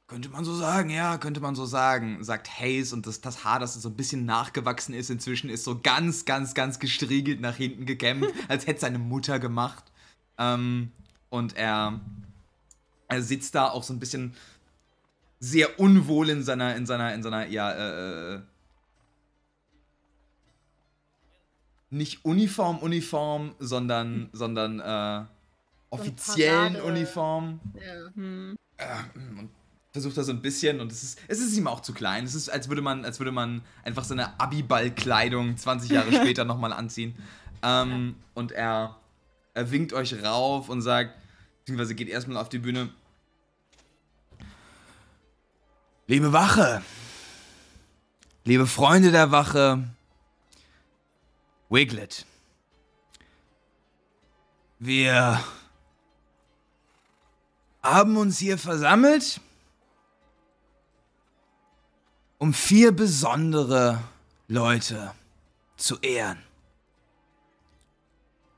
Könnte 0.07 0.29
man 0.29 0.45
so 0.45 0.55
sagen, 0.55 0.91
ja, 0.91 1.19
könnte 1.19 1.41
man 1.41 1.55
so 1.55 1.65
sagen, 1.65 2.23
sagt 2.23 2.61
Hayes 2.61 2.93
und 2.93 3.07
das, 3.07 3.21
das 3.23 3.43
Haar, 3.43 3.59
das 3.59 3.75
so 3.75 3.89
ein 3.89 3.97
bisschen 3.97 4.25
nachgewachsen 4.27 4.95
ist 4.95 5.11
inzwischen, 5.11 5.51
ist 5.51 5.65
so 5.65 5.81
ganz, 5.81 6.27
ganz, 6.27 6.55
ganz 6.55 6.79
gestriegelt 6.79 7.41
nach 7.41 7.57
hinten 7.57 7.87
gekämmt, 7.87 8.27
als 8.49 8.67
hätte 8.67 8.81
seine 8.81 8.99
Mutter 8.99 9.41
gemacht. 9.41 9.85
Ähm, 10.39 10.93
und 11.31 11.57
er, 11.57 12.01
er 13.09 13.23
sitzt 13.23 13.55
da 13.55 13.71
auch 13.71 13.83
so 13.83 13.93
ein 13.93 14.01
bisschen 14.01 14.35
sehr 15.41 15.79
unwohl 15.79 16.31
in 16.31 16.43
seiner, 16.43 16.75
in 16.77 16.87
seiner, 16.87 17.15
in 17.15 17.23
seiner, 17.23 17.47
ja, 17.47 17.71
äh, 17.73 18.35
äh 18.35 18.41
nicht 21.91 22.25
Uniform, 22.25 22.79
Uniform, 22.79 23.55
sondern, 23.61 24.29
sondern 24.33 24.81
äh, 24.81 25.25
offiziellen 25.91 26.75
Parade. 26.75 26.93
Uniform. 26.93 27.61
Ja. 27.75 28.11
Hm. 28.15 28.57
Und 29.39 29.51
versucht 29.93 30.17
da 30.17 30.25
so 30.25 30.33
ein 30.33 30.43
bisschen 30.43 30.81
und 30.81 30.91
es 30.91 31.05
ist, 31.05 31.21
es 31.29 31.39
ist 31.39 31.57
ihm 31.57 31.69
auch 31.69 31.81
zu 31.81 31.95
klein. 31.95 32.25
Es 32.25 32.35
ist, 32.35 32.49
als 32.49 32.69
würde 32.69 32.83
man, 32.83 33.05
als 33.05 33.21
würde 33.21 33.31
man 33.31 33.63
einfach 33.85 34.03
seine 34.03 34.39
Abiball-Kleidung 34.41 35.57
20 35.57 35.91
Jahre 35.93 36.13
später 36.21 36.45
nochmal 36.45 36.73
anziehen. 36.73 37.15
Ähm, 37.63 38.17
Und 38.35 38.51
er, 38.51 38.97
er 39.55 39.71
winkt 39.71 39.93
euch 39.93 40.21
rauf 40.25 40.69
und 40.69 40.83
sagt, 40.83 41.17
beziehungsweise 41.65 41.95
geht 41.95 42.09
erstmal 42.09 42.37
auf 42.37 42.51
die 42.51 42.59
Bühne. 42.59 42.91
Liebe 46.07 46.35
Wache, 46.35 46.83
liebe 48.45 48.67
Freunde 48.67 49.11
der 49.11 49.31
Wache, 49.31 49.83
Wiglet. 51.71 52.27
Wir 54.79 55.43
haben 57.83 58.19
uns 58.19 58.39
hier 58.39 58.59
versammelt, 58.59 59.41
um 62.37 62.53
vier 62.53 62.93
besondere 62.93 64.05
Leute 64.49 65.15
zu 65.79 65.99
ehren. 66.01 66.43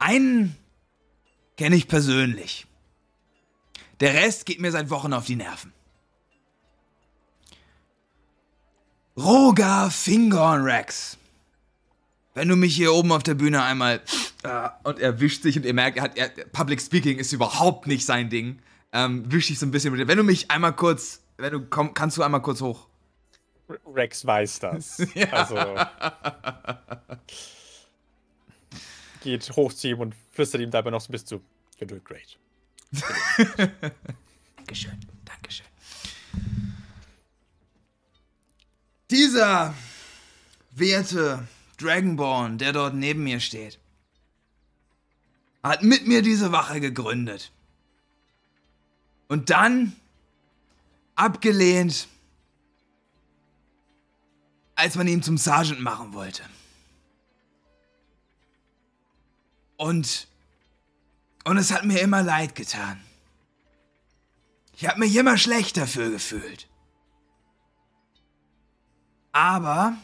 Einen 0.01 0.57
kenne 1.57 1.77
ich 1.77 1.87
persönlich. 1.87 2.66
Der 4.01 4.15
Rest 4.15 4.47
geht 4.47 4.61
mir 4.61 4.71
seit 4.71 4.91
Wochen 4.91 5.13
auf 5.13 5.25
die 5.25 5.37
Nerven. 5.37 5.73
Roger 9.17 9.91
Fingerhorn 9.91 10.63
Rex. 10.63 11.17
Wenn 12.35 12.49
du 12.49 12.57
mich 12.57 12.77
hier 12.77 12.93
oben 12.93 13.13
auf 13.13 13.23
der 13.23 13.35
Bühne 13.35 13.63
einmal 13.63 14.03
äh, 14.43 14.69
und 14.85 14.99
er 14.99 15.21
wischt 15.21 15.43
sich 15.43 15.57
und 15.57 15.65
ihr 15.65 15.73
merkt, 15.73 15.97
er 15.97 16.03
hat, 16.03 16.19
er, 16.19 16.29
Public 16.29 16.83
Speaking 16.83 17.19
ist 17.19 17.33
überhaupt 17.33 17.87
nicht 17.87 18.05
sein 18.05 18.29
Ding. 18.29 18.59
Ähm, 18.93 19.25
wischt 19.33 19.49
sich 19.49 19.59
so 19.59 19.65
ein 19.65 19.71
bisschen 19.71 19.93
mit 19.93 20.01
dir. 20.01 20.09
Wenn 20.09 20.19
du 20.19 20.25
mich 20.25 20.51
einmal 20.51 20.77
kurz, 20.77 21.23
wenn 21.39 21.53
du 21.53 21.61
komm, 21.63 21.95
kannst 21.95 22.19
du 22.19 22.23
einmal 22.23 22.43
kurz 22.43 22.61
hoch. 22.61 22.89
Rex 23.87 24.27
weiß 24.27 24.59
das. 24.61 24.99
Also. 25.31 25.57
Geht 29.23 29.51
hoch 29.57 29.73
zu 29.73 29.89
ihm 29.89 30.01
und 30.01 30.15
flüstert 30.31 30.61
ihm 30.61 30.71
dabei 30.71 30.91
noch 30.91 31.01
so 31.01 31.09
ein 31.09 31.13
bisschen 31.13 31.27
zu. 31.27 31.41
You're 31.81 31.87
doing 31.87 32.05
great. 32.05 32.39
Dankeschön, 34.57 34.99
Dankeschön. 35.25 35.67
Dieser 39.11 39.75
werte 40.73 41.47
Dragonborn, 41.79 42.59
der 42.59 42.73
dort 42.73 42.95
neben 42.95 43.25
mir 43.25 43.41
steht, 43.41 43.79
hat 45.63 45.83
mit 45.83 46.07
mir 46.07 46.23
diese 46.23 46.53
Wache 46.53 46.81
gegründet. 46.81 47.53
Und 49.29 49.51
dann 49.51 49.97
abgelehnt, 51.17 52.09
als 54.77 54.95
man 54.95 55.09
ihn 55.09 55.23
zum 55.23 55.39
Sergeant 55.39 55.81
machen 55.81 56.13
wollte. 56.13 56.43
Und 59.77 60.29
und 61.47 61.59
es 61.59 61.71
hat 61.71 61.85
mir 61.85 62.01
immer 62.01 62.23
leid 62.23 62.57
getan. 62.57 63.01
Ich 64.75 64.87
habe 64.89 64.99
mich 64.99 65.15
immer 65.15 65.39
schlecht 65.39 65.77
dafür 65.77 66.11
gefühlt. 66.11 66.69
Aber, 69.31 69.97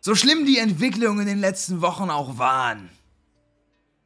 so 0.00 0.14
schlimm 0.14 0.46
die 0.46 0.56
Entwicklungen 0.56 1.20
in 1.20 1.26
den 1.26 1.40
letzten 1.40 1.82
Wochen 1.82 2.08
auch 2.08 2.38
waren, 2.38 2.88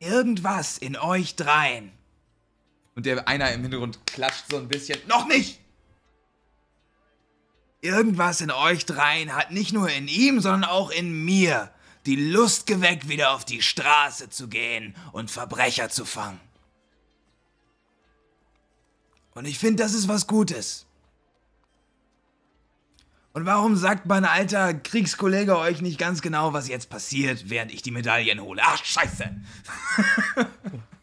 irgendwas 0.01 0.77
in 0.77 0.97
euch 0.97 1.37
dreien. 1.37 1.93
Und 2.97 3.07
der 3.07 3.29
einer 3.29 3.53
im 3.53 3.63
Hintergrund 3.63 4.05
klatscht 4.07 4.47
so 4.51 4.57
ein 4.57 4.67
bisschen. 4.67 4.99
Noch 5.07 5.29
nicht! 5.29 5.61
Irgendwas 7.81 8.41
in 8.41 8.51
euch 8.51 8.87
dreien 8.87 9.37
hat 9.37 9.53
nicht 9.53 9.73
nur 9.73 9.89
in 9.89 10.09
ihm, 10.09 10.41
sondern 10.41 10.69
auch 10.69 10.91
in 10.91 11.25
mir 11.25 11.71
die 12.07 12.17
Lust 12.17 12.67
geweckt, 12.67 13.09
wieder 13.09 13.33
auf 13.33 13.45
die 13.45 13.63
Straße 13.63 14.31
zu 14.31 14.49
gehen 14.49 14.95
und 15.13 15.31
Verbrecher 15.31 15.91
zu 15.91 16.05
fangen. 16.05 16.41
Und 19.35 19.45
ich 19.45 19.59
finde, 19.59 19.83
das 19.83 19.93
ist 19.93 20.09
was 20.09 20.27
Gutes. 20.27 20.87
Und 23.35 23.45
warum 23.45 23.77
sagt 23.77 24.07
mein 24.07 24.25
alter 24.25 24.73
Kriegskollege 24.73 25.59
euch 25.59 25.83
nicht 25.83 25.99
ganz 25.99 26.23
genau, 26.23 26.55
was 26.55 26.69
jetzt 26.69 26.89
passiert, 26.89 27.51
während 27.51 27.71
ich 27.71 27.83
die 27.83 27.91
Medaillen 27.91 28.41
hole? 28.41 28.63
Ach, 28.65 28.83
scheiße! 28.83 29.31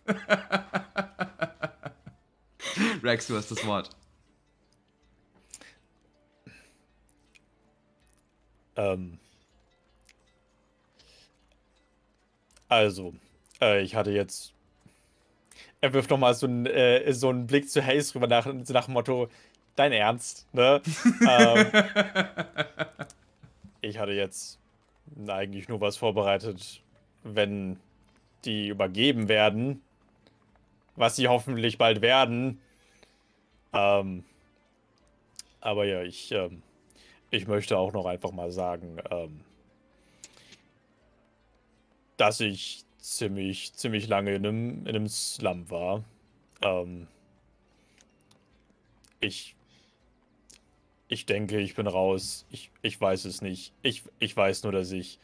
Rex, 3.04 3.28
du 3.28 3.38
hast 3.38 3.52
das 3.52 3.64
Wort. 3.68 3.92
Ähm. 8.76 9.20
Also, 12.74 13.14
äh, 13.62 13.84
ich 13.84 13.94
hatte 13.94 14.10
jetzt. 14.10 14.52
Er 15.80 15.94
wirft 15.94 16.10
nochmal 16.10 16.34
so, 16.34 16.48
einen, 16.48 16.66
äh, 16.66 17.14
so 17.14 17.30
einen 17.30 17.46
Blick 17.46 17.70
zu 17.70 17.86
Hayes 17.86 18.16
rüber 18.16 18.26
nach, 18.26 18.48
nach 18.52 18.86
dem 18.86 18.96
Motto: 18.96 19.30
Dein 19.76 19.92
Ernst, 19.92 20.48
ne? 20.54 20.82
ähm, 21.30 21.68
ich 23.82 24.00
hatte 24.00 24.14
jetzt 24.14 24.58
eigentlich 25.28 25.68
nur 25.68 25.82
was 25.82 25.98
vorbereitet, 25.98 26.82
wenn 27.24 27.78
die 28.44 28.70
übergeben 28.70 29.28
werden, 29.30 29.84
was 30.96 31.16
sie 31.16 31.28
hoffentlich 31.28 31.78
bald 31.78 32.02
werden. 32.02 32.60
Ähm, 33.72 34.24
aber 35.62 35.86
ja, 35.86 36.02
ich, 36.02 36.32
ähm, 36.32 36.64
ich 37.30 37.46
möchte 37.46 37.78
auch 37.78 37.94
noch 37.94 38.08
einfach 38.08 38.32
mal 38.32 38.52
sagen, 38.52 38.98
ähm, 39.12 39.42
dass 42.24 42.40
ich 42.40 42.86
ziemlich, 43.00 43.74
ziemlich 43.74 44.08
lange 44.08 44.34
in 44.34 44.46
einem, 44.46 44.88
in 44.88 44.96
einem 44.96 45.10
Slum 45.10 45.70
war. 45.70 46.06
Ähm, 46.62 47.08
ich, 49.20 49.58
ich 51.10 51.26
denke, 51.26 51.60
ich 51.60 51.76
bin 51.76 51.86
raus. 51.86 52.46
Ich, 52.50 52.72
ich 52.82 53.00
weiß 53.00 53.26
es 53.26 53.42
nicht. 53.42 53.74
Ich, 53.82 54.04
ich 54.20 54.38
weiß 54.38 54.64
nur, 54.64 54.72
dass 54.72 54.94
ich 54.94 55.20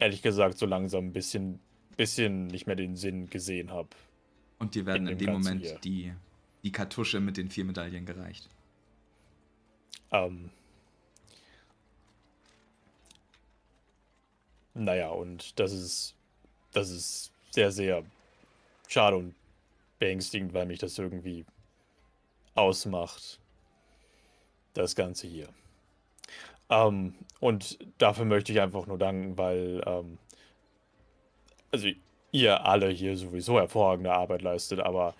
ehrlich 0.00 0.22
gesagt 0.22 0.58
so 0.58 0.66
langsam 0.66 1.04
ein 1.04 1.12
bisschen, 1.12 1.60
bisschen 1.96 2.48
nicht 2.48 2.66
mehr 2.66 2.74
den 2.74 2.96
Sinn 2.96 3.30
gesehen 3.30 3.70
habe. 3.70 3.90
Und 4.58 4.74
dir 4.74 4.86
werden 4.86 5.06
In 5.06 5.12
in, 5.12 5.18
dem 5.18 5.32
Moment 5.34 5.62
hier. 5.64 5.78
die, 5.78 6.12
die 6.64 6.72
Kartusche 6.72 7.20
mit 7.20 7.36
den 7.36 7.48
vier 7.48 7.64
Medaillen 7.64 8.06
gereicht. 8.06 8.48
Ähm, 10.10 10.50
naja, 14.74 15.08
und 15.08 15.58
das 15.58 15.72
ist, 15.72 16.14
das 16.72 16.90
ist 16.90 17.32
sehr, 17.50 17.72
sehr 17.72 18.02
schade 18.88 19.16
und 19.16 19.34
beängstigend, 19.98 20.54
weil 20.54 20.66
mich 20.66 20.78
das 20.78 20.98
irgendwie 20.98 21.44
ausmacht. 22.54 23.38
Das 24.74 24.94
Ganze 24.94 25.26
hier. 25.26 25.48
Ähm, 26.68 27.14
und 27.40 27.78
dafür 27.98 28.24
möchte 28.24 28.52
ich 28.52 28.60
einfach 28.60 28.86
nur 28.86 28.98
danken, 28.98 29.36
weil, 29.36 29.82
ähm, 29.84 30.18
also 31.72 31.88
ihr 32.30 32.64
alle 32.64 32.88
hier 32.88 33.16
sowieso 33.16 33.58
hervorragende 33.58 34.12
Arbeit 34.12 34.42
leistet, 34.42 34.78
aber 34.80 35.14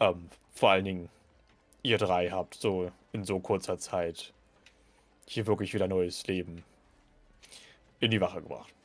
ähm, 0.00 0.28
vor 0.52 0.70
allen 0.70 0.84
Dingen 0.84 1.08
ihr 1.82 1.98
drei 1.98 2.30
habt 2.30 2.54
so 2.54 2.90
in 3.12 3.24
so 3.24 3.38
kurzer 3.38 3.78
Zeit 3.78 4.32
hier 5.28 5.46
wirklich 5.46 5.72
wieder 5.72 5.86
neues 5.86 6.26
Leben 6.26 6.64
in 8.00 8.10
die 8.10 8.20
Wache 8.20 8.42
gebracht. 8.42 8.75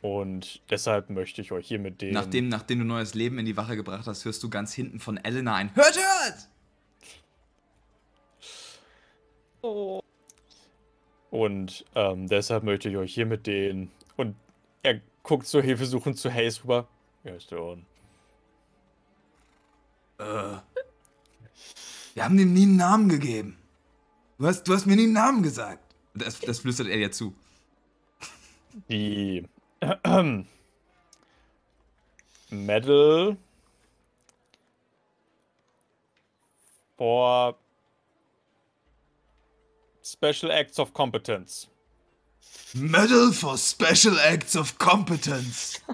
Und 0.00 0.62
deshalb 0.70 1.10
möchte 1.10 1.42
ich 1.42 1.50
euch 1.50 1.66
hier 1.66 1.80
mit 1.80 2.00
dem. 2.02 2.14
Nachdem, 2.14 2.48
nachdem 2.48 2.78
du 2.80 2.84
neues 2.84 3.14
Leben 3.14 3.38
in 3.38 3.46
die 3.46 3.56
Wache 3.56 3.74
gebracht 3.74 4.06
hast, 4.06 4.24
hörst 4.24 4.42
du 4.42 4.50
ganz 4.50 4.72
hinten 4.72 5.00
von 5.00 5.16
Elena 5.16 5.54
ein 5.56 5.74
Hört, 5.74 5.96
hört! 5.96 6.48
Und 11.30 11.84
ähm, 11.94 12.28
deshalb 12.28 12.62
möchte 12.62 12.88
ich 12.88 12.96
euch 12.96 13.12
hier 13.12 13.26
mit 13.26 13.46
den. 13.46 13.90
Und 14.16 14.36
er 14.82 15.00
guckt 15.22 15.46
so 15.46 15.60
hilfesuchend 15.60 16.16
zu 16.16 16.32
Hayes 16.32 16.62
rüber. 16.62 16.88
Ja, 17.24 17.34
ist 17.34 17.50
der 17.50 17.60
Ohren. 17.60 17.84
Äh, 20.18 20.58
wir 22.14 22.24
haben 22.24 22.36
dem 22.36 22.52
nie 22.52 22.62
einen 22.62 22.76
Namen 22.76 23.08
gegeben. 23.08 23.58
Du 24.38 24.46
hast, 24.46 24.62
du 24.64 24.74
hast 24.74 24.86
mir 24.86 24.96
nie 24.96 25.04
einen 25.04 25.12
Namen 25.12 25.42
gesagt. 25.42 25.94
Das, 26.14 26.38
das 26.40 26.60
flüstert 26.60 26.86
er 26.86 26.96
dir 26.96 27.10
zu. 27.10 27.34
Die. 28.88 29.44
Medal 32.50 33.36
for 36.96 37.54
Special 40.02 40.50
Acts 40.50 40.78
of 40.78 40.92
Competence. 40.94 41.68
Medal 42.74 43.32
for 43.32 43.56
Special 43.56 44.18
Acts 44.18 44.56
of 44.56 44.78
Competence. 44.78 45.80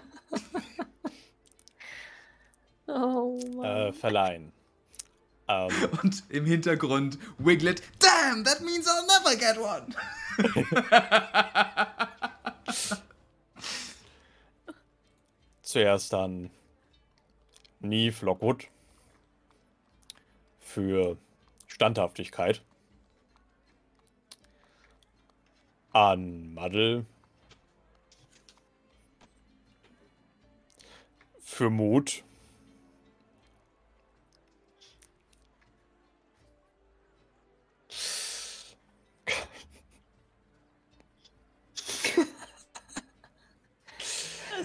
Oh 2.86 3.38
Äh, 3.40 3.56
Mann. 3.86 3.92
verleihen. 3.94 4.52
Ähm, 5.48 5.70
Und 6.02 6.22
im 6.28 6.44
Hintergrund 6.44 7.18
Wiglet. 7.38 7.82
Damn, 7.98 8.44
that 8.44 8.60
means 8.60 8.86
I'll 8.86 9.06
never 9.06 9.34
get 9.36 9.56
one. 9.58 9.94
zuerst 15.75 16.12
dann 16.12 16.51
Neve 17.81 18.25
Lockwood 18.25 18.69
für 20.61 21.19
Standhaftigkeit. 21.67 22.62
An 25.93 26.55
Muddle 26.55 27.07
für 31.41 31.70
Mut. 31.70 32.23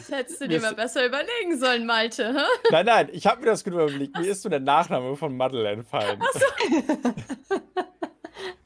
Das 0.09 0.17
hättest 0.17 0.41
du 0.41 0.47
dir 0.47 0.61
mal 0.61 0.73
besser 0.73 1.05
überlegen 1.05 1.59
sollen, 1.59 1.85
Malte. 1.85 2.33
hä? 2.33 2.43
Nein, 2.71 2.85
nein, 2.85 3.09
ich 3.11 3.27
habe 3.27 3.41
mir 3.41 3.47
das 3.47 3.63
gut 3.63 3.73
überlegt. 3.73 4.17
Mir 4.17 4.31
ist 4.31 4.41
so 4.41 4.49
der 4.49 4.59
Nachname 4.59 5.15
von 5.15 5.35
Muddle 5.37 5.69
entfallen. 5.69 6.19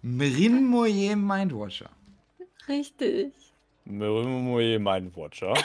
Mrin 0.02 0.66
Moyer 0.66 1.16
Mindwatcher. 1.16 1.90
Richtig. 2.68 3.34
Murmuri, 3.86 4.80
mein 4.80 5.14
Watcher. 5.16 5.54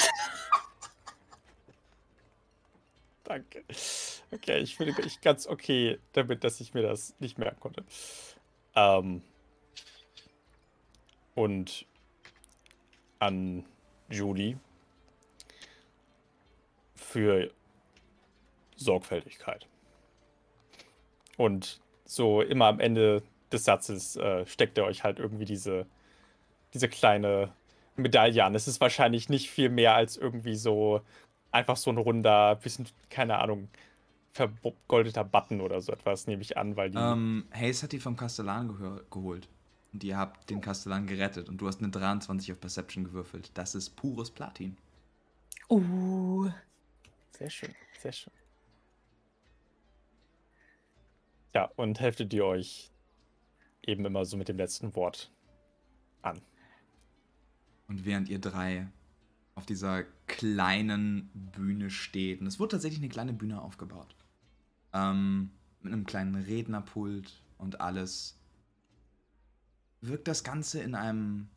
Danke. 3.25 3.65
Okay, 4.33 4.59
ich 4.59 4.77
finde 4.77 5.01
ich 5.07 5.21
ganz 5.21 5.47
okay 5.47 5.99
damit, 6.13 6.43
dass 6.43 6.61
ich 6.61 6.75
mir 6.75 6.83
das 6.83 7.15
nicht 7.21 7.39
merken 7.39 7.61
konnte. 7.61 7.85
Ähm, 8.75 9.23
und 11.35 11.87
an 13.21 13.65
Judy 14.11 14.57
für 17.09 17.51
Sorgfältigkeit. 18.77 19.67
Und 21.37 21.81
so 22.05 22.43
immer 22.43 22.67
am 22.67 22.81
Ende 22.81 23.23
des 23.51 23.65
Satzes 23.65 24.17
äh, 24.17 24.47
steckt 24.47 24.77
er 24.79 24.85
euch 24.85 25.05
halt 25.05 25.19
irgendwie 25.19 25.45
diese, 25.45 25.87
diese 26.75 26.89
kleine 26.89 27.53
Medaille 27.97 28.45
an. 28.45 28.55
Es 28.55 28.69
ist 28.69 28.81
wahrscheinlich 28.81 29.29
nicht 29.29 29.51
viel 29.51 29.71
mehr 29.71 29.95
als 29.95 30.17
irgendwie 30.17 30.55
so 30.55 31.01
einfach 31.51 31.77
so 31.77 31.91
ein 31.91 31.97
runder, 31.97 32.57
bisschen, 32.57 32.87
keine 33.09 33.39
Ahnung, 33.39 33.69
vergoldeter 34.33 35.25
Button 35.25 35.61
oder 35.61 35.81
so 35.81 35.93
etwas, 35.93 36.27
nehme 36.27 36.43
ich 36.43 36.57
an, 36.57 36.77
weil 36.77 36.91
die. 36.91 36.99
Ähm, 36.99 37.47
Hayes 37.53 37.83
hat 37.83 37.93
die 37.93 38.01
vom 38.01 38.17
Kastellan 38.17 38.69
geholt. 39.11 39.49
Und 39.93 40.05
ihr 40.05 40.19
habt 40.19 40.51
den 40.51 40.61
Kastellan 40.61 41.07
gerettet. 41.07 41.49
Und 41.49 41.59
du 41.59 41.67
hast 41.67 41.81
eine 41.81 41.91
23 41.91 42.53
auf 42.53 42.61
Perception 42.61 43.05
gewürfelt. 43.05 43.51
Das 43.55 43.75
ist 43.75 43.97
pures 43.97 44.31
Platin. 44.31 44.77
Uh. 45.71 46.51
Sehr 47.39 47.51
schön, 47.51 47.75
sehr 48.01 48.13
schön. 48.13 48.33
Ja, 51.55 51.71
und 51.77 52.01
heftet 52.01 52.33
ihr 52.35 52.45
euch 52.45 52.91
eben 53.83 54.05
immer 54.05 54.25
so 54.25 54.37
mit 54.37 54.49
dem 54.49 54.57
letzten 54.57 54.95
Wort 54.97 55.33
an. 56.21 56.43
Und 57.87 58.05
während 58.05 58.29
ihr 58.29 58.41
drei 58.41 58.89
auf 59.55 59.67
dieser 59.67 60.03
kleinen 60.27 61.31
Bühne 61.33 61.91
steht, 61.91 62.41
und 62.41 62.49
es 62.49 62.59
wurde 62.59 62.73
tatsächlich 62.73 63.01
eine 63.01 63.09
kleine 63.09 63.33
Bühne 63.33 63.63
aufgebaut, 63.63 64.17
ähm, 64.93 65.53
mit 65.81 65.93
einem 65.93 66.07
kleinen 66.07 66.35
Rednerpult 66.35 67.41
und 67.57 67.81
alles, 67.81 68.41
wirkt 70.01 70.27
das 70.27 70.43
Ganze 70.43 70.83
in 70.83 70.95
einem, 70.95 71.49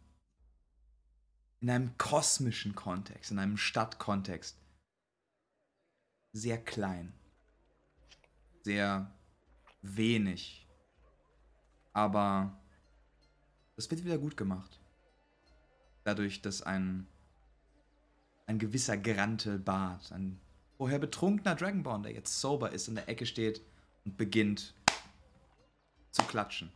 in 1.59 1.69
einem 1.71 1.97
kosmischen 1.97 2.75
Kontext, 2.75 3.31
in 3.31 3.39
einem 3.39 3.57
Stadtkontext 3.57 4.60
sehr 6.33 6.63
klein, 6.63 7.13
sehr 8.63 9.11
wenig, 9.81 10.67
aber 11.93 12.57
es 13.75 13.89
wird 13.89 14.03
wieder 14.03 14.17
gut 14.17 14.37
gemacht 14.37 14.81
dadurch, 16.03 16.41
dass 16.41 16.61
ein, 16.61 17.07
ein 18.45 18.59
gewisser 18.59 18.97
Grantel 18.97 19.59
Bart, 19.59 20.11
ein 20.11 20.39
vorher 20.77 20.99
betrunkener 20.99 21.55
Dragonborn, 21.55 22.03
der 22.03 22.13
jetzt 22.13 22.39
sober 22.39 22.71
ist, 22.71 22.87
in 22.87 22.95
der 22.95 23.07
Ecke 23.07 23.25
steht 23.25 23.61
und 24.05 24.17
beginnt 24.17 24.73
zu 26.11 26.23
klatschen. 26.23 26.71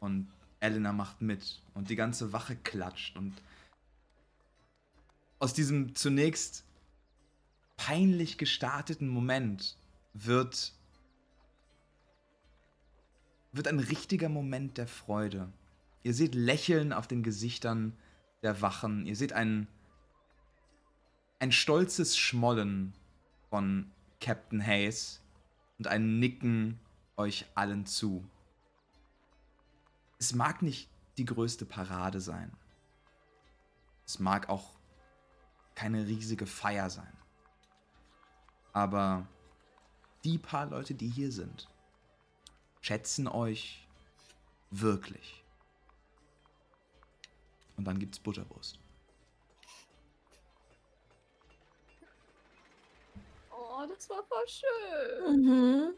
Und 0.00 0.30
Elena 0.60 0.92
macht 0.92 1.20
mit 1.20 1.62
und 1.74 1.90
die 1.90 1.96
ganze 1.96 2.32
Wache 2.32 2.56
klatscht 2.56 3.16
und 3.16 3.34
aus 5.38 5.54
diesem 5.54 5.94
zunächst 5.94 6.64
peinlich 7.78 8.36
gestarteten 8.36 9.08
Moment 9.08 9.78
wird 10.12 10.74
wird 13.52 13.66
ein 13.66 13.78
richtiger 13.78 14.28
Moment 14.28 14.76
der 14.76 14.86
Freude. 14.86 15.50
Ihr 16.02 16.12
seht 16.12 16.34
Lächeln 16.34 16.92
auf 16.92 17.06
den 17.08 17.22
Gesichtern 17.22 17.96
der 18.42 18.60
Wachen. 18.60 19.06
Ihr 19.06 19.16
seht 19.16 19.32
ein, 19.32 19.66
ein 21.38 21.50
stolzes 21.50 22.18
Schmollen 22.18 22.92
von 23.48 23.90
Captain 24.20 24.64
Hayes 24.64 25.22
und 25.78 25.86
ein 25.86 26.18
Nicken 26.18 26.78
euch 27.16 27.46
allen 27.54 27.86
zu. 27.86 28.28
Es 30.18 30.34
mag 30.34 30.62
nicht 30.62 30.88
die 31.16 31.24
größte 31.24 31.64
Parade 31.64 32.20
sein. 32.20 32.52
Es 34.06 34.18
mag 34.18 34.48
auch 34.48 34.74
keine 35.74 36.06
riesige 36.06 36.46
Feier 36.46 36.90
sein. 36.90 37.17
Aber 38.78 39.26
die 40.22 40.38
paar 40.38 40.66
Leute, 40.66 40.94
die 40.94 41.08
hier 41.08 41.32
sind, 41.32 41.68
schätzen 42.80 43.26
euch 43.26 43.84
wirklich. 44.70 45.42
Und 47.76 47.86
dann 47.86 47.98
gibt's 47.98 48.20
Butterwurst. 48.20 48.78
Oh, 53.50 53.84
das 53.88 54.08
war 54.08 54.22
voll 54.22 54.46
schön. 54.46 55.42
Mhm. 55.42 55.94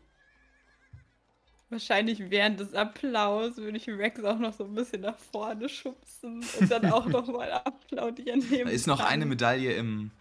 Wahrscheinlich 1.68 2.31
während 2.31 2.60
des 2.60 2.73
Applaus 2.73 3.59
würde 3.59 3.76
ich 3.76 3.86
Rex 3.89 4.25
auch 4.25 4.39
noch 4.39 4.55
so 4.55 4.65
ein 4.65 4.75
bisschen 4.75 5.02
nach 5.02 5.18
vorne 5.18 5.68
schubsen 5.68 6.42
und 6.59 6.70
dann 6.70 6.91
auch 6.91 7.05
noch 7.05 7.26
mal 7.26 7.52
applaudieren. 7.52 8.42
Da 8.50 8.70
ist 8.70 8.86
noch 8.86 9.00
eine. 9.00 9.26
Medaille 9.26 9.75
im, 9.75 10.12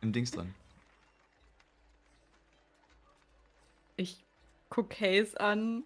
im 0.00 0.12
Dings 0.12 0.32
drin. 0.32 0.52
Ich 3.96 4.24
guck 4.70 4.98
Hayes 5.00 5.36
an, 5.36 5.84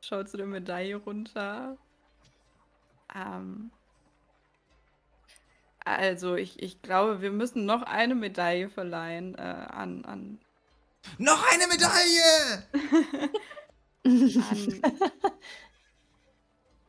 schau 0.00 0.24
zu 0.24 0.36
der 0.36 0.46
Medaille 0.46 0.96
runter. 0.96 1.76
Ähm, 3.14 3.70
also, 5.84 6.34
ich, 6.34 6.62
ich 6.62 6.82
glaube, 6.82 7.20
wir 7.20 7.30
müssen 7.30 7.66
noch 7.66 7.82
eine 7.82 8.14
Medaille 8.14 8.70
verleihen 8.70 9.34
äh, 9.34 9.42
an, 9.42 10.04
an, 10.04 10.40
Noch 11.18 11.44
eine 11.52 11.66
Medaille! 11.66 12.62
an 14.04 14.82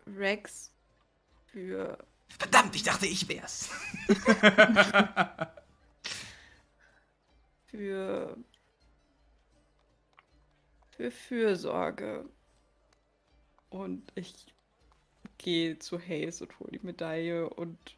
Rex 0.08 0.72
für. 1.46 1.98
Verdammt, 2.28 2.76
ich 2.76 2.84
dachte, 2.84 3.06
ich 3.06 3.28
wär's. 3.28 3.70
für. 7.68 8.38
Für 10.98 11.12
Fürsorge. 11.12 12.30
Und 13.70 14.12
ich 14.16 14.34
gehe 15.38 15.80
zu 15.80 16.00
Hayes 16.00 16.42
und 16.42 16.60
hole 16.60 16.72
die 16.72 16.86
Medaille 16.86 17.50
und 17.50 17.98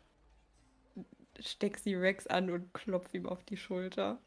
steck 1.40 1.78
sie 1.80 1.96
Rex 1.96 2.28
an 2.28 2.52
und 2.52 2.74
klopf 2.76 3.12
ihm 3.16 3.26
auf 3.28 3.44
die 3.44 3.58
Schulter. 3.58 4.22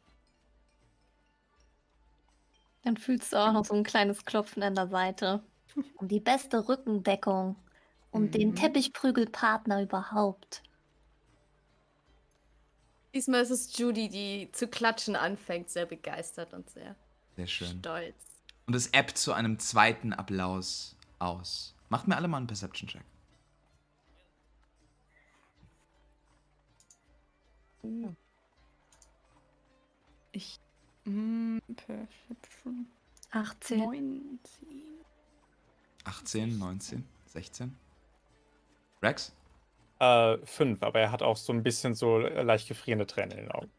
Dann 2.83 2.95
fühlst 2.97 3.33
du 3.33 3.37
auch 3.37 3.53
noch 3.53 3.65
so 3.65 3.73
ein 3.73 3.83
kleines 3.83 4.23
Klopfen 4.25 4.61
an 4.61 4.75
der 4.75 4.87
Seite. 4.87 5.43
Um 5.95 6.07
die 6.07 6.19
beste 6.19 6.67
Rückendeckung. 6.69 7.55
Um 8.11 8.29
den 8.31 8.53
Mhm. 8.53 8.55
Teppichprügelpartner 8.55 9.81
überhaupt. 9.81 10.61
Diesmal 13.13 13.41
ist 13.41 13.49
es 13.51 13.77
Judy, 13.77 14.09
die 14.09 14.51
zu 14.51 14.67
klatschen 14.67 15.15
anfängt, 15.15 15.69
sehr 15.69 15.85
begeistert 15.85 16.53
und 16.53 16.69
sehr 16.69 16.95
Sehr 17.35 17.47
schön. 17.47 17.89
stolz. 17.89 18.30
Und 18.71 18.75
es 18.77 18.87
ebbt 18.93 19.17
zu 19.17 19.33
einem 19.33 19.59
zweiten 19.59 20.13
Applaus 20.13 20.95
aus. 21.19 21.75
Macht 21.89 22.07
mir 22.07 22.15
alle 22.15 22.29
mal 22.29 22.37
einen 22.37 22.47
Perception-Check. 22.47 23.03
Ich. 30.31 30.57
Mm, 31.03 31.57
Perception 31.75 32.87
18. 33.31 33.79
19. 33.79 34.39
18, 36.05 36.57
19, 36.57 37.05
16. 37.25 37.75
Rex? 39.03 39.33
Äh, 39.99 40.37
fünf, 40.45 40.81
aber 40.81 41.01
er 41.01 41.11
hat 41.11 41.23
auch 41.23 41.35
so 41.35 41.51
ein 41.51 41.61
bisschen 41.61 41.93
so 41.93 42.19
leicht 42.19 42.69
gefrierende 42.69 43.05
Tränen 43.05 43.31
in 43.31 43.37
den 43.47 43.51
Augen. 43.51 43.69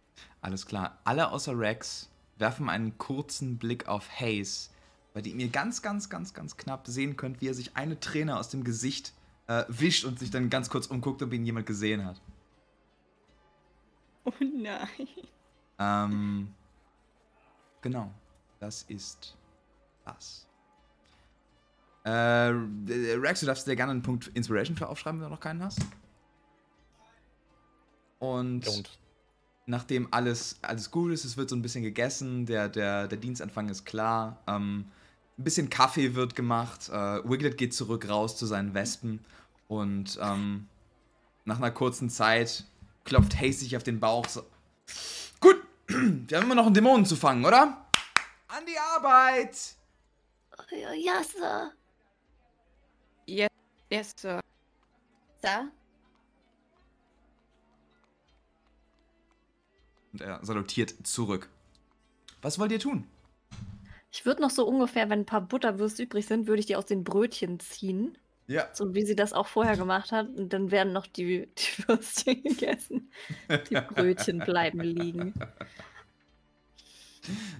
Alles 0.42 0.66
klar. 0.66 0.98
Alle 1.04 1.30
außer 1.30 1.58
Rex 1.58 2.10
werfen 2.36 2.68
einen 2.68 2.98
kurzen 2.98 3.56
Blick 3.56 3.88
auf 3.88 4.20
Hayes, 4.20 4.71
bei 5.14 5.20
dem 5.20 5.38
ihr 5.38 5.48
ganz, 5.48 5.82
ganz, 5.82 6.08
ganz, 6.08 6.34
ganz 6.34 6.56
knapp 6.56 6.86
sehen 6.86 7.16
könnt, 7.16 7.40
wie 7.40 7.48
er 7.48 7.54
sich 7.54 7.76
eine 7.76 8.00
Träne 8.00 8.38
aus 8.38 8.48
dem 8.48 8.64
Gesicht 8.64 9.12
äh, 9.46 9.64
wischt 9.68 10.04
und 10.04 10.18
sich 10.18 10.30
dann 10.30 10.50
ganz 10.50 10.70
kurz 10.70 10.86
umguckt, 10.86 11.22
ob 11.22 11.32
ihn 11.32 11.44
jemand 11.44 11.66
gesehen 11.66 12.04
hat. 12.04 12.20
Oh 14.24 14.32
nein. 14.40 15.08
Ähm, 15.78 16.54
genau. 17.80 18.12
Das 18.60 18.82
ist 18.82 19.36
das. 20.04 20.46
Äh, 22.04 22.10
Rex, 22.10 23.40
du 23.40 23.46
darfst 23.46 23.66
dir 23.66 23.76
gerne 23.76 23.92
einen 23.92 24.02
Punkt 24.02 24.28
Inspiration 24.34 24.76
für 24.76 24.88
aufschreiben, 24.88 25.20
wenn 25.20 25.28
du 25.28 25.34
noch 25.34 25.40
keinen 25.40 25.62
hast. 25.62 25.80
Und 28.18 28.64
Don't. 28.64 28.88
nachdem 29.66 30.06
alles, 30.12 30.58
alles 30.62 30.90
gut 30.92 31.12
ist, 31.12 31.24
es 31.24 31.36
wird 31.36 31.50
so 31.50 31.56
ein 31.56 31.62
bisschen 31.62 31.82
gegessen, 31.82 32.46
der, 32.46 32.68
der, 32.68 33.08
der 33.08 33.18
Dienstanfang 33.18 33.68
ist 33.68 33.84
klar, 33.84 34.40
ähm, 34.46 34.86
ein 35.38 35.44
bisschen 35.44 35.70
Kaffee 35.70 36.14
wird 36.14 36.34
gemacht, 36.34 36.88
äh, 36.88 37.28
Wiglet 37.28 37.56
geht 37.56 37.74
zurück 37.74 38.08
raus 38.08 38.36
zu 38.36 38.46
seinen 38.46 38.74
Wespen 38.74 39.24
und 39.68 40.18
ähm, 40.20 40.68
nach 41.44 41.56
einer 41.56 41.70
kurzen 41.70 42.10
Zeit 42.10 42.64
klopft 43.04 43.40
Hayes 43.40 43.60
sich 43.60 43.76
auf 43.76 43.82
den 43.82 44.00
Bauch 44.00 44.28
so. 44.28 44.44
Gut, 45.40 45.56
wir 45.86 46.36
haben 46.36 46.44
immer 46.44 46.54
noch 46.54 46.66
einen 46.66 46.74
Dämonen 46.74 47.06
zu 47.06 47.16
fangen, 47.16 47.44
oder? 47.44 47.86
An 48.48 48.64
die 48.66 48.78
Arbeit! 48.78 49.76
Ja, 50.70 51.22
Sir. 51.22 51.72
Yes, 53.26 53.50
yes, 53.90 54.12
Sir. 54.16 54.40
Da? 55.40 55.68
Und 60.12 60.20
er 60.20 60.44
salutiert 60.44 60.94
zurück. 61.06 61.48
Was 62.42 62.58
wollt 62.58 62.72
ihr 62.72 62.78
tun? 62.78 63.08
Ich 64.12 64.26
würde 64.26 64.42
noch 64.42 64.50
so 64.50 64.66
ungefähr, 64.66 65.08
wenn 65.08 65.20
ein 65.20 65.26
paar 65.26 65.40
Butterwürste 65.40 66.02
übrig 66.02 66.26
sind, 66.26 66.46
würde 66.46 66.60
ich 66.60 66.66
die 66.66 66.76
aus 66.76 66.84
den 66.84 67.02
Brötchen 67.02 67.58
ziehen. 67.58 68.18
Ja. 68.46 68.68
So 68.74 68.94
wie 68.94 69.06
sie 69.06 69.16
das 69.16 69.32
auch 69.32 69.46
vorher 69.46 69.76
gemacht 69.78 70.12
hat. 70.12 70.28
Und 70.28 70.52
dann 70.52 70.70
werden 70.70 70.92
noch 70.92 71.06
die, 71.06 71.48
die 71.56 71.82
Würstchen 71.88 72.42
gegessen. 72.42 73.10
Die 73.70 73.74
Brötchen 73.74 74.40
bleiben 74.40 74.80
liegen. 74.80 75.32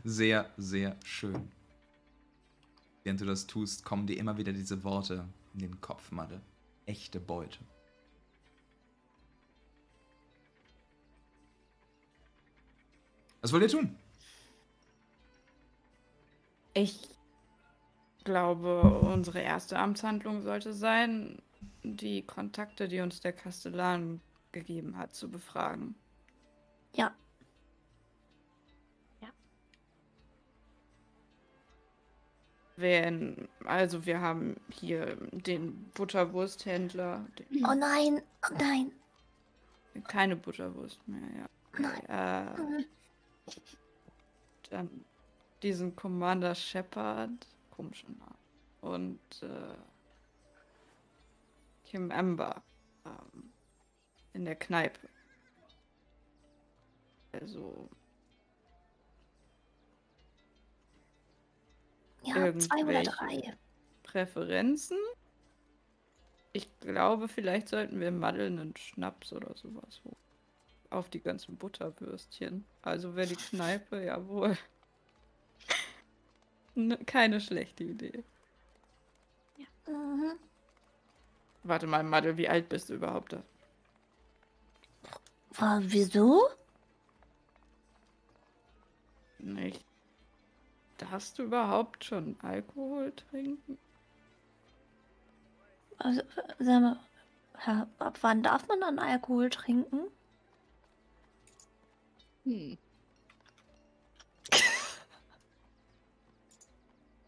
Sehr, 0.04 0.50
sehr 0.58 0.96
schön. 1.04 1.50
Während 3.02 3.22
du 3.22 3.24
das 3.24 3.46
tust, 3.46 3.84
kommen 3.84 4.06
dir 4.06 4.18
immer 4.18 4.36
wieder 4.36 4.52
diese 4.52 4.84
Worte 4.84 5.26
in 5.54 5.60
den 5.60 5.80
Kopf, 5.80 6.10
Madde. 6.10 6.42
Echte 6.84 7.18
Beute. 7.18 7.60
Was 13.40 13.52
wollt 13.52 13.62
ihr 13.62 13.68
tun? 13.68 13.96
Ich 16.74 17.08
glaube, 18.24 18.82
unsere 18.82 19.40
erste 19.40 19.78
Amtshandlung 19.78 20.42
sollte 20.42 20.72
sein, 20.72 21.42
die 21.82 22.22
Kontakte, 22.22 22.88
die 22.88 23.00
uns 23.00 23.20
der 23.20 23.32
Kastellan 23.32 24.20
gegeben 24.52 24.96
hat, 24.96 25.14
zu 25.14 25.30
befragen. 25.30 25.94
Ja. 26.94 27.12
Wenn, 32.76 33.48
also 33.64 34.06
wir 34.06 34.20
haben 34.20 34.56
hier 34.70 35.16
den 35.30 35.90
Butterwursthändler, 35.94 37.26
den, 37.38 37.64
Oh 37.66 37.74
nein, 37.74 38.22
oh 38.50 38.54
nein. 38.58 38.92
keine 40.08 40.36
Butterwurst 40.36 41.06
mehr, 41.06 41.20
ja. 41.38 41.48
Äh, 42.08 42.84
dann 44.70 45.04
diesen 45.62 45.94
Commander 45.96 46.54
Shepard, 46.54 47.46
komischer 47.70 48.08
Name. 48.08 48.36
Und 48.80 49.42
äh, 49.42 49.74
Kim 51.84 52.10
Amber 52.10 52.62
ähm, 53.04 53.52
in 54.32 54.44
der 54.44 54.56
Kneipe. 54.56 55.08
Also 57.32 57.88
Ja, 62.24 62.34
zwei 62.58 62.84
oder 62.84 63.02
Irgendwelche. 63.02 63.10
drei. 63.10 63.56
Präferenzen? 64.02 64.98
Ich 66.52 66.68
glaube, 66.80 67.28
vielleicht 67.28 67.68
sollten 67.68 67.98
wir 68.00 68.10
Maddeln 68.10 68.58
und 68.58 68.78
Schnaps 68.78 69.32
oder 69.32 69.54
sowas 69.56 70.02
holen. 70.04 70.16
Auf 70.90 71.08
die 71.08 71.20
ganzen 71.20 71.56
Butterwürstchen. 71.56 72.64
Also 72.82 73.16
wäre 73.16 73.28
die 73.28 73.36
Kneipe, 73.36 74.04
jawohl. 74.04 74.56
Ne, 76.74 76.96
keine 77.04 77.40
schlechte 77.40 77.84
Idee. 77.84 78.24
Mhm. 79.86 80.38
Warte 81.64 81.86
mal, 81.86 82.02
Maddel, 82.02 82.36
wie 82.36 82.48
alt 82.48 82.68
bist 82.68 82.88
du 82.88 82.94
überhaupt? 82.94 83.32
da? 83.32 83.42
Wa- 85.58 85.80
Wieso? 85.82 86.48
Nicht. 89.38 89.84
Darfst 90.98 91.38
du 91.38 91.44
überhaupt 91.44 92.04
schon 92.04 92.36
Alkohol 92.42 93.12
trinken? 93.12 93.78
Also, 95.98 96.20
äh, 96.20 96.24
sag 96.58 96.80
mal, 96.82 97.00
ab 97.98 98.18
wann 98.22 98.42
darf 98.42 98.66
man 98.68 98.80
dann 98.80 98.98
Alkohol 98.98 99.50
trinken? 99.50 100.08
Hm. 102.44 102.76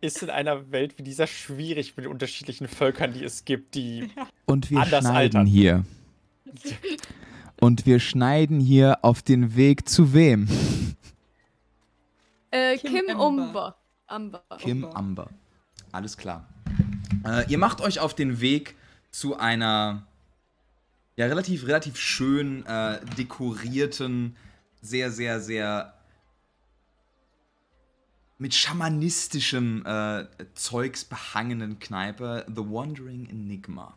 ist 0.00 0.22
in 0.22 0.30
einer 0.30 0.72
Welt 0.72 0.98
wie 0.98 1.04
dieser 1.04 1.26
schwierig 1.28 1.96
mit 1.96 2.04
den 2.04 2.10
unterschiedlichen 2.12 2.66
Völkern, 2.66 3.12
die 3.12 3.22
es 3.22 3.44
gibt, 3.44 3.74
die 3.76 4.10
Und 4.44 4.70
wir 4.70 4.80
Anders 4.80 5.04
schneiden 5.04 5.38
altern. 5.38 5.46
hier. 5.46 5.84
Und 7.60 7.86
wir 7.86 8.00
schneiden 8.00 8.60
hier 8.60 8.98
auf 9.02 9.22
den 9.22 9.54
Weg 9.56 9.88
zu 9.88 10.12
wem? 10.12 10.48
Äh, 12.50 12.76
Kim 12.78 12.92
Kim, 12.92 13.10
Amber. 13.10 13.26
Umber. 13.26 13.76
Amber. 14.06 14.42
Kim 14.58 14.84
Amber. 14.84 14.96
Amber. 14.96 15.30
Alles 15.92 16.16
klar. 16.16 16.48
Äh, 17.24 17.50
ihr 17.50 17.58
macht 17.58 17.80
euch 17.80 18.00
auf 18.00 18.14
den 18.14 18.40
Weg 18.40 18.74
zu 19.10 19.38
einer 19.38 20.06
ja 21.16 21.26
relativ 21.26 21.66
relativ 21.66 21.96
schön 21.96 22.64
äh, 22.66 23.00
dekorierten, 23.16 24.36
sehr 24.80 25.10
sehr 25.10 25.40
sehr 25.40 25.94
mit 28.38 28.54
schamanistischem 28.54 29.84
äh, 29.86 30.26
Zeugs 30.54 31.04
behangenen 31.04 31.78
Kneipe 31.78 32.44
The 32.48 32.62
Wandering 32.62 33.28
Enigma. 33.30 33.94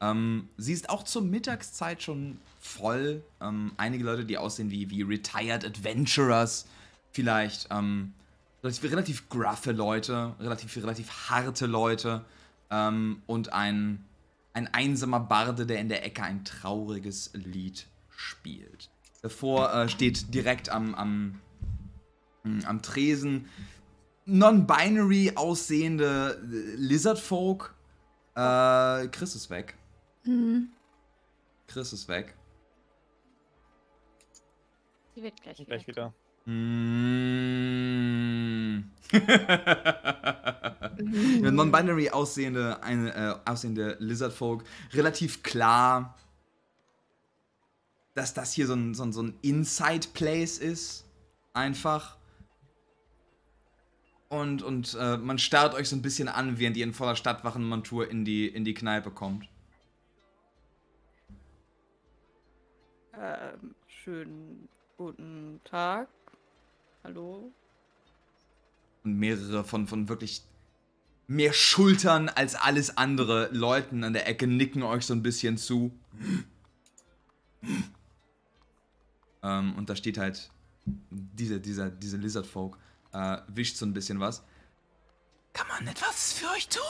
Ähm, 0.00 0.48
sie 0.56 0.72
ist 0.72 0.88
auch 0.88 1.04
zur 1.04 1.22
Mittagszeit 1.22 2.02
schon 2.02 2.38
voll. 2.58 3.22
Ähm, 3.40 3.72
einige 3.76 4.04
Leute, 4.04 4.24
die 4.24 4.38
aussehen 4.38 4.70
wie, 4.70 4.90
wie 4.90 5.02
Retired 5.02 5.64
Adventurers, 5.64 6.66
vielleicht 7.12 7.68
ähm, 7.70 8.12
relativ, 8.62 8.90
relativ 8.90 9.28
gruffe 9.28 9.72
Leute, 9.72 10.34
relativ, 10.40 10.76
relativ 10.76 11.28
harte 11.28 11.66
Leute 11.66 12.24
ähm, 12.70 13.22
und 13.26 13.52
ein, 13.52 14.04
ein 14.52 14.72
einsamer 14.72 15.20
Barde, 15.20 15.66
der 15.66 15.78
in 15.78 15.88
der 15.88 16.04
Ecke 16.04 16.22
ein 16.22 16.44
trauriges 16.44 17.30
Lied 17.34 17.86
spielt. 18.10 18.90
Davor 19.22 19.72
äh, 19.72 19.88
steht 19.88 20.34
direkt 20.34 20.68
am, 20.70 20.94
am, 20.94 21.40
mh, 22.42 22.66
am 22.66 22.82
Tresen 22.82 23.48
non-binary 24.24 25.32
aussehende 25.34 26.40
äh, 26.42 26.76
Lizardfolk. 26.76 27.74
Äh, 28.34 29.08
Chris 29.08 29.34
ist 29.34 29.50
weg. 29.50 29.76
Hm. 30.24 30.68
Chris 31.66 31.92
ist 31.92 32.08
weg. 32.08 32.34
Die 35.16 35.22
wird 35.22 35.40
gleich, 35.42 35.64
gleich 35.66 35.86
wieder. 35.86 36.14
Mm. 36.46 37.30
Ja, 40.98 41.50
Non-binary 41.50 42.10
aussehende, 42.10 42.82
eine, 42.82 43.14
äh, 43.14 43.50
aussehende 43.50 43.96
Lizard-Folk. 44.00 44.64
Relativ 44.92 45.42
klar, 45.42 46.16
dass 48.14 48.34
das 48.34 48.52
hier 48.52 48.66
so 48.66 48.74
ein, 48.74 48.94
so 48.94 49.04
ein, 49.04 49.12
so 49.12 49.22
ein 49.22 49.34
Inside-Place 49.42 50.58
ist. 50.58 51.06
Einfach. 51.52 52.16
Und, 54.28 54.62
und 54.62 54.96
äh, 54.98 55.16
man 55.16 55.38
starrt 55.38 55.74
euch 55.74 55.88
so 55.88 55.96
ein 55.96 56.02
bisschen 56.02 56.28
an, 56.28 56.58
während 56.58 56.76
ihr 56.76 56.84
in 56.84 56.92
voller 56.92 57.16
Stadtwachenmontur 57.16 58.08
in 58.08 58.24
die, 58.24 58.46
in 58.46 58.64
die 58.64 58.74
Kneipe 58.74 59.10
kommt. 59.10 59.48
Ähm, 63.18 63.74
schönen 63.88 64.68
guten 64.96 65.60
Tag. 65.64 66.08
Hallo. 67.02 67.50
Und 69.02 69.18
mehrere 69.18 69.64
von, 69.64 69.86
von 69.86 70.08
wirklich 70.08 70.42
mehr 71.30 71.52
Schultern 71.52 72.28
als 72.28 72.56
alles 72.56 72.96
andere 72.96 73.50
Leuten 73.52 74.02
an 74.02 74.12
der 74.12 74.26
Ecke 74.26 74.48
nicken 74.48 74.82
euch 74.82 75.06
so 75.06 75.14
ein 75.14 75.22
bisschen 75.22 75.56
zu. 75.58 75.96
ähm, 79.44 79.76
und 79.76 79.88
da 79.88 79.94
steht 79.94 80.18
halt 80.18 80.50
diese, 80.84 81.60
dieser, 81.60 81.88
diese 81.88 82.16
Lizard 82.16 82.46
Folk, 82.46 82.78
äh, 83.12 83.38
wischt 83.46 83.76
so 83.76 83.86
ein 83.86 83.92
bisschen 83.92 84.18
was. 84.18 84.44
Kann 85.52 85.68
man 85.68 85.86
etwas 85.86 86.32
für 86.32 86.50
euch 86.50 86.68
tun? 86.68 86.82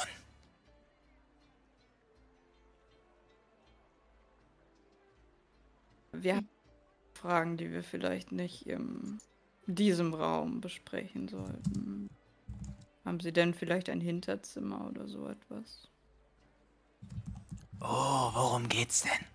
Wir 6.12 6.36
haben 6.36 6.49
Fragen, 7.12 7.59
die 7.59 7.70
wir 7.70 7.83
vielleicht 7.83 8.33
nicht 8.33 8.67
in 8.67 9.19
diesem 9.67 10.15
Raum 10.15 10.62
besprechen 10.62 11.28
sollten. 11.28 12.09
Haben 13.04 13.20
Sie 13.20 13.32
denn 13.32 13.54
vielleicht 13.54 13.88
ein 13.88 14.00
Hinterzimmer 14.00 14.86
oder 14.88 15.08
so 15.08 15.26
etwas? 15.26 15.88
Oh, 17.80 18.30
worum 18.34 18.68
geht's 18.68 19.02
denn? 19.02 19.26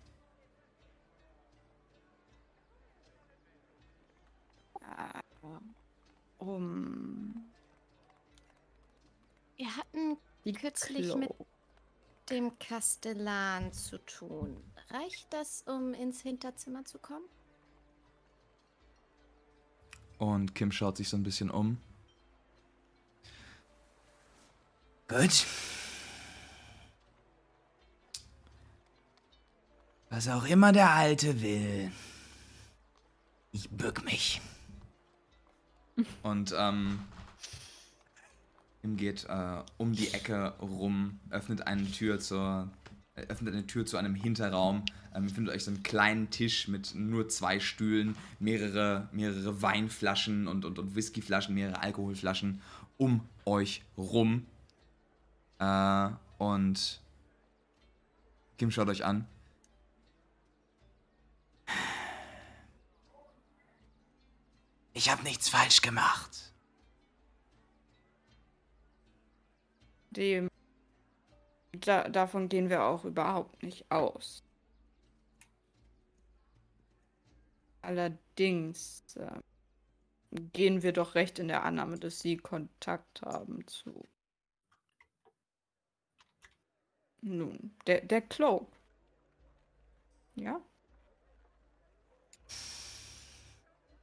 Ja, 4.81 5.21
um 6.37 7.51
Wir 9.57 9.75
hatten 9.75 10.17
die 10.43 10.53
kürzlich 10.53 11.07
Klo. 11.07 11.17
mit 11.17 11.31
dem 12.29 12.57
Kastellan 12.59 13.71
zu 13.73 13.97
tun. 13.99 14.61
Reicht 14.89 15.31
das, 15.33 15.63
um 15.63 15.93
ins 15.93 16.21
Hinterzimmer 16.21 16.85
zu 16.85 16.99
kommen? 16.99 17.25
Und 20.17 20.55
Kim 20.55 20.71
schaut 20.71 20.97
sich 20.97 21.09
so 21.09 21.17
ein 21.17 21.23
bisschen 21.23 21.49
um. 21.49 21.77
Gut. 25.07 25.45
Was 30.09 30.27
auch 30.27 30.45
immer 30.45 30.71
der 30.71 30.91
Alte 30.91 31.41
will. 31.41 31.91
Ich 33.51 33.69
bück 33.69 34.03
mich. 34.03 34.41
Und 36.23 36.53
ähm, 36.57 36.99
Kim 38.81 38.97
geht 38.97 39.25
äh, 39.29 39.61
um 39.77 39.93
die 39.93 40.13
Ecke 40.13 40.53
rum, 40.59 41.19
öffnet 41.29 41.65
eine 41.65 41.89
Tür 41.89 42.19
zur, 42.19 42.69
öffnet 43.15 43.53
eine 43.53 43.67
Tür 43.67 43.85
zu 43.85 43.97
einem 43.97 44.15
Hinterraum. 44.15 44.83
Ähm, 45.13 45.29
findet 45.29 45.55
euch 45.55 45.63
so 45.63 45.71
einen 45.71 45.83
kleinen 45.83 46.29
Tisch 46.29 46.67
mit 46.67 46.93
nur 46.95 47.29
zwei 47.29 47.59
Stühlen, 47.59 48.15
mehrere, 48.39 49.09
mehrere 49.11 49.61
Weinflaschen 49.61 50.47
und, 50.47 50.65
und, 50.65 50.79
und 50.79 50.95
Whiskyflaschen, 50.95 51.55
mehrere 51.55 51.79
Alkoholflaschen 51.81 52.61
um 52.97 53.21
euch 53.45 53.83
rum. 53.97 54.45
Äh, 55.59 56.09
und 56.37 57.01
Kim 58.57 58.71
schaut 58.71 58.89
euch 58.89 59.03
an. 59.03 59.27
Ich 64.93 65.09
habe 65.09 65.23
nichts 65.23 65.49
falsch 65.49 65.81
gemacht. 65.81 66.53
Dem, 70.11 70.49
da, 71.73 72.07
davon 72.07 72.47
gehen 72.47 72.69
wir 72.69 72.83
auch 72.83 73.03
überhaupt 73.03 73.61
nicht 73.61 73.91
aus. 73.91 74.41
Allerdings 77.81 79.03
äh, 79.17 79.41
gehen 80.53 80.81
wir 80.81 80.93
doch 80.93 81.15
recht 81.15 81.39
in 81.39 81.49
der 81.49 81.63
Annahme, 81.63 81.99
dass 81.99 82.19
Sie 82.19 82.37
Kontakt 82.37 83.21
haben 83.21 83.67
zu. 83.67 84.07
Nun, 87.27 87.71
der, 87.87 88.01
der 88.01 88.21
Cloak. 88.21 88.71
Ja? 90.35 90.61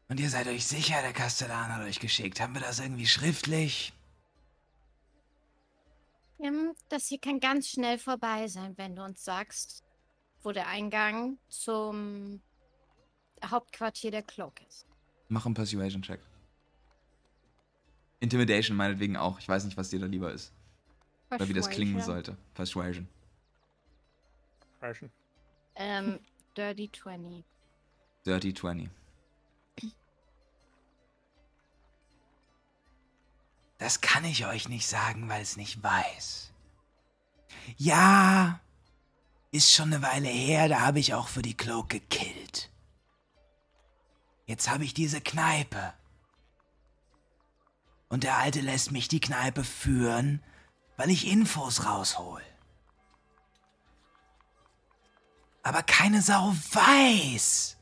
Und 0.09 0.19
ihr 0.19 0.29
seid 0.29 0.49
euch 0.49 0.67
sicher, 0.67 1.01
der 1.03 1.13
Kastellan 1.13 1.73
hat 1.73 1.83
euch 1.83 2.01
geschickt. 2.01 2.41
Haben 2.41 2.55
wir 2.55 2.61
das 2.61 2.81
irgendwie 2.81 3.07
schriftlich? 3.07 3.93
Das 6.89 7.07
hier 7.07 7.21
kann 7.21 7.39
ganz 7.39 7.69
schnell 7.69 7.97
vorbei 7.97 8.49
sein, 8.49 8.77
wenn 8.77 8.97
du 8.97 9.05
uns 9.05 9.23
sagst, 9.23 9.85
wo 10.43 10.51
der 10.51 10.67
Eingang 10.67 11.39
zum 11.49 12.43
Hauptquartier 13.45 14.11
der 14.11 14.25
Cloak 14.25 14.61
ist. 14.69 14.89
Mach 15.29 15.47
einen 15.47 15.55
Persuasion-Check. 15.55 16.21
Intimidation 18.19 18.77
meinetwegen 18.77 19.17
auch. 19.17 19.39
Ich 19.39 19.49
weiß 19.49 19.65
nicht, 19.65 19.77
was 19.77 19.91
dir 19.91 20.01
da 20.01 20.07
lieber 20.07 20.33
ist. 20.33 20.53
Oder 21.37 21.49
wie 21.49 21.53
das 21.55 21.71
klingen 21.71 21.95
Persuasion. 21.95 22.25
sollte. 22.25 22.37
Persuasion. 22.55 23.09
Crashen. 24.81 25.11
Ähm, 25.77 26.19
Dirty 26.57 26.91
20. 26.93 27.45
Dirty 28.27 28.55
20. 28.55 28.91
Das 33.79 34.01
kann 34.01 34.25
ich 34.25 34.47
euch 34.47 34.69
nicht 34.69 34.87
sagen, 34.87 35.29
weil 35.29 35.43
es 35.43 35.57
nicht 35.57 35.83
weiß. 35.83 36.53
Ja, 37.77 38.61
ist 39.51 39.73
schon 39.73 39.93
eine 39.93 40.03
Weile 40.03 40.29
her, 40.29 40.69
da 40.69 40.81
habe 40.81 41.01
ich 41.01 41.15
auch 41.15 41.29
für 41.29 41.43
die 41.43 41.57
Cloak 41.57 41.89
gekillt. 41.89 42.71
Jetzt 44.47 44.71
habe 44.71 44.85
ich 44.85 44.95
diese 44.95 45.21
Kneipe. 45.21 45.95
Und 48.09 48.25
der 48.25 48.39
Alte 48.39 48.61
lässt 48.61 48.93
mich 48.93 49.09
die 49.09 49.21
Kneipe 49.21 49.65
führen, 49.65 50.43
weil 50.97 51.11
ich 51.11 51.27
Infos 51.27 51.85
raushol. 51.85 52.43
Aber 55.63 55.83
keine 55.83 56.23
Sau 56.23 56.53
weiß, 56.73 57.79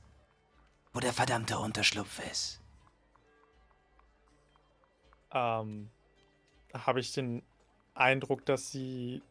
wo 0.93 1.01
der 1.01 1.13
verdammte 1.13 1.59
Unterschlupf 1.59 2.19
ist. 2.31 2.61
ähm, 5.33 5.89
habe 6.75 7.01
ich 7.01 7.13
den 7.13 7.43
Eindruck, 7.95 8.45
dass 8.47 8.71
sie 8.71 9.23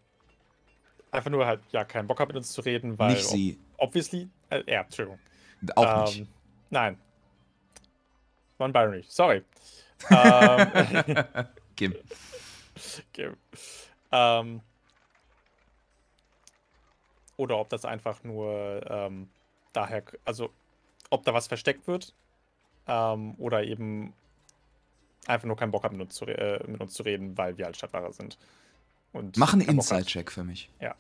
einfach 1.12 1.30
nur 1.30 1.46
halt 1.46 1.62
ja 1.72 1.84
keinen 1.84 2.08
Bock 2.08 2.20
hat 2.20 2.28
mit 2.30 2.38
uns 2.38 2.52
zu 2.52 2.62
reden, 2.62 2.98
weil 2.98 3.16
Nicht 3.16 3.28
sie. 3.28 3.60
ob- 3.78 3.90
obviously 3.90 4.30
äh, 4.50 4.64
ja, 4.72 4.82
Entschuldigung. 4.82 5.20
Auch 5.76 6.06
nicht. 6.06 6.20
Ähm, 6.20 6.28
Nein. 6.72 7.02
Non-binary, 8.60 9.04
sorry. 9.08 9.44
ähm, 10.12 11.26
Kim. 11.76 11.96
okay. 13.12 13.32
ähm, 14.12 14.62
oder 17.38 17.58
ob 17.58 17.70
das 17.70 17.86
einfach 17.86 18.24
nur 18.24 18.82
ähm, 18.90 19.30
daher, 19.74 20.04
also 20.26 20.52
ob 21.10 21.24
da 21.24 21.34
was 21.34 21.48
versteckt 21.48 21.88
wird 21.88 22.14
ähm, 22.88 23.36
oder 23.38 23.64
eben 23.64 24.14
einfach 25.26 25.48
nur 25.48 25.56
keinen 25.56 25.72
Bock 25.72 25.84
hat, 25.84 25.92
mit 25.92 26.02
uns 26.02 26.16
zu, 26.16 26.26
äh, 26.26 26.62
mit 26.68 26.82
uns 26.82 26.94
zu 26.94 27.04
reden, 27.04 27.38
weil 27.38 27.58
wir 27.58 27.66
halt 27.66 27.78
Stadtwahrer 27.78 28.12
sind. 28.12 28.38
Und 29.14 29.38
Mach 29.38 29.54
einen. 29.54 29.62
Inside-Check 29.62 30.32
für 30.32 30.44
mich. 30.44 30.70
Ja. 30.80 30.96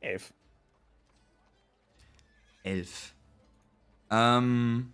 Elf. 0.00 0.32
Elf. 2.62 3.14
Ähm. 4.10 4.92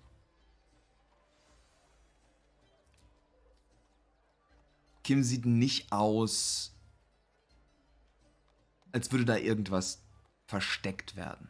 Kim 5.07 5.23
sieht 5.23 5.47
nicht 5.47 5.93
aus, 5.93 6.75
als 8.91 9.13
würde 9.13 9.25
da 9.25 9.37
irgendwas 9.37 10.03
versteckt 10.49 11.15
werden. 11.15 11.49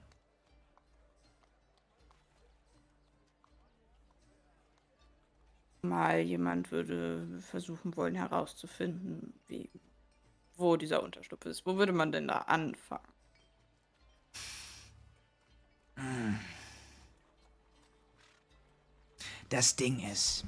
Mal 5.81 6.20
jemand 6.20 6.70
würde 6.70 7.41
versuchen 7.41 7.97
wollen 7.97 8.15
herauszufinden, 8.15 9.33
wie, 9.47 9.70
wo 10.57 10.76
dieser 10.76 11.02
Unterschlupf 11.02 11.47
ist. 11.47 11.65
Wo 11.65 11.78
würde 11.78 11.94
man 11.94 12.12
denn 12.12 12.28
da 12.28 12.41
anfangen? 12.41 13.09
Das 19.49 19.76
Ding 19.76 20.01
ist, 20.12 20.44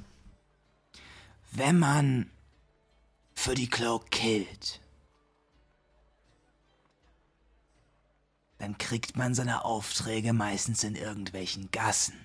wenn 1.53 1.79
man 1.79 2.29
für 3.39 3.55
die 3.55 3.69
Cloak 3.69 4.11
killt, 4.11 4.81
dann 8.57 8.77
kriegt 8.77 9.15
man 9.15 9.33
seine 9.33 9.63
Aufträge 9.63 10.33
meistens 10.33 10.83
in 10.83 10.95
irgendwelchen 10.95 11.71
Gassen. 11.71 12.19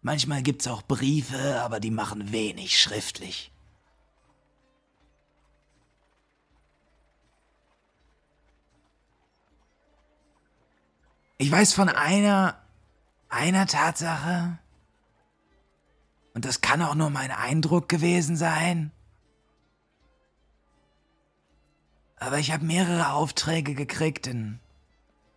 Manchmal 0.00 0.42
gibt's 0.42 0.66
auch 0.66 0.80
Briefe, 0.80 1.60
aber 1.60 1.80
die 1.80 1.90
machen 1.90 2.32
wenig 2.32 2.80
schriftlich. 2.80 3.52
Ich 11.36 11.50
weiß 11.50 11.74
von 11.74 11.90
einer, 11.90 12.58
einer 13.28 13.66
Tatsache, 13.66 14.58
und 16.32 16.46
das 16.46 16.62
kann 16.62 16.80
auch 16.80 16.94
nur 16.94 17.10
mein 17.10 17.30
Eindruck 17.30 17.90
gewesen 17.90 18.36
sein, 18.36 18.92
aber 22.16 22.38
ich 22.38 22.52
habe 22.52 22.64
mehrere 22.64 23.12
Aufträge 23.12 23.74
gekriegt 23.74 24.26
in 24.26 24.58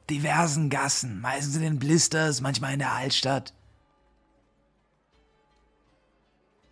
diversen 0.10 0.70
Gassen, 0.70 1.22
meistens 1.22 1.56
in 1.56 1.62
den 1.62 1.80
Blisters, 1.80 2.42
manchmal 2.42 2.74
in 2.74 2.80
der 2.80 2.94
Altstadt. 2.94 3.54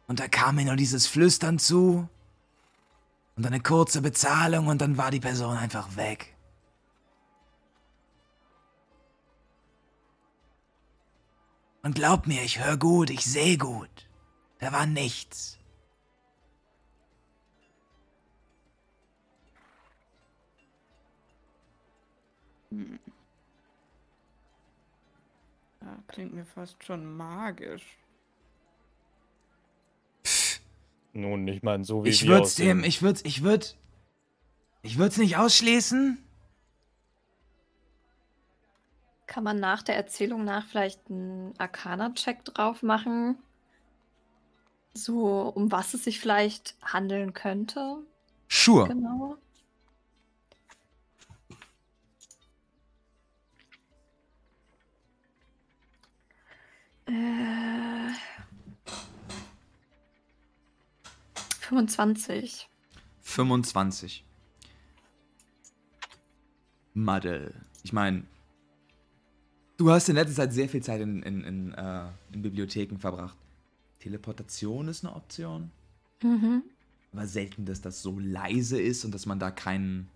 Und 0.08 0.19
da 0.19 0.27
kam 0.27 0.56
mir 0.56 0.66
nur 0.66 0.77
dieses 0.77 1.06
Flüstern 1.06 1.60
zu 1.60 2.08
und 3.36 3.45
eine 3.45 3.60
kurze 3.60 4.02
Bezahlung 4.02 4.68
und 4.68 4.82
dann 4.82 4.98
war 4.98 5.11
die 5.11 5.19
Person 5.19 5.58
einfach 5.58 5.95
weg. 5.98 6.34
Und 11.84 11.95
glaub 11.95 12.27
mir, 12.27 12.44
ich 12.44 12.60
höre 12.64 12.77
gut, 12.77 13.10
ich 13.10 13.24
sehe 13.24 13.58
gut. 13.58 14.10
Da 14.60 14.72
war 14.72 14.86
nichts. 14.86 15.57
Ja, 22.69 22.97
klingt 26.07 26.33
mir 26.33 26.45
fast 26.45 26.83
schon 26.83 27.15
magisch. 27.15 27.97
Nun, 31.13 31.45
nicht 31.45 31.63
mal 31.63 31.83
so 31.83 32.03
wie 32.03 32.09
Ich 32.09 32.23
wir 32.23 32.29
würd's 32.29 32.53
aussehen. 32.53 32.79
dem, 32.79 32.83
ich 32.83 33.01
würd's, 33.01 33.21
ich 33.23 33.43
würd, 33.43 33.77
ich 34.83 34.97
würd's 34.97 35.17
nicht 35.17 35.37
ausschließen. 35.37 36.23
Kann 39.25 39.43
man 39.43 39.59
nach 39.59 39.83
der 39.83 39.95
Erzählung 39.95 40.45
nach 40.45 40.65
vielleicht 40.65 41.09
einen 41.09 41.53
Arcana-Check 41.57 42.45
drauf 42.45 42.83
machen? 42.83 43.37
So, 44.93 45.41
um 45.41 45.71
was 45.71 45.93
es 45.93 46.05
sich 46.05 46.19
vielleicht 46.19 46.75
handeln 46.81 47.33
könnte? 47.33 47.97
Sure. 48.47 48.87
Genau. 48.87 49.37
Äh, 57.08 58.14
25. 61.61 62.69
25. 63.22 64.24
Madde. 66.94 67.53
Ich 67.84 67.94
meine, 67.94 68.24
du 69.77 69.92
hast 69.92 70.10
in 70.10 70.16
letzter 70.16 70.36
Zeit 70.36 70.53
sehr 70.53 70.69
viel 70.69 70.82
Zeit 70.82 71.02
in, 71.02 71.24
in, 71.24 71.44
in, 71.44 71.74
äh, 71.74 72.08
in 72.32 72.42
Bibliotheken 72.42 72.98
verbracht. 72.98 73.38
Teleportation 74.00 74.88
ist 74.88 75.06
eine 75.06 75.16
Option. 75.16 75.72
Mhm. 76.24 76.64
Aber 77.14 77.27
selten, 77.27 77.66
dass 77.66 77.82
das 77.82 78.02
so 78.02 78.19
leise 78.19 78.80
ist 78.82 79.06
und 79.06 79.14
dass 79.14 79.26
man 79.26 79.40
da 79.40 79.52
keinen. 79.52 80.10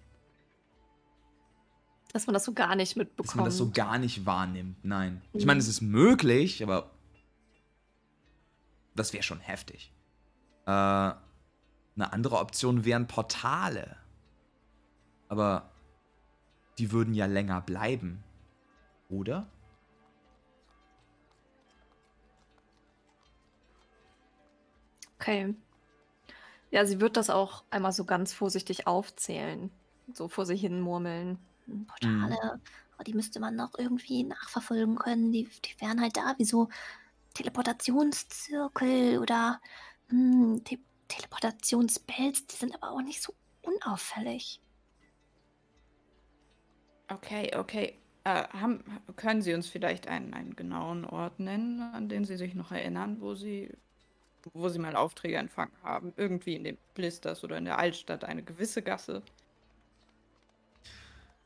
Dass 2.13 2.27
man 2.27 2.33
das 2.33 2.43
so 2.45 2.53
gar 2.53 2.75
nicht 2.75 2.95
mitbekommt. 2.97 3.29
dass 3.29 3.35
man 3.35 3.45
das 3.45 3.57
so 3.57 3.71
gar 3.71 3.97
nicht 3.97 4.25
wahrnimmt. 4.25 4.83
Nein. 4.83 5.21
Ich 5.33 5.43
Mhm. 5.43 5.47
meine, 5.47 5.59
es 5.59 5.67
ist 5.67 5.81
möglich, 5.81 6.61
aber 6.63 6.91
das 8.95 9.13
wäre 9.13 9.23
schon 9.23 9.39
heftig. 9.39 9.93
Äh, 10.65 10.69
eine 10.71 11.17
andere 11.97 12.37
Option 12.39 12.83
wären 12.85 13.07
Portale. 13.07 13.95
Aber 15.29 15.69
die 16.77 16.91
würden 16.91 17.13
ja 17.13 17.25
länger 17.27 17.61
bleiben. 17.61 18.23
Oder? 19.09 19.47
Okay. 25.19 25.53
Ja, 26.71 26.85
sie 26.85 26.99
wird 27.01 27.17
das 27.17 27.29
auch 27.29 27.63
einmal 27.69 27.91
so 27.91 28.05
ganz 28.05 28.33
vorsichtig 28.33 28.87
aufzählen. 28.87 29.69
So 30.13 30.27
vor 30.27 30.45
sich 30.45 30.61
hin 30.61 30.81
murmeln. 30.81 31.37
Portale, 31.87 32.61
aber 32.93 33.03
die 33.05 33.13
müsste 33.13 33.39
man 33.39 33.55
noch 33.55 33.77
irgendwie 33.77 34.23
nachverfolgen 34.23 34.95
können. 34.95 35.31
Die, 35.31 35.43
die 35.45 35.81
wären 35.81 36.01
halt 36.01 36.17
da, 36.17 36.35
wie 36.37 36.45
so 36.45 36.69
Teleportationszirkel 37.33 39.19
oder 39.19 39.59
hm, 40.09 40.63
Te 40.63 40.77
Teleportationsbells. 41.07 42.47
Die 42.47 42.55
sind 42.55 42.73
aber 42.75 42.91
auch 42.91 43.01
nicht 43.01 43.21
so 43.21 43.33
unauffällig. 43.63 44.61
Okay, 47.09 47.51
okay. 47.55 47.99
Äh, 48.23 48.47
haben, 48.49 48.83
können 49.15 49.41
Sie 49.41 49.53
uns 49.53 49.67
vielleicht 49.67 50.07
einen, 50.07 50.33
einen 50.33 50.55
genauen 50.55 51.05
Ort 51.05 51.39
nennen, 51.39 51.81
an 51.81 52.07
den 52.07 52.23
Sie 52.23 52.37
sich 52.37 52.53
noch 52.53 52.71
erinnern, 52.71 53.19
wo 53.19 53.33
Sie, 53.33 53.71
wo 54.53 54.69
Sie 54.69 54.79
mal 54.79 54.95
Aufträge 54.95 55.37
empfangen 55.37 55.73
haben? 55.83 56.13
Irgendwie 56.15 56.55
in 56.55 56.63
den 56.63 56.77
Blisters 56.93 57.43
oder 57.43 57.57
in 57.57 57.65
der 57.65 57.79
Altstadt, 57.79 58.23
eine 58.23 58.43
gewisse 58.43 58.81
Gasse? 58.81 59.23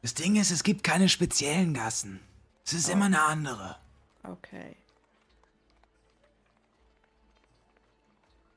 Das 0.05 0.13
Ding 0.13 0.35
ist, 0.35 0.51
es 0.51 0.61
gibt 0.61 0.83
keine 0.83 1.09
speziellen 1.09 1.73
Gassen. 1.73 2.19
Es 2.63 2.73
ist 2.73 2.89
immer 2.89 3.05
eine 3.05 3.23
andere. 3.23 3.77
Okay. 4.21 4.75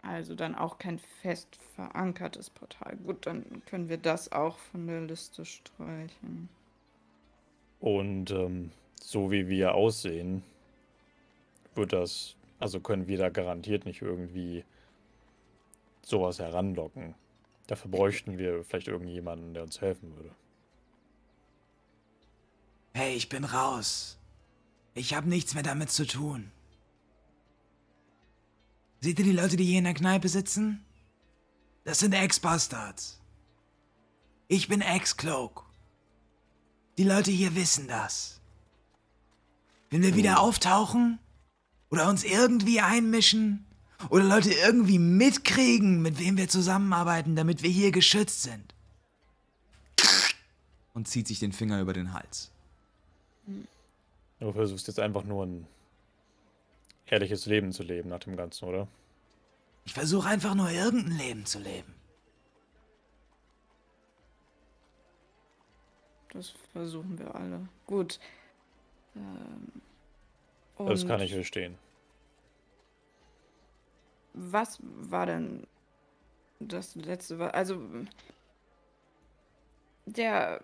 Also 0.02 0.34
dann 0.34 0.54
auch 0.54 0.76
kein 0.76 0.98
fest 1.22 1.48
verankertes 1.74 2.50
Portal. 2.50 2.98
Gut, 2.98 3.24
dann 3.24 3.62
können 3.64 3.88
wir 3.88 3.96
das 3.96 4.30
auch 4.30 4.58
von 4.58 4.86
der 4.86 5.00
Liste 5.00 5.46
streichen. 5.46 6.50
Und 7.80 8.30
ähm, 8.30 8.70
so 9.00 9.30
wie 9.30 9.48
wir 9.48 9.74
aussehen, 9.74 10.42
wird 11.74 11.94
das, 11.94 12.36
also 12.58 12.78
können 12.80 13.08
wir 13.08 13.16
da 13.16 13.30
garantiert 13.30 13.86
nicht 13.86 14.02
irgendwie 14.02 14.64
sowas 16.02 16.40
heranlocken. 16.40 17.14
Dafür 17.68 17.90
bräuchten 17.90 18.36
wir 18.36 18.64
vielleicht 18.64 18.88
irgendjemanden, 18.88 19.54
der 19.54 19.62
uns 19.62 19.80
helfen 19.80 20.14
würde. 20.14 20.30
Hey, 22.98 23.14
ich 23.14 23.28
bin 23.28 23.44
raus. 23.44 24.18
Ich 24.92 25.14
habe 25.14 25.28
nichts 25.28 25.54
mehr 25.54 25.62
damit 25.62 25.88
zu 25.88 26.04
tun. 26.04 26.50
Seht 29.00 29.20
ihr 29.20 29.24
die 29.24 29.30
Leute, 29.30 29.56
die 29.56 29.66
hier 29.66 29.78
in 29.78 29.84
der 29.84 29.94
Kneipe 29.94 30.28
sitzen? 30.28 30.84
Das 31.84 32.00
sind 32.00 32.12
Ex-Bastards. 32.12 33.20
Ich 34.48 34.66
bin 34.66 34.80
Ex-Cloak. 34.80 35.64
Die 36.96 37.04
Leute 37.04 37.30
hier 37.30 37.54
wissen 37.54 37.86
das. 37.86 38.40
Wenn 39.90 40.02
wir 40.02 40.16
wieder 40.16 40.40
auftauchen 40.40 41.20
oder 41.90 42.08
uns 42.08 42.24
irgendwie 42.24 42.80
einmischen 42.80 43.64
oder 44.10 44.24
Leute 44.24 44.52
irgendwie 44.52 44.98
mitkriegen, 44.98 46.02
mit 46.02 46.18
wem 46.18 46.36
wir 46.36 46.48
zusammenarbeiten, 46.48 47.36
damit 47.36 47.62
wir 47.62 47.70
hier 47.70 47.92
geschützt 47.92 48.42
sind. 48.42 48.74
Und 50.94 51.06
zieht 51.06 51.28
sich 51.28 51.38
den 51.38 51.52
Finger 51.52 51.80
über 51.80 51.92
den 51.92 52.12
Hals. 52.12 52.50
Du 54.40 54.52
versuchst 54.52 54.86
jetzt 54.86 55.00
einfach 55.00 55.24
nur 55.24 55.46
ein 55.46 55.66
ehrliches 57.06 57.46
Leben 57.46 57.72
zu 57.72 57.82
leben 57.82 58.08
nach 58.08 58.20
dem 58.20 58.36
Ganzen, 58.36 58.66
oder? 58.66 58.88
Ich 59.84 59.94
versuche 59.94 60.28
einfach 60.28 60.54
nur 60.54 60.70
irgendein 60.70 61.16
Leben 61.18 61.46
zu 61.46 61.58
leben. 61.58 61.94
Das 66.32 66.50
versuchen 66.72 67.18
wir 67.18 67.34
alle. 67.34 67.68
Gut. 67.86 68.20
Ähm, 69.16 69.72
Das 70.86 71.06
kann 71.06 71.20
ich 71.20 71.32
verstehen. 71.32 71.78
Was 74.34 74.78
war 74.82 75.26
denn 75.26 75.66
das 76.60 76.94
letzte? 76.94 77.52
Also 77.54 77.80
der 80.06 80.62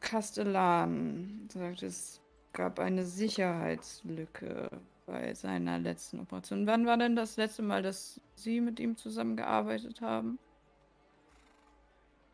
Kastellan 0.00 1.48
sagt, 1.52 1.82
es 1.82 2.20
gab 2.52 2.78
eine 2.78 3.04
Sicherheitslücke 3.04 4.70
bei 5.06 5.34
seiner 5.34 5.78
letzten 5.78 6.20
Operation. 6.20 6.66
Wann 6.66 6.86
war 6.86 6.96
denn 6.96 7.16
das 7.16 7.36
letzte 7.36 7.62
Mal, 7.62 7.82
dass 7.82 8.20
Sie 8.34 8.60
mit 8.60 8.80
ihm 8.80 8.96
zusammengearbeitet 8.96 10.00
haben? 10.00 10.38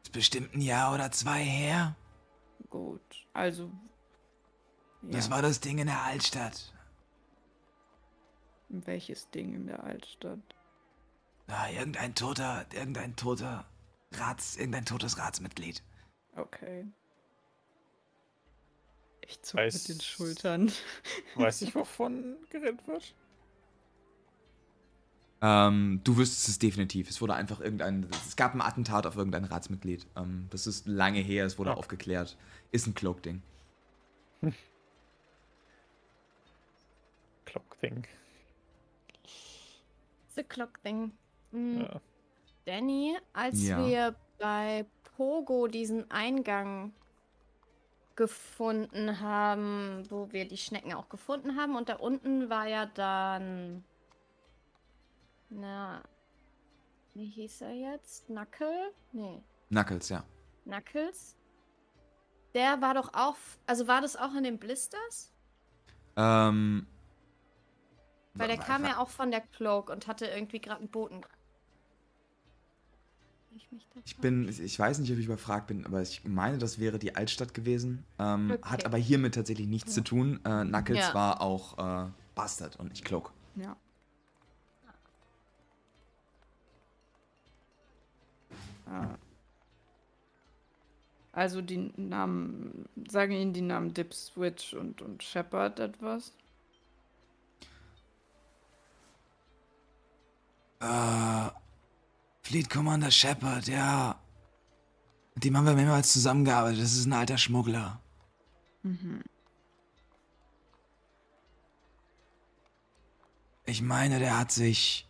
Ist 0.05 0.13
bestimmt 0.13 0.55
ein 0.55 0.61
Jahr 0.61 0.95
oder 0.95 1.11
zwei 1.13 1.43
her. 1.43 1.97
Gut, 2.71 3.27
also 3.35 3.71
Das 5.03 5.27
ja. 5.27 5.33
war 5.33 5.43
das 5.43 5.61
Ding 5.61 5.79
in 5.79 5.87
der 5.89 6.03
Altstadt. 6.03 6.73
Welches 8.69 9.29
Ding 9.31 9.55
in 9.55 9.67
der 9.67 9.85
Altstadt? 9.85 10.39
Na, 11.47 11.71
irgendein 11.71 12.15
toter, 12.15 12.65
irgendein 12.73 13.15
toter 13.17 13.67
Rats, 14.13 14.57
irgendein 14.57 14.87
totes 14.87 15.19
Ratsmitglied. 15.19 15.83
Okay. 16.37 16.87
Ich 19.33 19.41
zuck 19.43 19.61
mit 19.61 19.73
Weiß- 19.73 19.87
den 19.87 20.01
Schultern. 20.01 20.73
Weiß 21.37 21.63
ich, 21.63 21.75
wovon 21.75 22.37
geredet 22.51 22.87
wird? 22.87 23.15
Ähm, 25.41 26.01
du 26.05 26.17
wüsstest 26.19 26.49
es 26.51 26.59
definitiv. 26.59 27.09
Es 27.11 27.21
wurde 27.21 27.35
einfach 27.35 27.61
irgendein. 27.61 28.07
Es 28.27 28.37
gab 28.37 28.55
ein 28.55 28.61
Attentat 28.61 29.07
auf 29.07 29.17
irgendein 29.17 29.45
Ratsmitglied. 29.45 30.07
Ähm, 30.17 30.47
das 30.51 30.67
ist 30.67 30.87
lange 30.87 31.21
her, 31.21 31.47
es 31.47 31.59
wurde 31.59 31.71
Ja. 31.71 31.77
aufgeklärt. 31.77 32.37
Ist 32.71 32.87
ein 32.87 32.95
Cloak-Ding. 32.95 33.43
Clock 37.47 37.81
Thing. 37.81 38.07
The 40.37 40.43
Clock 40.45 40.81
Thing. 40.83 41.13
Mm, 41.51 41.81
Ja. 41.81 42.01
Danny, 42.67 43.17
als 43.33 43.63
Ja. 43.67 43.85
wir 43.87 44.15
bei 44.39 44.87
Pogo 45.17 45.67
diesen 45.67 46.09
Eingang 46.11 46.93
gefunden 48.17 49.21
haben, 49.21 50.05
wo 50.11 50.33
wir 50.33 50.47
die 50.47 50.57
Schnecken 50.57 50.93
auch 50.95 51.09
gefunden 51.09 51.57
haben, 51.57 51.77
und 51.77 51.89
da 51.89 51.97
unten 51.97 52.51
war 52.51 52.67
ja 52.67 52.87
dann. 52.87 53.85
Na. 55.51 56.03
Wie 57.15 57.27
hieß 57.27 57.63
er 57.63 57.73
jetzt? 57.73 58.27
Knuckle? 58.27 58.93
Nee. 59.13 59.43
Knuckles, 59.69 60.09
ja. 60.09 60.25
Knuckles? 60.65 61.37
Der 62.55 62.81
war 62.81 62.95
doch 62.95 63.13
auch. 63.15 63.37
Also 63.67 63.87
war 63.87 64.01
das 64.01 64.17
auch 64.17 64.35
in 64.35 64.45
den 64.45 64.59
Blisters? 64.59 65.33
Ähm. 66.17 66.87
Weil 68.35 68.49
der 68.49 68.59
kam 68.59 68.85
ja 68.85 68.99
auch 68.99 69.11
von 69.11 69.31
der 69.31 69.43
Cloak 69.43 69.91
und 69.91 70.07
hatte 70.07 70.27
irgendwie 70.27 70.61
gerade 70.61 70.81
einen 70.81 70.91
Boten. 70.91 71.21
Ich, 73.55 73.71
mich 73.71 73.87
da 73.95 74.01
Ich 74.05 74.17
bin, 74.17 74.49
ich 74.49 74.79
weiß 74.79 74.99
nicht, 74.99 75.13
ob 75.13 75.19
ich 75.19 75.27
überfragt 75.27 75.67
bin, 75.67 75.85
aber 75.85 76.03
ich 76.03 76.25
meine, 76.25 76.59
das 76.59 76.79
wäre 76.79 76.99
die 76.99 77.15
Altstadt 77.17 77.55
gewesen. 77.55 78.05
Ähm, 78.19 78.51
Hat 78.63 78.81
Okay. 78.81 78.85
aber 78.87 78.99
hiermit 78.99 79.35
tatsächlich 79.35 79.67
nichts 79.67 79.95
zu 79.95 80.03
tun. 80.03 80.41
Äh, 80.45 80.65
Knuckles 80.65 80.99
Ja. 80.99 81.15
war 81.15 81.41
auch 81.41 82.07
äh, 82.07 82.11
Bastard 82.35 82.77
und 82.77 82.91
nicht 82.91 83.05
Cloak. 83.05 83.33
Ja. 83.57 83.77
Ah. 88.87 89.17
Also 91.33 91.63
die 91.63 91.93
Namen, 91.97 92.87
sagen 93.09 93.33
Ihnen 93.33 93.53
die 93.55 93.63
Namen 93.63 93.95
Dip 93.95 94.13
Switch 94.13 94.75
und, 94.75 95.01
und 95.01 95.23
Shepard 95.23 95.81
etwas? 95.81 96.35
Äh, 100.81 101.51
Fleet 102.43 102.69
Commander 102.69 103.11
Shepard, 103.11 103.69
ja. 103.69 104.21
Mit 105.35 105.45
dem 105.45 105.57
haben 105.57 105.67
wir 105.67 105.75
mehrmals 105.75 106.13
zusammengearbeitet. 106.13 106.83
Das 106.83 106.93
ist 106.93 107.07
ein 107.07 107.13
alter 107.13 107.39
Schmuggler. 107.39 108.01
Mhm. 108.83 109.23
Ich 113.65 113.81
meine, 113.81 114.19
der 114.19 114.39
hat 114.39 114.53
sich. 114.53 115.09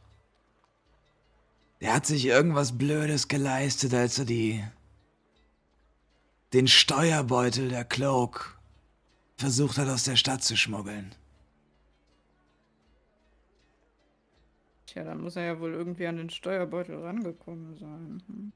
Der 1.80 1.94
hat 1.94 2.06
sich 2.06 2.26
irgendwas 2.26 2.78
Blödes 2.78 3.26
geleistet, 3.28 3.92
als 3.94 4.18
er 4.18 4.24
die. 4.24 4.64
den 6.52 6.68
Steuerbeutel 6.68 7.70
der 7.70 7.84
Cloak 7.84 8.58
versucht 9.36 9.78
hat, 9.78 9.88
aus 9.88 10.04
der 10.04 10.16
Stadt 10.16 10.44
zu 10.44 10.56
schmuggeln. 10.56 11.14
Tja, 14.92 15.04
dann 15.04 15.22
muss 15.22 15.36
er 15.36 15.44
ja 15.44 15.58
wohl 15.58 15.72
irgendwie 15.72 16.06
an 16.06 16.18
den 16.18 16.28
Steuerbeutel 16.28 17.02
rangekommen 17.02 17.78
sein. 17.78 18.22
Hm. 18.26 18.52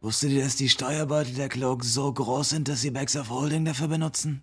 Wusstet 0.00 0.30
ihr, 0.30 0.42
dass 0.42 0.56
die 0.56 0.70
Steuerbeutel 0.70 1.34
der 1.34 1.50
Cloak 1.50 1.84
so 1.84 2.10
groß 2.10 2.48
sind, 2.48 2.66
dass 2.66 2.80
sie 2.80 2.90
Bags 2.90 3.14
of 3.14 3.28
Holding 3.28 3.66
dafür 3.66 3.88
benutzen? 3.88 4.42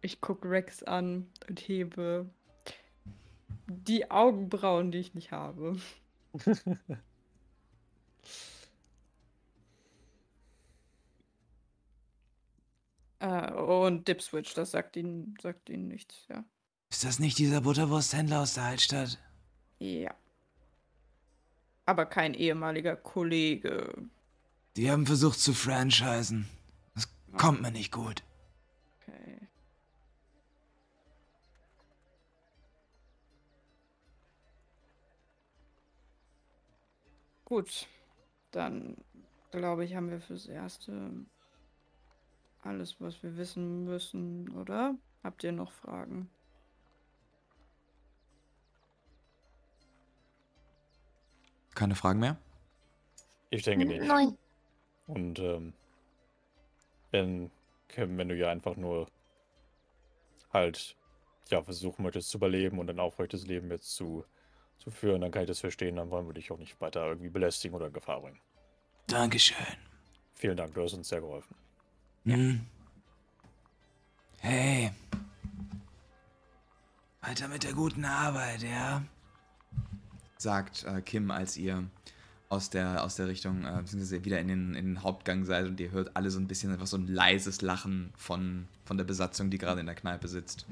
Ich 0.00 0.20
guck 0.20 0.44
Rex 0.44 0.84
an 0.84 1.26
und 1.48 1.58
hebe 1.58 2.30
die 3.66 4.12
Augenbrauen, 4.12 4.92
die 4.92 4.98
ich 4.98 5.14
nicht 5.14 5.32
habe. 5.32 5.76
äh, 13.24 13.52
und 13.52 14.06
Dipswitch, 14.06 14.54
das 14.54 14.72
sagt 14.72 14.96
ihnen, 14.96 15.34
sagt 15.40 15.70
ihnen 15.70 15.88
nichts, 15.88 16.26
ja. 16.28 16.44
Ist 16.90 17.04
das 17.04 17.18
nicht 17.18 17.38
dieser 17.38 17.62
Butterwursthändler 17.62 18.42
aus 18.42 18.54
der 18.54 18.64
Altstadt? 18.64 19.18
Ja. 19.78 20.14
Aber 21.86 22.06
kein 22.06 22.34
ehemaliger 22.34 22.96
Kollege. 22.96 24.08
Die 24.76 24.90
haben 24.90 25.06
versucht 25.06 25.40
zu 25.40 25.54
franchisen. 25.54 26.48
Das 26.94 27.08
kommt 27.36 27.62
mir 27.62 27.70
nicht 27.70 27.92
gut. 27.92 28.22
Okay. 29.00 29.48
Gut, 37.44 37.88
dann 38.50 38.96
glaube 39.50 39.84
ich, 39.84 39.94
haben 39.94 40.10
wir 40.10 40.20
fürs 40.20 40.46
Erste 40.46 41.26
alles, 42.64 43.00
was 43.00 43.22
wir 43.22 43.36
wissen 43.36 43.84
müssen, 43.84 44.48
oder? 44.56 44.96
Habt 45.22 45.44
ihr 45.44 45.52
noch 45.52 45.72
Fragen? 45.72 46.28
Keine 51.74 51.94
Fragen 51.94 52.20
mehr? 52.20 52.36
Ich 53.50 53.62
denke 53.62 53.84
nicht. 53.84 54.04
Nein. 54.04 54.36
Und 55.06 55.38
ähm, 55.38 55.72
wenn, 57.10 57.50
Kim, 57.88 58.16
wenn 58.16 58.28
du 58.28 58.36
ja 58.36 58.50
einfach 58.50 58.76
nur 58.76 59.08
halt 60.52 60.96
ja 61.50 61.62
versuchen 61.62 62.02
möchtest 62.02 62.30
zu 62.30 62.38
überleben 62.38 62.78
und 62.78 62.88
ein 62.88 63.00
aufrechtes 63.00 63.46
Leben 63.46 63.70
jetzt 63.70 63.94
zu, 63.94 64.24
zu 64.78 64.90
führen, 64.90 65.20
dann 65.20 65.30
kann 65.30 65.42
ich 65.42 65.48
das 65.48 65.60
verstehen, 65.60 65.96
dann 65.96 66.10
wollen 66.10 66.26
wir 66.26 66.34
dich 66.34 66.50
auch 66.52 66.58
nicht 66.58 66.80
weiter 66.80 67.06
irgendwie 67.06 67.28
belästigen 67.28 67.74
oder 67.74 67.88
in 67.88 67.92
Gefahr 67.92 68.20
bringen. 68.20 68.40
Dankeschön. 69.06 69.56
Vielen 70.34 70.56
Dank, 70.56 70.74
du 70.74 70.82
hast 70.82 70.94
uns 70.94 71.08
sehr 71.08 71.20
geholfen. 71.20 71.54
Hm. 72.24 72.60
Hey. 74.38 74.90
Weiter 77.20 77.48
mit 77.48 77.64
der 77.64 77.72
guten 77.72 78.04
Arbeit, 78.04 78.62
ja? 78.62 79.02
sagt 80.44 80.84
äh, 80.84 81.00
Kim, 81.00 81.30
als 81.30 81.56
ihr 81.56 81.84
aus 82.48 82.70
der, 82.70 83.02
aus 83.02 83.16
der 83.16 83.26
Richtung, 83.26 83.64
äh, 83.64 83.78
beziehungsweise 83.78 84.24
wieder 84.24 84.38
in 84.38 84.48
den, 84.48 84.74
in 84.74 84.86
den 84.86 85.02
Hauptgang 85.02 85.44
seid 85.44 85.66
und 85.66 85.80
ihr 85.80 85.90
hört 85.90 86.16
alle 86.16 86.30
so 86.30 86.38
ein 86.38 86.46
bisschen 86.46 86.70
einfach 86.70 86.86
so 86.86 86.96
ein 86.96 87.08
leises 87.08 87.62
Lachen 87.62 88.12
von, 88.16 88.68
von 88.84 88.96
der 88.96 89.04
Besatzung, 89.04 89.50
die 89.50 89.58
gerade 89.58 89.80
in 89.80 89.86
der 89.86 89.94
Kneipe 89.94 90.28
sitzt. 90.28 90.66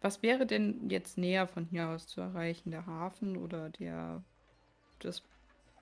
Was 0.00 0.22
wäre 0.22 0.46
denn 0.46 0.88
jetzt 0.88 1.18
näher 1.18 1.46
von 1.46 1.66
hier 1.66 1.88
aus 1.88 2.06
zu 2.06 2.20
erreichen? 2.20 2.70
Der 2.70 2.86
Hafen 2.86 3.36
oder 3.36 3.68
der 3.70 4.22
das 5.00 5.22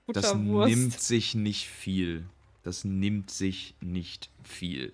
Das 0.07 0.33
Butterwurst? 0.33 0.69
nimmt 0.75 0.99
sich 0.99 1.35
nicht 1.35 1.67
viel. 1.67 2.25
Das 2.63 2.83
nimmt 2.83 3.31
sich 3.31 3.75
nicht 3.79 4.29
viel. 4.43 4.91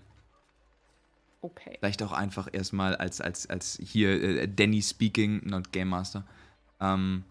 Okay. 1.42 1.78
Vielleicht 1.80 2.02
auch 2.04 2.12
einfach 2.12 2.48
erstmal 2.52 2.96
als, 2.96 3.22
als, 3.22 3.48
als 3.50 3.80
hier 3.84 4.22
äh, 4.22 4.48
Danny 4.48 4.82
speaking, 4.82 5.42
not 5.48 5.72
Game 5.72 5.90
Master. 5.90 6.24
Ähm, 6.80 7.24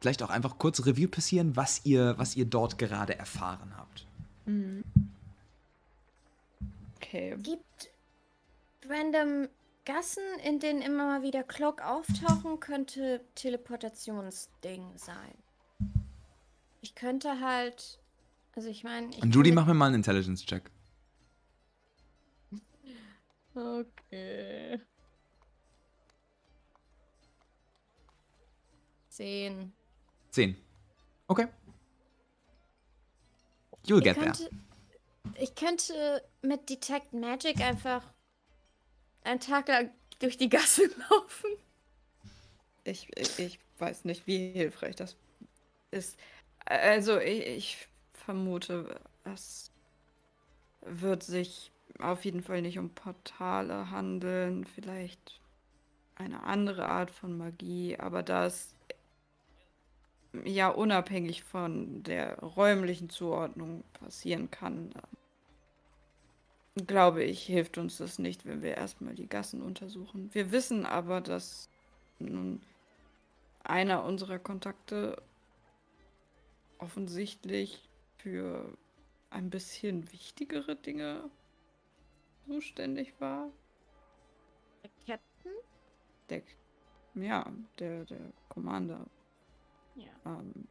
vielleicht 0.00 0.22
auch 0.22 0.30
einfach 0.30 0.58
kurz 0.58 0.84
Review 0.86 1.08
passieren, 1.08 1.56
was 1.56 1.84
ihr, 1.84 2.14
was 2.18 2.36
ihr 2.36 2.44
dort 2.44 2.78
gerade 2.78 3.16
erfahren 3.18 3.76
habt. 3.76 4.06
Mhm. 4.46 4.84
Okay. 6.96 7.36
Gibt 7.42 7.90
random 8.88 9.48
Gassen, 9.86 10.22
in 10.44 10.58
denen 10.60 10.82
immer 10.82 11.06
mal 11.06 11.22
wieder 11.22 11.42
Cloak 11.42 11.80
auftauchen, 11.80 12.60
könnte 12.60 13.24
Teleportationsding 13.36 14.98
sein. 14.98 15.34
Ich 16.82 16.94
könnte 16.94 17.40
halt. 17.40 17.98
Also 18.54 18.68
ich 18.68 18.84
meine. 18.84 19.16
Und 19.22 19.34
Judy, 19.34 19.52
mach 19.52 19.66
mir 19.66 19.74
mal 19.74 19.86
einen 19.86 19.96
Intelligence-Check. 19.96 20.70
Okay. 23.54 24.78
sehen. 29.16 29.72
Zehn. 30.30 30.56
Okay. 31.26 31.48
You'll 33.86 33.98
Ich 33.98 34.04
get 34.04 34.16
there. 34.16 34.26
könnte, 34.26 34.50
ich 35.40 35.54
könnte 35.54 36.22
mit 36.42 36.68
Detect 36.68 37.14
Magic 37.14 37.60
einfach 37.60 38.02
einen 39.26 39.40
Tag 39.40 39.68
lang 39.68 39.90
durch 40.18 40.36
die 40.36 40.48
Gasse 40.48 40.88
laufen. 41.10 41.50
Ich, 42.84 43.08
ich, 43.16 43.38
ich 43.38 43.58
weiß 43.78 44.04
nicht, 44.04 44.26
wie 44.26 44.52
hilfreich 44.52 44.96
das 44.96 45.16
ist. 45.90 46.18
Also 46.64 47.18
ich, 47.18 47.46
ich 47.46 47.88
vermute, 48.12 49.00
es 49.24 49.70
wird 50.80 51.22
sich 51.22 51.70
auf 51.98 52.24
jeden 52.24 52.42
Fall 52.42 52.62
nicht 52.62 52.78
um 52.78 52.90
Portale 52.90 53.90
handeln, 53.90 54.64
vielleicht 54.64 55.40
eine 56.16 56.42
andere 56.44 56.88
Art 56.88 57.10
von 57.10 57.36
Magie, 57.36 57.96
aber 57.98 58.22
das 58.22 58.74
ja 60.44 60.68
unabhängig 60.68 61.44
von 61.44 62.02
der 62.02 62.38
räumlichen 62.40 63.10
Zuordnung 63.10 63.84
passieren 63.94 64.50
kann, 64.50 64.92
glaube 66.84 67.24
ich, 67.24 67.42
hilft 67.42 67.78
uns 67.78 67.96
das 67.96 68.18
nicht, 68.18 68.44
wenn 68.44 68.62
wir 68.62 68.76
erstmal 68.76 69.14
die 69.14 69.28
Gassen 69.28 69.62
untersuchen. 69.62 70.28
Wir 70.34 70.52
wissen 70.52 70.84
aber, 70.84 71.20
dass 71.20 71.70
nun 72.18 72.60
einer 73.64 74.04
unserer 74.04 74.38
Kontakte 74.38 75.22
offensichtlich 76.78 77.88
für 78.18 78.76
ein 79.30 79.50
bisschen 79.50 80.12
wichtigere 80.12 80.76
Dinge 80.76 81.30
zuständig 82.46 83.14
war. 83.18 83.50
Der 84.82 84.90
Captain? 85.06 85.52
Der, 86.28 86.42
ja, 87.14 87.52
der, 87.78 88.04
der 88.04 88.32
Commander. 88.48 89.06
Ja. 89.94 90.12
Ähm, 90.26 90.68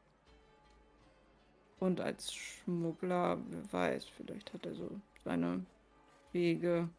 und 1.79 1.99
als 1.99 2.33
Schmuggler, 2.33 3.39
wer 3.49 3.73
weiß, 3.73 4.05
vielleicht 4.05 4.53
hat 4.53 4.65
er 4.65 4.75
so 4.75 4.89
seine 5.23 5.65
Wege, 6.35 6.89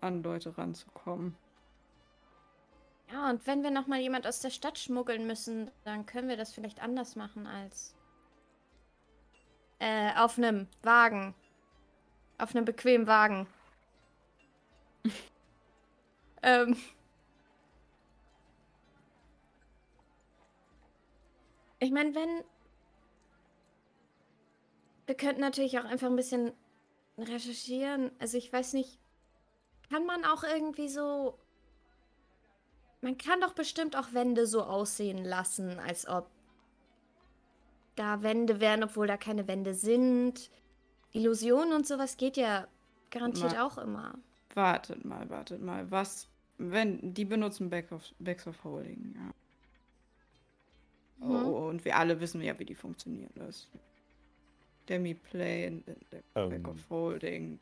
an 0.00 0.22
Leute 0.22 0.56
ranzukommen. 0.56 1.36
Ja, 3.12 3.28
und 3.28 3.46
wenn 3.46 3.62
wir 3.62 3.72
nochmal 3.72 4.00
jemand 4.00 4.26
aus 4.26 4.40
der 4.40 4.50
Stadt 4.50 4.78
schmuggeln 4.78 5.26
müssen, 5.26 5.70
dann 5.84 6.06
können 6.06 6.28
wir 6.28 6.36
das 6.36 6.52
vielleicht 6.52 6.80
anders 6.80 7.16
machen 7.16 7.46
als 7.46 7.94
äh, 9.80 10.14
auf 10.14 10.38
einem 10.38 10.68
Wagen. 10.82 11.34
Auf 12.38 12.54
einem 12.54 12.64
bequemen 12.64 13.06
Wagen. 13.06 13.46
ähm. 16.42 16.76
Ich 21.80 21.90
meine, 21.90 22.14
wenn. 22.14 22.44
Wir 25.06 25.16
könnten 25.16 25.40
natürlich 25.40 25.76
auch 25.80 25.84
einfach 25.84 26.06
ein 26.06 26.14
bisschen 26.14 26.52
recherchieren. 27.22 28.10
Also 28.18 28.38
ich 28.38 28.52
weiß 28.52 28.72
nicht. 28.74 28.98
Kann 29.90 30.06
man 30.06 30.24
auch 30.24 30.44
irgendwie 30.44 30.88
so. 30.88 31.38
Man 33.02 33.16
kann 33.16 33.40
doch 33.40 33.54
bestimmt 33.54 33.96
auch 33.96 34.12
Wände 34.12 34.46
so 34.46 34.62
aussehen 34.62 35.24
lassen, 35.24 35.78
als 35.78 36.06
ob 36.06 36.28
da 37.96 38.22
Wände 38.22 38.60
wären, 38.60 38.84
obwohl 38.84 39.06
da 39.06 39.16
keine 39.16 39.48
Wände 39.48 39.74
sind. 39.74 40.50
Illusionen 41.12 41.72
und 41.72 41.86
sowas 41.86 42.16
geht 42.16 42.36
ja 42.36 42.68
garantiert 43.10 43.54
Ma- 43.54 43.66
auch 43.66 43.78
immer. 43.78 44.14
Wartet 44.54 45.04
mal, 45.04 45.28
wartet 45.30 45.62
mal. 45.62 45.90
Was, 45.90 46.28
wenn, 46.58 47.14
die 47.14 47.24
benutzen 47.24 47.70
Back 47.70 47.90
of, 47.90 48.02
Backs 48.18 48.46
of 48.46 48.62
Holding, 48.64 49.14
ja. 49.16 51.26
Mhm. 51.26 51.46
Oh, 51.46 51.68
und 51.68 51.84
wir 51.84 51.96
alle 51.96 52.20
wissen 52.20 52.42
ja, 52.42 52.58
wie 52.58 52.64
die 52.64 52.74
funktionieren. 52.74 53.30
Das 53.34 53.68
Demi-Play, 54.90 55.66
in- 55.68 55.84
in 55.84 55.96
der 56.12 56.22
Back 56.48 56.52
Ähm. 56.58 56.66
of 56.66 56.90
Holding. 56.90 57.58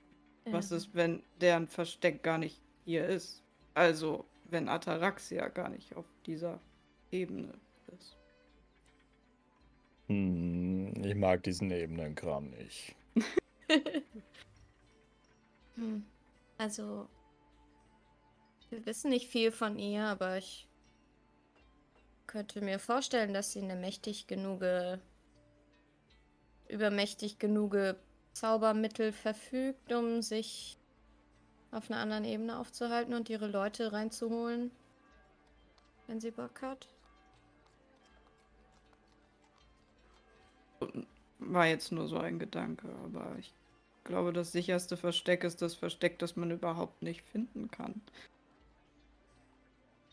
Was 0.46 0.70
Ja. 0.70 0.78
ist, 0.78 0.94
wenn 0.94 1.22
deren 1.40 1.68
Versteck 1.68 2.22
gar 2.22 2.38
nicht 2.38 2.60
hier 2.84 3.06
ist? 3.06 3.42
Also, 3.74 4.24
wenn 4.50 4.68
Ataraxia 4.68 5.48
gar 5.48 5.68
nicht 5.68 5.94
auf 5.94 6.06
dieser 6.26 6.58
Ebene 7.12 7.52
ist. 7.96 8.16
Hm, 10.08 10.94
ich 11.04 11.14
mag 11.14 11.42
diesen 11.42 11.70
Ebenenkram 11.70 12.50
nicht. 12.50 12.96
Hm. 15.74 16.04
Also, 16.60 17.06
wir 18.68 18.84
wissen 18.84 19.10
nicht 19.10 19.28
viel 19.28 19.52
von 19.52 19.78
ihr, 19.78 20.02
aber 20.02 20.38
ich 20.38 20.66
könnte 22.26 22.62
mir 22.62 22.80
vorstellen, 22.80 23.32
dass 23.32 23.52
sie 23.52 23.62
eine 23.62 23.76
mächtig 23.76 24.26
genug, 24.26 24.60
übermächtig 26.68 27.38
genug 27.38 27.76
Zaubermittel 28.32 29.12
verfügt, 29.12 29.92
um 29.92 30.22
sich 30.22 30.78
auf 31.70 31.90
einer 31.90 32.00
anderen 32.00 32.24
Ebene 32.24 32.58
aufzuhalten 32.58 33.14
und 33.14 33.28
ihre 33.28 33.46
Leute 33.46 33.92
reinzuholen, 33.92 34.70
wenn 36.06 36.20
sie 36.20 36.30
Bock 36.30 36.62
hat. 36.62 36.88
War 41.38 41.66
jetzt 41.66 41.92
nur 41.92 42.08
so 42.08 42.18
ein 42.18 42.38
Gedanke, 42.38 42.88
aber 43.04 43.36
ich 43.38 43.52
glaube, 44.04 44.32
das 44.32 44.52
sicherste 44.52 44.96
Versteck 44.96 45.44
ist 45.44 45.60
das 45.60 45.74
Versteck, 45.74 46.18
das 46.18 46.36
man 46.36 46.50
überhaupt 46.50 47.02
nicht 47.02 47.22
finden 47.22 47.70
kann. 47.70 48.00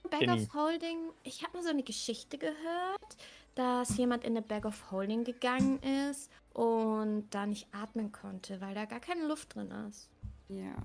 Bag 0.09 0.29
of 0.29 0.53
Holding, 0.53 1.09
ich 1.23 1.43
habe 1.43 1.57
mal 1.57 1.63
so 1.63 1.69
eine 1.69 1.83
Geschichte 1.83 2.37
gehört, 2.37 3.17
dass 3.55 3.97
jemand 3.97 4.23
in 4.23 4.31
eine 4.31 4.41
Bag 4.41 4.65
of 4.65 4.91
Holding 4.91 5.23
gegangen 5.23 5.79
ist 5.81 6.29
und 6.53 7.27
da 7.31 7.45
nicht 7.45 7.67
atmen 7.73 8.11
konnte, 8.11 8.61
weil 8.61 8.75
da 8.75 8.85
gar 8.85 8.99
keine 8.99 9.27
Luft 9.27 9.55
drin 9.55 9.71
ist. 9.89 10.09
Ja. 10.49 10.75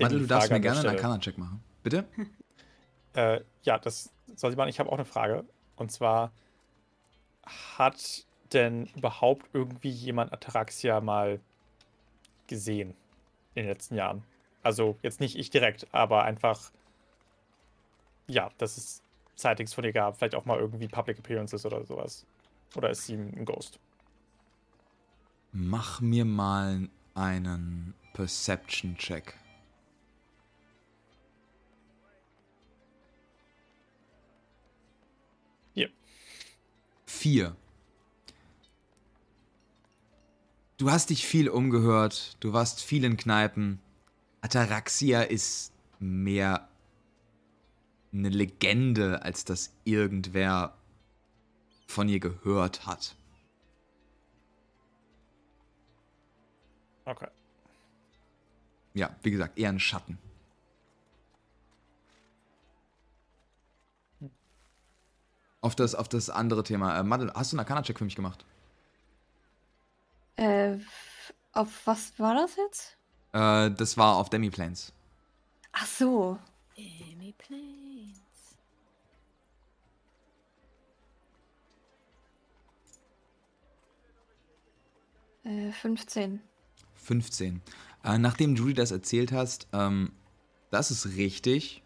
Madel, 0.00 0.20
du 0.20 0.26
darfst 0.26 0.50
mir 0.50 0.60
gerne 0.60 0.80
einen. 0.80 0.88
Arcana-Check 0.88 1.38
machen. 1.38 1.62
Bitte? 1.82 2.04
Äh, 3.12 3.40
ja, 3.64 3.76
das 3.76 4.12
soll 4.36 4.52
sie 4.52 4.56
machen. 4.56 4.68
Ich 4.68 4.78
habe 4.78 4.88
auch 4.88 4.94
eine 4.94 5.04
Frage. 5.04 5.44
Und 5.74 5.90
zwar, 5.90 6.30
hat 7.76 8.24
denn 8.52 8.86
überhaupt 8.94 9.46
irgendwie 9.52 9.90
jemand 9.90 10.32
Ataraxia 10.32 11.00
mal 11.00 11.40
gesehen 12.46 12.90
in 13.56 13.64
den 13.64 13.66
letzten 13.66 13.96
Jahren? 13.96 14.22
Also 14.62 14.96
jetzt 15.02 15.18
nicht 15.18 15.36
ich 15.36 15.50
direkt, 15.50 15.92
aber 15.92 16.22
einfach, 16.22 16.70
ja, 18.28 18.50
dass 18.58 18.76
es 18.76 19.02
Sightings 19.40 19.74
von 19.74 19.84
ihr 19.84 19.92
gab, 19.92 20.16
vielleicht 20.18 20.34
auch 20.34 20.44
mal 20.44 20.58
irgendwie 20.58 20.88
Public 20.88 21.18
Appearances 21.18 21.64
oder 21.66 21.84
sowas. 21.84 22.26
Oder 22.76 22.90
ist 22.90 23.06
sie 23.06 23.14
ein 23.14 23.44
Ghost? 23.44 23.78
Mach 25.52 26.00
mir 26.00 26.24
mal 26.24 26.88
einen 27.14 27.94
Perception-Check. 28.12 29.34
Hier. 35.74 35.90
Vier. 37.06 37.56
Du 40.76 40.90
hast 40.90 41.10
dich 41.10 41.26
viel 41.26 41.48
umgehört, 41.48 42.36
du 42.40 42.52
warst 42.52 42.82
viel 42.82 43.04
in 43.04 43.16
Kneipen. 43.16 43.80
Ataraxia 44.40 45.22
ist 45.22 45.74
mehr 45.98 46.69
eine 48.12 48.28
Legende, 48.28 49.22
als 49.22 49.44
dass 49.44 49.72
irgendwer 49.84 50.74
von 51.86 52.08
ihr 52.08 52.20
gehört 52.20 52.86
hat. 52.86 53.14
Okay. 57.04 57.28
Ja, 58.94 59.10
wie 59.22 59.30
gesagt, 59.30 59.58
eher 59.58 59.68
ein 59.68 59.80
Schatten. 59.80 60.18
Auf 65.60 65.76
das, 65.76 65.94
auf 65.94 66.08
das 66.08 66.30
andere 66.30 66.62
Thema. 66.62 66.98
Äh, 66.98 67.02
Madel, 67.02 67.32
hast 67.34 67.52
du 67.52 67.56
einen 67.56 67.60
Arcana-Check 67.60 67.98
für 67.98 68.04
mich 68.04 68.16
gemacht? 68.16 68.44
Äh, 70.36 70.78
auf 71.52 71.86
was 71.86 72.18
war 72.18 72.34
das 72.34 72.56
jetzt? 72.56 72.96
Äh, 73.32 73.70
das 73.70 73.98
war 73.98 74.16
auf 74.16 74.30
Demi-Planes. 74.30 74.92
Ach 75.72 75.86
so. 75.86 76.38
Amy 76.80 77.34
Plains. 77.36 78.20
Äh, 85.44 85.72
15. 85.72 86.40
15. 86.94 87.60
Äh, 88.04 88.18
nachdem 88.18 88.54
Judy 88.54 88.74
das 88.74 88.90
erzählt 88.90 89.32
hast, 89.32 89.68
ähm, 89.72 90.12
das 90.70 90.90
ist 90.90 91.16
richtig. 91.16 91.82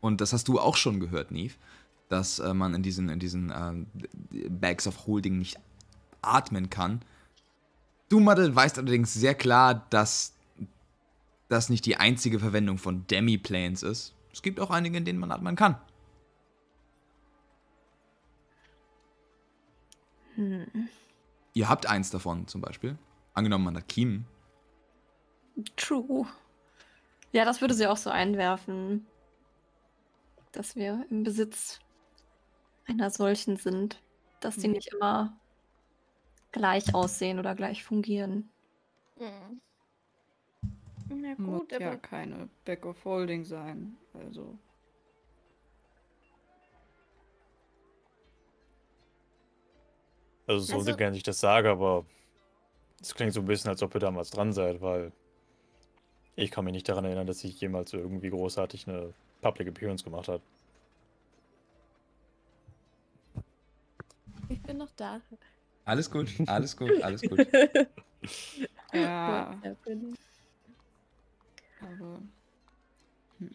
Und 0.00 0.20
das 0.20 0.32
hast 0.32 0.48
du 0.48 0.58
auch 0.58 0.76
schon 0.76 0.98
gehört, 0.98 1.30
Neve, 1.30 1.54
dass 2.08 2.38
äh, 2.38 2.54
man 2.54 2.74
in 2.74 2.82
diesen, 2.82 3.08
in 3.08 3.20
diesen 3.20 3.52
ähm, 3.54 3.86
Bags 4.60 4.86
of 4.86 5.06
Holding 5.06 5.38
nicht 5.38 5.58
atmen 6.22 6.70
kann. 6.70 7.02
Du, 8.08 8.18
Madel, 8.20 8.54
weißt 8.54 8.78
allerdings 8.78 9.14
sehr 9.14 9.34
klar, 9.34 9.86
dass 9.90 10.34
das 11.48 11.68
nicht 11.68 11.86
die 11.86 11.96
einzige 11.96 12.40
Verwendung 12.40 12.78
von 12.78 13.06
Demi-Planes 13.06 13.82
ist. 13.82 14.14
Es 14.32 14.42
gibt 14.42 14.60
auch 14.60 14.70
einige, 14.70 14.96
in 14.96 15.04
denen 15.04 15.18
man 15.18 15.30
atmen 15.30 15.56
kann. 15.56 15.76
Hm. 20.34 20.88
Ihr 21.54 21.68
habt 21.68 21.86
eins 21.86 22.10
davon 22.10 22.46
zum 22.48 22.60
Beispiel. 22.60 22.96
Angenommen, 23.34 23.64
man 23.64 23.76
hat 23.76 23.88
Kiemen. 23.88 24.26
True. 25.76 26.26
Ja, 27.32 27.44
das 27.44 27.60
würde 27.60 27.74
sie 27.74 27.86
auch 27.86 27.96
so 27.96 28.10
einwerfen. 28.10 29.06
dass 30.52 30.76
wir 30.76 31.06
im 31.10 31.22
Besitz 31.24 31.80
einer 32.86 33.10
solchen 33.10 33.56
sind, 33.56 34.02
dass 34.40 34.56
die 34.56 34.68
nicht 34.68 34.92
immer 34.92 35.34
gleich 36.52 36.94
aussehen 36.94 37.38
oder 37.38 37.54
gleich 37.54 37.84
fungieren. 37.84 38.50
Hm. 39.18 39.60
Na 41.20 41.34
Muss 41.36 41.60
gut, 41.60 41.72
ja 41.72 41.88
aber 41.88 41.96
keine 41.98 42.48
Back 42.64 42.86
of 42.86 43.04
Holding 43.04 43.44
sein. 43.44 43.96
Also. 44.14 44.58
Also 50.46 50.60
so 50.64 50.74
Also- 50.78 50.90
ungern 50.92 51.14
ich 51.14 51.22
das 51.22 51.40
sage, 51.40 51.70
aber 51.70 52.04
es 53.00 53.14
klingt 53.14 53.32
so 53.32 53.40
ein 53.40 53.46
bisschen, 53.46 53.70
als 53.70 53.82
ob 53.82 53.94
ihr 53.94 54.00
damals 54.00 54.30
dran 54.30 54.52
seid, 54.52 54.80
weil 54.80 55.12
ich 56.36 56.50
kann 56.50 56.64
mich 56.64 56.72
nicht 56.72 56.88
daran 56.88 57.04
erinnern, 57.04 57.26
dass 57.26 57.44
ich 57.44 57.60
jemals 57.60 57.92
irgendwie 57.92 58.30
großartig 58.30 58.88
eine 58.88 59.12
Public 59.40 59.68
Appearance 59.68 60.04
gemacht 60.04 60.28
habe. 60.28 60.42
ich 64.48 64.60
bin 64.62 64.76
noch 64.78 64.90
da. 64.96 65.20
Alles 65.84 66.10
gut, 66.10 66.28
alles 66.46 66.76
gut, 66.76 67.02
alles 67.02 67.22
gut. 67.22 67.46
Ja, 68.94 69.56
happened? 69.64 70.18
Aber. 71.82 72.22
Hm. 73.38 73.50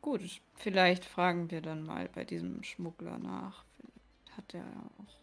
Gut, 0.00 0.20
vielleicht 0.56 1.04
fragen 1.04 1.50
wir 1.50 1.62
dann 1.62 1.84
mal 1.84 2.08
bei 2.08 2.24
diesem 2.24 2.62
Schmuggler 2.62 3.18
nach. 3.18 3.64
Vielleicht 3.76 4.36
hat 4.36 4.54
er 4.54 4.60
ja 4.60 4.90
auch. 4.98 5.14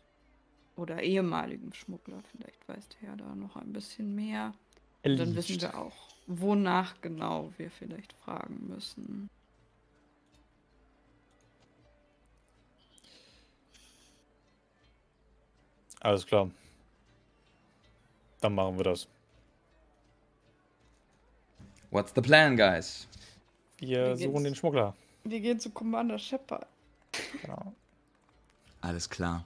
Oder 0.76 1.04
ehemaligen 1.04 1.74
Schmuggler, 1.74 2.24
vielleicht 2.32 2.68
weiß 2.68 2.88
der 2.90 3.10
ja 3.10 3.16
da 3.16 3.36
noch 3.36 3.56
ein 3.56 3.74
bisschen 3.74 4.16
mehr. 4.16 4.54
Und 5.04 5.18
dann 5.18 5.36
wissen 5.36 5.62
wir 5.62 5.78
auch, 5.78 6.10
wonach 6.28 7.02
genau 7.02 7.52
wir 7.58 7.70
vielleicht 7.72 8.14
fragen 8.14 8.68
müssen. 8.68 9.30
Alles 16.00 16.26
klar. 16.26 16.50
Dann 18.42 18.56
machen 18.56 18.78
wir 18.78 18.84
das. 18.84 19.08
What's 21.92 22.14
the 22.16 22.22
plan, 22.22 22.56
guys? 22.56 23.06
Wir 23.78 24.18
Wie 24.18 24.24
suchen 24.24 24.46
den 24.46 24.56
Schmuggler. 24.56 24.96
Wir 25.26 25.42
gehen 25.42 25.60
zu 25.60 25.70
Commander 25.72 26.18
Shepard. 26.18 26.66
Genau. 27.42 27.74
Alles 28.80 29.10
klar. 29.10 29.44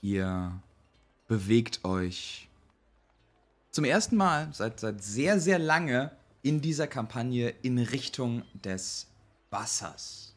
Ihr 0.00 0.58
bewegt 1.28 1.84
euch 1.84 2.48
zum 3.70 3.84
ersten 3.84 4.16
Mal 4.16 4.48
seit, 4.54 4.80
seit 4.80 5.04
sehr, 5.04 5.38
sehr 5.40 5.58
lange 5.58 6.10
in 6.42 6.62
dieser 6.62 6.86
Kampagne 6.86 7.50
in 7.60 7.78
Richtung 7.78 8.44
des 8.54 9.08
Wassers. 9.50 10.34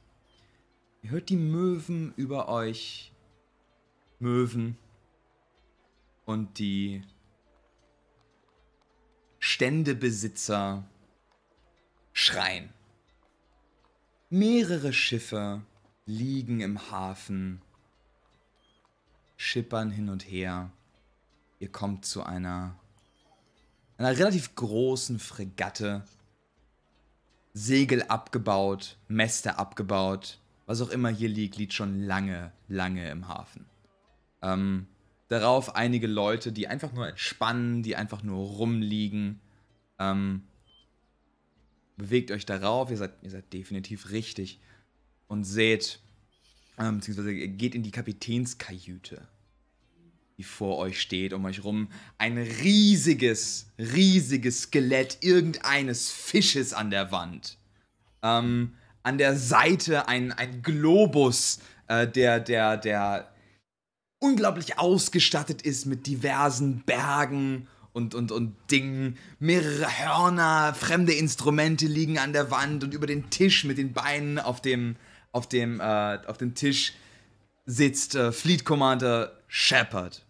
Ihr 1.02 1.12
hört 1.12 1.30
die 1.30 1.38
Möwen 1.38 2.14
über 2.18 2.50
euch. 2.50 3.14
Möwen. 4.20 4.78
Und 6.26 6.60
die 6.60 7.04
Ständebesitzer 9.40 10.84
schreien. 12.16 12.70
Mehrere 14.30 14.94
Schiffe 14.94 15.62
liegen 16.06 16.62
im 16.62 16.90
Hafen, 16.90 17.62
schippern 19.36 19.92
hin 19.92 20.10
und 20.10 20.24
her. 20.24 20.72
Ihr 21.60 21.72
kommt 21.72 22.06
zu 22.06 22.24
einer, 22.24 22.80
einer 23.98 24.18
relativ 24.18 24.56
großen 24.56 25.20
Fregatte. 25.20 26.04
Segel 27.54 28.04
abgebaut, 28.04 28.98
Mäste 29.08 29.60
abgebaut. 29.60 30.40
Was 30.66 30.82
auch 30.82 30.90
immer 30.90 31.10
hier 31.10 31.30
liegt, 31.30 31.58
liegt 31.58 31.74
schon 31.74 32.02
lange, 32.02 32.52
lange 32.68 33.10
im 33.10 33.28
Hafen. 33.28 33.66
Ähm, 34.42 34.88
darauf 35.28 35.76
einige 35.76 36.08
Leute, 36.08 36.54
die 36.54 36.68
einfach 36.68 36.94
nur 36.94 37.08
entspannen, 37.08 37.84
die 37.84 37.98
einfach 37.98 38.24
nur 38.24 38.40
rumliegen. 38.40 39.42
Ähm, 40.00 40.44
bewegt 41.98 42.32
euch 42.32 42.46
darauf, 42.46 42.92
ihr 42.92 42.98
seid, 42.98 43.14
ihr 43.22 43.30
seid 43.30 43.52
definitiv 43.54 44.12
richtig. 44.12 44.60
Und 45.28 45.44
seht, 45.44 46.00
ähm, 46.78 46.98
beziehungsweise 46.98 47.34
geht 47.34 47.74
in 47.74 47.84
die 47.84 47.92
Kapitänskajüte, 47.92 49.28
die 50.38 50.44
vor 50.44 50.78
euch 50.78 51.02
steht, 51.02 51.34
um 51.34 51.46
euch 51.46 51.64
rum. 51.64 51.90
Ein 52.18 52.38
riesiges, 52.38 53.68
riesiges 53.80 54.64
Skelett 54.64 55.18
irgendeines 55.22 56.12
Fisches 56.12 56.74
an 56.74 56.92
der 56.92 57.12
Wand. 57.12 57.58
Ähm, 58.22 58.76
an 59.02 59.18
der 59.18 59.36
Seite 59.36 60.08
ein, 60.08 60.32
ein 60.32 60.62
Globus, 60.62 61.60
äh, 61.88 62.08
der, 62.08 62.40
der, 62.40 62.78
der 62.78 63.32
unglaublich 64.20 64.80
ausgestattet 64.80 65.62
ist 65.62 65.86
mit 65.86 66.08
diversen 66.08 66.84
Bergen 66.84 67.68
und, 67.96 68.14
und, 68.14 68.32
und 68.34 68.56
Dingen. 68.70 69.18
Mehrere 69.40 69.88
Hörner, 69.88 70.74
fremde 70.74 71.14
Instrumente 71.14 71.88
liegen 71.88 72.20
an 72.20 72.34
der 72.34 72.52
Wand 72.52 72.84
und 72.84 72.94
über 72.94 73.08
den 73.08 73.30
Tisch 73.30 73.64
mit 73.64 73.78
den 73.78 73.94
Beinen 73.94 74.38
auf 74.38 74.62
dem, 74.62 74.98
auf 75.32 75.48
dem, 75.48 75.80
äh, 75.80 76.20
auf 76.28 76.38
dem 76.38 76.56
Tisch 76.56 76.94
sitzt 77.66 78.16
äh, 78.16 78.34
Fleet 78.34 78.66
Commander 78.66 79.40
Shepard. 79.48 80.26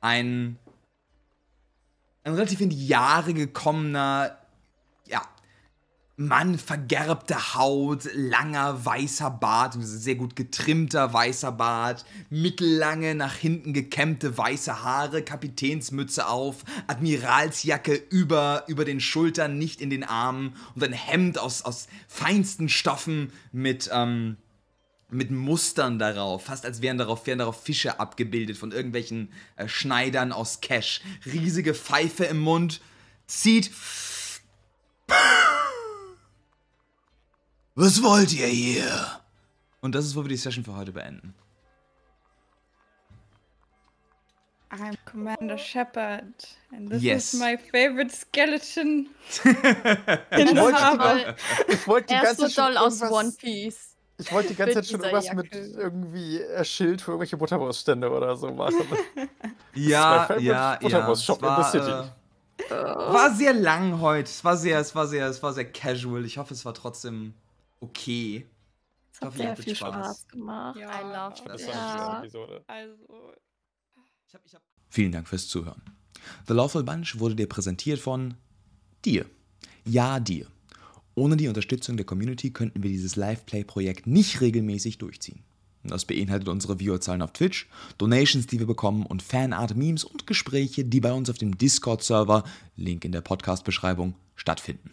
Ein, 0.00 0.58
ein 2.24 2.34
relativ 2.34 2.60
in 2.60 2.70
die 2.70 2.88
Jahre 2.88 3.34
gekommener, 3.34 4.39
Mann, 6.20 6.58
vergerbte 6.58 7.54
Haut, 7.54 8.06
langer 8.12 8.84
weißer 8.84 9.30
Bart, 9.30 9.74
sehr 9.80 10.16
gut 10.16 10.36
getrimmter 10.36 11.14
weißer 11.14 11.50
Bart, 11.50 12.04
mittellange 12.28 13.14
nach 13.14 13.34
hinten 13.34 13.72
gekämmte 13.72 14.36
weiße 14.36 14.82
Haare, 14.82 15.22
Kapitänsmütze 15.22 16.28
auf, 16.28 16.56
Admiralsjacke 16.88 17.94
über, 17.94 18.64
über 18.66 18.84
den 18.84 19.00
Schultern, 19.00 19.56
nicht 19.56 19.80
in 19.80 19.88
den 19.88 20.04
Armen 20.04 20.56
und 20.74 20.84
ein 20.84 20.92
Hemd 20.92 21.38
aus, 21.38 21.62
aus 21.62 21.88
feinsten 22.06 22.68
Stoffen 22.68 23.32
mit, 23.50 23.88
ähm, 23.90 24.36
mit 25.08 25.30
Mustern 25.30 25.98
darauf, 25.98 26.44
fast 26.44 26.66
als 26.66 26.82
wären 26.82 26.98
darauf, 26.98 27.26
wären 27.26 27.38
darauf 27.38 27.62
Fische 27.62 27.98
abgebildet 27.98 28.58
von 28.58 28.72
irgendwelchen 28.72 29.32
äh, 29.56 29.68
Schneidern 29.68 30.32
aus 30.32 30.60
Cash. 30.60 31.00
Riesige 31.24 31.72
Pfeife 31.72 32.24
im 32.24 32.40
Mund, 32.40 32.82
zieht 33.26 33.70
Was 37.80 38.02
wollt 38.02 38.34
ihr 38.34 38.46
hier? 38.46 38.84
Und 39.80 39.94
das 39.94 40.04
ist, 40.04 40.14
wo 40.14 40.22
wir 40.22 40.28
die 40.28 40.36
Session 40.36 40.62
für 40.64 40.76
heute 40.76 40.92
beenden. 40.92 41.34
I'm 44.70 44.94
Commander 45.10 45.56
Shepard, 45.56 46.26
and 46.72 46.90
this 46.90 47.02
Yes. 47.02 47.32
is 47.32 47.40
my 47.40 47.56
favorite 47.56 48.14
skeleton. 48.14 49.08
Ich 49.44 50.38
in 50.38 50.48
the 50.48 50.56
wollte, 50.60 51.36
ich 51.68 51.86
wollte 51.88 52.06
die 52.08 52.14
ist 52.16 52.22
ganze 52.22 52.42
so 52.42 52.42
Zeit 52.48 52.52
schon 52.52 52.64
doll 52.74 52.76
aus 52.76 53.00
irgendwas- 53.00 53.12
One 53.24 53.32
Piece. 53.38 53.86
Ich 54.18 54.30
wollte 54.30 54.48
die 54.48 54.54
ganze 54.56 54.74
Zeit 54.74 54.86
schon 54.86 55.00
irgendwas 55.00 55.32
mit 55.32 55.46
Jacke. 55.54 55.66
irgendwie 55.78 56.38
äh, 56.42 56.62
Schild 56.66 57.00
für 57.00 57.12
irgendwelche 57.12 57.38
Butterwurststände 57.38 58.10
oder 58.10 58.36
so 58.36 58.50
machen. 58.52 58.76
Ja, 59.74 60.24
favorite 60.24 60.44
ja, 60.44 60.72
ja. 60.74 60.78
Butterwurst-Shop 60.80 61.38
Es 61.40 61.48
in 61.48 61.48
the 61.48 61.62
war, 61.62 61.70
city. 61.70 62.10
Äh, 62.68 62.74
war 62.74 63.34
sehr 63.34 63.54
lang 63.54 64.00
heute. 64.02 64.24
Es 64.28 64.44
war 64.44 64.56
sehr, 64.58 64.78
es 64.80 64.94
war 64.94 65.06
sehr, 65.06 65.26
es 65.28 65.42
war 65.42 65.54
sehr 65.54 65.64
casual. 65.72 66.26
Ich 66.26 66.36
hoffe, 66.36 66.52
es 66.52 66.64
war 66.66 66.74
trotzdem 66.74 67.32
okay. 67.80 68.46
Es 69.12 69.20
hat 69.20 69.28
hoffe, 69.28 69.38
ihr 69.38 69.44
sehr 69.44 69.56
viel 69.56 69.74
Spaß. 69.76 69.94
Spaß 69.94 70.28
gemacht. 70.28 70.76
I 70.78 70.80
loved 71.02 71.42
Das 71.46 71.66
war 71.66 71.74
Ja. 71.74 71.96
eine 71.96 72.00
schöne 72.00 72.18
Episode. 72.18 72.64
Also, 72.66 73.32
Vielen 74.88 75.12
Dank 75.12 75.28
fürs 75.28 75.48
Zuhören. 75.48 75.82
The 76.46 76.54
Lawful 76.54 76.82
Bunch 76.84 77.18
wurde 77.18 77.34
dir 77.36 77.48
präsentiert 77.48 77.98
von 77.98 78.34
dir. 79.04 79.26
Ja, 79.84 80.20
dir. 80.20 80.46
Ohne 81.14 81.36
die 81.36 81.48
Unterstützung 81.48 81.96
der 81.96 82.06
Community 82.06 82.50
könnten 82.52 82.82
wir 82.82 82.90
dieses 82.90 83.16
Live-Play-Projekt 83.16 84.06
nicht 84.06 84.40
regelmäßig 84.40 84.98
durchziehen. 84.98 85.42
Das 85.82 86.04
beinhaltet 86.04 86.48
unsere 86.48 86.78
Viewerzahlen 86.78 87.22
auf 87.22 87.32
Twitch, 87.32 87.68
Donations, 87.98 88.46
die 88.46 88.58
wir 88.58 88.66
bekommen 88.66 89.06
und 89.06 89.22
Fanart-Memes 89.22 90.04
und 90.04 90.26
Gespräche, 90.26 90.84
die 90.84 91.00
bei 91.00 91.12
uns 91.12 91.30
auf 91.30 91.38
dem 91.38 91.56
Discord-Server, 91.56 92.44
Link 92.76 93.04
in 93.04 93.12
der 93.12 93.22
Podcast-Beschreibung, 93.22 94.14
stattfinden. 94.36 94.92